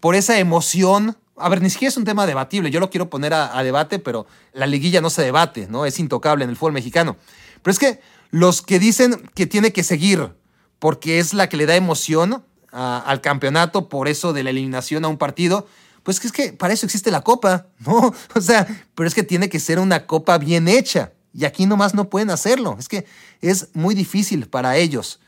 por 0.00 0.14
esa 0.14 0.38
emoción, 0.38 1.16
a 1.36 1.48
ver, 1.48 1.62
ni 1.62 1.70
siquiera 1.70 1.88
es 1.88 1.96
un 1.96 2.04
tema 2.04 2.26
debatible, 2.26 2.70
yo 2.70 2.78
lo 2.78 2.90
quiero 2.90 3.08
poner 3.08 3.32
a, 3.32 3.62
debate, 3.62 3.98
pero 3.98 4.26
la 4.52 4.66
liguilla 4.66 5.00
no 5.00 5.08
se 5.08 5.22
debate, 5.22 5.66
¿no? 5.68 5.86
Es 5.86 5.98
intocable 5.98 6.44
en 6.44 6.50
el 6.50 6.56
fútbol 6.56 6.74
mexicano. 6.74 7.16
Pero 7.62 7.72
es 7.72 7.78
que 7.78 8.00
los 8.30 8.60
que 8.60 8.78
dicen 8.78 9.30
que 9.34 9.46
tiene 9.46 9.72
que 9.72 9.82
seguir 9.82 10.34
porque 10.78 11.18
es 11.18 11.32
la 11.32 11.48
que 11.48 11.56
le 11.56 11.66
da 11.66 11.76
emoción 11.76 12.44
al 12.70 13.20
campeonato, 13.20 13.88
por 13.88 14.08
eso 14.08 14.32
de 14.32 14.44
la 14.44 14.50
eliminación 14.50 15.04
a 15.04 15.08
un 15.08 15.18
partido, 15.18 15.66
pues 16.02 16.20
que 16.20 16.26
es 16.26 16.32
que 16.32 16.52
para 16.52 16.72
eso 16.72 16.86
existe 16.86 17.10
la 17.10 17.22
copa, 17.22 17.66
¿no? 17.78 18.14
O 18.34 18.40
sea, 18.40 18.66
pero 18.94 19.06
es 19.06 19.14
que 19.14 19.22
tiene 19.22 19.48
que 19.48 19.58
ser 19.58 19.78
una 19.78 20.06
copa 20.06 20.38
bien 20.38 20.68
hecha. 20.68 21.12
Y 21.32 21.44
aquí 21.44 21.66
nomás 21.66 21.94
no 21.94 22.08
pueden 22.08 22.30
hacerlo. 22.30 22.76
Es 22.78 22.88
que 22.88 23.06
es 23.40 23.68
muy 23.74 23.94
difícil 23.94 24.48
para 24.48 24.76
ellos. 24.76 25.20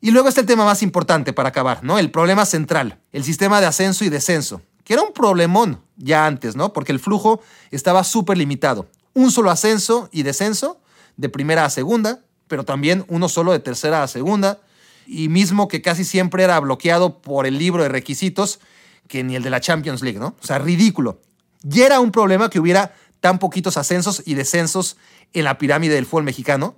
Y 0.00 0.10
luego 0.10 0.28
está 0.28 0.40
el 0.40 0.46
tema 0.46 0.64
más 0.64 0.82
importante 0.82 1.32
para 1.32 1.48
acabar, 1.48 1.82
¿no? 1.82 1.98
El 1.98 2.10
problema 2.10 2.46
central, 2.46 3.00
el 3.12 3.24
sistema 3.24 3.60
de 3.60 3.66
ascenso 3.66 4.04
y 4.04 4.08
descenso, 4.08 4.60
que 4.84 4.92
era 4.92 5.02
un 5.02 5.12
problemón 5.12 5.80
ya 5.96 6.26
antes, 6.26 6.54
¿no? 6.54 6.72
Porque 6.72 6.92
el 6.92 7.00
flujo 7.00 7.40
estaba 7.70 8.04
súper 8.04 8.38
limitado. 8.38 8.88
Un 9.14 9.30
solo 9.30 9.50
ascenso 9.50 10.08
y 10.12 10.22
descenso 10.22 10.80
de 11.16 11.28
primera 11.28 11.64
a 11.64 11.70
segunda, 11.70 12.20
pero 12.46 12.64
también 12.64 13.04
uno 13.08 13.28
solo 13.28 13.52
de 13.52 13.58
tercera 13.58 14.02
a 14.02 14.08
segunda, 14.08 14.60
y 15.06 15.28
mismo 15.28 15.68
que 15.68 15.82
casi 15.82 16.04
siempre 16.04 16.44
era 16.44 16.60
bloqueado 16.60 17.20
por 17.20 17.46
el 17.46 17.58
libro 17.58 17.82
de 17.82 17.88
requisitos 17.88 18.60
que 19.08 19.24
ni 19.24 19.36
el 19.36 19.42
de 19.42 19.50
la 19.50 19.60
Champions 19.60 20.02
League, 20.02 20.18
¿no? 20.18 20.36
O 20.42 20.46
sea, 20.46 20.58
ridículo. 20.58 21.20
Y 21.62 21.80
era 21.80 22.00
un 22.00 22.10
problema 22.10 22.50
que 22.50 22.60
hubiera 22.60 22.94
tan 23.20 23.38
poquitos 23.38 23.76
ascensos 23.76 24.22
y 24.26 24.34
descensos 24.34 24.96
en 25.32 25.44
la 25.44 25.58
pirámide 25.58 25.94
del 25.94 26.06
fútbol 26.06 26.24
mexicano, 26.24 26.76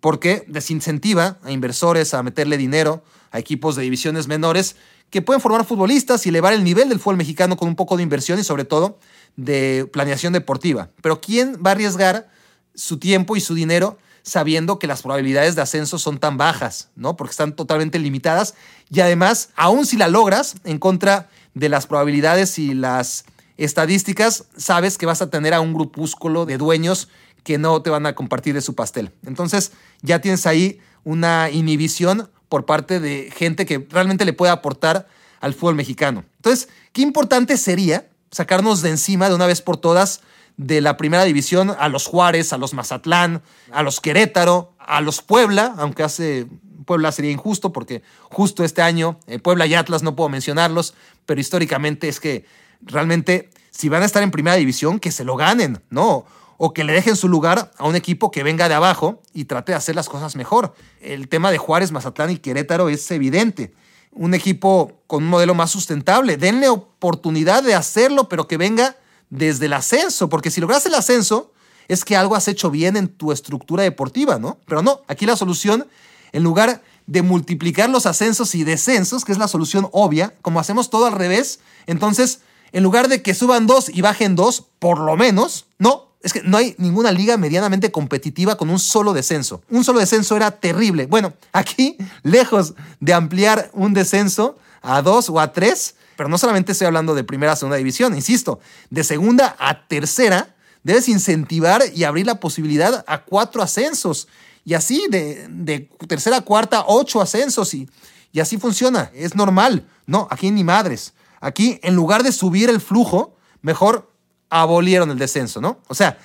porque 0.00 0.44
desincentiva 0.48 1.38
a 1.42 1.50
inversores 1.50 2.14
a 2.14 2.22
meterle 2.22 2.56
dinero 2.56 3.02
a 3.30 3.38
equipos 3.38 3.76
de 3.76 3.82
divisiones 3.82 4.28
menores 4.28 4.76
que 5.10 5.22
pueden 5.22 5.40
formar 5.40 5.64
futbolistas 5.64 6.24
y 6.26 6.28
elevar 6.28 6.52
el 6.52 6.64
nivel 6.64 6.88
del 6.88 6.98
fútbol 6.98 7.16
mexicano 7.16 7.56
con 7.56 7.68
un 7.68 7.76
poco 7.76 7.96
de 7.96 8.02
inversión 8.02 8.38
y 8.38 8.44
sobre 8.44 8.64
todo 8.64 8.98
de 9.36 9.88
planeación 9.92 10.32
deportiva. 10.32 10.90
Pero 11.02 11.20
¿quién 11.20 11.62
va 11.64 11.70
a 11.70 11.72
arriesgar 11.72 12.28
su 12.74 12.98
tiempo 12.98 13.36
y 13.36 13.40
su 13.40 13.54
dinero 13.54 13.98
sabiendo 14.22 14.78
que 14.78 14.86
las 14.86 15.02
probabilidades 15.02 15.56
de 15.56 15.62
ascenso 15.62 15.98
son 15.98 16.18
tan 16.18 16.36
bajas, 16.36 16.90
¿no? 16.94 17.16
Porque 17.16 17.30
están 17.30 17.56
totalmente 17.56 17.98
limitadas 17.98 18.54
y 18.90 19.00
además, 19.00 19.50
aun 19.56 19.86
si 19.86 19.96
la 19.96 20.08
logras 20.08 20.56
en 20.64 20.78
contra 20.78 21.30
de 21.54 21.68
las 21.68 21.86
probabilidades 21.86 22.58
y 22.58 22.74
las 22.74 23.24
estadísticas, 23.56 24.44
sabes 24.56 24.98
que 24.98 25.06
vas 25.06 25.22
a 25.22 25.30
tener 25.30 25.54
a 25.54 25.60
un 25.60 25.72
grupúsculo 25.72 26.44
de 26.44 26.58
dueños 26.58 27.08
que 27.48 27.56
no 27.56 27.80
te 27.80 27.88
van 27.88 28.04
a 28.04 28.14
compartir 28.14 28.52
de 28.52 28.60
su 28.60 28.74
pastel. 28.74 29.10
Entonces, 29.24 29.72
ya 30.02 30.20
tienes 30.20 30.44
ahí 30.44 30.80
una 31.02 31.48
inhibición 31.48 32.30
por 32.50 32.66
parte 32.66 33.00
de 33.00 33.32
gente 33.34 33.64
que 33.64 33.86
realmente 33.88 34.26
le 34.26 34.34
puede 34.34 34.52
aportar 34.52 35.08
al 35.40 35.54
fútbol 35.54 35.74
mexicano. 35.74 36.26
Entonces, 36.36 36.68
qué 36.92 37.00
importante 37.00 37.56
sería 37.56 38.10
sacarnos 38.30 38.82
de 38.82 38.90
encima 38.90 39.30
de 39.30 39.34
una 39.34 39.46
vez 39.46 39.62
por 39.62 39.78
todas 39.78 40.20
de 40.58 40.82
la 40.82 40.98
primera 40.98 41.24
división 41.24 41.74
a 41.78 41.88
los 41.88 42.04
Juárez, 42.06 42.52
a 42.52 42.58
los 42.58 42.74
Mazatlán, 42.74 43.40
a 43.72 43.82
los 43.82 44.02
Querétaro, 44.02 44.74
a 44.78 45.00
los 45.00 45.22
Puebla, 45.22 45.74
aunque 45.78 46.02
hace 46.02 46.46
Puebla 46.84 47.12
sería 47.12 47.30
injusto 47.30 47.72
porque 47.72 48.02
justo 48.24 48.62
este 48.62 48.82
año 48.82 49.20
eh, 49.26 49.38
Puebla 49.38 49.64
y 49.64 49.72
Atlas 49.72 50.02
no 50.02 50.14
puedo 50.14 50.28
mencionarlos, 50.28 50.92
pero 51.24 51.40
históricamente 51.40 52.08
es 52.08 52.20
que 52.20 52.44
realmente 52.82 53.48
si 53.70 53.88
van 53.88 54.02
a 54.02 54.04
estar 54.04 54.22
en 54.22 54.32
primera 54.32 54.56
división, 54.56 55.00
que 55.00 55.12
se 55.12 55.24
lo 55.24 55.36
ganen, 55.36 55.80
¿no? 55.88 56.26
O 56.58 56.74
que 56.74 56.84
le 56.84 56.92
dejen 56.92 57.16
su 57.16 57.28
lugar 57.28 57.70
a 57.78 57.86
un 57.86 57.96
equipo 57.96 58.30
que 58.30 58.42
venga 58.42 58.68
de 58.68 58.74
abajo 58.74 59.22
y 59.32 59.46
trate 59.46 59.72
de 59.72 59.76
hacer 59.76 59.94
las 59.94 60.10
cosas 60.10 60.36
mejor. 60.36 60.74
El 61.00 61.28
tema 61.28 61.50
de 61.50 61.56
Juárez, 61.56 61.92
Mazatlán 61.92 62.30
y 62.30 62.36
Querétaro 62.36 62.90
es 62.90 63.10
evidente. 63.10 63.72
Un 64.12 64.34
equipo 64.34 65.00
con 65.06 65.22
un 65.22 65.30
modelo 65.30 65.54
más 65.54 65.70
sustentable. 65.70 66.36
Denle 66.36 66.68
oportunidad 66.68 67.62
de 67.62 67.74
hacerlo, 67.74 68.28
pero 68.28 68.46
que 68.46 68.58
venga 68.58 68.96
desde 69.30 69.66
el 69.66 69.72
ascenso, 69.72 70.28
porque 70.28 70.50
si 70.50 70.60
logras 70.60 70.84
el 70.86 70.94
ascenso, 70.94 71.52
es 71.88 72.04
que 72.04 72.16
algo 72.16 72.34
has 72.34 72.48
hecho 72.48 72.70
bien 72.70 72.96
en 72.96 73.08
tu 73.08 73.32
estructura 73.32 73.82
deportiva, 73.82 74.38
¿no? 74.38 74.58
Pero 74.66 74.82
no, 74.82 75.00
aquí 75.08 75.26
la 75.26 75.36
solución, 75.36 75.86
en 76.32 76.42
lugar 76.42 76.82
de 77.06 77.22
multiplicar 77.22 77.88
los 77.88 78.06
ascensos 78.06 78.54
y 78.54 78.64
descensos, 78.64 79.24
que 79.24 79.32
es 79.32 79.38
la 79.38 79.48
solución 79.48 79.88
obvia, 79.92 80.34
como 80.42 80.60
hacemos 80.60 80.90
todo 80.90 81.06
al 81.06 81.14
revés, 81.14 81.60
entonces, 81.86 82.40
en 82.72 82.82
lugar 82.82 83.08
de 83.08 83.22
que 83.22 83.34
suban 83.34 83.66
dos 83.66 83.88
y 83.88 84.02
bajen 84.02 84.36
dos, 84.36 84.66
por 84.78 84.98
lo 84.98 85.16
menos, 85.16 85.66
no, 85.78 86.07
es 86.20 86.32
que 86.32 86.42
no 86.42 86.56
hay 86.56 86.74
ninguna 86.78 87.12
liga 87.12 87.36
medianamente 87.36 87.92
competitiva 87.92 88.56
con 88.56 88.70
un 88.70 88.78
solo 88.78 89.12
descenso. 89.12 89.62
Un 89.70 89.84
solo 89.84 90.00
descenso 90.00 90.36
era 90.36 90.50
terrible. 90.50 91.06
Bueno, 91.06 91.34
aquí, 91.52 91.96
lejos 92.22 92.74
de 93.00 93.14
ampliar 93.14 93.70
un 93.72 93.94
descenso 93.94 94.58
a 94.82 95.00
dos 95.02 95.30
o 95.30 95.38
a 95.38 95.52
tres, 95.52 95.94
pero 96.16 96.28
no 96.28 96.38
solamente 96.38 96.72
estoy 96.72 96.86
hablando 96.86 97.14
de 97.14 97.22
primera 97.22 97.52
a 97.52 97.56
segunda 97.56 97.76
división, 97.76 98.14
insisto, 98.14 98.58
de 98.90 99.04
segunda 99.04 99.54
a 99.60 99.86
tercera, 99.86 100.56
debes 100.82 101.08
incentivar 101.08 101.82
y 101.94 102.04
abrir 102.04 102.26
la 102.26 102.40
posibilidad 102.40 103.04
a 103.06 103.24
cuatro 103.24 103.62
ascensos. 103.62 104.26
Y 104.64 104.74
así, 104.74 105.06
de, 105.08 105.88
tercera 106.08 106.38
a 106.38 106.40
cuarta, 106.42 106.84
ocho 106.88 107.20
ascensos. 107.20 107.72
Y, 107.74 107.88
y 108.32 108.40
así 108.40 108.58
funciona. 108.58 109.10
Es 109.14 109.36
normal. 109.36 109.86
No, 110.06 110.26
aquí 110.30 110.50
ni 110.50 110.64
madres. 110.64 111.14
Aquí, 111.40 111.78
en 111.82 111.94
lugar 111.94 112.24
de 112.24 112.32
subir 112.32 112.68
el 112.68 112.80
flujo, 112.80 113.36
mejor 113.62 114.12
abolieron 114.50 115.10
el 115.10 115.18
descenso, 115.18 115.60
¿no? 115.60 115.80
O 115.88 115.94
sea, 115.94 116.18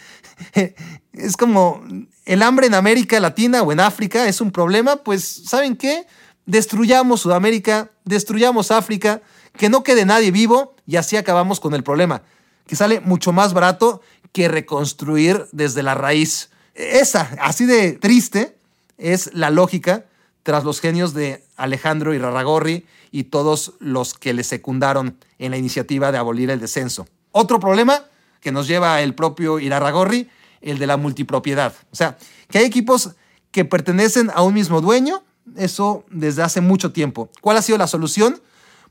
es 1.14 1.38
como 1.38 1.84
el 2.26 2.42
hambre 2.42 2.68
en 2.68 2.74
América 2.74 3.20
Latina 3.20 3.62
o 3.62 3.72
en 3.72 3.80
África 3.80 4.28
es 4.28 4.42
un 4.42 4.52
problema, 4.52 4.98
pues, 4.98 5.44
¿saben 5.46 5.76
qué? 5.76 6.06
Destruyamos 6.46 7.22
Sudamérica, 7.22 7.92
destruyamos 8.06 8.72
África, 8.72 9.22
que 9.58 9.70
no 9.70 9.84
quede 9.84 10.06
nadie 10.06 10.32
vivo 10.32 10.76
y 10.86 10.96
así 10.96 11.16
acabamos 11.16 11.60
con 11.60 11.74
el 11.74 11.84
problema, 11.84 12.24
que 12.68 12.76
sale 12.76 13.00
mucho 13.00 13.32
más 13.32 13.54
barato 13.54 14.02
que 14.32 14.48
reconstruir 14.48 15.46
desde 15.52 15.84
la 15.84 15.96
raíz. 15.96 16.50
Esa, 16.74 17.30
así 17.40 17.66
de 17.66 17.94
triste, 17.94 18.58
es 18.98 19.34
la 19.34 19.50
lógica 19.50 20.06
tras 20.44 20.64
los 20.64 20.82
genios 20.82 21.14
de 21.14 21.44
Alejandro 21.56 22.14
Irarragorri 22.14 22.86
y 23.12 23.26
todos 23.26 23.74
los 23.80 24.14
que 24.14 24.34
le 24.34 24.44
secundaron 24.44 25.18
en 25.40 25.52
la 25.52 25.58
iniciativa 25.58 26.12
de 26.12 26.18
abolir 26.18 26.50
el 26.50 26.60
descenso. 26.60 27.08
Otro 27.32 27.60
problema 27.60 28.06
que 28.44 28.52
nos 28.52 28.68
lleva 28.68 29.02
el 29.02 29.16
propio 29.16 29.60
Irarragorri, 29.60 30.30
el 30.62 30.78
de 30.78 30.88
la 30.88 30.98
multipropiedad. 30.98 31.74
O 31.92 31.96
sea, 31.96 32.18
que 32.50 32.60
hay 32.60 32.66
equipos 32.66 33.12
que 33.52 33.66
pertenecen 33.66 34.30
a 34.34 34.44
un 34.44 34.54
mismo 34.54 34.82
dueño, 34.82 35.24
eso 35.56 36.06
desde 36.10 36.44
hace 36.44 36.62
mucho 36.62 36.92
tiempo. 36.92 37.30
¿Cuál 37.42 37.58
ha 37.58 37.62
sido 37.62 37.78
la 37.78 37.88
solución? 37.88 38.42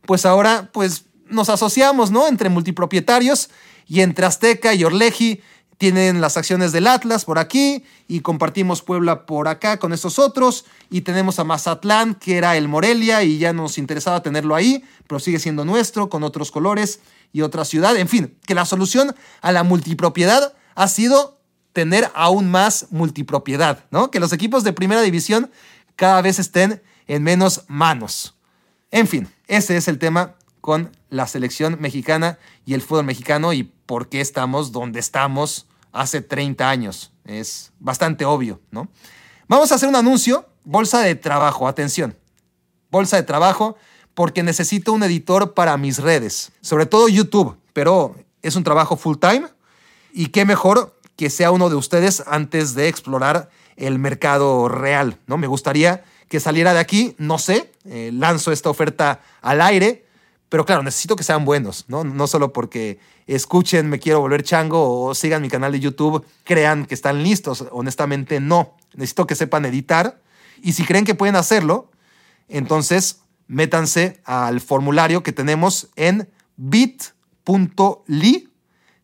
Pues 0.07 0.27
ahora, 0.27 0.71
pues 0.73 1.05
nos 1.29 1.49
asociamos, 1.49 2.11
¿no? 2.11 2.29
Entre 2.29 2.49
multipropietarios 2.49 3.51
y 3.87 4.01
entre 4.01 4.27
Azteca 4.27 4.75
y 4.75 4.85
Orleji 4.85 5.41
tienen 5.79 6.21
las 6.21 6.37
acciones 6.37 6.71
del 6.71 6.87
Atlas 6.87 7.25
por 7.25 7.41
aquí 7.41 7.85
y 8.07 8.21
compartimos 8.21 8.83
Puebla 8.83 9.27
por 9.27 9.49
acá 9.49 9.79
con 9.79 9.93
estos 9.93 10.21
otros 10.21 10.65
y 10.91 11.01
tenemos 11.01 11.41
a 11.41 11.45
Mazatlán 11.45 12.15
que 12.15 12.37
era 12.37 12.57
el 12.57 12.69
Morelia 12.69 13.25
y 13.25 13.39
ya 13.39 13.53
nos 13.53 13.79
interesaba 13.79 14.23
tenerlo 14.23 14.55
ahí, 14.55 14.85
pero 15.09 15.19
sigue 15.19 15.41
siendo 15.41 15.65
nuestro 15.65 16.09
con 16.09 16.23
otros 16.23 16.53
colores 16.53 17.01
y 17.33 17.43
otra 17.43 17.65
ciudad. 17.65 17.97
En 17.97 18.09
fin, 18.09 18.39
que 18.47 18.55
la 18.55 18.65
solución 18.65 19.15
a 19.41 19.53
la 19.53 19.63
multipropiedad 19.63 20.55
ha 20.75 20.89
sido 20.89 21.41
tener 21.73 22.11
aún 22.15 22.51
más 22.51 22.87
multipropiedad, 22.91 23.85
¿no? 23.91 24.11
Que 24.11 24.21
los 24.21 24.33
equipos 24.33 24.65
de 24.65 24.73
primera 24.73 25.01
división 25.01 25.51
cada 25.97 26.21
vez 26.23 26.39
estén 26.39 26.83
en 27.07 27.23
menos 27.23 27.65
manos. 27.69 28.37
En 28.91 29.09
fin, 29.09 29.29
ese 29.47 29.77
es 29.77 29.89
el 29.89 29.99
tema 29.99 30.35
con 30.61 30.91
la 31.09 31.27
selección 31.27 31.79
mexicana 31.81 32.39
y 32.65 32.75
el 32.75 32.83
fútbol 32.83 33.05
mexicano 33.05 33.53
y 33.53 33.65
por 33.65 34.09
qué 34.09 34.21
estamos 34.21 34.73
donde 34.73 35.01
estamos 35.01 35.67
hace 35.93 36.21
30 36.21 36.69
años. 36.69 37.13
Es 37.25 37.73
bastante 37.79 38.25
obvio, 38.25 38.61
¿no? 38.71 38.89
Vamos 39.49 39.73
a 39.73 39.75
hacer 39.75 39.89
un 39.89 39.97
anuncio, 39.97 40.49
bolsa 40.65 41.01
de 41.01 41.15
trabajo, 41.15 41.69
atención. 41.69 42.17
Bolsa 42.91 43.17
de 43.17 43.23
trabajo 43.23 43.77
porque 44.15 44.43
necesito 44.43 44.93
un 44.93 45.03
editor 45.03 45.55
para 45.55 45.77
mis 45.77 45.99
redes, 45.99 46.53
sobre 46.61 46.87
todo 46.87 47.09
YouTube, 47.09 47.57
pero 47.73 48.17
es 48.43 48.57
un 48.57 48.65
trabajo 48.65 48.97
full 48.97 49.17
time 49.19 49.47
y 50.13 50.27
qué 50.27 50.45
mejor 50.45 50.99
que 51.17 51.31
sea 51.31 51.51
uno 51.51 51.71
de 51.71 51.77
ustedes 51.77 52.23
antes 52.27 52.75
de 52.75 52.89
explorar 52.89 53.51
el 53.77 53.99
mercado 53.99 54.69
real, 54.69 55.19
¿no? 55.27 55.39
Me 55.39 55.47
gustaría 55.47 56.05
que 56.29 56.41
saliera 56.41 56.73
de 56.73 56.81
aquí, 56.81 57.15
no 57.19 57.39
sé, 57.39 57.71
eh, 57.85 58.11
lanzo 58.13 58.53
esta 58.53 58.71
oferta 58.71 59.21
al 59.41 59.61
aire, 59.61 60.07
pero 60.49 60.65
claro, 60.67 60.83
necesito 60.83 61.17
que 61.17 61.25
sean 61.25 61.45
buenos, 61.45 61.87
¿no? 61.89 62.05
No 62.05 62.27
solo 62.27 62.53
porque 62.53 62.99
escuchen 63.27 63.89
Me 63.89 63.99
Quiero 63.99 64.21
Volver 64.21 64.43
Chango 64.43 65.03
o 65.03 65.15
sigan 65.15 65.43
mi 65.43 65.49
canal 65.49 65.73
de 65.73 65.81
YouTube, 65.81 66.25
crean 66.45 66.87
que 66.87 66.95
están 66.95 67.23
listos. 67.23 67.65
Honestamente, 67.71 68.41
no. 68.41 68.75
Necesito 68.95 69.27
que 69.27 69.35
sepan 69.35 69.65
editar. 69.65 70.21
Y 70.63 70.73
si 70.73 70.85
creen 70.85 71.05
que 71.05 71.15
pueden 71.15 71.37
hacerlo, 71.37 71.91
entonces 72.49 73.21
métanse 73.47 74.21
al 74.25 74.61
formulario 74.61 75.23
que 75.23 75.33
tenemos 75.33 75.91
en 75.97 76.29
bit.ly 76.57 78.49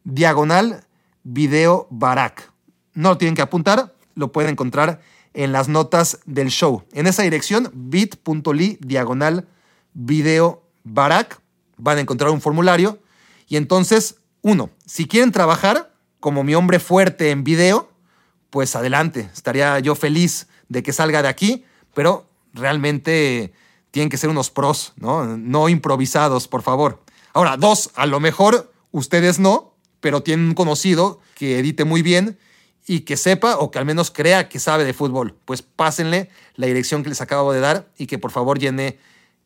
diagonal 0.05 0.85
video 1.23 1.86
barak. 1.90 2.52
No 2.94 3.10
lo 3.10 3.19
tienen 3.19 3.35
que 3.35 3.43
apuntar, 3.43 3.94
lo 4.15 4.32
pueden 4.32 4.52
encontrar 4.52 5.01
en 5.35 5.52
las 5.52 5.69
notas 5.69 6.20
del 6.27 6.48
show. 6.48 6.85
En 6.93 7.06
esa 7.06 7.23
dirección, 7.23 7.70
bit.ly 7.73 8.78
diagonal 8.81 9.47
video 9.93 10.65
Barak, 10.85 11.40
van 11.77 11.98
a 11.98 12.01
encontrar 12.01 12.31
un 12.31 12.40
formulario 12.40 12.98
y 13.47 13.56
entonces, 13.56 14.16
uno, 14.43 14.70
si 14.86 15.06
quieren 15.06 15.32
trabajar 15.32 15.94
como 16.20 16.44
mi 16.44 16.55
hombre 16.55 16.78
fuerte 16.78 17.31
en 17.31 17.44
video, 17.44 17.90
pues 18.51 18.74
adelante, 18.74 19.31
estaría 19.32 19.78
yo 19.81 19.94
feliz 19.94 20.48
de 20.69 20.82
que 20.82 20.93
salga 20.93 21.23
de 21.23 21.28
aquí, 21.28 21.65
pero 21.94 22.28
realmente 22.52 23.52
tienen 23.90 24.10
que 24.10 24.16
ser 24.16 24.31
unos 24.31 24.51
pros, 24.51 24.93
¿no? 24.97 25.36
No 25.36 25.69
improvisados, 25.69 26.48
por 26.48 26.62
favor. 26.62 27.02
Ahora, 27.32 27.56
dos, 27.56 27.90
a 27.94 28.06
lo 28.06 28.20
mejor 28.20 28.73
ustedes 28.90 29.39
no, 29.39 29.74
pero 30.01 30.23
tienen 30.23 30.47
un 30.47 30.55
conocido 30.55 31.20
que 31.35 31.59
edite 31.59 31.85
muy 31.85 32.02
bien 32.02 32.39
y 32.86 33.01
que 33.01 33.16
sepa 33.16 33.59
o 33.59 33.70
que 33.70 33.78
al 33.78 33.85
menos 33.85 34.10
crea 34.10 34.48
que 34.48 34.59
sabe 34.59 34.85
de 34.85 34.94
fútbol. 34.94 35.36
Pues 35.44 35.62
pásenle 35.62 36.31
la 36.56 36.66
dirección 36.66 37.02
que 37.02 37.10
les 37.10 37.20
acabo 37.20 37.52
de 37.52 37.60
dar 37.60 37.89
y 37.98 38.06
que 38.06 38.19
por 38.19 38.31
favor 38.31 38.59
llene 38.59 38.98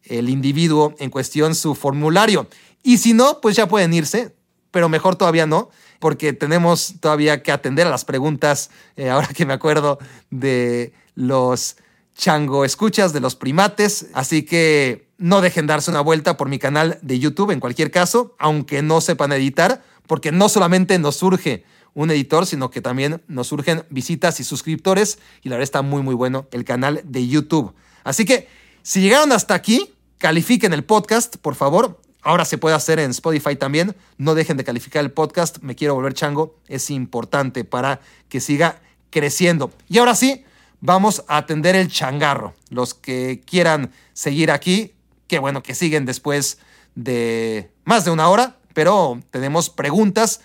el 0.04 0.28
individuo 0.28 0.94
en 0.98 1.10
cuestión 1.10 1.54
su 1.54 1.74
formulario. 1.74 2.48
Y 2.82 2.98
si 2.98 3.14
no, 3.14 3.40
pues 3.40 3.56
ya 3.56 3.68
pueden 3.68 3.92
irse, 3.92 4.34
pero 4.70 4.88
mejor 4.88 5.16
todavía 5.16 5.46
no, 5.46 5.70
porque 5.98 6.32
tenemos 6.32 6.94
todavía 7.00 7.42
que 7.42 7.52
atender 7.52 7.86
a 7.86 7.90
las 7.90 8.04
preguntas, 8.04 8.70
eh, 8.96 9.10
ahora 9.10 9.28
que 9.28 9.46
me 9.46 9.52
acuerdo 9.52 9.98
de 10.30 10.92
los 11.14 11.76
chango 12.14 12.64
escuchas, 12.64 13.12
de 13.12 13.20
los 13.20 13.34
primates, 13.36 14.06
así 14.14 14.44
que 14.44 15.08
no 15.18 15.40
dejen 15.40 15.66
darse 15.66 15.90
una 15.90 16.00
vuelta 16.00 16.36
por 16.36 16.48
mi 16.48 16.58
canal 16.58 16.98
de 17.02 17.18
YouTube 17.18 17.50
en 17.50 17.60
cualquier 17.60 17.90
caso, 17.90 18.34
aunque 18.38 18.82
no 18.82 19.00
sepan 19.00 19.32
editar, 19.32 19.82
porque 20.06 20.32
no 20.32 20.48
solamente 20.48 20.98
nos 20.98 21.16
surge 21.16 21.64
un 21.94 22.10
editor, 22.10 22.46
sino 22.46 22.70
que 22.70 22.80
también 22.80 23.22
nos 23.28 23.48
surgen 23.48 23.84
visitas 23.90 24.40
y 24.40 24.44
suscriptores, 24.44 25.18
y 25.42 25.48
la 25.48 25.56
verdad 25.56 25.64
está 25.64 25.82
muy 25.82 26.02
muy 26.02 26.14
bueno 26.14 26.46
el 26.52 26.64
canal 26.64 27.02
de 27.04 27.26
YouTube. 27.26 27.74
Así 28.04 28.24
que 28.24 28.48
si 28.82 29.00
llegaron 29.00 29.32
hasta 29.32 29.54
aquí, 29.54 29.94
califiquen 30.18 30.72
el 30.72 30.84
podcast, 30.84 31.36
por 31.36 31.54
favor. 31.54 32.00
Ahora 32.22 32.44
se 32.44 32.56
puede 32.56 32.76
hacer 32.76 33.00
en 33.00 33.10
Spotify 33.10 33.56
también. 33.56 33.96
No 34.16 34.34
dejen 34.34 34.56
de 34.56 34.64
calificar 34.64 35.04
el 35.04 35.10
podcast. 35.10 35.58
Me 35.60 35.74
quiero 35.74 35.94
volver 35.94 36.14
chango. 36.14 36.56
Es 36.68 36.88
importante 36.90 37.64
para 37.64 38.00
que 38.28 38.40
siga 38.40 38.80
creciendo. 39.10 39.72
Y 39.88 39.98
ahora 39.98 40.14
sí, 40.14 40.44
vamos 40.82 41.24
a 41.28 41.38
atender 41.38 41.74
el 41.74 41.88
changarro. 41.88 42.52
Los 42.68 42.92
que 42.92 43.40
quieran 43.46 43.92
seguir 44.12 44.50
aquí, 44.50 44.92
qué 45.28 45.38
bueno 45.38 45.62
que 45.62 45.74
siguen 45.74 46.04
después 46.04 46.58
de 46.94 47.70
más 47.84 48.04
de 48.04 48.10
una 48.10 48.28
hora, 48.28 48.58
pero 48.74 49.18
tenemos 49.30 49.70
preguntas 49.70 50.40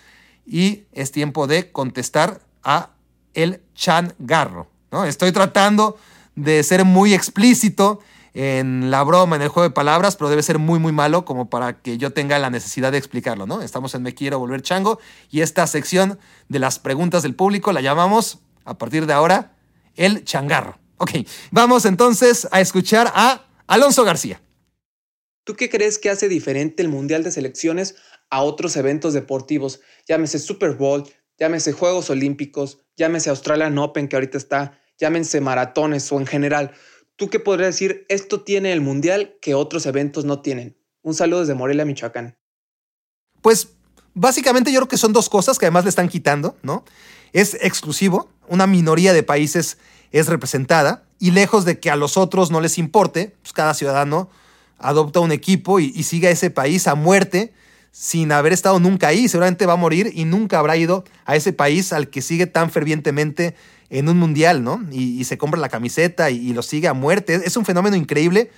y 0.46 0.84
es 0.92 1.12
tiempo 1.12 1.46
de 1.46 1.70
contestar 1.70 2.40
a 2.62 2.90
el 3.34 3.60
changarro. 3.74 4.68
¿no? 4.90 5.04
Estoy 5.04 5.32
tratando 5.32 5.98
de 6.34 6.62
ser 6.62 6.84
muy 6.84 7.12
explícito 7.12 8.00
en 8.32 8.92
la 8.92 9.02
broma, 9.02 9.34
en 9.34 9.42
el 9.42 9.48
juego 9.48 9.68
de 9.68 9.74
palabras, 9.74 10.14
pero 10.14 10.30
debe 10.30 10.44
ser 10.44 10.58
muy, 10.60 10.78
muy 10.78 10.92
malo 10.92 11.24
como 11.24 11.50
para 11.50 11.80
que 11.80 11.98
yo 11.98 12.12
tenga 12.12 12.38
la 12.38 12.50
necesidad 12.50 12.92
de 12.92 12.98
explicarlo, 12.98 13.46
¿no? 13.46 13.62
Estamos 13.62 13.94
en 13.96 14.02
Me 14.02 14.14
Quiero 14.14 14.38
Volver 14.38 14.62
Chango 14.62 15.00
y 15.30 15.40
esta 15.40 15.66
sección 15.66 16.20
de 16.48 16.60
las 16.60 16.78
preguntas 16.78 17.24
del 17.24 17.34
público 17.34 17.72
la 17.72 17.80
llamamos, 17.80 18.38
a 18.64 18.78
partir 18.78 19.06
de 19.06 19.14
ahora, 19.14 19.57
el 19.98 20.24
changarro. 20.24 20.78
Ok, 20.96 21.10
vamos 21.50 21.84
entonces 21.84 22.48
a 22.50 22.60
escuchar 22.60 23.12
a 23.14 23.44
Alonso 23.66 24.04
García. 24.04 24.40
¿Tú 25.44 25.54
qué 25.54 25.68
crees 25.68 25.98
que 25.98 26.10
hace 26.10 26.28
diferente 26.28 26.82
el 26.82 26.88
Mundial 26.88 27.22
de 27.22 27.30
Selecciones 27.30 27.96
a 28.30 28.42
otros 28.42 28.76
eventos 28.76 29.12
deportivos? 29.12 29.80
Llámese 30.06 30.38
Super 30.38 30.72
Bowl, 30.72 31.04
llámese 31.38 31.72
Juegos 31.72 32.10
Olímpicos, 32.10 32.78
llámese 32.96 33.30
Australian 33.30 33.78
Open 33.78 34.08
que 34.08 34.16
ahorita 34.16 34.38
está, 34.38 34.80
llámense 34.98 35.40
maratones 35.40 36.10
o 36.12 36.18
en 36.18 36.26
general. 36.26 36.72
¿Tú 37.16 37.30
qué 37.30 37.40
podrías 37.40 37.74
decir? 37.74 38.04
Esto 38.08 38.42
tiene 38.42 38.72
el 38.72 38.80
Mundial 38.80 39.36
que 39.40 39.54
otros 39.54 39.86
eventos 39.86 40.24
no 40.24 40.42
tienen. 40.42 40.76
Un 41.02 41.14
saludo 41.14 41.40
desde 41.40 41.54
Morelia, 41.54 41.84
Michoacán. 41.84 42.38
Pues 43.40 43.70
básicamente 44.14 44.72
yo 44.72 44.80
creo 44.80 44.88
que 44.88 44.96
son 44.96 45.12
dos 45.12 45.28
cosas 45.28 45.58
que 45.58 45.66
además 45.66 45.84
le 45.84 45.90
están 45.90 46.08
quitando, 46.08 46.56
¿no? 46.62 46.84
Es 47.32 47.54
exclusivo, 47.60 48.30
una 48.48 48.66
minoría 48.66 49.12
de 49.12 49.22
países 49.22 49.78
es 50.12 50.26
representada 50.26 51.04
y 51.18 51.32
lejos 51.32 51.64
de 51.64 51.78
que 51.78 51.90
a 51.90 51.96
los 51.96 52.16
otros 52.16 52.50
no 52.50 52.60
les 52.60 52.78
importe, 52.78 53.34
pues 53.42 53.52
cada 53.52 53.74
ciudadano 53.74 54.30
adopta 54.78 55.20
un 55.20 55.32
equipo 55.32 55.80
y, 55.80 56.02
sigue 56.02 56.28
a 56.28 56.30
ese 56.30 56.50
país 56.50 56.86
a 56.86 56.94
muerte 56.94 57.52
sin 57.90 58.30
haber 58.32 58.52
estado 58.52 58.78
nunca 58.78 59.08
ahí. 59.08 59.28
Seguramente 59.28 59.66
va 59.66 59.72
a 59.72 59.76
morir 59.76 60.12
y 60.14 60.24
nunca 60.24 60.58
habrá 60.58 60.76
ido 60.76 61.04
a 61.24 61.36
ese 61.36 61.52
país 61.52 61.92
al 61.92 62.08
que 62.08 62.22
sigue 62.22 62.46
tan 62.46 62.70
fervientemente 62.70 63.56
en 63.90 64.08
un 64.08 64.18
mundial, 64.18 64.62
¿no? 64.62 64.80
Y, 64.92 65.24
se 65.24 65.38
compra 65.38 65.60
la 65.60 65.68
camiseta 65.68 66.30
y, 66.30 66.52
lo 66.52 66.62
sigue 66.62 66.88
a 66.88 66.92
muerte. 66.92 67.40
Es 67.44 67.56
un 67.56 67.64
fenómeno 67.64 67.96
increíble 67.96 68.50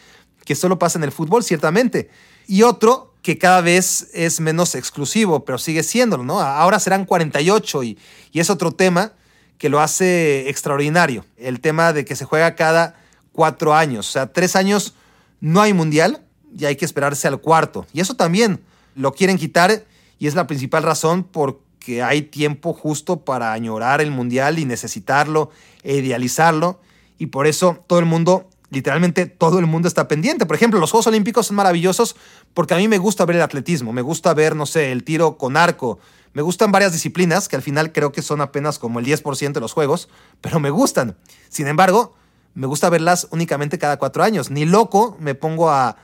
que 0.45 0.55
solo 0.55 0.79
pasa 0.79 0.99
en 0.99 1.05
el 1.05 1.13
fútbol, 1.13 1.43
ciertamente. 1.43 2.11
Y 2.51 2.65
otro 2.65 3.15
que 3.23 3.39
cada 3.39 3.61
vez 3.61 4.09
es 4.13 4.41
menos 4.41 4.75
exclusivo, 4.75 5.45
pero 5.45 5.57
sigue 5.57 5.85
siéndolo, 5.85 6.25
¿no? 6.25 6.41
Ahora 6.41 6.81
serán 6.81 7.05
48 7.05 7.85
y, 7.85 7.99
y 8.33 8.41
es 8.41 8.51
otro 8.51 8.73
tema 8.73 9.13
que 9.57 9.69
lo 9.69 9.79
hace 9.79 10.49
extraordinario. 10.51 11.25
El 11.37 11.61
tema 11.61 11.93
de 11.93 12.05
que 12.05 12.17
se 12.17 12.25
juega 12.25 12.57
cada 12.57 12.97
cuatro 13.31 13.73
años. 13.73 14.09
O 14.09 14.11
sea, 14.11 14.33
tres 14.33 14.57
años 14.57 14.95
no 15.41 15.63
hay 15.63 15.73
mundial 15.73 16.25
y 16.59 16.65
hay 16.65 16.75
que 16.75 16.85
esperarse 16.85 17.29
al 17.29 17.41
cuarto. 17.41 17.87
Y 17.93 18.01
eso 18.01 18.15
también 18.15 18.59
lo 18.97 19.13
quieren 19.13 19.39
quitar 19.39 19.85
y 20.19 20.27
es 20.27 20.35
la 20.35 20.49
principal 20.49 20.83
razón 20.83 21.23
porque 21.23 22.03
hay 22.03 22.23
tiempo 22.23 22.73
justo 22.73 23.21
para 23.21 23.53
añorar 23.53 24.01
el 24.01 24.11
mundial 24.11 24.59
y 24.59 24.65
necesitarlo 24.65 25.53
e 25.85 25.99
idealizarlo. 25.99 26.81
Y 27.17 27.27
por 27.27 27.47
eso 27.47 27.85
todo 27.87 28.01
el 28.01 28.07
mundo, 28.07 28.51
literalmente 28.71 29.27
todo 29.27 29.59
el 29.59 29.67
mundo 29.67 29.89
está 29.89 30.09
pendiente. 30.09 30.47
Por 30.47 30.57
ejemplo, 30.57 30.81
los 30.81 30.91
Juegos 30.91 31.09
Olímpicos 31.09 31.49
son 31.49 31.57
maravillosos 31.57 32.17
porque 32.55 32.75
a 32.75 32.79
mí 32.79 32.89
me 32.89 32.99
gusta 32.99 33.27
ver 33.27 33.37
el 33.37 33.43
atletismo, 33.43 33.93
me 33.93 34.03
gusta 34.03 34.33
ver, 34.35 34.57
no 34.57 34.67
sé, 34.67 34.93
el 34.93 35.05
tiro 35.05 35.37
con 35.37 35.57
arco. 35.57 35.99
Me 36.33 36.43
gustan 36.43 36.71
varias 36.71 36.93
disciplinas 36.93 37.49
que 37.49 37.57
al 37.57 37.63
final 37.63 37.93
creo 37.93 38.13
que 38.13 38.23
son 38.23 38.41
apenas 38.41 38.79
como 38.79 39.01
el 39.01 39.07
10% 39.07 39.53
de 39.53 39.61
los 39.61 39.73
juegos, 39.73 40.09
pero 40.41 40.61
me 40.61 40.71
gustan. 40.71 41.17
Sin 41.49 41.67
embargo, 41.67 42.15
me 42.55 42.67
gusta 42.67 42.89
verlas 42.89 43.27
únicamente 43.31 43.79
cada 43.79 43.99
cuatro 43.99 44.23
años. 44.23 44.51
Ni 44.51 44.65
loco 44.65 45.17
me 45.19 45.35
pongo 45.35 45.71
a, 45.71 45.97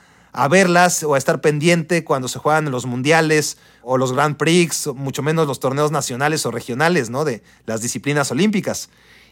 verlas 0.49 1.01
o 1.03 1.15
a 1.15 1.17
estar 1.17 1.41
pendiente 1.41 2.03
cuando 2.03 2.27
se 2.27 2.37
juegan 2.39 2.69
los 2.69 2.85
mundiales 2.85 3.57
o 3.81 3.97
los 3.97 4.13
Grand 4.13 4.37
Prix, 4.37 4.87
mucho 4.93 5.23
menos 5.23 5.47
los 5.47 5.59
torneos 5.59 5.91
nacionales 5.91 6.45
o 6.45 6.51
regionales, 6.51 7.09
¿no? 7.09 7.25
De 7.25 7.41
las 7.65 7.81
disciplinas 7.81 8.29
olímpicas. 8.29 8.89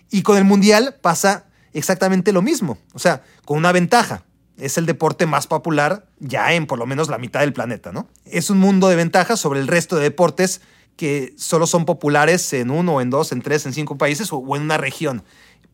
Y 0.09 0.23
con 0.23 0.37
el 0.37 0.45
mundial 0.45 0.95
pasa 1.01 1.45
exactamente 1.79 2.31
lo 2.31 2.41
mismo, 2.41 2.77
o 2.93 2.99
sea, 2.99 3.23
con 3.45 3.57
una 3.57 3.71
ventaja. 3.71 4.23
Es 4.57 4.77
el 4.77 4.85
deporte 4.85 5.25
más 5.25 5.47
popular 5.47 6.07
ya 6.19 6.53
en 6.53 6.65
por 6.65 6.79
lo 6.79 6.85
menos 6.85 7.09
la 7.09 7.17
mitad 7.17 7.41
del 7.41 7.51
planeta, 7.51 7.91
¿no? 7.91 8.07
Es 8.23 8.49
un 8.49 8.57
mundo 8.57 8.87
de 8.87 8.95
ventajas 8.95 9.39
sobre 9.39 9.59
el 9.59 9.67
resto 9.67 9.97
de 9.97 10.03
deportes 10.03 10.61
que 10.95 11.33
solo 11.37 11.67
son 11.67 11.83
populares 11.83 12.53
en 12.53 12.71
uno, 12.71 13.01
en 13.01 13.09
dos, 13.09 13.33
en 13.33 13.41
tres, 13.41 13.65
en 13.65 13.73
cinco 13.73 13.97
países 13.97 14.29
o 14.31 14.55
en 14.55 14.61
una 14.61 14.77
región 14.77 15.23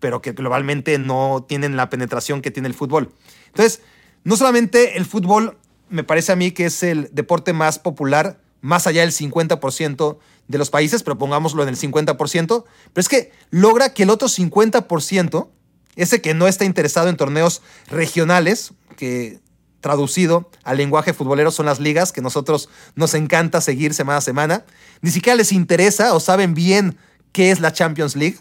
pero 0.01 0.21
que 0.21 0.33
globalmente 0.33 0.99
no 0.99 1.45
tienen 1.47 1.77
la 1.77 1.89
penetración 1.89 2.41
que 2.41 2.51
tiene 2.51 2.67
el 2.67 2.73
fútbol. 2.73 3.13
Entonces, 3.47 3.81
no 4.25 4.35
solamente 4.35 4.97
el 4.97 5.05
fútbol 5.05 5.57
me 5.89 6.03
parece 6.03 6.33
a 6.33 6.35
mí 6.35 6.51
que 6.51 6.65
es 6.65 6.83
el 6.83 7.09
deporte 7.13 7.53
más 7.53 7.79
popular, 7.79 8.41
más 8.59 8.87
allá 8.87 9.01
del 9.01 9.11
50% 9.11 10.17
de 10.47 10.57
los 10.57 10.69
países, 10.69 11.03
pero 11.03 11.17
pongámoslo 11.17 11.63
en 11.63 11.69
el 11.69 11.77
50%, 11.77 12.65
pero 12.93 13.01
es 13.01 13.07
que 13.07 13.31
logra 13.51 13.93
que 13.93 14.03
el 14.03 14.09
otro 14.09 14.27
50%, 14.27 15.49
ese 15.95 16.21
que 16.21 16.33
no 16.33 16.47
está 16.47 16.65
interesado 16.65 17.09
en 17.09 17.17
torneos 17.17 17.61
regionales, 17.87 18.73
que 18.97 19.39
traducido 19.81 20.49
al 20.63 20.77
lenguaje 20.77 21.13
futbolero 21.13 21.51
son 21.51 21.65
las 21.65 21.79
ligas 21.79 22.11
que 22.11 22.21
nosotros 22.21 22.69
nos 22.95 23.13
encanta 23.13 23.61
seguir 23.61 23.93
semana 23.93 24.17
a 24.17 24.21
semana, 24.21 24.65
ni 25.01 25.11
siquiera 25.11 25.35
les 25.35 25.51
interesa 25.51 26.13
o 26.13 26.19
saben 26.19 26.53
bien 26.53 26.97
qué 27.31 27.51
es 27.51 27.59
la 27.59 27.73
Champions 27.73 28.15
League, 28.15 28.37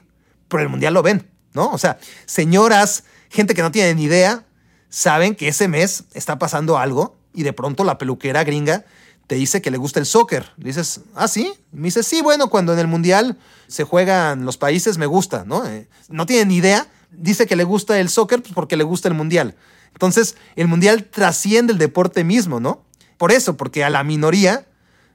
pero 0.48 0.62
el 0.62 0.68
Mundial 0.68 0.94
lo 0.94 1.02
ven. 1.02 1.30
¿no? 1.54 1.70
O 1.70 1.78
sea, 1.78 1.98
señoras, 2.26 3.04
gente 3.28 3.54
que 3.54 3.62
no 3.62 3.72
tiene 3.72 3.94
ni 3.94 4.04
idea, 4.04 4.44
saben 4.88 5.34
que 5.34 5.48
ese 5.48 5.68
mes 5.68 6.04
está 6.14 6.38
pasando 6.38 6.78
algo 6.78 7.16
y 7.34 7.42
de 7.42 7.52
pronto 7.52 7.84
la 7.84 7.98
peluquera 7.98 8.44
gringa 8.44 8.84
te 9.26 9.36
dice 9.36 9.62
que 9.62 9.70
le 9.70 9.78
gusta 9.78 10.00
el 10.00 10.06
soccer. 10.06 10.50
Dices, 10.56 11.02
ah, 11.14 11.28
sí. 11.28 11.52
me 11.70 11.84
dice, 11.84 12.02
sí, 12.02 12.20
bueno, 12.20 12.50
cuando 12.50 12.72
en 12.72 12.80
el 12.80 12.88
mundial 12.88 13.38
se 13.68 13.84
juegan 13.84 14.44
los 14.44 14.56
países, 14.56 14.98
me 14.98 15.06
gusta, 15.06 15.44
¿no? 15.46 15.64
Eh, 15.66 15.88
no 16.08 16.26
tiene 16.26 16.46
ni 16.46 16.56
idea. 16.56 16.88
Dice 17.12 17.46
que 17.46 17.56
le 17.56 17.64
gusta 17.64 17.98
el 17.98 18.08
soccer 18.08 18.42
pues, 18.42 18.54
porque 18.54 18.76
le 18.76 18.84
gusta 18.84 19.08
el 19.08 19.14
mundial. 19.14 19.56
Entonces, 19.92 20.36
el 20.56 20.68
mundial 20.68 21.04
trasciende 21.04 21.72
el 21.72 21.78
deporte 21.78 22.24
mismo, 22.24 22.60
¿no? 22.60 22.84
Por 23.18 23.32
eso, 23.32 23.56
porque 23.56 23.84
a 23.84 23.90
la 23.90 24.04
minoría 24.04 24.66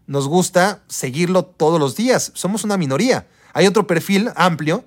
nos 0.08 0.28
gusta 0.28 0.84
seguirlo 0.88 1.44
todos 1.44 1.80
los 1.80 1.96
días. 1.96 2.32
Somos 2.36 2.64
una 2.64 2.78
minoría. 2.78 3.28
Hay 3.54 3.68
otro 3.68 3.88
perfil 3.88 4.30
amplio 4.36 4.86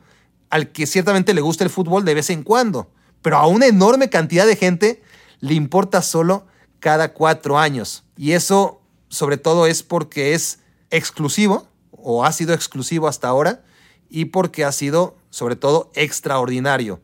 al 0.50 0.70
que 0.72 0.86
ciertamente 0.86 1.34
le 1.34 1.40
gusta 1.40 1.64
el 1.64 1.70
fútbol 1.70 2.04
de 2.04 2.14
vez 2.14 2.30
en 2.30 2.42
cuando, 2.42 2.90
pero 3.22 3.36
a 3.36 3.46
una 3.46 3.66
enorme 3.66 4.08
cantidad 4.08 4.46
de 4.46 4.56
gente 4.56 5.02
le 5.40 5.54
importa 5.54 6.02
solo 6.02 6.46
cada 6.80 7.12
cuatro 7.12 7.58
años. 7.58 8.04
Y 8.16 8.32
eso 8.32 8.80
sobre 9.08 9.36
todo 9.36 9.66
es 9.66 9.82
porque 9.82 10.34
es 10.34 10.60
exclusivo 10.90 11.66
o 11.90 12.24
ha 12.24 12.32
sido 12.32 12.54
exclusivo 12.54 13.08
hasta 13.08 13.28
ahora 13.28 13.64
y 14.08 14.26
porque 14.26 14.64
ha 14.64 14.72
sido 14.72 15.16
sobre 15.30 15.56
todo 15.56 15.90
extraordinario. 15.94 17.00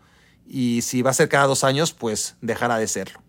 Y 0.46 0.82
si 0.82 1.02
va 1.02 1.10
a 1.10 1.14
ser 1.14 1.28
cada 1.28 1.46
dos 1.46 1.64
años, 1.64 1.92
pues 1.92 2.36
dejará 2.40 2.78
de 2.78 2.86
serlo. 2.86 3.20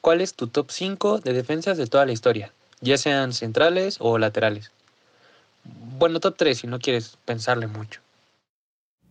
¿Cuál 0.00 0.20
es 0.20 0.34
tu 0.34 0.46
top 0.48 0.70
5 0.70 1.18
de 1.18 1.32
defensas 1.32 1.78
de 1.78 1.86
toda 1.86 2.06
la 2.06 2.12
historia? 2.12 2.52
Ya 2.80 2.98
sean 2.98 3.32
centrales 3.32 3.96
o 4.00 4.18
laterales. 4.18 4.70
Bueno, 5.98 6.20
top 6.20 6.36
3 6.36 6.58
si 6.58 6.66
no 6.66 6.78
quieres 6.78 7.18
pensarle 7.24 7.66
mucho. 7.66 8.00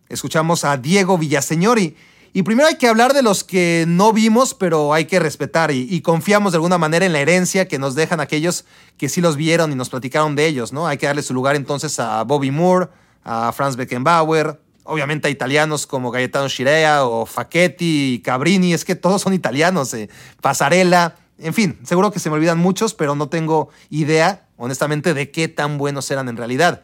Escuchamos 0.08 0.64
a 0.64 0.78
Diego 0.78 1.18
Villaseñori. 1.18 1.98
Y 2.32 2.44
primero 2.44 2.68
hay 2.68 2.76
que 2.76 2.90
hablar 2.90 3.14
de 3.14 3.24
los 3.24 3.46
que 3.46 3.86
no 3.88 4.12
vimos, 4.12 4.54
pero 4.54 4.94
hay 4.94 5.06
que 5.06 5.20
respetar 5.20 5.72
y, 5.72 6.02
confiamos 6.02 6.52
de 6.52 6.58
alguna 6.58 6.78
manera 6.78 7.06
en 7.06 7.14
la 7.14 7.22
herencia 7.22 7.66
que 7.70 7.80
nos 7.80 7.96
dejan 7.96 8.20
aquellos 8.20 8.66
que 8.98 9.08
sí 9.08 9.22
los 9.22 9.38
vieron 9.38 9.72
y 9.72 9.76
nos 9.76 9.90
platicaron 9.90 10.36
de 10.36 10.46
ellos, 10.46 10.74
¿no? 10.74 10.86
Hay 10.86 10.98
que 10.98 11.06
darle 11.06 11.24
su 11.24 11.34
lugar 11.34 11.56
entonces 11.56 11.98
a 11.98 12.22
Bobby 12.24 12.52
Moore, 12.52 12.90
a 13.26 13.52
Franz 13.52 13.76
Beckenbauer, 13.76 14.62
obviamente 14.84 15.28
a 15.28 15.32
italianos 15.32 15.86
como 15.86 16.12
Gaetano 16.12 16.48
Scirea 16.48 17.06
o 17.06 17.26
Facchetti, 17.26 18.22
Cabrini, 18.24 18.74
es 18.74 18.86
que 18.86 18.96
todos 18.96 19.22
son 19.22 19.34
italianos, 19.34 19.94
eh, 19.94 20.10
Pasarela, 20.42 21.16
en 21.38 21.54
fin, 21.54 21.80
seguro 21.84 22.12
que 22.12 22.20
se 22.20 22.30
me 22.30 22.36
olvidan 22.36 22.60
muchos, 22.60 22.94
pero 22.94 23.16
no 23.16 23.28
tengo 23.28 23.70
idea, 23.90 24.48
honestamente, 24.56 25.14
de 25.14 25.32
qué 25.32 25.48
tan 25.50 25.78
buenos 25.78 26.10
eran 26.12 26.30
en 26.30 26.38
realidad. 26.38 26.84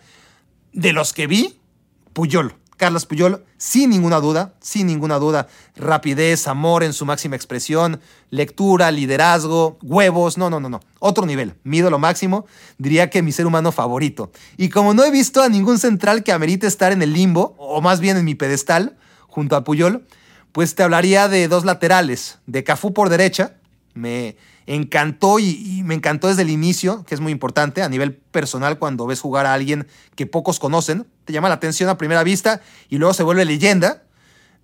De 0.74 0.92
los 0.92 1.14
que 1.14 1.28
vi, 1.28 1.60
Puyol. 2.12 2.56
Carlos 2.82 3.06
Puyol, 3.06 3.46
sin 3.60 3.92
ninguna 3.92 4.20
duda, 4.20 4.56
sin 4.60 4.88
ninguna 4.88 5.20
duda, 5.20 5.48
rapidez, 5.76 6.48
amor 6.48 6.82
en 6.84 6.94
su 6.94 7.06
máxima 7.06 7.36
expresión, 7.36 8.02
lectura, 8.32 8.90
liderazgo, 8.90 9.78
huevos, 9.84 10.40
no, 10.40 10.50
no, 10.50 10.60
no, 10.60 10.68
no, 10.68 10.80
otro 10.98 11.28
nivel, 11.28 11.54
mido 11.64 11.92
lo 11.92 12.00
máximo, 12.00 12.48
diría 12.80 13.12
que 13.12 13.22
mi 13.22 13.32
ser 13.34 13.46
humano 13.46 13.72
favorito. 13.72 14.32
Y 14.58 14.70
como 14.70 14.96
no 14.96 15.04
he 15.04 15.12
visto 15.12 15.44
a 15.44 15.50
ningún 15.50 15.78
central 15.78 16.24
que 16.24 16.32
amerite 16.32 16.66
estar 16.66 16.92
en 16.92 17.04
el 17.04 17.14
limbo, 17.14 17.54
o 17.60 17.82
más 17.82 18.00
bien 18.00 18.18
en 18.18 18.26
mi 18.26 18.34
pedestal, 18.34 18.98
junto 19.28 19.56
a 19.56 19.64
Puyol, 19.64 20.08
pues 20.52 20.74
te 20.74 20.82
hablaría 20.82 21.28
de 21.28 21.48
dos 21.48 21.66
laterales, 21.66 22.40
de 22.48 22.64
Cafú 22.64 22.94
por 22.94 23.10
derecha, 23.10 23.58
me 23.94 24.38
encantó 24.66 25.40
y, 25.40 25.82
me 25.84 25.96
encantó 25.96 26.28
desde 26.28 26.44
el 26.44 26.50
inicio, 26.50 27.04
que 27.06 27.16
es 27.16 27.22
muy 27.22 27.32
importante 27.32 27.82
a 27.82 27.90
nivel 27.90 28.14
personal 28.14 28.80
cuando 28.80 29.06
ves 29.06 29.20
jugar 29.20 29.46
a 29.46 29.54
alguien 29.54 29.88
que 30.16 30.26
pocos 30.26 30.60
conocen, 30.60 31.08
te 31.26 31.34
llama 31.34 31.50
la 31.50 31.56
atención 31.56 31.90
a 31.90 31.98
primera 31.98 32.24
vista 32.24 32.62
y 32.90 32.98
luego 32.98 33.14
se 33.14 33.24
vuelve 33.24 33.46
leyenda. 33.46 34.04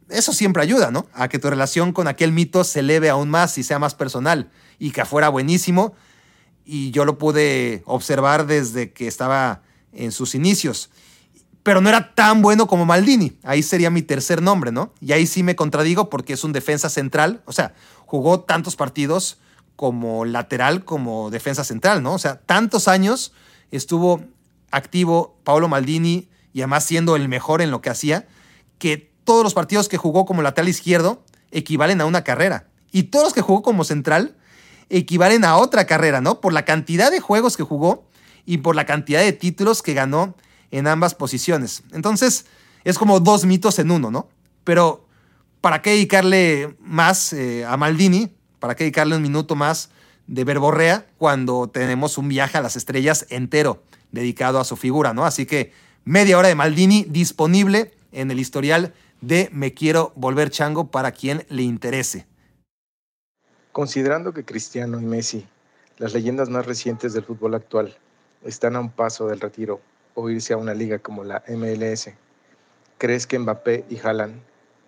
Eso 0.09 0.31
siempre 0.31 0.63
ayuda, 0.63 0.91
¿no? 0.91 1.07
A 1.13 1.27
que 1.27 1.39
tu 1.39 1.49
relación 1.49 1.91
con 1.91 2.07
aquel 2.07 2.31
mito 2.31 2.63
se 2.63 2.79
eleve 2.79 3.09
aún 3.09 3.29
más 3.29 3.57
y 3.57 3.63
sea 3.63 3.79
más 3.79 3.93
personal 3.95 4.49
y 4.79 4.91
que 4.91 5.03
fuera 5.05 5.29
buenísimo. 5.29 5.93
Y 6.65 6.91
yo 6.91 7.05
lo 7.05 7.17
pude 7.17 7.83
observar 7.85 8.45
desde 8.45 8.91
que 8.91 9.07
estaba 9.07 9.61
en 9.91 10.11
sus 10.11 10.35
inicios. 10.35 10.89
Pero 11.67 11.81
no 11.81 11.89
era 11.89 12.15
tan 12.15 12.41
bueno 12.41 12.65
como 12.65 12.85
Maldini. 12.85 13.39
Ahí 13.43 13.61
sería 13.61 13.89
mi 13.89 14.01
tercer 14.01 14.41
nombre, 14.41 14.71
¿no? 14.71 14.93
Y 15.01 15.11
ahí 15.11 15.27
sí 15.27 15.43
me 15.43 15.57
contradigo 15.57 16.09
porque 16.09 16.31
es 16.31 16.45
un 16.45 16.53
defensa 16.53 16.87
central. 16.87 17.41
O 17.43 17.51
sea, 17.51 17.73
jugó 18.05 18.39
tantos 18.39 18.77
partidos 18.77 19.39
como 19.75 20.23
lateral, 20.23 20.85
como 20.85 21.29
defensa 21.29 21.65
central, 21.65 22.01
¿no? 22.01 22.13
O 22.13 22.19
sea, 22.19 22.39
tantos 22.39 22.87
años 22.87 23.33
estuvo 23.69 24.23
activo 24.71 25.35
Paolo 25.43 25.67
Maldini 25.67 26.29
y 26.53 26.61
además 26.61 26.85
siendo 26.85 27.17
el 27.17 27.27
mejor 27.27 27.61
en 27.61 27.69
lo 27.69 27.81
que 27.81 27.89
hacía, 27.89 28.29
que 28.79 29.11
todos 29.25 29.43
los 29.43 29.53
partidos 29.53 29.89
que 29.89 29.97
jugó 29.97 30.25
como 30.25 30.41
lateral 30.41 30.69
izquierdo 30.69 31.21
equivalen 31.51 31.99
a 31.99 32.05
una 32.05 32.23
carrera. 32.23 32.69
Y 32.93 33.03
todos 33.03 33.25
los 33.25 33.33
que 33.33 33.41
jugó 33.41 33.61
como 33.61 33.83
central 33.83 34.37
equivalen 34.87 35.43
a 35.43 35.57
otra 35.57 35.85
carrera, 35.85 36.21
¿no? 36.21 36.39
Por 36.39 36.53
la 36.53 36.63
cantidad 36.63 37.11
de 37.11 37.19
juegos 37.19 37.57
que 37.57 37.63
jugó 37.63 38.07
y 38.45 38.59
por 38.59 38.77
la 38.77 38.85
cantidad 38.85 39.19
de 39.19 39.33
títulos 39.33 39.81
que 39.83 39.93
ganó 39.93 40.33
en 40.71 40.87
ambas 40.87 41.15
posiciones. 41.15 41.83
Entonces, 41.91 42.45
es 42.83 42.97
como 42.97 43.19
dos 43.19 43.45
mitos 43.45 43.79
en 43.79 43.91
uno, 43.91 44.11
¿no? 44.11 44.29
Pero, 44.63 45.05
¿para 45.61 45.81
qué 45.81 45.91
dedicarle 45.91 46.75
más 46.79 47.33
eh, 47.33 47.65
a 47.65 47.77
Maldini? 47.77 48.35
¿Para 48.59 48.75
qué 48.75 48.83
dedicarle 48.85 49.15
un 49.15 49.21
minuto 49.21 49.55
más 49.55 49.89
de 50.27 50.43
verborrea 50.43 51.07
cuando 51.17 51.67
tenemos 51.69 52.17
un 52.17 52.27
viaje 52.27 52.57
a 52.57 52.61
las 52.61 52.75
estrellas 52.75 53.25
entero 53.29 53.83
dedicado 54.11 54.59
a 54.59 54.65
su 54.65 54.75
figura, 54.75 55.13
¿no? 55.13 55.25
Así 55.25 55.45
que 55.45 55.71
media 56.05 56.37
hora 56.37 56.49
de 56.49 56.55
Maldini 56.55 57.05
disponible 57.09 57.93
en 58.11 58.31
el 58.31 58.39
historial 58.39 58.93
de 59.21 59.49
Me 59.51 59.73
Quiero 59.73 60.11
Volver 60.15 60.49
Chango 60.49 60.91
para 60.91 61.11
quien 61.11 61.45
le 61.49 61.63
interese. 61.63 62.27
Considerando 63.71 64.33
que 64.33 64.43
Cristiano 64.43 64.99
y 64.99 65.05
Messi, 65.05 65.45
las 65.97 66.13
leyendas 66.13 66.49
más 66.49 66.65
recientes 66.65 67.13
del 67.13 67.23
fútbol 67.23 67.55
actual, 67.55 67.97
están 68.43 68.75
a 68.75 68.79
un 68.79 68.89
paso 68.89 69.27
del 69.27 69.39
retiro 69.39 69.81
o 70.19 70.31
irse 70.31 70.53
a 70.53 70.57
una 70.57 70.73
liga 70.73 70.97
como 70.97 71.23
la 71.23 71.43
MLS, 71.47 72.09
¿crees 72.97 73.27
que 73.27 73.37
Mbappé 73.37 73.85
y 73.87 73.99
Haaland 73.99 74.41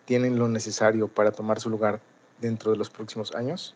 tienen 0.06 0.40
lo 0.40 0.50
necesario 0.50 1.08
para 1.08 1.32
tomar 1.32 1.60
su 1.60 1.70
lugar 1.70 2.02
dentro 2.42 2.72
de 2.72 2.78
los 2.78 2.90
próximos 2.90 3.36
años? 3.36 3.76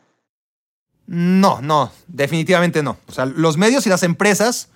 No, 1.06 1.62
no, 1.62 1.92
definitivamente 2.08 2.82
no. 2.82 2.98
O 3.06 3.12
sea, 3.12 3.28
los 3.28 3.58
medios 3.58 3.86
y 3.86 3.90
las 3.90 4.02
empresas, 4.02 4.70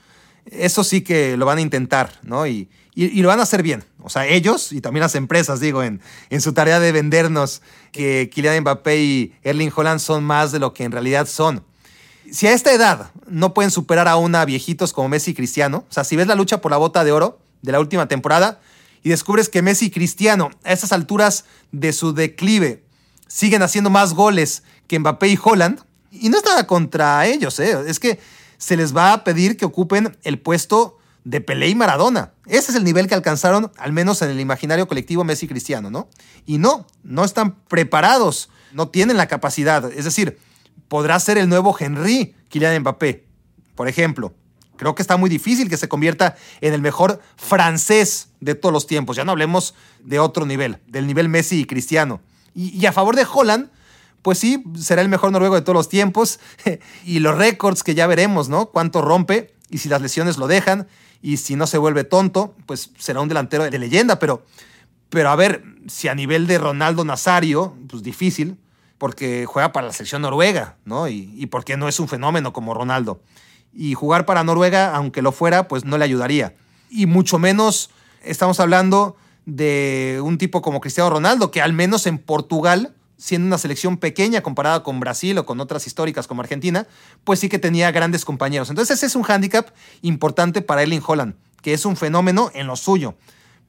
eso 0.46 0.84
sí 0.84 1.02
que 1.02 1.36
lo 1.36 1.48
van 1.48 1.58
a 1.58 1.62
intentar, 1.62 2.12
¿no? 2.22 2.46
Y, 2.46 2.70
y, 2.94 3.24
lo 3.24 3.30
van 3.30 3.40
a 3.40 3.44
hacer 3.44 3.64
bien. 3.64 3.84
O 4.04 4.10
sea, 4.10 4.28
ellos 4.28 4.72
y 4.72 4.80
también 4.80 5.02
las 5.02 5.16
empresas, 5.16 5.60
digo, 5.60 5.82
en, 5.82 6.00
en 6.30 6.42
su 6.42 6.54
tarea 6.54 6.80
de 6.80 6.92
vendernos 6.92 7.64
que 7.92 8.30
Kylian 8.32 8.62
Mbappé 8.62 8.98
y 8.98 9.34
Erling 9.42 9.72
Holland 9.76 10.00
son 10.00 10.24
más 10.24 10.52
de 10.52 10.60
lo 10.60 10.76
que 10.76 10.84
en 10.84 10.92
realidad 10.92 11.26
son. 11.26 11.64
Si 12.32 12.48
a 12.48 12.54
esta 12.54 12.74
edad 12.74 13.12
no 13.28 13.54
pueden 13.54 13.72
superar 13.72 14.08
aún 14.08 14.36
a 14.36 14.46
viejitos 14.46 14.94
como 14.94 15.10
Messi 15.10 15.32
y 15.32 15.34
Cristiano, 15.34 15.86
o 15.90 15.94
sea, 15.94 16.04
si 16.04 16.16
ves 16.16 16.28
la 16.28 16.36
lucha 16.36 16.62
por 16.62 16.72
la 16.72 16.78
bota 16.78 17.04
de 17.04 17.12
oro 17.12 17.40
de 17.62 17.72
la 17.72 17.80
última 17.80 18.08
temporada 18.08 18.60
y 19.04 19.10
descubres 19.10 19.50
que 19.50 19.62
Messi 19.62 19.86
y 19.86 19.92
Cristiano 19.92 20.52
a 20.64 20.74
estas 20.74 20.92
alturas 20.92 21.46
de 21.72 21.94
su 21.94 22.14
declive 22.14 22.84
siguen 23.28 23.62
haciendo 23.62 23.90
más 23.90 24.14
goles 24.14 24.64
que 24.88 25.00
Mbappé 25.00 25.30
y 25.30 25.40
Holland, 25.42 25.82
y 26.12 26.30
no 26.30 26.38
está 26.38 26.66
contra 26.66 27.26
ellos, 27.28 27.60
¿eh? 27.60 27.78
es 27.88 28.00
que 28.00 28.20
se 28.58 28.78
les 28.78 28.96
va 28.96 29.14
a 29.14 29.24
pedir 29.24 29.58
que 29.58 29.66
ocupen 29.66 30.18
el 30.24 30.40
puesto 30.40 30.98
de 31.24 31.42
Pelé 31.42 31.68
y 31.70 31.76
Maradona. 31.76 32.32
Ese 32.46 32.72
es 32.72 32.78
el 32.78 32.86
nivel 32.86 33.08
que 33.08 33.16
alcanzaron, 33.16 33.72
al 33.78 33.92
menos 33.92 34.22
en 34.22 34.30
el 34.30 34.40
imaginario 34.40 34.88
colectivo 34.88 35.24
Messi 35.26 35.46
y 35.46 35.50
Cristiano, 35.50 35.92
¿no? 35.92 36.08
Y 36.46 36.58
no, 36.58 36.88
no 37.04 37.26
están 37.26 37.56
preparados, 37.68 38.50
no 38.72 38.88
tienen 38.88 39.18
la 39.18 39.28
capacidad. 39.28 39.92
Es 39.92 40.06
decir, 40.06 40.40
podrá 40.88 41.20
ser 41.20 41.38
el 41.38 41.50
nuevo 41.50 41.76
Henry 41.78 42.36
Kylian 42.50 42.82
Mbappé, 42.82 43.26
por 43.76 43.88
ejemplo. 43.88 44.34
Creo 44.78 44.96
que 44.96 45.02
está 45.02 45.18
muy 45.18 45.30
difícil 45.30 45.70
que 45.70 45.78
se 45.78 45.90
convierta 45.90 46.36
en 46.62 46.74
el 46.74 46.82
mejor 46.82 47.20
francés 47.36 48.30
de 48.40 48.56
todos 48.56 48.72
los 48.72 48.88
tiempos. 48.88 49.18
Ya 49.18 49.26
no 49.26 49.32
hablemos 49.32 49.74
de 50.04 50.20
otro 50.20 50.46
nivel, 50.46 50.78
del 50.88 51.08
nivel 51.08 51.30
Messi 51.30 51.62
y 51.62 51.66
Cristiano. 51.66 52.22
Y, 52.54 52.86
a 52.86 52.92
favor 52.92 53.16
de 53.16 53.26
Holland, 53.32 53.70
pues 54.22 54.40
sí, 54.40 54.64
será 54.80 55.02
el 55.02 55.10
mejor 55.10 55.32
noruego 55.32 55.56
de 55.56 55.62
todos 55.62 55.76
los 55.76 55.90
tiempos. 55.90 56.40
y 57.06 57.20
los 57.20 57.38
récords 57.38 57.84
que 57.84 57.96
ya 57.96 58.08
veremos, 58.08 58.50
¿no? 58.50 58.68
Cuánto 58.68 59.02
rompe 59.02 59.54
y 59.70 59.80
si 59.80 59.90
las 59.90 60.02
lesiones 60.02 60.38
lo 60.38 60.48
dejan 60.48 60.88
y 61.22 61.38
si 61.38 61.56
no 61.56 61.68
se 61.68 61.78
vuelve 61.78 62.04
tonto, 62.04 62.56
pues 62.66 62.92
será 62.98 63.22
un 63.22 63.28
delantero 63.28 63.70
de 63.70 63.80
leyenda, 63.80 64.20
pero, 64.20 64.46
pero 65.10 65.30
a 65.30 65.36
ver, 65.36 65.64
si 65.88 66.08
a 66.08 66.16
nivel 66.16 66.48
de 66.48 66.58
Ronaldo 66.58 67.04
Nazario, 67.04 67.76
pues 67.90 68.04
difícil, 68.04 68.58
porque 68.98 69.46
juega 69.46 69.72
para 69.72 69.88
la 69.88 69.94
selección 69.94 70.22
noruega, 70.22 70.78
¿no? 70.86 71.08
Y, 71.08 71.32
y 71.36 71.48
porque 71.48 71.78
no 71.78 71.88
es 71.88 72.00
un 72.00 72.08
fenómeno 72.08 72.54
como 72.54 72.74
Ronaldo. 72.74 73.22
Y 73.74 73.94
jugar 73.94 74.26
para 74.26 74.44
Noruega, 74.44 74.96
aunque 74.96 75.22
lo 75.22 75.32
fuera, 75.32 75.68
pues 75.68 75.86
no 75.86 75.98
le 75.98 76.06
ayudaría. 76.06 76.56
Y 76.90 77.06
mucho 77.06 77.38
menos 77.38 77.92
estamos 78.24 78.60
hablando 78.60 79.18
de 79.46 80.20
un 80.24 80.38
tipo 80.38 80.62
como 80.62 80.82
Cristiano 80.82 81.10
Ronaldo, 81.10 81.52
que 81.52 81.62
al 81.62 81.74
menos 81.74 82.08
en 82.08 82.18
Portugal 82.18 82.96
siendo 83.18 83.48
una 83.48 83.58
selección 83.58 83.98
pequeña 83.98 84.42
comparada 84.42 84.84
con 84.84 85.00
Brasil 85.00 85.38
o 85.38 85.46
con 85.46 85.60
otras 85.60 85.88
históricas 85.88 86.28
como 86.28 86.42
Argentina, 86.42 86.88
pues 87.24 87.40
sí 87.40 87.50
que 87.50 87.60
tenía 87.60 87.92
grandes 87.92 88.26
compañeros. 88.26 88.70
Entonces 88.70 88.98
ese 88.98 89.08
es 89.08 89.16
un 89.16 89.24
hándicap 89.24 89.70
importante 90.02 90.62
para 90.62 90.84
Erling 90.84 91.02
Holland, 91.06 91.36
que 91.62 91.74
es 91.74 91.86
un 91.86 91.98
fenómeno 91.98 92.52
en 92.54 92.68
lo 92.68 92.76
suyo, 92.76 93.16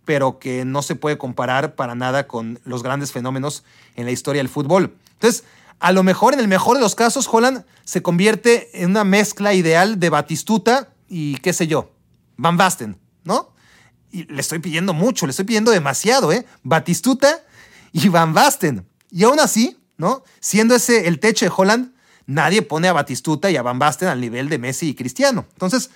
pero 0.05 0.39
que 0.39 0.65
no 0.65 0.83
se 0.83 0.95
puede 0.95 1.19
comparar 1.19 1.75
para 1.75 1.95
nada 1.95 2.27
con 2.27 2.61
los 2.65 2.83
grandes 2.83 3.13
fenómenos 3.13 3.65
en 3.97 4.05
la 4.05 4.11
historia 4.11 4.41
del 4.41 4.49
fútbol. 4.49 4.95
Entonces, 5.19 5.45
a 5.81 5.93
lo 5.93 6.03
mejor, 6.03 6.35
en 6.35 6.41
el 6.41 6.49
mejor 6.49 6.77
de 6.77 6.83
los 6.83 6.95
casos, 6.95 7.29
Holland 7.31 7.65
se 7.85 8.03
convierte 8.03 8.83
en 8.83 8.91
una 8.91 9.05
mezcla 9.05 9.55
ideal 9.55 9.99
de 9.99 10.11
Batistuta 10.11 10.93
y 11.09 11.37
qué 11.39 11.53
sé 11.53 11.67
yo, 11.67 11.93
Van 12.37 12.57
Basten, 12.57 12.99
¿no? 13.25 13.53
Y 14.11 14.25
le 14.25 14.41
estoy 14.41 14.61
pidiendo 14.61 14.93
mucho, 14.93 15.27
le 15.27 15.31
estoy 15.31 15.45
pidiendo 15.45 15.71
demasiado, 15.71 16.33
¿eh? 16.33 16.47
Batistuta 16.63 17.43
y 17.93 18.09
Van 18.09 18.33
Basten. 18.33 18.87
Y 19.11 19.25
aún 19.25 19.41
así, 19.41 19.79
¿no? 19.97 20.23
Siendo 20.41 20.75
ese 20.75 21.09
el 21.09 21.21
techo 21.21 21.45
de 21.45 21.53
Holland, 21.55 21.93
nadie 22.27 22.63
pone 22.63 22.89
a 22.89 22.93
Batistuta 22.93 23.51
y 23.51 23.57
a 23.57 23.63
Van 23.63 23.79
Basten 23.79 24.09
al 24.09 24.21
nivel 24.21 24.49
de 24.49 24.59
Messi 24.59 24.91
y 24.91 24.95
Cristiano. 24.95 25.47
Entonces, 25.53 25.91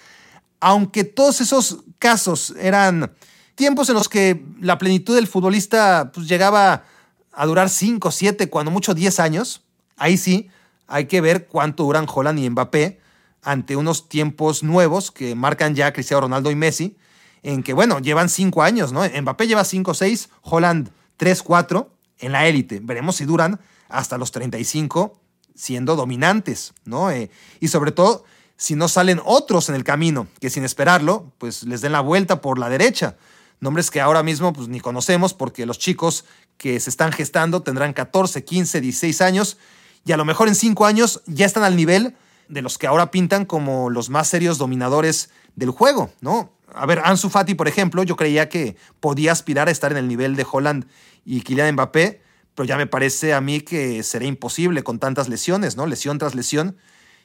aunque 0.61 1.05
todos 1.05 1.40
esos 1.40 1.85
casos 1.99 2.55
eran 2.59 3.12
tiempos 3.55 3.89
en 3.89 3.94
los 3.94 4.09
que 4.09 4.44
la 4.61 4.78
plenitud 4.78 5.15
del 5.15 5.27
futbolista 5.27 6.11
pues, 6.12 6.28
llegaba 6.28 6.85
a 7.33 7.47
durar 7.47 7.69
5, 7.69 8.11
7, 8.11 8.51
cuando 8.51 8.71
mucho 8.71 8.95
10 8.95 9.21
años, 9.21 9.63
ahí 9.97 10.17
sí 10.17 10.49
hay 10.87 11.07
que 11.07 11.21
ver 11.21 11.47
cuánto 11.47 11.85
duran 11.85 12.07
Holland 12.13 12.39
y 12.39 12.51
Mbappé 12.51 13.01
ante 13.43 13.77
unos 13.77 14.09
tiempos 14.09 14.63
nuevos 14.63 15.11
que 15.11 15.35
marcan 15.35 15.75
ya 15.75 15.93
Cristiano 15.93 16.23
Ronaldo 16.23 16.51
y 16.51 16.55
Messi, 16.55 16.97
en 17.43 17.63
que, 17.63 17.73
bueno, 17.73 17.99
llevan 17.99 18.29
5 18.29 18.63
años, 18.63 18.93
¿no? 18.93 19.03
Mbappé 19.05 19.47
lleva 19.47 19.65
5, 19.65 19.95
6, 19.95 20.29
Holland 20.43 20.91
3, 21.17 21.43
4, 21.43 21.91
en 22.19 22.33
la 22.33 22.47
élite. 22.47 22.81
Veremos 22.83 23.17
si 23.17 23.25
duran 23.25 23.61
hasta 23.89 24.17
los 24.17 24.33
35 24.33 25.21
siendo 25.55 25.97
dominantes, 25.97 26.73
¿no? 26.85 27.11
Eh, 27.11 27.31
y 27.61 27.69
sobre 27.69 27.93
todo, 27.93 28.25
si 28.57 28.75
no 28.75 28.89
salen 28.89 29.21
otros 29.25 29.69
en 29.69 29.75
el 29.75 29.85
camino, 29.85 30.29
que 30.41 30.51
sin 30.51 30.65
esperarlo, 30.65 31.33
pues 31.39 31.65
les 31.65 31.81
den 31.81 31.93
la 31.93 32.01
vuelta 32.01 32.41
por 32.41 32.59
la 32.59 32.69
derecha. 32.69 33.17
Nombres 33.61 33.91
que 33.91 34.01
ahora 34.01 34.23
mismo 34.23 34.53
pues, 34.53 34.69
ni 34.69 34.81
conocemos 34.81 35.35
porque 35.35 35.67
los 35.67 35.79
chicos 35.79 36.25
que 36.62 36.78
se 36.78 36.90
están 36.90 37.10
gestando 37.10 37.62
tendrán 37.62 37.93
14, 37.93 38.44
15, 38.44 38.80
16 38.80 39.20
años 39.20 39.59
y 40.05 40.12
a 40.12 40.16
lo 40.16 40.24
mejor 40.24 40.47
en 40.47 40.55
5 40.55 40.86
años 40.86 41.20
ya 41.26 41.44
están 41.44 41.64
al 41.64 41.74
nivel 41.74 42.14
de 42.48 42.62
los 42.62 42.78
que 42.78 42.86
ahora 42.86 43.10
pintan 43.10 43.47
como 43.47 43.90
los 43.90 44.10
más 44.10 44.28
serios 44.28 44.59
dominadores 44.59 45.30
del 45.56 45.70
juego, 45.70 46.12
¿no? 46.20 46.52
A 46.72 46.86
ver, 46.86 47.01
Ansu 47.05 47.30
Fati, 47.30 47.56
por 47.56 47.66
ejemplo, 47.66 48.05
yo 48.05 48.14
creía 48.14 48.48
que 48.48 48.76
podía 49.01 49.32
aspirar 49.32 49.66
a 49.66 49.72
estar 49.72 49.90
en 49.90 49.98
el 49.98 50.06
nivel 50.06 50.36
de 50.36 50.47
Holland 50.51 50.86
y 51.24 51.40
Kylian 51.40 51.74
Mbappé, 51.74 52.22
pero 52.55 52.64
ya 52.64 52.76
me 52.76 52.86
parece 52.86 53.34
a 53.34 53.40
mí 53.40 53.60
que 53.60 54.05
será 54.05 54.24
imposible 54.24 54.84
con 54.84 55.01
tantas 55.01 55.28
lesiones, 55.28 55.76
¿no? 55.76 55.86
Lesión 55.86 56.18
tras 56.18 56.36
lesión. 56.36 56.76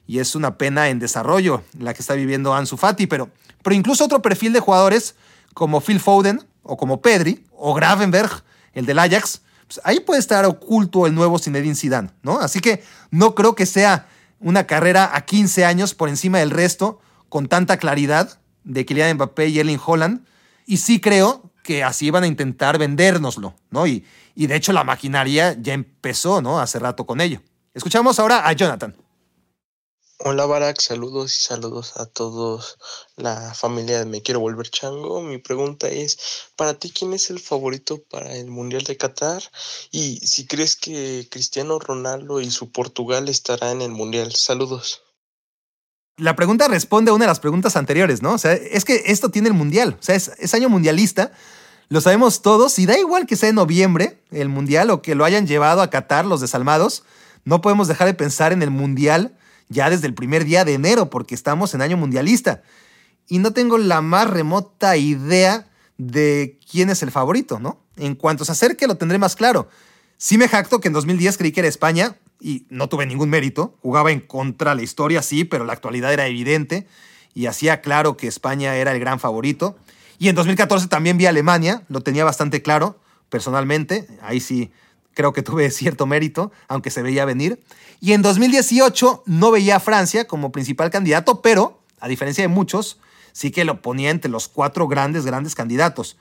Y 0.07 0.17
es 0.17 0.35
una 0.35 0.57
pena 0.57 0.89
en 0.89 0.97
desarrollo 0.97 1.63
la 1.77 1.93
que 1.93 2.01
está 2.01 2.15
viviendo 2.15 2.55
Ansu 2.55 2.75
Fati, 2.75 3.05
pero, 3.05 3.29
pero 3.61 3.75
incluso 3.75 4.03
otro 4.03 4.23
perfil 4.23 4.51
de 4.53 4.61
jugadores 4.61 5.15
como 5.53 5.79
Phil 5.79 5.99
Foden 5.99 6.41
o 6.63 6.75
como 6.75 7.01
Pedri 7.01 7.45
o 7.51 7.75
Gravenberg, 7.75 8.43
el 8.77 8.85
del 8.85 8.99
Ajax, 8.99 9.41
pues 9.67 9.81
ahí 9.83 9.99
puede 9.99 10.19
estar 10.19 10.45
oculto 10.45 11.07
el 11.07 11.15
nuevo 11.15 11.39
Zinedine 11.39 11.75
Zidane, 11.75 12.09
¿no? 12.21 12.39
Así 12.39 12.59
que 12.59 12.83
no 13.11 13.35
creo 13.35 13.55
que 13.55 13.65
sea 13.65 14.07
una 14.39 14.65
carrera 14.65 15.11
a 15.13 15.25
15 15.25 15.65
años 15.65 15.93
por 15.93 16.09
encima 16.09 16.39
del 16.39 16.51
resto 16.51 16.99
con 17.29 17.47
tanta 17.47 17.77
claridad 17.77 18.39
de 18.63 18.85
Kylian 18.85 19.15
Mbappé 19.15 19.47
y 19.47 19.59
Erling 19.59 19.79
Holland. 19.83 20.25
Y 20.65 20.77
sí 20.77 20.99
creo 20.99 21.51
que 21.63 21.83
así 21.83 22.07
iban 22.07 22.23
a 22.23 22.27
intentar 22.27 22.77
vendérnoslo, 22.77 23.55
¿no? 23.71 23.87
Y, 23.87 24.05
y 24.35 24.47
de 24.47 24.55
hecho 24.55 24.73
la 24.73 24.83
maquinaria 24.83 25.57
ya 25.59 25.73
empezó, 25.73 26.41
¿no? 26.41 26.59
Hace 26.59 26.79
rato 26.79 27.05
con 27.05 27.19
ello. 27.19 27.41
Escuchamos 27.73 28.19
ahora 28.19 28.47
a 28.47 28.53
Jonathan. 28.53 28.95
Hola 30.19 30.47
Barack, 30.47 30.81
saludos 30.81 31.37
y 31.37 31.41
saludos 31.41 31.93
a 31.95 32.07
todos 32.07 32.79
la 33.17 33.53
familia 33.53 33.99
de 33.99 34.05
Me 34.05 34.23
Quiero 34.23 34.39
Volver 34.39 34.69
Chango. 34.69 35.21
Mi 35.21 35.37
pregunta 35.37 35.87
es, 35.89 36.17
para 36.55 36.73
ti, 36.73 36.91
¿quién 36.91 37.13
es 37.13 37.29
el 37.29 37.39
favorito 37.39 38.01
para 38.09 38.35
el 38.35 38.47
Mundial 38.47 38.83
de 38.83 38.97
Qatar? 38.97 39.43
Y 39.91 40.17
si 40.25 40.47
crees 40.47 40.75
que 40.75 41.27
Cristiano 41.29 41.77
Ronaldo 41.77 42.41
y 42.41 42.49
su 42.49 42.71
Portugal 42.71 43.29
estará 43.29 43.71
en 43.71 43.83
el 43.83 43.91
Mundial. 43.91 44.33
Saludos 44.33 45.03
la 46.17 46.35
pregunta 46.35 46.67
responde 46.67 47.11
a 47.11 47.13
una 47.13 47.25
de 47.25 47.29
las 47.29 47.39
preguntas 47.39 47.75
anteriores, 47.75 48.23
¿no? 48.23 48.33
O 48.33 48.37
sea, 48.39 48.53
es 48.53 48.85
que 48.85 49.03
esto 49.05 49.29
tiene 49.29 49.49
el 49.49 49.53
mundial, 49.53 49.97
o 49.99 50.03
sea, 50.03 50.15
es, 50.15 50.53
año 50.53 50.67
mundialista, 50.67 51.31
lo 51.89 52.01
sabemos 52.01 52.41
todos, 52.41 52.79
y 52.79 52.87
da 52.87 52.97
igual 52.97 53.27
que 53.27 53.35
sea 53.35 53.49
en 53.49 53.55
noviembre 53.55 54.19
el 54.31 54.49
mundial 54.49 54.89
o 54.89 55.03
que 55.03 55.13
lo 55.13 55.25
hayan 55.25 55.45
llevado 55.45 55.81
a 55.81 55.91
Qatar 55.91 56.25
los 56.25 56.41
desalmados, 56.41 57.03
no 57.45 57.61
podemos 57.61 57.87
dejar 57.87 58.07
de 58.07 58.15
pensar 58.15 58.51
en 58.51 58.63
el 58.63 58.71
mundial 58.71 59.37
ya 59.69 59.89
desde 59.89 60.07
el 60.07 60.13
primer 60.13 60.45
día 60.45 60.65
de 60.65 60.73
enero, 60.73 61.09
porque 61.09 61.35
estamos 61.35 61.73
en 61.73 61.81
año 61.81 61.97
mundialista. 61.97 62.61
Y 63.27 63.39
no 63.39 63.51
tengo 63.51 63.77
la 63.77 64.01
más 64.01 64.29
remota 64.29 64.97
idea 64.97 65.67
de 65.97 66.59
quién 66.69 66.89
es 66.89 67.03
el 67.03 67.11
favorito, 67.11 67.59
¿no? 67.59 67.81
En 67.97 68.15
cuanto 68.15 68.45
se 68.45 68.51
acerque 68.51 68.87
lo 68.87 68.97
tendré 68.97 69.17
más 69.17 69.35
claro. 69.35 69.67
Sí 70.17 70.37
me 70.37 70.47
jacto 70.47 70.79
que 70.79 70.87
en 70.87 70.93
2010 70.93 71.37
creí 71.37 71.51
que 71.51 71.59
era 71.59 71.69
España 71.69 72.17
y 72.39 72.65
no 72.69 72.87
tuve 72.89 73.05
ningún 73.05 73.29
mérito. 73.29 73.77
Jugaba 73.81 74.11
en 74.11 74.21
contra 74.21 74.75
la 74.75 74.83
historia, 74.83 75.21
sí, 75.21 75.43
pero 75.43 75.65
la 75.65 75.73
actualidad 75.73 76.13
era 76.13 76.27
evidente 76.27 76.87
y 77.33 77.47
hacía 77.47 77.81
claro 77.81 78.17
que 78.17 78.27
España 78.27 78.75
era 78.75 78.91
el 78.93 78.99
gran 78.99 79.19
favorito. 79.19 79.77
Y 80.19 80.29
en 80.29 80.35
2014 80.35 80.87
también 80.87 81.17
vi 81.17 81.25
a 81.25 81.29
Alemania, 81.29 81.83
lo 81.89 82.01
tenía 82.01 82.23
bastante 82.23 82.61
claro 82.61 82.99
personalmente. 83.29 84.07
Ahí 84.21 84.39
sí 84.39 84.71
creo 85.17 85.33
que 85.33 85.41
tuve 85.41 85.71
cierto 85.71 86.05
mérito, 86.05 86.51
aunque 86.67 86.91
se 86.91 87.01
veía 87.01 87.25
venir. 87.25 87.59
Y 87.99 88.13
en 88.13 88.21
2018 88.21 89.23
no 89.25 89.49
veía 89.49 89.77
a 89.77 89.79
Francia 89.79 90.27
como 90.27 90.51
principal 90.51 90.91
candidato, 90.91 91.41
pero, 91.41 91.81
a 91.99 92.07
diferencia 92.07 92.43
de 92.43 92.49
muchos, 92.49 92.99
sí 93.31 93.49
que 93.49 93.65
lo 93.65 93.81
ponía 93.81 94.11
entre 94.11 94.29
los 94.29 94.47
cuatro 94.47 94.87
grandes, 94.87 95.25
grandes 95.25 95.55
candidatos. 95.55 96.17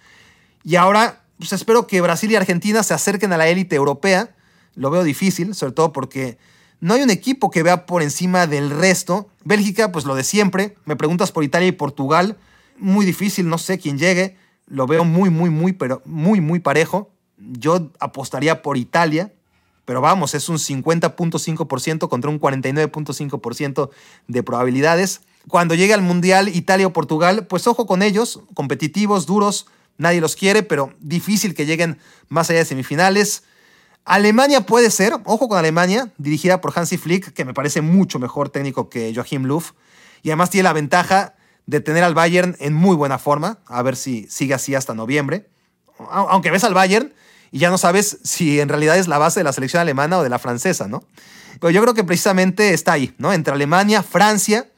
Y 0.64 0.76
ahora, 0.76 1.24
pues 1.38 1.52
espero 1.52 1.86
que 1.86 2.00
Brasil 2.00 2.30
y 2.30 2.36
Argentina 2.36 2.82
se 2.82 2.94
acerquen 2.94 3.34
a 3.34 3.36
la 3.36 3.48
élite 3.48 3.76
europea. 3.76 4.34
Lo 4.74 4.90
veo 4.90 5.04
difícil, 5.04 5.54
sobre 5.54 5.74
todo 5.74 5.92
porque 5.92 6.38
no 6.80 6.94
hay 6.94 7.02
un 7.02 7.10
equipo 7.10 7.50
que 7.50 7.62
vea 7.62 7.84
por 7.84 8.02
encima 8.02 8.46
del 8.46 8.70
resto. 8.70 9.28
Bélgica, 9.44 9.92
pues 9.92 10.06
lo 10.06 10.14
de 10.14 10.24
siempre. 10.24 10.74
Me 10.86 10.96
preguntas 10.96 11.32
por 11.32 11.44
Italia 11.44 11.68
y 11.68 11.72
Portugal. 11.72 12.38
Muy 12.78 13.04
difícil, 13.04 13.46
no 13.46 13.58
sé 13.58 13.78
quién 13.78 13.98
llegue. 13.98 14.38
Lo 14.66 14.86
veo 14.86 15.04
muy, 15.04 15.28
muy, 15.28 15.50
muy, 15.50 15.74
pero 15.74 16.00
muy, 16.06 16.40
muy 16.40 16.60
parejo. 16.60 17.10
Yo 17.38 17.90
apostaría 18.00 18.62
por 18.62 18.76
Italia, 18.76 19.32
pero 19.84 20.00
vamos, 20.00 20.34
es 20.34 20.48
un 20.48 20.56
50.5% 20.56 22.08
contra 22.08 22.30
un 22.30 22.40
49.5% 22.40 23.90
de 24.26 24.42
probabilidades. 24.42 25.20
Cuando 25.48 25.74
llegue 25.74 25.94
al 25.94 26.02
Mundial 26.02 26.48
Italia 26.48 26.88
o 26.88 26.92
Portugal, 26.92 27.46
pues 27.46 27.66
ojo 27.66 27.86
con 27.86 28.02
ellos, 28.02 28.40
competitivos, 28.54 29.26
duros, 29.26 29.66
nadie 29.96 30.20
los 30.20 30.34
quiere, 30.34 30.62
pero 30.62 30.92
difícil 30.98 31.54
que 31.54 31.66
lleguen 31.66 31.98
más 32.28 32.50
allá 32.50 32.60
de 32.60 32.64
semifinales. 32.64 33.44
Alemania 34.04 34.62
puede 34.62 34.90
ser, 34.90 35.14
ojo 35.24 35.48
con 35.48 35.58
Alemania, 35.58 36.12
dirigida 36.18 36.60
por 36.60 36.72
Hansi 36.76 36.96
Flick, 36.96 37.32
que 37.32 37.44
me 37.44 37.54
parece 37.54 37.80
mucho 37.80 38.18
mejor 38.18 38.50
técnico 38.50 38.88
que 38.88 39.12
Joachim 39.14 39.44
Löw, 39.44 39.62
y 40.22 40.30
además 40.30 40.50
tiene 40.50 40.64
la 40.64 40.72
ventaja 40.72 41.34
de 41.66 41.80
tener 41.80 42.02
al 42.04 42.14
Bayern 42.14 42.56
en 42.58 42.72
muy 42.72 42.96
buena 42.96 43.18
forma, 43.18 43.58
a 43.66 43.82
ver 43.82 43.96
si 43.96 44.26
sigue 44.28 44.54
así 44.54 44.74
hasta 44.74 44.94
noviembre. 44.94 45.48
Aunque 46.10 46.50
ves 46.50 46.64
al 46.64 46.74
Bayern 46.74 47.12
y 47.50 47.58
ya 47.58 47.70
no 47.70 47.78
sabes 47.78 48.18
si 48.22 48.60
en 48.60 48.68
realidad 48.68 48.98
es 48.98 49.08
la 49.08 49.18
base 49.18 49.40
de 49.40 49.44
la 49.44 49.52
selección 49.52 49.80
alemana 49.80 50.18
o 50.18 50.22
de 50.22 50.28
la 50.28 50.38
francesa, 50.38 50.88
¿no? 50.88 51.04
Pero 51.60 51.70
yo 51.70 51.80
creo 51.82 51.94
que 51.94 52.04
precisamente 52.04 52.74
está 52.74 52.92
ahí, 52.92 53.14
¿no? 53.18 53.32
Entre 53.32 53.52
Alemania, 53.52 54.02
Francia, 54.02 54.68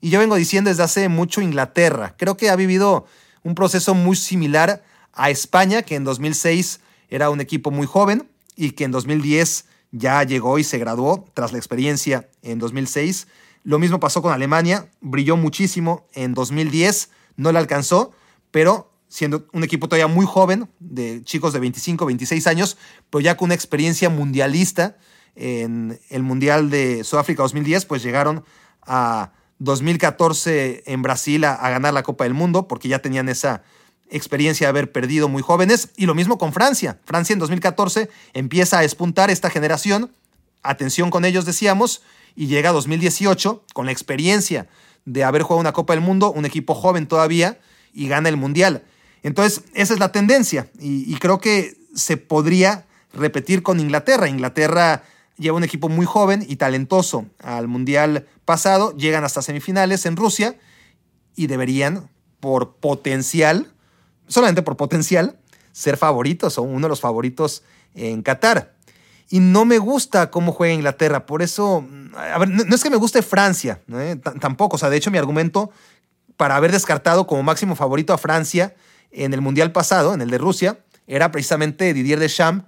y 0.00 0.10
yo 0.10 0.18
vengo 0.18 0.34
diciendo 0.36 0.70
desde 0.70 0.82
hace 0.82 1.08
mucho 1.08 1.40
Inglaterra. 1.40 2.14
Creo 2.18 2.36
que 2.36 2.50
ha 2.50 2.56
vivido 2.56 3.06
un 3.42 3.54
proceso 3.54 3.94
muy 3.94 4.16
similar 4.16 4.82
a 5.12 5.30
España, 5.30 5.82
que 5.82 5.94
en 5.94 6.04
2006 6.04 6.80
era 7.08 7.30
un 7.30 7.40
equipo 7.40 7.70
muy 7.70 7.86
joven 7.86 8.28
y 8.56 8.72
que 8.72 8.84
en 8.84 8.90
2010 8.90 9.66
ya 9.92 10.22
llegó 10.22 10.58
y 10.58 10.64
se 10.64 10.78
graduó 10.78 11.26
tras 11.34 11.52
la 11.52 11.58
experiencia 11.58 12.28
en 12.42 12.58
2006. 12.58 13.28
Lo 13.64 13.78
mismo 13.78 14.00
pasó 14.00 14.22
con 14.22 14.32
Alemania, 14.32 14.88
brilló 15.00 15.36
muchísimo 15.36 16.06
en 16.14 16.34
2010, 16.34 17.10
no 17.36 17.52
le 17.52 17.58
alcanzó, 17.58 18.12
pero 18.50 18.91
siendo 19.12 19.46
un 19.52 19.62
equipo 19.62 19.88
todavía 19.88 20.06
muy 20.06 20.24
joven, 20.24 20.70
de 20.80 21.22
chicos 21.22 21.52
de 21.52 21.60
25, 21.60 22.06
26 22.06 22.46
años, 22.46 22.78
pero 23.10 23.20
ya 23.20 23.36
con 23.36 23.48
una 23.48 23.54
experiencia 23.54 24.08
mundialista 24.08 24.96
en 25.36 26.00
el 26.08 26.22
Mundial 26.22 26.70
de 26.70 27.04
Sudáfrica 27.04 27.42
2010, 27.42 27.84
pues 27.84 28.02
llegaron 28.02 28.42
a 28.80 29.32
2014 29.58 30.84
en 30.86 31.02
Brasil 31.02 31.44
a, 31.44 31.52
a 31.52 31.68
ganar 31.68 31.92
la 31.92 32.02
Copa 32.02 32.24
del 32.24 32.32
Mundo, 32.32 32.66
porque 32.66 32.88
ya 32.88 33.00
tenían 33.00 33.28
esa 33.28 33.62
experiencia 34.08 34.66
de 34.66 34.70
haber 34.70 34.92
perdido 34.92 35.28
muy 35.28 35.42
jóvenes. 35.42 35.90
Y 35.94 36.06
lo 36.06 36.14
mismo 36.14 36.38
con 36.38 36.54
Francia. 36.54 36.98
Francia 37.04 37.34
en 37.34 37.38
2014 37.38 38.08
empieza 38.32 38.78
a 38.78 38.84
espuntar 38.84 39.28
esta 39.28 39.50
generación. 39.50 40.10
Atención 40.62 41.10
con 41.10 41.26
ellos, 41.26 41.44
decíamos. 41.44 42.00
Y 42.34 42.46
llega 42.46 42.72
2018 42.72 43.62
con 43.74 43.84
la 43.84 43.92
experiencia 43.92 44.68
de 45.04 45.22
haber 45.22 45.42
jugado 45.42 45.60
una 45.60 45.72
Copa 45.72 45.92
del 45.92 46.02
Mundo, 46.02 46.32
un 46.32 46.46
equipo 46.46 46.74
joven 46.74 47.06
todavía, 47.06 47.60
y 47.92 48.08
gana 48.08 48.30
el 48.30 48.38
Mundial. 48.38 48.84
Entonces, 49.22 49.62
esa 49.74 49.94
es 49.94 50.00
la 50.00 50.12
tendencia. 50.12 50.68
Y, 50.78 51.14
creo 51.16 51.38
que 51.38 51.76
se 51.94 52.16
podría 52.16 52.86
repetir 53.12 53.62
con 53.62 53.80
Inglaterra. 53.80 54.28
Inglaterra 54.28 55.04
lleva 55.36 55.56
un 55.56 55.64
equipo 55.64 55.88
muy 55.88 56.06
joven 56.06 56.44
y 56.46 56.56
talentoso 56.56 57.26
al 57.38 57.68
Mundial 57.68 58.26
pasado. 58.44 58.96
Llegan 58.96 59.24
hasta 59.24 59.42
semifinales 59.42 60.06
en 60.06 60.16
Rusia 60.16 60.56
y 61.36 61.46
deberían, 61.46 62.10
por 62.40 62.76
potencial, 62.76 63.72
solamente 64.26 64.62
por 64.62 64.76
potencial, 64.76 65.38
ser 65.72 65.96
favoritos 65.96 66.58
o 66.58 66.62
uno 66.62 66.86
de 66.86 66.88
los 66.88 67.00
favoritos 67.00 67.62
en 67.94 68.22
Qatar. 68.22 68.74
Y 69.30 69.40
no 69.40 69.64
me 69.64 69.78
gusta 69.78 70.30
cómo 70.30 70.52
juega 70.52 70.74
Inglaterra, 70.74 71.24
por 71.24 71.40
eso, 71.40 71.86
a 72.14 72.38
ver, 72.38 72.50
no, 72.50 72.74
es 72.74 72.82
que 72.82 72.90
me 72.90 72.96
guste 72.96 73.22
Francia, 73.22 73.80
¿eh? 73.90 74.20
tampoco, 74.40 74.76
o 74.76 74.78
sea, 74.78 74.90
de 74.90 74.98
hecho 74.98 75.10
mi 75.10 75.16
argumento 75.16 75.70
para 76.36 76.56
haber 76.56 76.70
descartado 76.70 77.26
como 77.26 77.42
máximo 77.42 77.74
favorito 77.74 78.12
a 78.12 78.18
Francia 78.18 78.74
en 79.12 79.34
el 79.34 79.40
Mundial 79.40 79.72
pasado, 79.72 80.14
en 80.14 80.20
el 80.20 80.30
de 80.30 80.38
Rusia, 80.38 80.78
era 81.06 81.30
precisamente 81.30 81.92
Didier 81.94 82.18
Deschamps, 82.18 82.64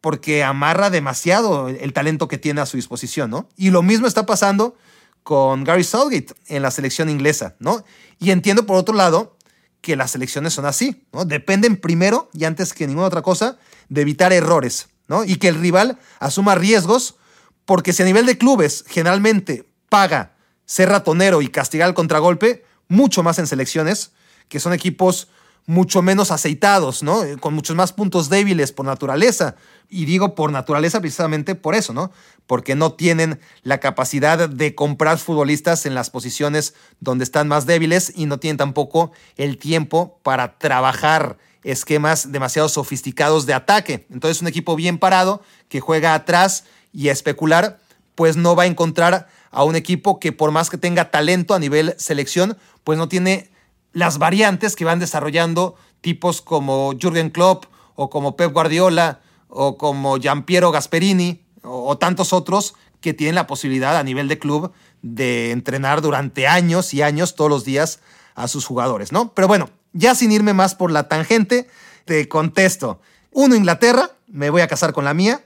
porque 0.00 0.42
amarra 0.42 0.90
demasiado 0.90 1.68
el 1.68 1.92
talento 1.92 2.26
que 2.26 2.38
tiene 2.38 2.60
a 2.60 2.66
su 2.66 2.76
disposición, 2.76 3.30
¿no? 3.30 3.48
Y 3.56 3.70
lo 3.70 3.82
mismo 3.82 4.06
está 4.06 4.26
pasando 4.26 4.76
con 5.22 5.62
Gary 5.62 5.84
Southgate 5.84 6.34
en 6.48 6.62
la 6.62 6.72
selección 6.72 7.08
inglesa, 7.08 7.54
¿no? 7.60 7.84
Y 8.18 8.32
entiendo 8.32 8.66
por 8.66 8.76
otro 8.76 8.94
lado 8.94 9.36
que 9.80 9.94
las 9.94 10.14
elecciones 10.14 10.54
son 10.54 10.66
así, 10.66 11.06
¿no? 11.12 11.24
Dependen 11.24 11.76
primero 11.76 12.30
y 12.32 12.44
antes 12.44 12.72
que 12.72 12.86
ninguna 12.86 13.06
otra 13.06 13.22
cosa 13.22 13.58
de 13.88 14.00
evitar 14.00 14.32
errores, 14.32 14.88
¿no? 15.06 15.24
Y 15.24 15.36
que 15.36 15.48
el 15.48 15.60
rival 15.60 15.98
asuma 16.18 16.56
riesgos, 16.56 17.16
porque 17.64 17.92
si 17.92 18.02
a 18.02 18.06
nivel 18.06 18.26
de 18.26 18.38
clubes 18.38 18.84
generalmente 18.88 19.68
paga 19.88 20.34
ser 20.64 20.88
ratonero 20.88 21.42
y 21.42 21.48
castigar 21.48 21.88
el 21.88 21.94
contragolpe, 21.94 22.64
mucho 22.88 23.22
más 23.22 23.38
en 23.38 23.46
selecciones, 23.46 24.12
que 24.48 24.58
son 24.58 24.72
equipos 24.72 25.28
mucho 25.66 26.02
menos 26.02 26.30
aceitados, 26.30 27.02
¿no? 27.02 27.22
Con 27.40 27.54
muchos 27.54 27.76
más 27.76 27.92
puntos 27.92 28.28
débiles 28.28 28.72
por 28.72 28.84
naturaleza. 28.84 29.54
Y 29.88 30.06
digo 30.06 30.34
por 30.34 30.50
naturaleza 30.50 31.00
precisamente 31.00 31.54
por 31.54 31.74
eso, 31.74 31.92
¿no? 31.92 32.10
Porque 32.46 32.74
no 32.74 32.92
tienen 32.92 33.40
la 33.62 33.78
capacidad 33.78 34.48
de 34.48 34.74
comprar 34.74 35.18
futbolistas 35.18 35.86
en 35.86 35.94
las 35.94 36.10
posiciones 36.10 36.74
donde 37.00 37.24
están 37.24 37.46
más 37.46 37.66
débiles 37.66 38.12
y 38.16 38.26
no 38.26 38.38
tienen 38.38 38.56
tampoco 38.56 39.12
el 39.36 39.58
tiempo 39.58 40.18
para 40.22 40.58
trabajar 40.58 41.38
esquemas 41.62 42.32
demasiado 42.32 42.68
sofisticados 42.68 43.46
de 43.46 43.54
ataque. 43.54 44.06
Entonces 44.10 44.42
un 44.42 44.48
equipo 44.48 44.74
bien 44.74 44.98
parado 44.98 45.42
que 45.68 45.80
juega 45.80 46.14
atrás 46.14 46.64
y 46.92 47.08
a 47.08 47.12
especular, 47.12 47.78
pues 48.16 48.36
no 48.36 48.56
va 48.56 48.64
a 48.64 48.66
encontrar 48.66 49.28
a 49.50 49.62
un 49.64 49.76
equipo 49.76 50.18
que 50.18 50.32
por 50.32 50.50
más 50.50 50.70
que 50.70 50.78
tenga 50.78 51.10
talento 51.10 51.54
a 51.54 51.58
nivel 51.58 51.94
selección, 51.98 52.58
pues 52.82 52.98
no 52.98 53.08
tiene 53.08 53.51
las 53.92 54.18
variantes 54.18 54.76
que 54.76 54.84
van 54.84 54.98
desarrollando 54.98 55.76
tipos 56.00 56.40
como 56.40 56.92
Jürgen 56.98 57.30
Klopp 57.30 57.66
o 57.94 58.10
como 58.10 58.36
Pep 58.36 58.52
Guardiola 58.52 59.20
o 59.48 59.76
como 59.76 60.18
Giampiero 60.18 60.70
Gasperini 60.72 61.44
o, 61.62 61.88
o, 61.88 61.98
tantos 61.98 62.32
otros 62.32 62.74
que 63.00 63.14
tienen 63.14 63.34
la 63.34 63.46
posibilidad 63.46 63.96
a 63.96 64.02
nivel 64.02 64.28
de 64.28 64.38
club 64.38 64.72
de 65.02 65.50
entrenar 65.50 66.00
durante 66.00 66.46
años 66.46 66.94
y 66.94 67.02
años 67.02 67.34
todos 67.34 67.50
los 67.50 67.64
días 67.64 68.00
a 68.34 68.48
sus 68.48 68.64
jugadores, 68.64 69.12
¿no? 69.12 69.34
Pero 69.34 69.48
bueno, 69.48 69.68
ya 69.92 70.14
sin 70.14 70.32
irme 70.32 70.54
más 70.54 70.74
por 70.74 70.90
la 70.90 71.08
tangente, 71.08 71.68
te 72.04 72.28
contesto. 72.28 73.00
Uno, 73.30 73.54
Inglaterra, 73.54 74.12
me 74.26 74.50
voy 74.50 74.62
a 74.62 74.68
casar 74.68 74.92
con 74.92 75.04
la 75.04 75.14
mía, 75.14 75.44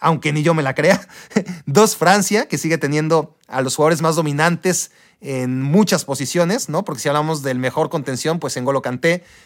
aunque 0.00 0.32
ni 0.32 0.42
yo 0.42 0.54
me 0.54 0.62
la 0.62 0.74
crea. 0.74 1.08
Dos, 1.66 1.96
Francia, 1.96 2.46
que 2.46 2.58
sigue 2.58 2.78
teniendo 2.78 3.36
a 3.48 3.62
los 3.62 3.76
jugadores 3.76 4.02
más 4.02 4.16
dominantes 4.16 4.90
en 5.20 5.62
muchas 5.62 6.04
posiciones, 6.04 6.68
¿no? 6.68 6.84
Porque 6.84 7.02
si 7.02 7.08
hablamos 7.08 7.42
del 7.42 7.58
mejor 7.58 7.90
contención, 7.90 8.38
pues 8.38 8.56
en 8.56 8.64
Golo 8.64 8.82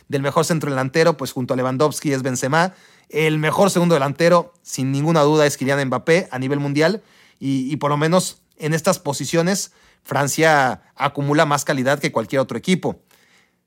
del 0.09 0.23
mejor 0.23 0.44
centro 0.44 0.70
delantero, 0.70 1.16
pues 1.16 1.32
junto 1.32 1.55
a 1.55 1.57
Lewandowski 1.57 2.12
es 2.12 2.23
Benzema, 2.23 2.74
el 3.09 3.39
mejor 3.39 3.70
segundo 3.70 3.94
delantero, 3.94 4.53
sin 4.62 4.93
ninguna 4.93 5.23
duda, 5.23 5.47
es 5.47 5.57
Kylian 5.57 5.86
Mbappé 5.86 6.28
a 6.31 6.39
nivel 6.39 6.61
mundial, 6.61 7.03
y, 7.39 7.73
y 7.73 7.77
por 7.77 7.90
lo 7.90 7.97
menos 7.97 8.43
en 8.59 8.74
estas 8.74 8.99
posiciones, 8.99 9.73
Francia 10.03 10.82
acumula 10.94 11.47
más 11.47 11.65
calidad 11.65 11.99
que 11.99 12.12
cualquier 12.12 12.40
otro 12.40 12.59
equipo. 12.59 13.01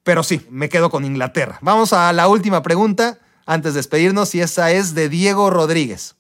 Pero 0.04 0.24
sí, 0.24 0.46
me 0.50 0.70
quedo 0.70 0.90
con 0.90 1.04
Inglaterra. 1.04 1.58
Vamos 1.62 1.92
a 1.92 2.14
la 2.14 2.28
última 2.28 2.62
pregunta 2.62 3.20
antes 3.46 3.74
de 3.74 3.80
despedirnos, 3.80 4.36
y 4.36 4.42
esa 4.42 4.72
es 4.72 4.94
de 4.94 5.10
Diego 5.10 5.50
Rodríguez. 5.50 6.16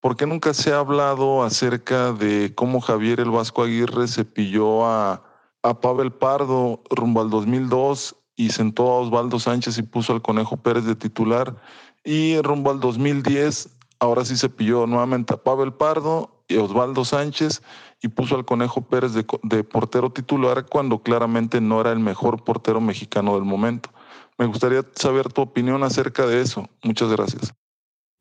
¿Por 0.00 0.16
qué 0.16 0.26
nunca 0.26 0.54
se 0.54 0.72
ha 0.72 0.78
hablado 0.78 1.42
acerca 1.42 2.12
de 2.12 2.54
cómo 2.54 2.80
Javier 2.80 3.20
el 3.20 3.30
Vasco 3.30 3.62
Aguirre 3.62 4.08
se 4.08 4.24
pilló 4.24 4.86
a, 4.86 5.22
a 5.62 5.80
Pavel 5.80 6.10
Pardo 6.10 6.82
rumbo 6.88 7.20
al 7.20 7.28
2002 7.28 8.16
y 8.34 8.48
sentó 8.48 8.90
a 8.90 9.00
Osvaldo 9.00 9.38
Sánchez 9.38 9.76
y 9.76 9.82
puso 9.82 10.14
al 10.14 10.22
Conejo 10.22 10.56
Pérez 10.56 10.86
de 10.86 10.96
titular? 10.96 11.54
Y 12.02 12.40
rumbo 12.40 12.70
al 12.70 12.80
2010, 12.80 13.76
ahora 13.98 14.24
sí 14.24 14.38
se 14.38 14.48
pilló 14.48 14.86
nuevamente 14.86 15.34
a 15.34 15.42
Pavel 15.42 15.74
Pardo 15.74 16.44
y 16.48 16.56
Osvaldo 16.56 17.04
Sánchez 17.04 17.60
y 18.00 18.08
puso 18.08 18.36
al 18.36 18.46
Conejo 18.46 18.80
Pérez 18.80 19.12
de, 19.12 19.26
de 19.42 19.64
portero 19.64 20.10
titular 20.10 20.64
cuando 20.64 21.02
claramente 21.02 21.60
no 21.60 21.78
era 21.78 21.92
el 21.92 22.00
mejor 22.00 22.42
portero 22.42 22.80
mexicano 22.80 23.34
del 23.34 23.44
momento. 23.44 23.90
Me 24.38 24.46
gustaría 24.46 24.82
saber 24.94 25.30
tu 25.30 25.42
opinión 25.42 25.82
acerca 25.82 26.24
de 26.24 26.40
eso. 26.40 26.66
Muchas 26.82 27.10
gracias. 27.10 27.52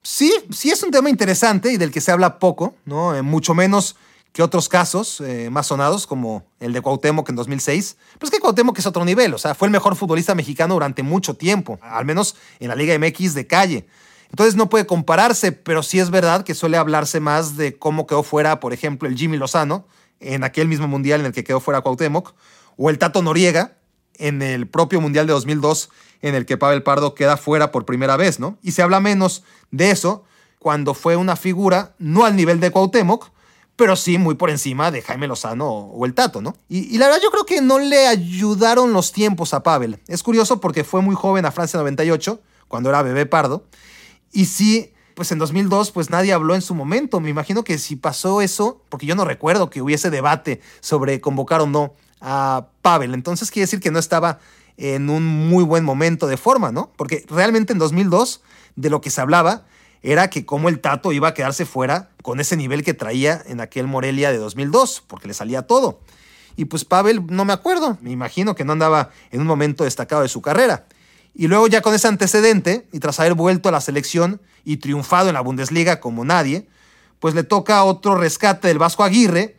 Sí, 0.01 0.33
sí 0.51 0.71
es 0.71 0.81
un 0.83 0.91
tema 0.91 1.09
interesante 1.09 1.71
y 1.71 1.77
del 1.77 1.91
que 1.91 2.01
se 2.01 2.11
habla 2.11 2.39
poco, 2.39 2.75
¿no? 2.85 3.15
Eh, 3.15 3.21
mucho 3.21 3.53
menos 3.53 3.95
que 4.31 4.43
otros 4.43 4.69
casos 4.69 5.21
eh, 5.21 5.49
más 5.49 5.67
sonados, 5.67 6.07
como 6.07 6.45
el 6.59 6.71
de 6.71 6.81
Cuauhtémoc 6.81 7.27
en 7.29 7.35
2006. 7.35 7.97
Pero 8.13 8.25
es 8.25 8.31
que 8.31 8.39
Cuauhtémoc 8.39 8.77
es 8.77 8.85
otro 8.85 9.03
nivel, 9.03 9.33
o 9.33 9.37
sea, 9.37 9.55
fue 9.55 9.67
el 9.67 9.71
mejor 9.71 9.95
futbolista 9.95 10.35
mexicano 10.35 10.75
durante 10.75 11.03
mucho 11.03 11.35
tiempo, 11.35 11.79
al 11.81 12.05
menos 12.05 12.35
en 12.59 12.69
la 12.69 12.75
Liga 12.75 12.97
MX 12.97 13.33
de 13.33 13.47
calle. 13.47 13.87
Entonces 14.29 14.55
no 14.55 14.69
puede 14.69 14.85
compararse, 14.85 15.51
pero 15.51 15.81
sí 15.81 15.99
es 15.99 16.11
verdad 16.11 16.43
que 16.43 16.53
suele 16.53 16.77
hablarse 16.77 17.19
más 17.19 17.57
de 17.57 17.77
cómo 17.77 18.05
quedó 18.05 18.21
fuera, 18.21 18.59
por 18.59 18.73
ejemplo, 18.73 19.09
el 19.09 19.17
Jimmy 19.17 19.37
Lozano, 19.37 19.87
en 20.19 20.43
aquel 20.43 20.67
mismo 20.67 20.87
mundial 20.87 21.21
en 21.21 21.27
el 21.27 21.33
que 21.33 21.43
quedó 21.43 21.59
fuera 21.59 21.81
Cuauhtémoc, 21.81 22.33
o 22.77 22.89
el 22.89 22.99
Tato 22.99 23.21
Noriega, 23.23 23.78
en 24.19 24.41
el 24.41 24.67
propio 24.67 25.01
mundial 25.01 25.25
de 25.25 25.33
2002, 25.33 25.89
en 26.21 26.35
el 26.35 26.45
que 26.45 26.57
Pavel 26.57 26.83
Pardo 26.83 27.15
queda 27.15 27.37
fuera 27.37 27.71
por 27.71 27.85
primera 27.85 28.17
vez, 28.17 28.39
¿no? 28.39 28.57
Y 28.61 28.73
se 28.73 28.83
habla 28.83 28.99
menos 28.99 29.43
de 29.71 29.89
eso 29.89 30.25
cuando 30.59 30.93
fue 30.93 31.15
una 31.15 31.35
figura, 31.35 31.95
no 31.97 32.25
al 32.25 32.35
nivel 32.35 32.59
de 32.59 32.69
Cuauhtémoc, 32.69 33.31
pero 33.77 33.95
sí 33.95 34.17
muy 34.17 34.35
por 34.35 34.49
encima 34.49 34.91
de 34.91 35.01
Jaime 35.01 35.25
Lozano 35.25 35.69
o 35.69 36.05
el 36.05 36.13
Tato, 36.13 36.41
¿no? 36.41 36.53
Y, 36.67 36.97
la 36.97 37.07
verdad 37.07 37.21
yo 37.23 37.31
creo 37.31 37.45
que 37.45 37.61
no 37.61 37.79
le 37.79 38.07
ayudaron 38.07 38.91
los 38.91 39.13
tiempos 39.13 39.53
a 39.53 39.63
Pavel. 39.63 39.99
Es 40.07 40.21
curioso 40.21 40.59
porque 40.59 40.83
fue 40.83 41.01
muy 41.01 41.15
joven 41.15 41.45
a 41.45 41.51
Francia 41.51 41.79
98, 41.79 42.41
cuando 42.67 42.89
era 42.89 43.01
bebé 43.01 43.25
pardo, 43.25 43.63
y 44.33 44.45
sí, 44.45 44.91
pues 45.15 45.31
en 45.31 45.39
2002 45.39 45.91
pues 45.91 46.09
nadie 46.09 46.33
habló 46.33 46.55
en 46.55 46.61
su 46.61 46.75
momento. 46.75 47.21
Me 47.21 47.29
imagino 47.29 47.63
que 47.63 47.77
si 47.77 47.95
pasó 47.95 48.41
eso, 48.41 48.81
porque 48.89 49.05
yo 49.05 49.15
no 49.15 49.23
recuerdo 49.23 49.69
que 49.69 49.81
hubiese 49.81 50.09
debate 50.09 50.59
sobre 50.81 51.21
convocar 51.21 51.61
o 51.61 51.65
no 51.65 51.93
a 52.21 52.67
Pavel, 52.81 53.13
entonces 53.13 53.51
quiere 53.51 53.63
decir 53.63 53.79
que 53.79 53.91
no 53.91 53.99
estaba 53.99 54.39
en 54.77 55.09
un 55.09 55.25
muy 55.25 55.63
buen 55.63 55.83
momento 55.83 56.27
de 56.27 56.37
forma, 56.37 56.71
¿no? 56.71 56.91
Porque 56.95 57.25
realmente 57.29 57.73
en 57.73 57.79
2002 57.79 58.41
de 58.75 58.89
lo 58.89 59.01
que 59.01 59.09
se 59.09 59.21
hablaba 59.21 59.65
era 60.01 60.29
que 60.29 60.45
como 60.45 60.69
el 60.69 60.79
Tato 60.79 61.11
iba 61.11 61.27
a 61.27 61.33
quedarse 61.33 61.65
fuera 61.65 62.09
con 62.21 62.39
ese 62.39 62.55
nivel 62.55 62.83
que 62.83 62.93
traía 62.93 63.41
en 63.45 63.59
aquel 63.59 63.87
Morelia 63.87 64.31
de 64.31 64.37
2002, 64.37 65.03
porque 65.07 65.27
le 65.27 65.33
salía 65.33 65.63
todo. 65.63 65.99
Y 66.55 66.65
pues 66.65 66.85
Pavel, 66.85 67.25
no 67.27 67.45
me 67.45 67.53
acuerdo, 67.53 67.97
me 68.01 68.11
imagino 68.11 68.55
que 68.55 68.63
no 68.63 68.73
andaba 68.73 69.09
en 69.31 69.41
un 69.41 69.47
momento 69.47 69.83
destacado 69.83 70.21
de 70.21 70.29
su 70.29 70.41
carrera. 70.41 70.85
Y 71.35 71.47
luego 71.47 71.67
ya 71.67 71.81
con 71.81 71.93
ese 71.93 72.07
antecedente, 72.07 72.87
y 72.91 72.99
tras 72.99 73.19
haber 73.19 73.33
vuelto 73.33 73.69
a 73.69 73.71
la 73.71 73.81
selección 73.81 74.41
y 74.63 74.77
triunfado 74.77 75.27
en 75.27 75.35
la 75.35 75.41
Bundesliga 75.41 75.99
como 75.99 76.25
nadie, 76.25 76.67
pues 77.19 77.35
le 77.35 77.43
toca 77.43 77.83
otro 77.83 78.15
rescate 78.15 78.69
del 78.69 78.79
Vasco 78.79 79.03
Aguirre, 79.03 79.57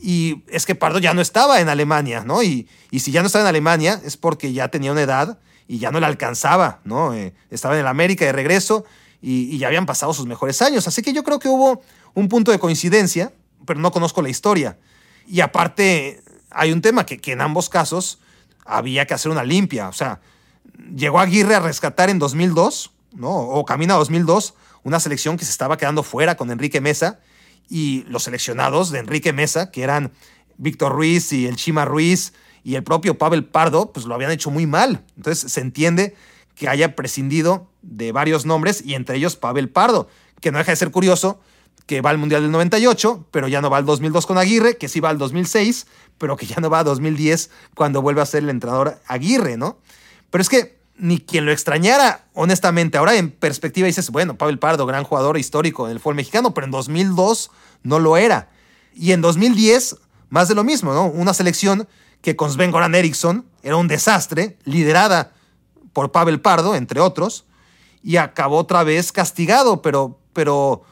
y 0.00 0.44
es 0.48 0.66
que 0.66 0.74
Pardo 0.74 0.98
ya 0.98 1.14
no 1.14 1.20
estaba 1.20 1.60
en 1.60 1.68
Alemania, 1.68 2.24
¿no? 2.24 2.42
Y, 2.42 2.68
y 2.90 3.00
si 3.00 3.10
ya 3.10 3.22
no 3.22 3.26
estaba 3.26 3.44
en 3.44 3.48
Alemania 3.48 4.00
es 4.04 4.16
porque 4.16 4.52
ya 4.52 4.68
tenía 4.68 4.92
una 4.92 5.02
edad 5.02 5.38
y 5.66 5.78
ya 5.78 5.90
no 5.90 6.00
le 6.00 6.06
alcanzaba, 6.06 6.80
¿no? 6.84 7.14
Eh, 7.14 7.34
estaba 7.50 7.74
en 7.74 7.80
el 7.80 7.86
América 7.86 8.24
de 8.24 8.32
regreso 8.32 8.84
y, 9.20 9.56
ya 9.56 9.68
habían 9.68 9.86
pasado 9.86 10.12
sus 10.12 10.26
mejores 10.26 10.60
años. 10.60 10.86
Así 10.86 11.00
que 11.00 11.12
yo 11.12 11.24
creo 11.24 11.38
que 11.38 11.48
hubo 11.48 11.82
un 12.12 12.28
punto 12.28 12.50
de 12.50 12.58
coincidencia, 12.58 13.32
pero 13.64 13.80
no 13.80 13.90
conozco 13.90 14.20
la 14.20 14.28
historia. 14.28 14.76
Y 15.26 15.40
aparte, 15.40 16.22
hay 16.50 16.72
un 16.72 16.82
tema 16.82 17.06
que, 17.06 17.18
que 17.18 17.32
en 17.32 17.40
ambos 17.40 17.70
casos 17.70 18.18
había 18.66 19.06
que 19.06 19.14
hacer 19.14 19.32
una 19.32 19.42
limpia. 19.42 19.88
O 19.88 19.94
sea, 19.94 20.20
llegó 20.94 21.18
Aguirre 21.18 21.54
a 21.54 21.60
rescatar 21.60 22.10
en 22.10 22.18
2002, 22.18 22.90
¿no? 23.14 23.30
O 23.30 23.64
camina 23.64 23.94
a 23.94 23.98
2002, 23.98 24.54
una 24.82 25.00
selección 25.00 25.38
que 25.38 25.46
se 25.46 25.50
estaba 25.50 25.78
quedando 25.78 26.02
fuera 26.02 26.36
con 26.36 26.50
Enrique 26.50 26.82
Mesa 26.82 27.20
y 27.68 28.04
los 28.08 28.24
seleccionados 28.24 28.90
de 28.90 28.98
Enrique 29.00 29.32
Mesa, 29.32 29.70
que 29.70 29.82
eran 29.82 30.12
Víctor 30.56 30.92
Ruiz 30.92 31.32
y 31.32 31.46
el 31.46 31.56
Chima 31.56 31.84
Ruiz 31.84 32.32
y 32.62 32.76
el 32.76 32.82
propio 32.82 33.18
Pavel 33.18 33.44
Pardo, 33.44 33.92
pues 33.92 34.06
lo 34.06 34.14
habían 34.14 34.30
hecho 34.30 34.50
muy 34.50 34.66
mal. 34.66 35.04
Entonces 35.16 35.50
se 35.50 35.60
entiende 35.60 36.14
que 36.54 36.68
haya 36.68 36.94
prescindido 36.94 37.68
de 37.82 38.12
varios 38.12 38.46
nombres 38.46 38.82
y 38.84 38.94
entre 38.94 39.16
ellos 39.16 39.36
Pavel 39.36 39.68
Pardo, 39.68 40.08
que 40.40 40.52
no 40.52 40.58
deja 40.58 40.72
de 40.72 40.76
ser 40.76 40.90
curioso 40.90 41.40
que 41.86 42.00
va 42.00 42.10
al 42.10 42.18
Mundial 42.18 42.42
del 42.42 42.50
98, 42.50 43.26
pero 43.30 43.48
ya 43.48 43.60
no 43.60 43.68
va 43.68 43.76
al 43.76 43.84
2002 43.84 44.26
con 44.26 44.38
Aguirre, 44.38 44.78
que 44.78 44.88
sí 44.88 45.00
va 45.00 45.10
al 45.10 45.18
2006, 45.18 45.86
pero 46.16 46.36
que 46.36 46.46
ya 46.46 46.56
no 46.56 46.70
va 46.70 46.78
a 46.78 46.84
2010 46.84 47.50
cuando 47.74 48.00
vuelve 48.00 48.22
a 48.22 48.26
ser 48.26 48.42
el 48.42 48.50
entrenador 48.50 49.00
Aguirre, 49.06 49.56
¿no? 49.56 49.78
Pero 50.30 50.40
es 50.40 50.48
que 50.48 50.78
ni 50.96 51.18
quien 51.18 51.44
lo 51.44 51.52
extrañara, 51.52 52.26
honestamente, 52.34 52.98
ahora 52.98 53.16
en 53.16 53.30
perspectiva 53.30 53.86
dices, 53.86 54.10
bueno, 54.10 54.36
Pavel 54.36 54.58
Pardo, 54.58 54.86
gran 54.86 55.04
jugador 55.04 55.36
histórico 55.38 55.86
en 55.86 55.92
el 55.92 56.00
fútbol 56.00 56.16
mexicano, 56.16 56.54
pero 56.54 56.66
en 56.66 56.70
2002 56.70 57.50
no 57.82 57.98
lo 57.98 58.16
era. 58.16 58.50
Y 58.94 59.12
en 59.12 59.20
2010, 59.20 59.96
más 60.30 60.48
de 60.48 60.54
lo 60.54 60.62
mismo, 60.62 60.92
¿no? 60.92 61.06
Una 61.06 61.34
selección 61.34 61.88
que 62.22 62.36
con 62.36 62.50
Sven 62.50 62.70
Goran 62.70 62.94
Eriksson 62.94 63.44
era 63.62 63.76
un 63.76 63.88
desastre, 63.88 64.56
liderada 64.64 65.32
por 65.92 66.12
Pavel 66.12 66.40
Pardo, 66.40 66.76
entre 66.76 67.00
otros, 67.00 67.44
y 68.02 68.16
acabó 68.16 68.58
otra 68.58 68.84
vez 68.84 69.12
castigado, 69.12 69.82
pero, 69.82 70.20
pero 70.32 70.82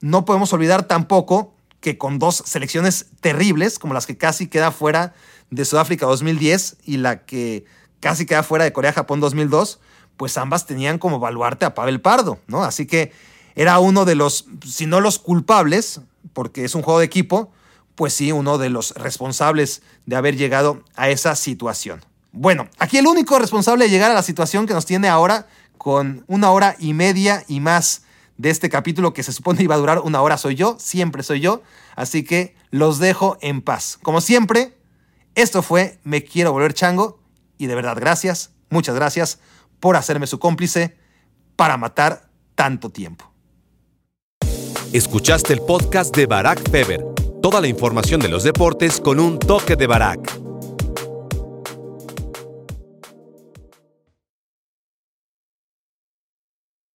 no 0.00 0.24
podemos 0.24 0.52
olvidar 0.52 0.84
tampoco 0.84 1.54
que 1.80 1.98
con 1.98 2.18
dos 2.18 2.42
selecciones 2.46 3.06
terribles, 3.20 3.78
como 3.78 3.94
las 3.94 4.06
que 4.06 4.16
casi 4.16 4.48
queda 4.48 4.70
fuera 4.70 5.14
de 5.50 5.64
Sudáfrica 5.64 6.06
2010 6.06 6.78
y 6.84 6.96
la 6.96 7.24
que 7.24 7.64
casi 8.02 8.26
queda 8.26 8.42
fuera 8.42 8.64
de 8.64 8.72
Corea-Japón 8.72 9.20
2002, 9.20 9.78
pues 10.16 10.36
ambas 10.36 10.66
tenían 10.66 10.98
como 10.98 11.20
baluarte 11.20 11.64
a 11.64 11.74
Pavel 11.74 12.00
Pardo, 12.00 12.38
¿no? 12.48 12.64
Así 12.64 12.84
que 12.84 13.12
era 13.54 13.78
uno 13.78 14.04
de 14.04 14.16
los, 14.16 14.46
si 14.66 14.86
no 14.86 15.00
los 15.00 15.20
culpables, 15.20 16.00
porque 16.32 16.64
es 16.64 16.74
un 16.74 16.82
juego 16.82 16.98
de 16.98 17.06
equipo, 17.06 17.52
pues 17.94 18.12
sí, 18.12 18.32
uno 18.32 18.58
de 18.58 18.70
los 18.70 18.94
responsables 18.96 19.82
de 20.04 20.16
haber 20.16 20.36
llegado 20.36 20.82
a 20.96 21.10
esa 21.10 21.36
situación. 21.36 22.04
Bueno, 22.32 22.68
aquí 22.78 22.98
el 22.98 23.06
único 23.06 23.38
responsable 23.38 23.84
de 23.84 23.90
llegar 23.90 24.10
a 24.10 24.14
la 24.14 24.22
situación 24.22 24.66
que 24.66 24.74
nos 24.74 24.84
tiene 24.84 25.08
ahora 25.08 25.46
con 25.78 26.24
una 26.26 26.50
hora 26.50 26.74
y 26.80 26.94
media 26.94 27.44
y 27.46 27.60
más 27.60 28.02
de 28.36 28.50
este 28.50 28.68
capítulo 28.68 29.12
que 29.12 29.22
se 29.22 29.32
supone 29.32 29.62
iba 29.62 29.76
a 29.76 29.78
durar 29.78 30.00
una 30.00 30.22
hora 30.22 30.38
soy 30.38 30.56
yo, 30.56 30.76
siempre 30.80 31.22
soy 31.22 31.38
yo, 31.38 31.62
así 31.94 32.24
que 32.24 32.56
los 32.70 32.98
dejo 32.98 33.38
en 33.42 33.62
paz. 33.62 33.96
Como 34.02 34.20
siempre, 34.20 34.76
esto 35.36 35.62
fue 35.62 36.00
Me 36.02 36.24
quiero 36.24 36.52
volver 36.52 36.74
chango 36.74 37.21
y 37.62 37.68
de 37.68 37.76
verdad 37.76 37.96
gracias, 37.96 38.50
muchas 38.70 38.96
gracias 38.96 39.38
por 39.78 39.96
hacerme 39.96 40.26
su 40.26 40.40
cómplice 40.40 40.96
para 41.54 41.76
matar 41.76 42.28
tanto 42.56 42.90
tiempo. 42.90 43.32
Escuchaste 44.92 45.52
el 45.52 45.60
podcast 45.60 46.14
de 46.14 46.26
Barack 46.26 46.68
Feber, 46.70 47.04
toda 47.40 47.60
la 47.60 47.68
información 47.68 48.20
de 48.20 48.28
los 48.28 48.42
deportes 48.42 49.00
con 49.00 49.20
un 49.20 49.38
toque 49.38 49.76
de 49.76 49.86
Barack. 49.86 50.41